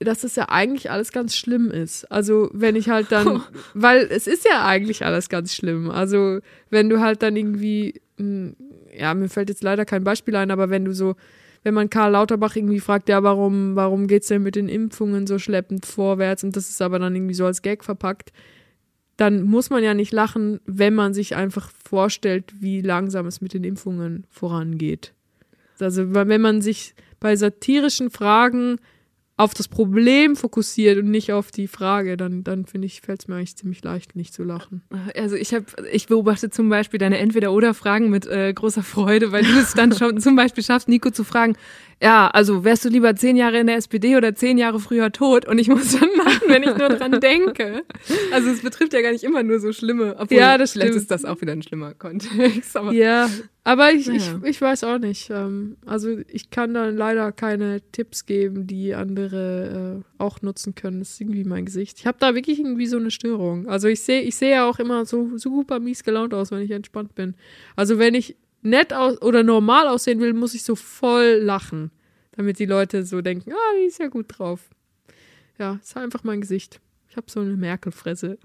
dass 0.00 0.22
es 0.22 0.36
ja 0.36 0.48
eigentlich 0.48 0.90
alles 0.90 1.10
ganz 1.10 1.34
schlimm 1.34 1.70
ist. 1.72 2.04
Also 2.10 2.50
wenn 2.52 2.76
ich 2.76 2.88
halt 2.88 3.10
dann, 3.10 3.42
weil 3.74 4.06
es 4.10 4.26
ist 4.26 4.44
ja 4.44 4.64
eigentlich 4.64 5.04
alles 5.04 5.28
ganz 5.28 5.54
schlimm. 5.54 5.90
Also 5.90 6.38
wenn 6.70 6.88
du 6.88 7.00
halt 7.00 7.22
dann 7.22 7.34
irgendwie, 7.36 8.00
mh, 8.18 8.52
ja, 8.96 9.14
mir 9.14 9.28
fällt 9.28 9.48
jetzt 9.48 9.62
leider 9.62 9.84
kein 9.84 10.04
Beispiel 10.04 10.36
ein, 10.36 10.50
aber 10.50 10.70
wenn 10.70 10.84
du 10.84 10.92
so, 10.94 11.14
wenn 11.64 11.74
man 11.74 11.90
Karl 11.90 12.12
Lauterbach 12.12 12.54
irgendwie 12.54 12.78
fragt, 12.80 13.08
ja, 13.08 13.22
warum, 13.24 13.74
warum 13.74 14.06
geht's 14.06 14.28
denn 14.28 14.42
mit 14.44 14.54
den 14.54 14.68
Impfungen 14.68 15.26
so 15.26 15.38
schleppend 15.40 15.84
vorwärts 15.86 16.44
und 16.44 16.54
das 16.56 16.68
ist 16.70 16.80
aber 16.80 16.98
dann 17.00 17.14
irgendwie 17.14 17.34
so 17.34 17.44
als 17.46 17.62
Gag 17.62 17.82
verpackt, 17.84 18.30
dann 19.18 19.42
muss 19.42 19.68
man 19.68 19.82
ja 19.82 19.94
nicht 19.94 20.12
lachen, 20.12 20.60
wenn 20.64 20.94
man 20.94 21.12
sich 21.12 21.34
einfach 21.36 21.70
vorstellt, 21.84 22.54
wie 22.60 22.80
langsam 22.80 23.26
es 23.26 23.40
mit 23.40 23.52
den 23.52 23.64
Impfungen 23.64 24.24
vorangeht. 24.30 25.12
Also 25.80 26.14
wenn 26.14 26.40
man 26.40 26.62
sich 26.62 26.94
bei 27.20 27.36
satirischen 27.36 28.10
Fragen 28.10 28.78
auf 29.36 29.54
das 29.54 29.68
Problem 29.68 30.34
fokussiert 30.34 30.98
und 30.98 31.10
nicht 31.10 31.32
auf 31.32 31.50
die 31.50 31.68
Frage, 31.68 32.16
dann, 32.16 32.42
dann 32.42 32.66
finde 32.66 32.86
ich, 32.86 33.00
fällt 33.00 33.22
es 33.22 33.28
mir 33.28 33.36
eigentlich 33.36 33.56
ziemlich 33.56 33.82
leicht, 33.84 34.16
nicht 34.16 34.34
zu 34.34 34.42
lachen. 34.42 34.82
Also 35.16 35.36
ich 35.36 35.54
habe, 35.54 35.64
ich 35.92 36.06
beobachte 36.06 36.50
zum 36.50 36.68
Beispiel 36.68 36.98
deine 36.98 37.18
Entweder-Oder-Fragen 37.18 38.10
mit 38.10 38.26
äh, 38.26 38.52
großer 38.52 38.82
Freude, 38.82 39.30
weil 39.30 39.44
du 39.44 39.58
es 39.58 39.74
dann 39.74 39.92
schon 39.92 40.20
zum 40.20 40.34
Beispiel 40.34 40.64
schaffst, 40.64 40.88
Nico 40.88 41.10
zu 41.10 41.22
fragen, 41.22 41.56
ja, 42.02 42.28
also 42.28 42.62
wärst 42.64 42.84
du 42.84 42.88
lieber 42.88 43.16
zehn 43.16 43.36
Jahre 43.36 43.58
in 43.58 43.66
der 43.66 43.76
SPD 43.76 44.16
oder 44.16 44.34
zehn 44.34 44.56
Jahre 44.56 44.78
früher 44.78 45.10
tot? 45.10 45.46
Und 45.48 45.58
ich 45.58 45.68
muss 45.68 45.98
dann 45.98 46.08
lachen, 46.16 46.42
wenn 46.48 46.62
ich 46.62 46.76
nur 46.76 46.88
dran 46.90 47.20
denke. 47.20 47.82
Also 48.32 48.50
es 48.50 48.62
betrifft 48.62 48.92
ja 48.92 49.00
gar 49.00 49.10
nicht 49.12 49.24
immer 49.24 49.42
nur 49.42 49.58
so 49.58 49.72
schlimme, 49.72 50.14
obwohl 50.18 50.38
Ja, 50.38 50.58
das 50.58 50.72
vielleicht 50.72 50.90
stimmt. 50.90 51.02
ist 51.02 51.10
das 51.10 51.24
auch 51.24 51.40
wieder 51.40 51.52
ein 51.52 51.62
schlimmer 51.62 51.94
Kontext. 51.94 52.76
Aber 52.76 52.92
Ja, 52.92 53.28
aber 53.64 53.92
ich, 53.92 54.06
ich, 54.08 54.26
Naja. 54.32 54.40
ich 54.44 54.60
weiß 54.60 54.84
auch 54.84 54.98
nicht. 54.98 55.30
Ähm, 55.30 55.76
also 55.86 56.16
ich 56.28 56.50
kann 56.50 56.74
da 56.74 56.86
leider 56.88 57.32
keine 57.32 57.80
Tipps 57.92 58.26
geben, 58.26 58.66
die 58.66 58.94
andere 58.94 60.02
äh, 60.18 60.22
auch 60.22 60.40
nutzen 60.42 60.74
können. 60.74 61.00
Das 61.00 61.10
ist 61.10 61.20
irgendwie 61.20 61.44
mein 61.44 61.64
Gesicht. 61.66 61.98
Ich 61.98 62.06
habe 62.06 62.18
da 62.20 62.34
wirklich 62.34 62.58
irgendwie 62.60 62.86
so 62.86 62.98
eine 62.98 63.10
Störung. 63.10 63.66
Also 63.68 63.88
ich 63.88 64.00
sehe 64.02 64.20
ich 64.22 64.36
sehe 64.36 64.50
ja 64.50 64.68
auch 64.68 64.78
immer 64.78 65.04
so 65.06 65.36
super 65.36 65.80
mies 65.80 66.04
gelaunt 66.04 66.32
aus, 66.34 66.50
wenn 66.50 66.60
ich 66.62 66.70
entspannt 66.70 67.14
bin. 67.14 67.34
Also 67.76 67.98
wenn 67.98 68.14
ich 68.14 68.36
nett 68.62 68.92
aus 68.92 69.20
oder 69.22 69.42
normal 69.42 69.88
aussehen 69.88 70.20
will, 70.20 70.32
muss 70.34 70.54
ich 70.54 70.62
so 70.64 70.74
voll 70.76 71.40
lachen, 71.42 71.90
damit 72.32 72.58
die 72.58 72.66
Leute 72.66 73.04
so 73.04 73.20
denken, 73.20 73.52
ah, 73.52 73.74
die 73.80 73.86
ist 73.86 73.98
ja 73.98 74.08
gut 74.08 74.26
drauf. 74.28 74.70
Ja, 75.58 75.78
ist 75.82 75.96
einfach 75.96 76.24
mein 76.24 76.40
Gesicht. 76.40 76.80
Ich 77.10 77.16
habe 77.16 77.30
so 77.30 77.40
eine 77.40 77.56
Merkelfresse. 77.56 78.38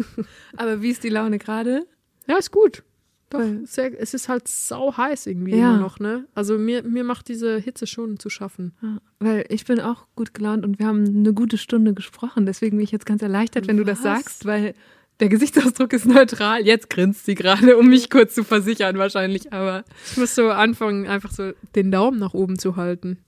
Aber 0.56 0.82
wie 0.82 0.90
ist 0.90 1.04
die 1.04 1.08
Laune 1.08 1.38
gerade? 1.38 1.86
Ja, 2.26 2.36
ist 2.38 2.50
gut. 2.50 2.82
Doch, 3.30 3.40
sehr, 3.62 3.98
es 4.00 4.12
ist 4.12 4.28
halt 4.28 4.48
sau 4.48 4.96
heiß 4.96 5.26
irgendwie 5.28 5.52
Ja. 5.52 5.70
immer 5.70 5.78
noch, 5.78 6.00
ne? 6.00 6.26
Also 6.34 6.58
mir, 6.58 6.82
mir 6.82 7.04
macht 7.04 7.28
diese 7.28 7.58
Hitze 7.58 7.86
schon 7.86 8.18
zu 8.18 8.28
schaffen. 8.28 8.72
Ja, 8.82 8.98
weil 9.20 9.44
ich 9.50 9.64
bin 9.64 9.78
auch 9.80 10.06
gut 10.16 10.34
gelaunt 10.34 10.64
und 10.64 10.80
wir 10.80 10.86
haben 10.88 11.06
eine 11.06 11.32
gute 11.32 11.56
Stunde 11.56 11.94
gesprochen. 11.94 12.44
Deswegen 12.44 12.76
bin 12.76 12.84
ich 12.84 12.90
jetzt 12.90 13.06
ganz 13.06 13.22
erleichtert, 13.22 13.68
wenn 13.68 13.76
du 13.76 13.84
das 13.84 13.98
Was? 13.98 14.04
sagst, 14.04 14.46
weil 14.46 14.74
der 15.20 15.28
Gesichtsausdruck 15.28 15.92
ist 15.92 16.06
neutral. 16.06 16.64
Jetzt 16.66 16.90
grinst 16.90 17.26
sie 17.26 17.34
gerade, 17.34 17.76
um 17.76 17.88
mich 17.88 18.10
kurz 18.10 18.34
zu 18.34 18.42
versichern 18.44 18.98
wahrscheinlich, 18.98 19.52
aber 19.52 19.84
Ich 20.10 20.16
muss 20.16 20.34
so 20.34 20.50
anfangen, 20.50 21.06
einfach 21.06 21.30
so 21.30 21.52
den 21.76 21.90
Daumen 21.90 22.18
nach 22.18 22.34
oben 22.34 22.58
zu 22.58 22.76
halten. 22.76 23.18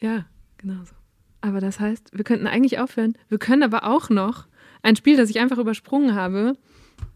ja, 0.00 0.26
genau 0.58 0.82
so. 0.84 0.94
Aber 1.40 1.60
das 1.60 1.78
heißt, 1.78 2.10
wir 2.12 2.24
könnten 2.24 2.46
eigentlich 2.48 2.78
aufhören. 2.80 3.14
Wir 3.28 3.38
können 3.38 3.62
aber 3.62 3.84
auch 3.84 4.10
noch 4.10 4.46
ein 4.82 4.96
Spiel, 4.96 5.16
das 5.16 5.30
ich 5.30 5.38
einfach 5.38 5.58
übersprungen 5.58 6.14
habe, 6.16 6.54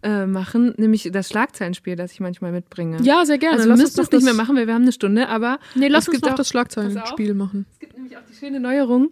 äh, 0.05 0.27
machen, 0.27 0.75
nämlich 0.77 1.09
das 1.13 1.28
Schlagzeilenspiel, 1.28 1.97
das 1.97 2.12
ich 2.12 2.20
manchmal 2.20 2.53
mitbringe. 2.53 3.03
Ja, 3.03 3.24
sehr 3.24 3.39
gerne. 3.39 3.55
also 3.57 3.65
wir 3.65 3.70
Lass 3.70 3.78
müssen 3.78 3.86
uns 3.89 3.95
das 3.97 4.11
doch 4.11 4.19
nicht 4.19 4.24
mehr 4.24 4.35
machen, 4.35 4.57
weil 4.57 4.66
wir 4.69 4.74
haben 4.74 4.82
eine 4.82 4.93
Stunde, 4.93 5.28
aber 5.28 5.59
Nee, 5.74 5.89
lass 5.89 6.07
es 6.07 6.15
uns 6.15 6.23
auch- 6.23 6.35
das 6.36 6.49
Schlagzeilenspiel 6.49 7.35
machen. 7.35 7.66
Es 7.73 7.78
gibt 7.81 7.95
nämlich 7.97 8.16
auch 8.16 8.23
die 8.31 8.35
schöne 8.36 8.61
Neuerung, 8.61 9.11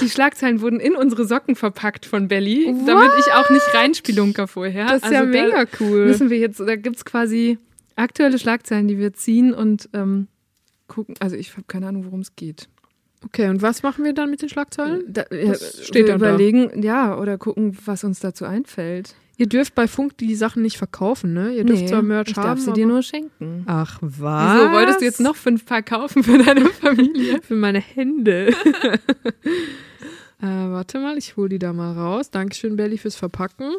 Die 0.00 0.08
Schlagzeilen 0.10 0.60
wurden 0.60 0.80
in 0.80 0.94
unsere 0.94 1.24
Socken 1.26 1.56
verpackt 1.56 2.06
von 2.06 2.28
Belly, 2.28 2.74
damit 2.86 3.10
ich 3.18 3.32
auch 3.32 3.50
nicht 3.50 3.74
reinspielunker 3.74 4.46
vorher. 4.46 4.86
Das 4.86 5.02
ist 5.02 5.12
ja 5.12 5.20
Also 5.20 5.32
da 5.32 5.42
mega 5.44 5.64
cool. 5.80 6.06
Müssen 6.06 6.30
wir 6.30 6.38
jetzt, 6.38 6.60
da 6.60 6.76
gibt 6.76 6.96
es 6.96 7.04
quasi 7.04 7.58
aktuelle 7.96 8.38
Schlagzeilen, 8.38 8.88
die 8.88 8.98
wir 8.98 9.12
ziehen 9.12 9.52
und 9.54 9.88
ähm, 9.92 10.26
gucken. 10.88 11.14
Also 11.20 11.36
ich 11.36 11.52
habe 11.52 11.64
keine 11.66 11.88
Ahnung, 11.88 12.04
worum 12.06 12.20
es 12.20 12.34
geht. 12.36 12.68
Okay, 13.24 13.48
und 13.48 13.60
was 13.60 13.82
machen 13.82 14.04
wir 14.04 14.14
dann 14.14 14.30
mit 14.30 14.40
den 14.40 14.48
Schlagzeilen? 14.48 15.02
Da, 15.06 15.24
Das 15.30 15.76
ja, 15.78 15.84
steht 15.84 16.06
wir 16.06 16.06
dann 16.06 16.20
da. 16.20 16.28
überlegen, 16.30 16.82
ja, 16.82 17.18
oder 17.18 17.36
gucken, 17.36 17.76
was 17.84 18.02
uns 18.02 18.20
dazu 18.20 18.46
einfällt. 18.46 19.14
Ihr 19.40 19.46
dürft 19.46 19.74
bei 19.74 19.88
Funk 19.88 20.18
die 20.18 20.34
Sachen 20.34 20.60
nicht 20.60 20.76
verkaufen, 20.76 21.32
ne? 21.32 21.54
Ihr 21.54 21.64
dürft 21.64 21.88
zwar 21.88 22.02
Merch 22.02 22.28
ich 22.28 22.36
haben, 22.36 22.44
darf 22.46 22.58
sie 22.58 22.66
aber 22.66 22.74
dir 22.74 22.86
nur 22.86 23.02
schenken. 23.02 23.64
Ach, 23.64 23.96
was? 24.02 24.58
Wieso 24.60 24.72
wolltest 24.72 25.00
du 25.00 25.04
jetzt 25.06 25.18
noch 25.18 25.34
fünf 25.34 25.64
Paar 25.64 25.80
kaufen 25.82 26.22
für 26.22 26.36
deine 26.36 26.66
Familie? 26.66 27.40
Für 27.48 27.54
meine 27.54 27.78
Hände. 27.80 28.48
äh, 30.42 30.46
warte 30.46 30.98
mal, 30.98 31.16
ich 31.16 31.38
hole 31.38 31.48
die 31.48 31.58
da 31.58 31.72
mal 31.72 31.94
raus. 31.94 32.30
Dankeschön, 32.30 32.76
Belly, 32.76 32.98
fürs 32.98 33.16
Verpacken. 33.16 33.76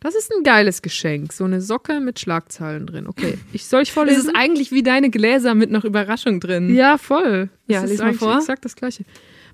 Das 0.00 0.14
ist 0.14 0.32
ein 0.34 0.44
geiles 0.44 0.80
Geschenk. 0.80 1.34
So 1.34 1.44
eine 1.44 1.60
Socke 1.60 2.00
mit 2.00 2.18
Schlagzeilen 2.18 2.86
drin. 2.86 3.06
Okay, 3.06 3.36
ich 3.52 3.66
soll 3.66 3.82
ich 3.82 3.90
Es 3.90 3.94
vorlesen? 3.94 4.30
ist 4.30 4.34
eigentlich 4.34 4.72
wie 4.72 4.82
deine 4.82 5.10
Gläser 5.10 5.54
mit 5.54 5.70
noch 5.70 5.84
Überraschung 5.84 6.40
drin. 6.40 6.74
Ja, 6.74 6.96
voll. 6.96 7.50
Ja, 7.66 7.82
das 7.82 7.90
lies 7.90 8.00
ist 8.00 8.06
mal 8.06 8.14
vor. 8.14 8.36
exakt 8.38 8.64
das 8.64 8.76
gleiche. 8.76 9.04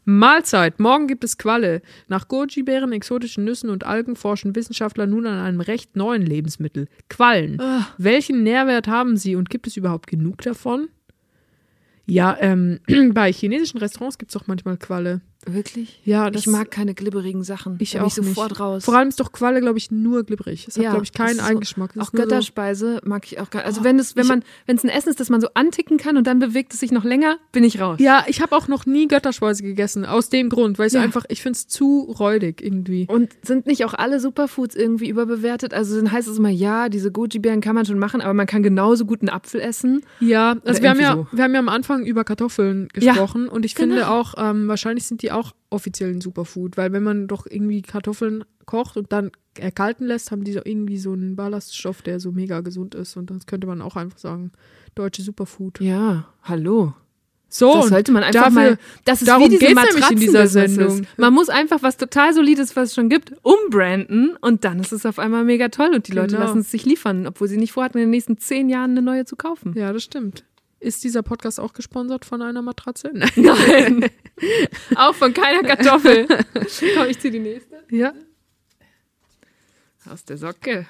Mahlzeit. 0.06 0.78
Morgen 0.78 1.08
gibt 1.08 1.24
es 1.24 1.36
Qualle. 1.36 1.82
Nach 2.06 2.28
Goji-Beeren, 2.28 2.92
exotischen 2.92 3.44
Nüssen 3.44 3.70
und 3.70 3.84
Algen 3.84 4.14
forschen 4.14 4.54
Wissenschaftler 4.54 5.06
nun 5.06 5.26
an 5.26 5.44
einem 5.44 5.60
recht 5.60 5.96
neuen 5.96 6.22
Lebensmittel. 6.22 6.86
Quallen. 7.10 7.60
Welchen 7.98 8.44
Nährwert 8.44 8.86
haben 8.86 9.16
sie 9.16 9.34
und 9.34 9.50
gibt 9.50 9.66
es 9.66 9.76
überhaupt 9.76 10.06
genug 10.06 10.42
davon? 10.42 10.88
Ja, 12.06 12.36
ähm, 12.40 12.78
bei 13.12 13.32
chinesischen 13.32 13.78
Restaurants 13.78 14.16
gibt 14.16 14.30
es 14.30 14.40
doch 14.40 14.46
manchmal 14.46 14.76
Qualle. 14.76 15.22
Wirklich? 15.48 16.00
Ja, 16.04 16.30
das 16.30 16.42
ich 16.42 16.46
mag 16.48 16.70
keine 16.70 16.94
glibberigen 16.94 17.42
Sachen. 17.44 17.76
ich 17.80 17.92
Da 17.92 18.02
auch 18.02 18.14
bin 18.14 18.24
ich 18.24 18.28
sofort 18.30 18.50
nicht. 18.50 18.60
raus. 18.60 18.84
Vor 18.84 18.96
allem 18.96 19.08
ist 19.08 19.20
doch 19.20 19.32
Qualle, 19.32 19.60
glaube 19.60 19.78
ich, 19.78 19.90
nur 19.90 20.24
glibberig. 20.24 20.66
Es 20.68 20.76
hat, 20.76 20.82
Ja, 20.84 20.90
glaube 20.90 21.04
ich, 21.04 21.12
keinen 21.12 21.38
ist 21.38 21.46
so-. 21.46 21.58
Es 21.60 21.78
Auch 21.78 22.12
nur 22.12 22.22
so- 22.22 22.28
Götterspeise 22.28 23.00
mag 23.04 23.24
ich 23.26 23.38
auch 23.40 23.50
gar 23.50 23.60
nicht. 23.60 23.66
Also 23.66 23.84
wenn 23.84 23.98
es, 23.98 24.16
wenn 24.16 24.24
ich- 24.24 24.28
man, 24.28 24.44
wenn 24.66 24.76
es 24.76 24.84
ein 24.84 24.88
Essen 24.90 25.08
ist, 25.10 25.20
das 25.20 25.30
man 25.30 25.40
so 25.40 25.48
anticken 25.54 25.96
kann 25.98 26.16
und 26.16 26.26
dann 26.26 26.38
bewegt 26.38 26.74
es 26.74 26.80
sich 26.80 26.90
noch 26.92 27.04
länger, 27.04 27.38
bin 27.52 27.64
ich 27.64 27.80
raus. 27.80 27.98
Ja, 28.00 28.24
ich 28.26 28.40
habe 28.40 28.56
auch 28.56 28.68
noch 28.68 28.86
nie 28.86 29.06
Götterspeise 29.08 29.62
gegessen. 29.62 30.04
Aus 30.04 30.28
dem 30.28 30.48
Grund, 30.48 30.78
weil 30.78 30.88
ich 30.88 30.92
Ja. 30.94 31.00
einfach, 31.00 31.24
ich 31.28 31.42
finde 31.42 31.56
es 31.56 31.68
zu 31.68 32.00
räudig 32.18 32.62
irgendwie. 32.62 33.06
Und 33.08 33.30
sind 33.42 33.66
nicht 33.66 33.84
auch 33.84 33.94
alle 33.94 34.20
Superfoods 34.20 34.74
irgendwie 34.74 35.08
überbewertet? 35.08 35.74
Also 35.74 35.96
dann 35.96 36.10
heißt 36.12 36.28
es 36.28 36.38
immer, 36.38 36.48
ja, 36.50 36.88
diese 36.88 37.10
Goji-Beeren 37.12 37.60
kann 37.60 37.74
man 37.74 37.86
schon 37.86 37.98
machen, 37.98 38.20
aber 38.20 38.34
man 38.34 38.46
kann 38.46 38.62
genauso 38.62 39.04
gut 39.04 39.20
einen 39.20 39.28
Apfel 39.30 39.60
essen. 39.60 40.02
Ja, 40.20 40.56
also 40.64 40.82
wir 40.82 40.90
haben 40.90 41.00
ja, 41.00 41.10
irgendwie 41.14 41.36
wir 41.36 41.44
haben 41.44 41.52
ja 41.54 41.60
am 41.60 41.68
Anfang 41.68 42.04
über 42.04 42.24
Kartoffeln 42.24 42.88
Ja, 42.98 43.12
gesprochen 43.12 43.48
und 43.48 43.64
ich 43.64 43.74
genau. 43.74 43.94
finde 43.94 44.10
auch, 44.10 44.34
ähm, 44.38 44.68
wahrscheinlich 44.68 45.06
sind 45.06 45.22
die 45.22 45.32
auch 45.36 45.52
offiziell 45.70 46.10
ein 46.10 46.20
Superfood, 46.20 46.76
weil 46.76 46.92
wenn 46.92 47.02
man 47.02 47.28
doch 47.28 47.46
irgendwie 47.48 47.82
Kartoffeln 47.82 48.44
kocht 48.64 48.96
und 48.96 49.12
dann 49.12 49.30
erkalten 49.58 50.06
lässt, 50.06 50.30
haben 50.30 50.44
die 50.44 50.52
so 50.52 50.60
irgendwie 50.64 50.98
so 50.98 51.12
einen 51.12 51.36
Ballaststoff, 51.36 52.02
der 52.02 52.20
so 52.20 52.32
mega 52.32 52.60
gesund 52.60 52.94
ist 52.94 53.16
und 53.16 53.30
das 53.30 53.46
könnte 53.46 53.66
man 53.66 53.80
auch 53.82 53.96
einfach 53.96 54.18
sagen, 54.18 54.52
deutsche 54.94 55.22
Superfood. 55.22 55.80
Ja, 55.80 56.28
hallo. 56.42 56.94
So, 57.48 57.72
das 57.74 57.88
sollte 57.90 58.10
man 58.12 58.24
einfach 58.24 58.46
dafür, 58.46 58.54
mal. 58.70 58.78
Das 59.04 59.22
ist 59.22 59.28
darum 59.28 59.44
wie 59.44 59.56
diese 59.56 59.72
nämlich 59.72 60.10
in 60.10 60.18
dieser. 60.18 60.48
Sendung. 60.48 61.06
Man 61.16 61.32
muss 61.32 61.48
einfach 61.48 61.80
was 61.82 61.96
total 61.96 62.34
Solides, 62.34 62.74
was 62.74 62.88
es 62.88 62.94
schon 62.94 63.08
gibt, 63.08 63.32
umbranden 63.42 64.36
und 64.40 64.64
dann 64.64 64.80
ist 64.80 64.92
es 64.92 65.06
auf 65.06 65.18
einmal 65.20 65.44
mega 65.44 65.68
toll 65.68 65.90
und 65.94 66.08
die 66.08 66.12
Leute 66.12 66.34
Genau. 66.34 66.46
lassen 66.46 66.58
es 66.58 66.70
sich 66.72 66.84
liefern, 66.84 67.26
obwohl 67.26 67.46
sie 67.48 67.56
nicht 67.56 67.72
vorhatten, 67.72 67.98
in 67.98 68.04
den 68.04 68.10
nächsten 68.10 68.36
zehn 68.38 68.68
Jahren 68.68 68.90
eine 68.90 69.02
neue 69.02 69.24
zu 69.26 69.36
kaufen. 69.36 69.74
Ja, 69.76 69.92
das 69.92 70.02
stimmt. 70.02 70.44
Ist 70.86 71.02
dieser 71.02 71.24
Podcast 71.24 71.58
auch 71.58 71.72
gesponsert 71.72 72.24
von 72.24 72.42
einer 72.42 72.62
Matratze? 72.62 73.10
Nein. 73.34 74.08
Auch 74.94 75.16
von 75.16 75.34
keiner 75.34 75.64
Kartoffel. 75.64 76.28
Komm, 76.94 77.08
ich 77.08 77.18
zieh 77.18 77.32
die 77.32 77.40
nächste. 77.40 77.82
Ja. 77.90 78.14
Aus 80.08 80.24
der 80.24 80.36
Socke. 80.36 80.86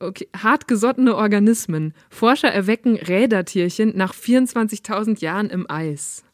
Okay, 0.00 0.28
hartgesottene 0.36 1.14
Organismen. 1.14 1.94
Forscher 2.10 2.48
erwecken 2.48 2.96
Rädertierchen 2.96 3.96
nach 3.96 4.12
24.000 4.12 5.20
Jahren 5.20 5.48
im 5.48 5.70
Eis. 5.70 6.24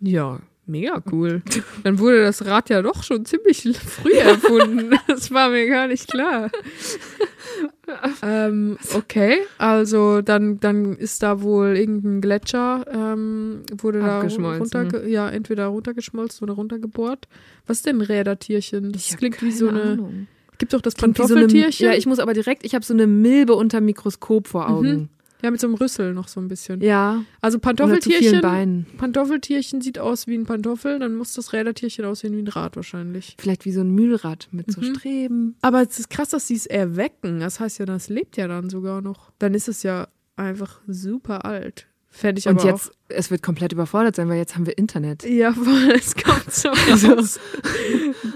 Ja, 0.00 0.40
mega 0.66 1.02
cool. 1.12 1.42
Dann 1.84 1.98
wurde 1.98 2.22
das 2.22 2.44
Rad 2.44 2.68
ja 2.70 2.82
doch 2.82 3.02
schon 3.02 3.24
ziemlich 3.24 3.62
früh 3.78 4.12
erfunden. 4.14 4.90
Das 5.06 5.30
war 5.32 5.50
mir 5.50 5.66
gar 5.68 5.86
nicht 5.88 6.08
klar. 6.10 6.50
ähm, 8.22 8.76
okay, 8.94 9.38
also 9.58 10.20
dann, 10.20 10.58
dann 10.60 10.96
ist 10.96 11.22
da 11.22 11.40
wohl 11.42 11.76
irgendein 11.76 12.20
Gletscher, 12.20 12.84
ähm, 12.92 13.62
wurde 13.78 14.00
da 14.00 14.20
runter, 14.20 15.06
ja, 15.06 15.28
entweder 15.30 15.66
runtergeschmolzen 15.66 16.44
oder 16.44 16.54
runtergebohrt. 16.54 17.28
Was 17.66 17.78
ist 17.78 17.86
denn 17.86 17.98
ein 17.98 18.02
Rädertierchen? 18.02 18.92
Das 18.92 19.10
Ich 19.10 19.16
klingt 19.16 19.40
wie 19.42 19.52
so 19.52 19.68
eine. 19.68 19.82
Ahnung. 19.82 20.26
Gibt 20.58 20.72
doch 20.72 20.80
das 20.80 20.94
Klingt 20.94 21.18
wie 21.18 21.22
so 21.22 21.34
eine- 21.34 21.42
Pantoffeltierchen? 21.42 21.86
Ja, 21.86 21.92
ich 21.94 22.06
muss 22.06 22.18
aber 22.18 22.32
direkt, 22.34 22.64
ich 22.64 22.74
habe 22.74 22.84
so 22.84 22.94
eine 22.94 23.06
Milbe 23.06 23.54
unter 23.54 23.80
Mikroskop 23.80 24.48
vor 24.48 24.68
Augen. 24.70 25.10
Ja, 25.42 25.50
mit 25.50 25.60
so 25.60 25.66
einem 25.66 25.74
Rüssel 25.76 26.14
noch 26.14 26.28
so 26.28 26.40
ein 26.40 26.48
bisschen. 26.48 26.80
Ja. 26.80 27.22
Also 27.40 27.58
Pantoffeltierchen. 27.58 28.40
Beinen. 28.40 28.86
Pantoffeltierchen 28.98 29.80
sieht 29.80 29.98
aus 29.98 30.26
wie 30.26 30.34
ein 30.36 30.44
Pantoffel, 30.46 30.98
dann 30.98 31.14
muss 31.14 31.32
das 31.34 31.52
Rädertierchen 31.52 32.04
aussehen 32.04 32.36
wie 32.36 32.42
ein 32.42 32.48
Rad 32.48 32.76
wahrscheinlich. 32.76 33.36
Vielleicht 33.38 33.64
wie 33.64 33.72
so 33.72 33.80
ein 33.80 33.90
Mühlrad 33.90 34.48
mit 34.52 34.68
Mhm. 34.68 34.72
so 34.72 34.82
Streben. 34.82 35.56
Aber 35.62 35.82
es 35.82 35.98
ist 35.98 36.10
krass, 36.10 36.30
dass 36.30 36.46
sie 36.48 36.54
es 36.56 36.66
erwecken. 36.66 37.40
Das 37.40 37.60
heißt 37.60 37.78
ja, 37.78 37.86
das 37.86 38.08
lebt 38.08 38.36
ja 38.36 38.48
dann 38.48 38.70
sogar 38.70 39.00
noch. 39.02 39.30
Dann 39.38 39.54
ist 39.54 39.68
es 39.68 39.82
ja 39.82 40.08
einfach 40.36 40.80
super 40.86 41.44
alt. 41.44 41.86
Fände 42.18 42.38
ich 42.38 42.46
Und 42.48 42.60
aber 42.60 42.70
jetzt, 42.70 42.92
es 43.08 43.30
wird 43.30 43.42
komplett 43.42 43.72
überfordert 43.72 44.16
sein, 44.16 44.28
weil 44.30 44.38
jetzt 44.38 44.54
haben 44.56 44.64
wir 44.64 44.78
Internet. 44.78 45.22
auch. 45.22 45.28
Ja, 45.28 45.52
voll, 45.52 45.92
es 45.94 46.14
kommt 46.14 46.50
so 46.50 46.70
Also- 46.90 47.12
raus. 47.12 47.38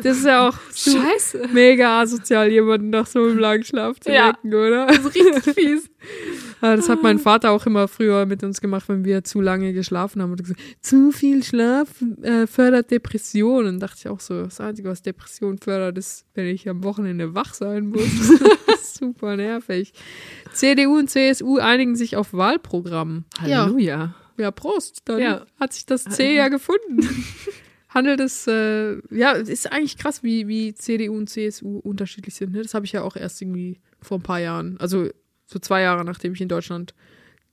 Das 0.03 0.19
ist 0.19 0.27
ja 0.27 0.49
auch 0.49 0.57
Scheiße. 0.75 1.49
mega 1.53 2.01
asozial, 2.03 2.51
jemanden 2.51 2.91
nach 2.91 3.07
so 3.07 3.21
einem 3.23 3.39
langen 3.39 3.65
Schlaf 3.65 3.99
zu 4.01 4.11
Ja. 4.13 4.29
wecken, 4.29 4.53
oder? 4.55 4.87
Das 4.87 4.99
ist 4.99 5.15
richtig 5.15 5.55
fies. 5.55 5.91
Ja, 6.63 6.77
das 6.77 6.89
hat 6.91 7.03
mein 7.03 7.19
Vater 7.19 7.51
auch 7.53 7.65
immer 7.67 7.89
früher 7.89 8.27
mit 8.27 8.43
uns 8.45 8.61
gemacht, 8.61 8.89
wenn 8.89 9.05
wir 9.05 9.25
zu 9.25 9.41
lange 9.41 9.73
geschlafen 9.73 10.21
haben. 10.23 10.33
Und 10.33 10.43
gesagt, 10.43 10.61
zu 10.83 11.11
viel 11.11 11.43
Schlaf 11.43 11.89
äh, 12.23 12.47
fördert 12.47 12.91
Depressionen. 12.91 13.81
Dachte 13.81 13.97
ich 14.01 14.09
auch 14.09 14.21
so, 14.21 14.43
das 14.45 14.61
Einzige, 14.61 14.89
was 14.91 15.01
Depression 15.03 15.59
fördert, 15.59 15.97
ist, 15.99 16.25
wenn 16.35 16.47
ich 16.47 16.69
am 16.69 16.85
Wochenende 16.85 17.35
wach 17.35 17.55
sein 17.55 17.89
muss. 17.89 18.03
das 18.67 18.81
ist 18.83 18.99
super 18.99 19.37
nervig. 19.37 19.93
CDU 20.61 20.99
und 20.99 21.09
CSU 21.11 21.59
einigen 21.59 21.97
sich 21.97 22.17
auf 22.17 22.33
Wahlprogramm. 22.33 23.25
Ja, 23.47 23.63
Halleluja. 23.65 24.15
ja 24.39 24.51
Prost. 24.51 25.03
Dann 25.07 25.19
Ja. 25.21 25.47
hat 25.59 25.73
sich 25.73 25.87
das 25.87 26.05
C 26.05 26.35
ja 26.37 26.49
gefunden. 26.49 27.01
Handelt 27.89 28.21
es, 28.21 28.47
äh, 28.47 28.99
ja, 29.11 29.35
es 29.37 29.49
ist 29.49 29.73
eigentlich 29.73 29.99
krass, 29.99 30.23
wie, 30.23 30.47
wie 30.47 30.75
CDU 30.75 31.17
und 31.17 31.29
CSU 31.29 31.79
unterschiedlich 31.79 32.35
sind. 32.35 32.53
Ne? 32.53 32.63
Das 32.63 32.75
habe 32.75 32.87
ich 32.87 32.93
ja 32.93 33.03
auch 33.03 33.17
erst 33.17 33.43
irgendwie 33.43 33.81
vor 34.01 34.19
ein 34.19 34.23
paar 34.23 34.39
Jahren, 34.39 34.77
also 34.79 35.09
so 35.47 35.59
zwei 35.59 35.81
Jahre 35.83 36.05
nachdem 36.05 36.33
ich 36.35 36.41
in 36.41 36.49
Deutschland 36.49 36.95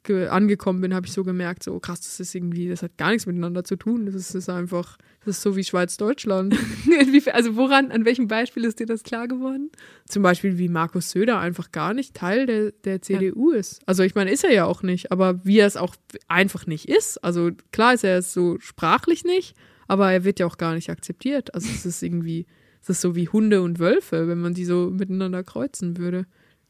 angekommen 0.09 0.81
bin, 0.81 0.93
habe 0.93 1.05
ich 1.05 1.13
so 1.13 1.23
gemerkt, 1.23 1.63
so 1.63 1.79
krass, 1.79 2.01
das 2.01 2.19
ist 2.19 2.35
irgendwie, 2.35 2.69
das 2.69 2.83
hat 2.83 2.97
gar 2.97 3.09
nichts 3.09 3.25
miteinander 3.25 3.63
zu 3.63 3.75
tun. 3.75 4.05
Das 4.05 4.15
ist, 4.15 4.29
das 4.29 4.43
ist 4.43 4.49
einfach, 4.49 4.97
das 5.25 5.37
ist 5.37 5.43
so 5.43 5.55
wie 5.55 5.63
Schweiz-Deutschland. 5.63 6.55
Also 7.33 7.55
woran, 7.55 7.91
an 7.91 8.05
welchem 8.05 8.27
Beispiel 8.27 8.63
ist 8.63 8.79
dir 8.79 8.85
das 8.85 9.03
klar 9.03 9.27
geworden? 9.27 9.69
Zum 10.07 10.23
Beispiel, 10.23 10.57
wie 10.57 10.69
Markus 10.69 11.11
Söder 11.11 11.39
einfach 11.39 11.71
gar 11.71 11.93
nicht 11.93 12.13
Teil 12.13 12.45
der, 12.45 12.71
der 12.71 13.01
CDU 13.01 13.51
ist. 13.51 13.81
Also 13.85 14.03
ich 14.03 14.15
meine, 14.15 14.31
ist 14.31 14.43
er 14.43 14.53
ja 14.53 14.65
auch 14.65 14.81
nicht, 14.83 15.11
aber 15.11 15.43
wie 15.45 15.59
er 15.59 15.67
es 15.67 15.77
auch 15.77 15.95
einfach 16.27 16.65
nicht 16.65 16.87
ist. 16.87 17.23
Also 17.23 17.51
klar 17.71 17.93
ist 17.93 18.03
er 18.03 18.17
es 18.17 18.33
so 18.33 18.57
sprachlich 18.59 19.25
nicht, 19.25 19.55
aber 19.87 20.11
er 20.11 20.23
wird 20.23 20.39
ja 20.39 20.45
auch 20.45 20.57
gar 20.57 20.73
nicht 20.73 20.89
akzeptiert. 20.89 21.53
Also 21.53 21.69
es 21.69 21.85
ist 21.85 22.01
irgendwie, 22.01 22.45
es 22.81 22.89
ist 22.89 23.01
so 23.01 23.15
wie 23.15 23.29
Hunde 23.29 23.61
und 23.61 23.79
Wölfe, 23.79 24.27
wenn 24.27 24.39
man 24.39 24.53
die 24.53 24.65
so 24.65 24.89
miteinander 24.91 25.43
kreuzen 25.43 25.97
würde. 25.97 26.25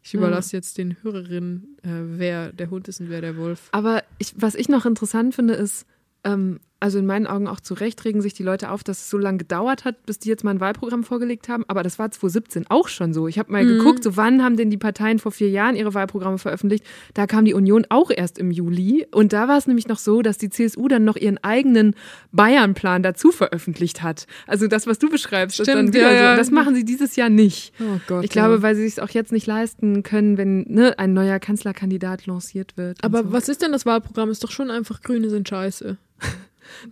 Ich 0.07 0.13
überlasse 0.13 0.55
jetzt 0.55 0.77
den 0.77 0.95
Hörerinnen, 1.03 1.77
äh, 1.83 1.89
wer 2.17 2.53
der 2.53 2.69
Hund 2.69 2.87
ist 2.87 3.01
und 3.01 3.09
wer 3.09 3.19
der 3.19 3.35
Wolf. 3.35 3.67
Aber 3.73 4.05
ich, 4.19 4.33
was 4.37 4.55
ich 4.55 4.69
noch 4.69 4.85
interessant 4.85 5.35
finde, 5.35 5.53
ist, 5.55 5.85
ähm, 6.23 6.61
also 6.79 6.99
in 6.99 7.05
meinen 7.05 7.25
Augen 7.25 7.47
auch 7.47 7.59
zu 7.59 7.73
Recht 7.73 8.05
regen 8.05 8.21
sich 8.21 8.33
die 8.33 8.43
Leute 8.43 8.69
auf, 8.69 8.83
dass 8.83 8.99
es 8.99 9.09
so 9.09 9.17
lange 9.17 9.39
gedauert 9.39 9.83
hat, 9.83 10.05
bis 10.05 10.19
die 10.19 10.29
jetzt 10.29 10.43
mal 10.43 10.51
ein 10.51 10.59
Wahlprogramm 10.59 11.03
vorgelegt 11.03 11.49
haben. 11.49 11.65
Aber 11.67 11.81
das 11.81 11.97
war 11.97 12.11
2017 12.11 12.65
auch 12.69 12.87
schon 12.87 13.13
so. 13.13 13.27
Ich 13.27 13.39
habe 13.39 13.51
mal 13.51 13.65
geguckt, 13.65 14.03
so 14.03 14.15
wann 14.15 14.43
haben 14.43 14.57
denn 14.57 14.69
die 14.69 14.77
Parteien 14.77 15.17
vor 15.17 15.31
vier 15.31 15.49
Jahren 15.49 15.75
ihre 15.75 15.93
Wahlprogramme 15.93 16.37
veröffentlicht. 16.37 16.85
Da 17.15 17.25
kam 17.25 17.45
die 17.45 17.55
Union 17.55 17.85
auch 17.89 18.11
erst 18.11 18.37
im 18.37 18.51
Juli. 18.51 19.07
Und 19.11 19.33
da 19.33 19.47
war 19.47 19.57
es 19.57 19.65
nämlich 19.65 19.87
noch 19.87 19.97
so, 19.97 20.21
dass 20.21 20.37
die 20.37 20.49
CSU 20.49 20.87
dann 20.87 21.03
noch 21.03 21.15
ihren 21.15 21.39
eigenen 21.43 21.95
Bayern-Plan 22.31 23.01
dazu 23.01 23.31
veröffentlicht 23.31 24.03
hat. 24.03 24.27
Also 24.45 24.67
das, 24.67 24.85
was 24.85 24.99
du 24.99 25.09
beschreibst, 25.09 25.59
ist 25.59 25.65
Stimmt, 25.65 25.87
dann 25.89 25.93
wieder 25.93 26.11
ja, 26.11 26.21
ja. 26.21 26.31
so. 26.33 26.37
Das 26.37 26.51
machen 26.51 26.75
sie 26.75 26.85
dieses 26.85 27.15
Jahr 27.15 27.29
nicht. 27.29 27.73
Oh 27.79 27.99
Gott. 28.07 28.23
Ich 28.23 28.29
glaube, 28.29 28.61
weil 28.61 28.75
sie 28.75 28.85
es 28.85 28.99
auch 28.99 29.09
jetzt 29.09 29.31
nicht 29.31 29.47
leisten 29.47 30.03
können, 30.03 30.37
wenn 30.37 30.65
ne, 30.67 30.99
ein 30.99 31.13
neuer 31.13 31.39
Kanzlerkandidat 31.39 32.27
lanciert 32.27 32.77
wird. 32.77 33.03
aber 33.03 33.23
so. 33.23 33.31
was 33.31 33.49
ist 33.49 33.63
denn 33.63 33.71
das 33.71 33.85
Wahlprogramm? 33.85 34.29
Ist 34.29 34.43
doch 34.43 34.51
schon 34.51 34.69
einfach 34.69 35.01
Grüne 35.01 35.29
sind 35.29 35.49
scheiße. 35.49 35.97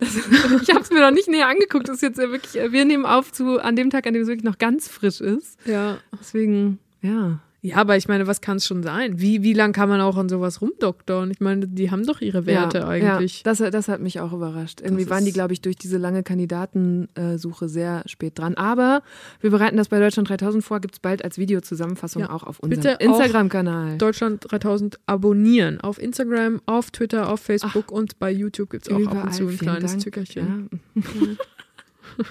ich 0.00 0.70
habe 0.70 0.80
es 0.80 0.90
mir 0.90 1.00
noch 1.00 1.10
nicht 1.10 1.28
näher 1.28 1.48
angeguckt. 1.48 1.88
Das 1.88 1.96
ist 1.96 2.02
jetzt 2.02 2.18
ja 2.18 2.30
wirklich, 2.30 2.54
wir 2.54 2.84
nehmen 2.84 3.06
auf 3.06 3.32
zu 3.32 3.60
an 3.60 3.76
dem 3.76 3.90
Tag, 3.90 4.06
an 4.06 4.14
dem 4.14 4.22
es 4.22 4.28
wirklich 4.28 4.44
noch 4.44 4.58
ganz 4.58 4.88
frisch 4.88 5.20
ist. 5.20 5.58
Ja. 5.66 5.98
Deswegen, 6.18 6.78
ja. 7.02 7.40
Ja, 7.66 7.76
aber 7.76 7.96
ich 7.96 8.06
meine, 8.06 8.26
was 8.26 8.40
kann 8.40 8.58
es 8.58 8.66
schon 8.66 8.82
sein? 8.82 9.20
Wie, 9.20 9.42
wie 9.42 9.52
lang 9.52 9.72
kann 9.72 9.88
man 9.88 10.00
auch 10.00 10.16
an 10.16 10.28
sowas 10.28 10.60
rumdoktern? 10.60 11.30
Ich 11.30 11.40
meine, 11.40 11.66
die 11.66 11.90
haben 11.90 12.06
doch 12.06 12.20
ihre 12.20 12.46
Werte 12.46 12.78
ja, 12.78 12.88
eigentlich. 12.88 13.42
Ja, 13.44 13.52
das, 13.52 13.58
das 13.58 13.88
hat 13.88 14.00
mich 14.00 14.20
auch 14.20 14.32
überrascht. 14.32 14.80
Irgendwie 14.80 15.04
Das 15.04 15.10
waren 15.10 15.24
die, 15.24 15.32
glaube 15.32 15.52
ich, 15.52 15.60
durch 15.60 15.76
diese 15.76 15.98
lange 15.98 16.22
Kandidatensuche 16.22 17.68
sehr 17.68 18.02
spät 18.06 18.38
dran. 18.38 18.54
Aber 18.54 19.02
wir 19.40 19.50
bereiten 19.50 19.76
das 19.76 19.88
bei 19.88 19.98
Deutschland 19.98 20.28
3000 20.28 20.62
vor, 20.62 20.80
gibt 20.80 20.94
es 20.94 21.00
bald 21.00 21.24
als 21.24 21.38
Videozusammenfassung 21.38 22.22
Ja, 22.22 22.30
auch 22.30 22.44
auf 22.44 22.60
unserem 22.60 22.96
Instagram-Kanal. 22.98 23.98
Deutschland 23.98 24.44
3000 24.48 25.00
abonnieren. 25.06 25.80
Auf 25.80 26.00
Instagram, 26.00 26.60
auf 26.66 26.92
Twitter, 26.92 27.28
auf 27.30 27.40
Facebook 27.40 27.90
und 27.90 28.18
bei 28.18 28.30
YouTube 28.30 28.70
gibt 28.70 28.86
es 28.86 28.92
auch 28.92 29.06
ab 29.06 29.24
und 29.24 29.34
zu 29.34 29.48
ein 29.48 29.58
kleines 29.58 29.92
Dank. 29.92 30.04
Tückerchen. 30.04 30.70
Ja. 30.94 31.02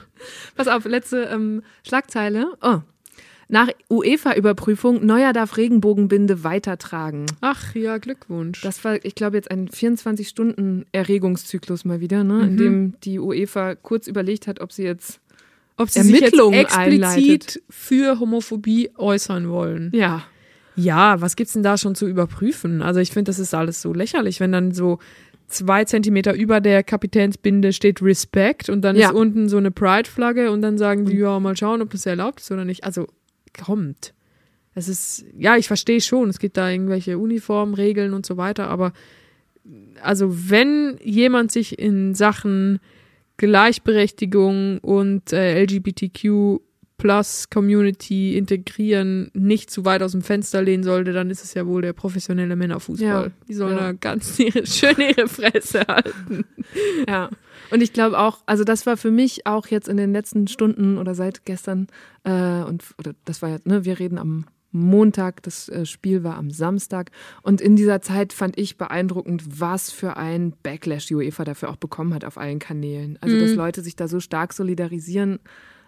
Pass 0.55 0.67
auf, 0.67 0.85
letzte 0.85 1.23
ähm, 1.23 1.61
Schlagzeile. 1.83 2.53
Oh. 2.61 2.79
Nach 3.47 3.69
UEFA-Überprüfung, 3.91 5.05
Neuer 5.05 5.31
darf 5.33 5.57
Regenbogenbinde 5.57 6.43
weitertragen. 6.43 7.25
Ach 7.41 7.75
ja, 7.75 7.97
Glückwunsch. 7.99 8.61
Das 8.61 8.83
war, 8.83 9.03
ich 9.05 9.13
glaube, 9.15 9.37
jetzt 9.37 9.51
ein 9.51 9.69
24-Stunden-Erregungszyklus 9.69 11.85
mal 11.85 11.99
wieder, 12.01 12.23
ne? 12.23 12.41
in 12.45 12.53
Mhm. 12.53 12.57
dem 12.57 12.93
die 13.03 13.19
UEFA 13.19 13.75
kurz 13.75 14.07
überlegt 14.07 14.47
hat, 14.47 14.61
ob 14.61 14.71
sie 14.71 14.83
jetzt 14.83 15.19
Ob 15.77 15.89
sie 15.89 16.01
sich 16.01 16.11
jetzt 16.13 16.21
Ermittlungen 16.23 16.59
explizit 16.59 17.03
einleitet. 17.03 17.61
für 17.69 18.19
Homophobie 18.19 18.91
äußern 18.97 19.49
wollen. 19.49 19.91
Ja. 19.93 20.23
Ja, 20.77 21.21
was 21.21 21.35
gibt's 21.35 21.53
denn 21.53 21.63
da 21.63 21.77
schon 21.77 21.95
zu 21.95 22.07
überprüfen? 22.07 22.81
Also 22.81 22.99
ich 22.99 23.11
finde, 23.11 23.29
das 23.29 23.39
ist 23.39 23.53
alles 23.53 23.81
so 23.81 23.93
lächerlich, 23.93 24.39
wenn 24.39 24.51
dann 24.51 24.71
so 24.73 24.99
zwei 25.47 25.85
Zentimeter 25.85 26.33
über 26.33 26.59
der 26.59 26.83
Kapitänsbinde 26.83 27.71
steht 27.71 28.01
Respect 28.01 28.69
und 28.69 28.81
dann 28.81 28.95
Ja. 28.95 29.09
ist 29.09 29.15
unten 29.15 29.47
so 29.47 29.57
eine 29.57 29.71
Pride-Flagge 29.71 30.51
und 30.51 30.61
dann 30.61 30.77
sagen 30.77 31.05
die, 31.05 31.17
ja, 31.17 31.39
mal 31.39 31.55
schauen, 31.55 31.81
ob 31.81 31.91
das 31.91 32.05
erlaubt 32.05 32.41
ist 32.41 32.51
oder 32.51 32.65
nicht. 32.65 32.83
Also 32.83 33.07
kommt. 33.57 34.13
Es 34.73 34.87
ist, 34.89 35.25
ja, 35.37 35.55
ich 35.57 35.67
verstehe 35.67 36.01
schon, 36.01 36.29
es 36.29 36.39
gibt 36.39 36.57
da 36.57 36.69
irgendwelche 36.69 37.17
Uniformregeln 37.17 38.13
und 38.13 38.25
so 38.25 38.35
weiter, 38.37 38.67
aber 38.69 38.91
also 40.01 40.49
wenn 40.49 40.99
jemand 41.01 41.51
sich 41.51 41.79
in 41.79 42.13
Sachen 42.13 42.79
Gleichberechtigung 43.37 44.79
und 44.79 45.33
äh, 45.33 45.63
LGBTQ 45.63 46.59
plus 46.97 47.49
Community 47.49 48.37
integrieren 48.37 49.29
nicht 49.33 49.69
zu 49.69 49.83
weit 49.85 50.01
aus 50.01 50.11
dem 50.13 50.21
Fenster 50.21 50.61
lehnen 50.61 50.83
sollte, 50.83 51.11
dann 51.13 51.29
ist 51.29 51.43
es 51.43 51.53
ja 51.53 51.65
wohl 51.65 51.81
der 51.81 51.93
professionelle 51.93 52.55
Männerfußball. 52.55 53.07
Ja. 53.25 53.31
Die 53.47 53.53
sollen 53.53 53.77
Ja. 53.77 53.83
da 53.83 53.91
ganz 53.93 54.39
ihre, 54.39 54.65
schön 54.65 54.95
ihre 54.99 55.27
Fresse 55.27 55.81
halten. 55.87 56.45
Ja. 57.07 57.29
Und 57.71 57.81
ich 57.81 57.93
glaube 57.93 58.19
auch, 58.19 58.39
also 58.45 58.63
das 58.63 58.85
war 58.85 58.97
für 58.97 59.11
mich 59.11 59.47
auch 59.47 59.67
jetzt 59.67 59.87
in 59.87 59.97
den 59.97 60.13
letzten 60.13 60.47
Stunden 60.47 60.97
oder 60.97 61.15
seit 61.15 61.45
gestern, 61.45 61.87
äh, 62.23 62.63
und 62.63 62.83
oder 62.97 63.13
das 63.25 63.41
war 63.41 63.49
ja, 63.49 63.57
ne, 63.63 63.85
wir 63.85 63.99
reden 63.99 64.17
am 64.17 64.45
Montag, 64.71 65.41
das 65.43 65.69
äh, 65.69 65.85
Spiel 65.85 66.23
war 66.23 66.35
am 66.35 66.51
Samstag. 66.51 67.11
Und 67.41 67.61
in 67.61 67.75
dieser 67.75 68.01
Zeit 68.01 68.33
fand 68.33 68.57
ich 68.57 68.77
beeindruckend, 68.77 69.61
was 69.61 69.89
für 69.89 70.17
ein 70.17 70.53
Backlash 70.63 71.07
die 71.07 71.15
UEFA 71.15 71.45
dafür 71.45 71.69
auch 71.69 71.77
bekommen 71.77 72.13
hat 72.13 72.25
auf 72.25 72.37
allen 72.37 72.59
Kanälen. 72.59 73.17
Also, 73.21 73.39
dass 73.39 73.51
Mhm. 73.51 73.57
Leute 73.57 73.81
sich 73.81 73.95
da 73.95 74.07
so 74.07 74.19
stark 74.19 74.51
solidarisieren. 74.53 75.39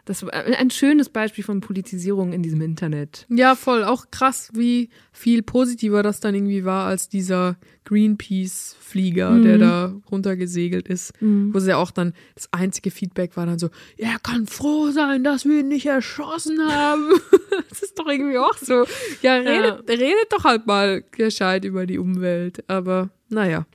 Das 0.07 0.23
war 0.23 0.34
ein 0.34 0.69
schönes 0.71 1.09
Beispiel 1.09 1.43
von 1.43 1.59
Politisierung 1.59 2.31
in 2.31 2.41
diesem 2.41 2.61
Internet. 2.61 3.25
Ja, 3.29 3.55
voll. 3.55 3.84
Auch 3.84 4.05
krass, 4.09 4.49
wie 4.53 4.89
viel 5.11 5.43
positiver 5.43 6.01
das 6.01 6.21
dann 6.21 6.34
irgendwie 6.34 6.63
war 6.63 6.88
als 6.88 7.09
dieser 7.09 7.57
Greenpeace-Flieger, 7.84 9.31
Mhm. 9.31 9.43
der 9.43 9.57
da 9.57 9.93
runtergesegelt 10.11 10.88
ist. 10.88 11.13
Mhm. 11.21 11.53
Wo 11.53 11.59
sie 11.59 11.73
auch 11.75 11.91
dann, 11.91 12.13
das 12.35 12.47
einzige 12.51 12.91
Feedback 12.91 13.35
war 13.38 13.45
dann 13.45 13.59
so, 13.59 13.69
er 13.97 14.17
kann 14.21 14.47
froh 14.47 14.91
sein, 14.91 15.23
dass 15.23 15.45
wir 15.45 15.59
ihn 15.59 15.67
nicht 15.67 15.85
erschossen 15.85 16.59
haben. 16.67 17.09
das 17.69 17.84
ist 17.84 17.99
doch 17.99 18.07
irgendwie 18.07 18.38
auch 18.38 18.57
so. 18.57 18.85
Ja, 19.21 19.35
redet, 19.35 19.89
redet 19.89 20.31
doch 20.31 20.43
halt 20.45 20.67
mal 20.67 21.03
gescheit 21.11 21.65
über 21.65 21.85
die 21.85 21.97
Umwelt. 21.99 22.63
Aber 22.69 23.09
naja. 23.29 23.65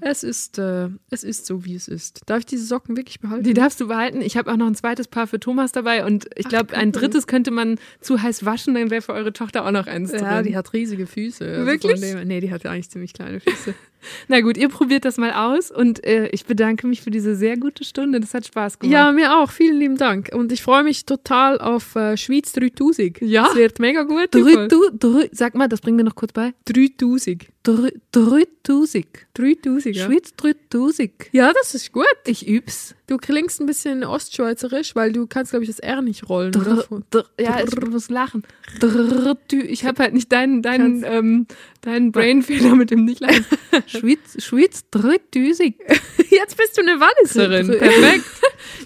Es 0.00 0.22
ist, 0.22 0.58
äh, 0.58 0.88
es 1.10 1.24
ist 1.24 1.46
so, 1.46 1.64
wie 1.64 1.74
es 1.74 1.88
ist. 1.88 2.20
Darf 2.26 2.40
ich 2.40 2.46
diese 2.46 2.64
Socken 2.64 2.96
wirklich 2.96 3.20
behalten? 3.20 3.44
Die 3.44 3.54
darfst 3.54 3.80
du 3.80 3.88
behalten. 3.88 4.20
Ich 4.20 4.36
habe 4.36 4.52
auch 4.52 4.56
noch 4.56 4.66
ein 4.66 4.74
zweites 4.74 5.08
Paar 5.08 5.26
für 5.26 5.40
Thomas 5.40 5.72
dabei 5.72 6.04
und 6.04 6.26
ich 6.36 6.48
glaube, 6.48 6.74
ein 6.76 6.92
drittes 6.92 7.26
könnte 7.26 7.50
man 7.50 7.78
zu 8.00 8.22
heiß 8.22 8.44
waschen, 8.44 8.74
dann 8.74 8.90
wäre 8.90 9.02
für 9.02 9.12
eure 9.12 9.32
Tochter 9.32 9.64
auch 9.66 9.70
noch 9.70 9.86
eins 9.86 10.12
Ja, 10.12 10.36
drin. 10.40 10.46
die 10.50 10.56
hat 10.56 10.72
riesige 10.72 11.06
Füße. 11.06 11.44
Also 11.44 11.66
Wirklich? 11.66 11.92
von 11.92 12.00
dem- 12.00 12.28
nee, 12.28 12.40
die 12.40 12.50
hat 12.50 12.64
eigentlich 12.66 12.90
ziemlich 12.90 13.12
kleine 13.12 13.40
Füße. 13.40 13.74
Na 14.28 14.40
gut, 14.40 14.56
ihr 14.56 14.68
probiert 14.68 15.04
das 15.04 15.16
mal 15.16 15.32
aus 15.32 15.70
und 15.70 16.04
äh, 16.04 16.28
ich 16.28 16.44
bedanke 16.46 16.86
mich 16.86 17.02
für 17.02 17.10
diese 17.10 17.34
sehr 17.34 17.56
gute 17.56 17.84
Stunde. 17.84 18.20
Das 18.20 18.34
hat 18.34 18.46
Spaß 18.46 18.78
gemacht. 18.78 18.92
Ja, 18.92 19.12
mir 19.12 19.36
auch. 19.38 19.50
Vielen 19.50 19.78
lieben 19.78 19.96
Dank. 19.96 20.30
Und 20.32 20.52
ich 20.52 20.62
freue 20.62 20.82
mich 20.84 21.06
total 21.06 21.60
auf 21.60 21.94
äh, 21.96 22.16
Schweiz 22.16 22.52
3000. 22.52 23.20
Ja. 23.20 23.44
Das 23.46 23.56
wird 23.56 23.78
mega 23.78 24.02
gut. 24.02 24.28
Drü, 24.34 24.68
du, 24.68 24.90
drü, 24.98 25.28
sag 25.32 25.54
mal, 25.54 25.68
das 25.68 25.80
bringen 25.80 25.98
wir 25.98 26.04
noch 26.04 26.14
kurz 26.16 26.32
bei. 26.32 26.54
3000. 26.66 27.46
Drü, 27.64 27.88
3000. 28.12 29.06
3000, 29.34 29.96
ja. 29.96 30.04
Schweiz 30.04 30.32
3000. 30.36 31.10
Ja, 31.32 31.52
das 31.52 31.74
ist 31.74 31.92
gut. 31.92 32.04
Ich 32.26 32.46
üb's. 32.46 32.94
Du 33.06 33.16
klingst 33.18 33.60
ein 33.60 33.66
bisschen 33.66 34.02
ostschweizerisch, 34.04 34.94
weil 34.94 35.12
du 35.12 35.26
kannst, 35.26 35.50
glaube 35.52 35.64
ich, 35.64 35.70
das 35.70 35.78
R 35.78 36.00
nicht 36.02 36.28
rollen, 36.28 36.54
oder? 36.56 36.76
Dr, 36.76 36.84
Von- 36.84 37.04
dr, 37.10 37.30
ja, 37.38 37.58
ich 37.62 37.74
muss 37.90 38.08
lachen. 38.08 38.42
Dü- 38.80 39.62
ich 39.64 39.84
habe 39.84 40.02
halt 40.02 40.14
nicht 40.14 40.32
deinen, 40.32 40.62
deinen, 40.62 41.04
ähm, 41.06 41.46
deinen 41.82 42.12
Brainfehler 42.12 42.74
mit 42.76 42.90
dem 42.90 43.04
nicht 43.04 43.20
lachen. 43.20 43.44
Schweiz, 44.00 44.42
Schweiz 44.44 44.84
3000. 44.90 45.74
Jetzt 46.30 46.56
bist 46.56 46.76
du 46.76 46.82
eine 46.82 46.98
Walliserin. 47.00 47.66
Perfekt. 47.78 48.24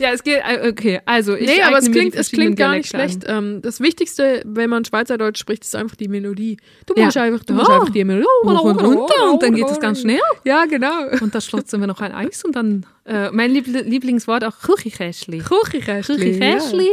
Ja, 0.01 0.10
es 0.12 0.22
geht, 0.22 0.39
äh, 0.39 0.68
okay, 0.68 1.01
also 1.05 1.35
ich 1.36 1.47
nee, 1.47 1.62
aber 1.62 1.78
es 1.78 1.90
klingt, 1.90 2.14
es 2.14 2.30
klingt 2.30 2.56
gar 2.56 2.72
nicht 2.76 2.89
schlecht. 2.89 3.22
Ähm, 3.26 3.60
das 3.62 3.80
Wichtigste, 3.80 4.43
wenn 4.44 4.70
man 4.70 4.85
Schweizerdeutsch 4.85 5.39
spricht, 5.39 5.62
ist 5.64 5.74
einfach 5.76 5.94
die 5.97 6.09
Melodie. 6.09 6.56
Du 6.86 6.94
Ja. 6.97 7.05
musst 7.06 7.16
einfach, 7.16 7.44
du 7.44 7.52
Ja. 7.52 7.59
musst 7.59 7.70
einfach 7.70 7.89
die 7.90 8.05
Melodie. 8.05 8.26
Hoch 8.44 8.64
und 8.64 8.80
runter 8.82 9.32
und 9.32 9.43
dann 9.43 9.55
geht 9.55 9.66
es 9.68 9.78
ganz 9.80 10.01
schnell. 10.01 10.20
Ja, 10.44 10.64
genau. 10.66 11.09
Und 11.20 11.35
da 11.35 11.40
schlotzen 11.40 11.80
wir 11.80 11.86
noch 11.86 12.01
ein 12.01 12.12
Eis 12.12 12.44
und 12.44 12.55
dann 12.56 12.86
äh, 13.06 13.30
mein 13.30 13.51
Liebl 13.52 13.70
Lieblingswort 13.82 14.44
auch 14.44 14.59
Kuchikäschli. 14.60 15.39
Kuchikäschli. 15.40 16.16
Kuchikäschli. 16.16 16.85
Ja. 16.86 16.93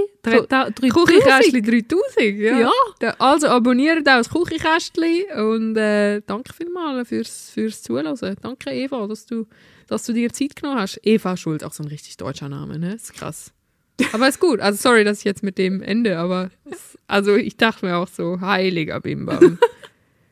Kuchikästli 0.89 1.61
3000, 1.61 2.37
ja. 2.39 2.59
Ja. 2.61 2.71
Da- 2.99 3.15
Also 3.19 3.47
abonniert 3.47 3.99
auch 3.99 4.03
das 4.17 4.29
Kuchikästli 4.29 5.25
und 5.35 5.75
äh, 5.77 6.21
danke 6.25 6.53
vielmals 6.53 7.07
fürs, 7.09 7.49
fürs 7.53 7.81
Zuhören. 7.83 8.15
Danke 8.41 8.71
Eva, 8.71 9.07
dass 9.07 9.25
du, 9.25 9.45
dass 9.87 10.03
du 10.05 10.13
dir 10.13 10.31
Zeit 10.31 10.55
genommen 10.55 10.79
hast. 10.79 10.99
Eva 11.03 11.35
Schuld, 11.37 11.63
auch 11.63 11.73
so 11.73 11.83
ein 11.83 11.89
richtig 11.89 12.17
deutscher 12.17 12.49
Name, 12.49 12.79
ne? 12.79 12.95
Ist 12.95 13.13
krass. 13.13 13.51
Aber 14.11 14.27
ist 14.27 14.39
gut. 14.39 14.59
Also 14.59 14.77
sorry, 14.81 15.03
dass 15.05 15.19
ich 15.19 15.23
jetzt 15.25 15.41
mit 15.43 15.57
dem 15.57 15.81
ende, 15.81 16.17
aber 16.17 16.49
also 17.07 17.35
ich 17.35 17.55
dachte 17.57 17.85
mir 17.85 17.95
auch 17.97 18.07
so, 18.09 18.41
heiliger 18.41 18.99
Bimbam. 18.99 19.57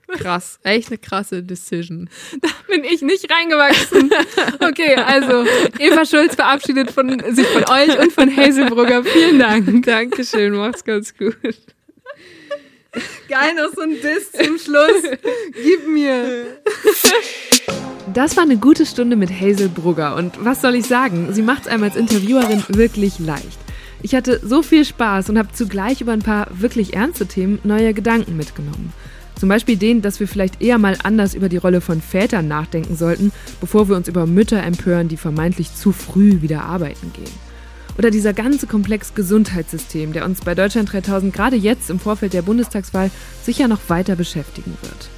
Krass, 0.08 0.60
echt 0.64 0.90
eine 0.90 0.98
krasse 0.98 1.44
Decision. 1.44 2.10
Bin 2.68 2.84
ich 2.84 3.02
nicht 3.02 3.32
reingewachsen. 3.32 4.12
Okay, 4.60 4.96
also 4.96 5.46
Eva 5.80 6.06
Schulz 6.06 6.36
verabschiedet 6.36 6.92
von, 6.92 7.22
sich 7.34 7.48
von 7.48 7.64
euch 7.64 7.98
und 8.00 8.12
von 8.12 8.36
Hazelbrugger. 8.36 9.04
Vielen 9.04 9.40
Dank. 9.40 9.86
Dankeschön, 9.86 10.54
macht's 10.54 10.84
ganz 10.84 11.16
gut. 11.16 11.38
Geil, 13.28 13.56
noch 13.56 13.74
so 13.74 13.82
ein 13.82 13.96
Diss 14.02 14.32
zum 14.32 14.58
Schluss. 14.58 15.02
Gib 15.52 15.88
mir. 15.88 16.46
Das 18.14 18.38
war 18.38 18.44
eine 18.44 18.58
gute 18.58 18.86
Stunde 18.86 19.16
mit 19.16 19.32
Hazel 19.32 19.70
Brugger 19.70 20.16
und 20.16 20.44
was 20.44 20.62
soll 20.62 20.76
ich 20.76 20.86
sagen? 20.86 21.34
Sie 21.34 21.42
macht 21.42 21.64
es 21.64 21.68
einem 21.68 21.84
als 21.84 21.96
Interviewerin 21.96 22.64
wirklich 22.68 23.18
leicht. 23.18 23.60
Ich 24.04 24.14
hatte 24.14 24.40
so 24.44 24.62
viel 24.62 24.86
Spaß 24.86 25.30
und 25.30 25.38
habe 25.40 25.54
zugleich 25.54 26.02
über 26.02 26.12
ein 26.12 26.22
paar 26.22 26.48
wirklich 26.52 26.94
ernste 26.94 27.26
Themen 27.26 27.60
neue 27.64 27.94
Gedanken 27.94 28.38
mitgenommen. 28.38 28.94
Zum 29.40 29.50
Beispiel 29.50 29.78
den, 29.78 30.02
dass 30.02 30.20
wir 30.20 30.28
vielleicht 30.28 30.62
eher 30.62 30.78
mal 30.78 30.98
anders 31.04 31.34
über 31.34 31.50
die 31.50 31.58
Rolle 31.58 31.82
von 31.82 32.02
Vätern 32.02 32.48
nachdenken 32.48 32.96
sollten, 32.96 33.32
bevor 33.60 33.90
wir 33.90 33.96
uns 33.96 34.08
über 34.08 34.26
Mütter 34.26 34.62
empören, 34.64 35.08
die 35.08 35.18
vermeintlich 35.18 35.76
zu 35.76 35.92
früh 35.92 36.42
wieder 36.42 36.64
arbeiten 36.64 37.12
gehen. 37.14 37.54
Oder 37.98 38.10
dieser 38.10 38.34
ganze 38.34 38.68
Komplex 38.68 39.14
Gesundheitssystem, 39.14 40.14
der 40.14 40.26
uns 40.26 40.42
bei 40.42 40.56
Deutschland 40.56 40.92
3000 40.92 41.34
gerade 41.34 41.56
jetzt 41.56 41.90
im 41.90 42.00
Vorfeld 42.00 42.34
der 42.34 42.42
Bundestagswahl 42.42 43.12
sicher 43.44 43.68
noch 43.68 43.82
weiter 43.88 44.16
beschäftigen 44.16 44.78
wird. 44.82 45.10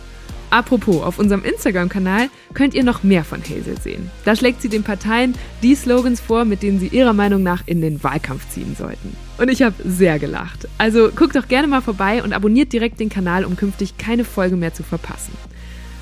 Apropos, 0.49 1.03
auf 1.03 1.19
unserem 1.19 1.43
Instagram-Kanal 1.43 2.29
könnt 2.53 2.73
ihr 2.73 2.83
noch 2.83 3.03
mehr 3.03 3.23
von 3.23 3.41
Hazel 3.41 3.79
sehen. 3.81 4.09
Da 4.23 4.35
schlägt 4.35 4.61
sie 4.61 4.69
den 4.69 4.83
Parteien 4.83 5.35
die 5.61 5.75
Slogans 5.75 6.21
vor, 6.21 6.45
mit 6.45 6.63
denen 6.63 6.79
sie 6.79 6.87
ihrer 6.87 7.13
Meinung 7.13 7.43
nach 7.43 7.63
in 7.65 7.81
den 7.81 8.03
Wahlkampf 8.03 8.49
ziehen 8.49 8.75
sollten. 8.77 9.15
Und 9.37 9.49
ich 9.49 9.61
habe 9.61 9.75
sehr 9.83 10.19
gelacht. 10.19 10.67
Also 10.77 11.09
guckt 11.13 11.35
doch 11.35 11.47
gerne 11.47 11.67
mal 11.67 11.81
vorbei 11.81 12.23
und 12.23 12.33
abonniert 12.33 12.73
direkt 12.73 12.99
den 12.99 13.09
Kanal, 13.09 13.45
um 13.45 13.55
künftig 13.55 13.97
keine 13.97 14.23
Folge 14.23 14.55
mehr 14.55 14.73
zu 14.73 14.83
verpassen. 14.83 15.33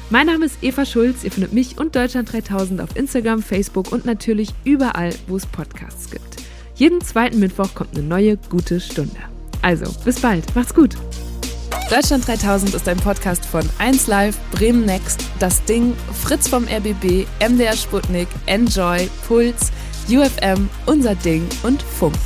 Mein 0.10 0.28
Name 0.28 0.46
ist 0.46 0.58
Eva 0.62 0.86
Schulz. 0.86 1.24
Ihr 1.24 1.32
findet 1.32 1.54
mich 1.54 1.80
und 1.80 1.96
Deutschland 1.96 2.32
3000 2.32 2.82
auf 2.82 2.96
Instagram, 2.96 3.42
Facebook 3.42 3.92
und 3.92 4.06
natürlich 4.06 4.50
überall, 4.64 5.10
wo 5.28 5.38
es 5.38 5.48
Podcasts 5.48 6.12
gibt. 6.12 6.44
Jeden 6.76 7.02
zweiten 7.02 7.40
Mittwoch 7.40 7.74
kommt 7.74 7.98
eine 7.98 8.06
neue 8.06 8.38
gute 8.38 8.80
Stunde. 8.80 9.18
Also, 9.64 9.92
bis 10.04 10.20
bald. 10.20 10.56
Macht's 10.56 10.76
gut. 10.76 10.96
Deutschland 11.90 12.28
3000 12.28 12.74
ist 12.74 12.88
ein 12.88 12.98
Podcast 12.98 13.46
von 13.46 13.62
1Live, 13.80 14.36
Bremen 14.52 14.86
Next, 14.86 15.26
Das 15.40 15.64
Ding, 15.64 15.96
Fritz 16.24 16.48
vom 16.48 16.66
RBB, 16.66 17.28
MDR 17.40 17.76
Sputnik, 17.76 18.28
Enjoy, 18.46 19.10
Puls, 19.28 19.72
UFM, 20.10 20.70
Unser 20.86 21.16
Ding 21.16 21.48
und 21.64 21.82
Funk. 21.82 22.18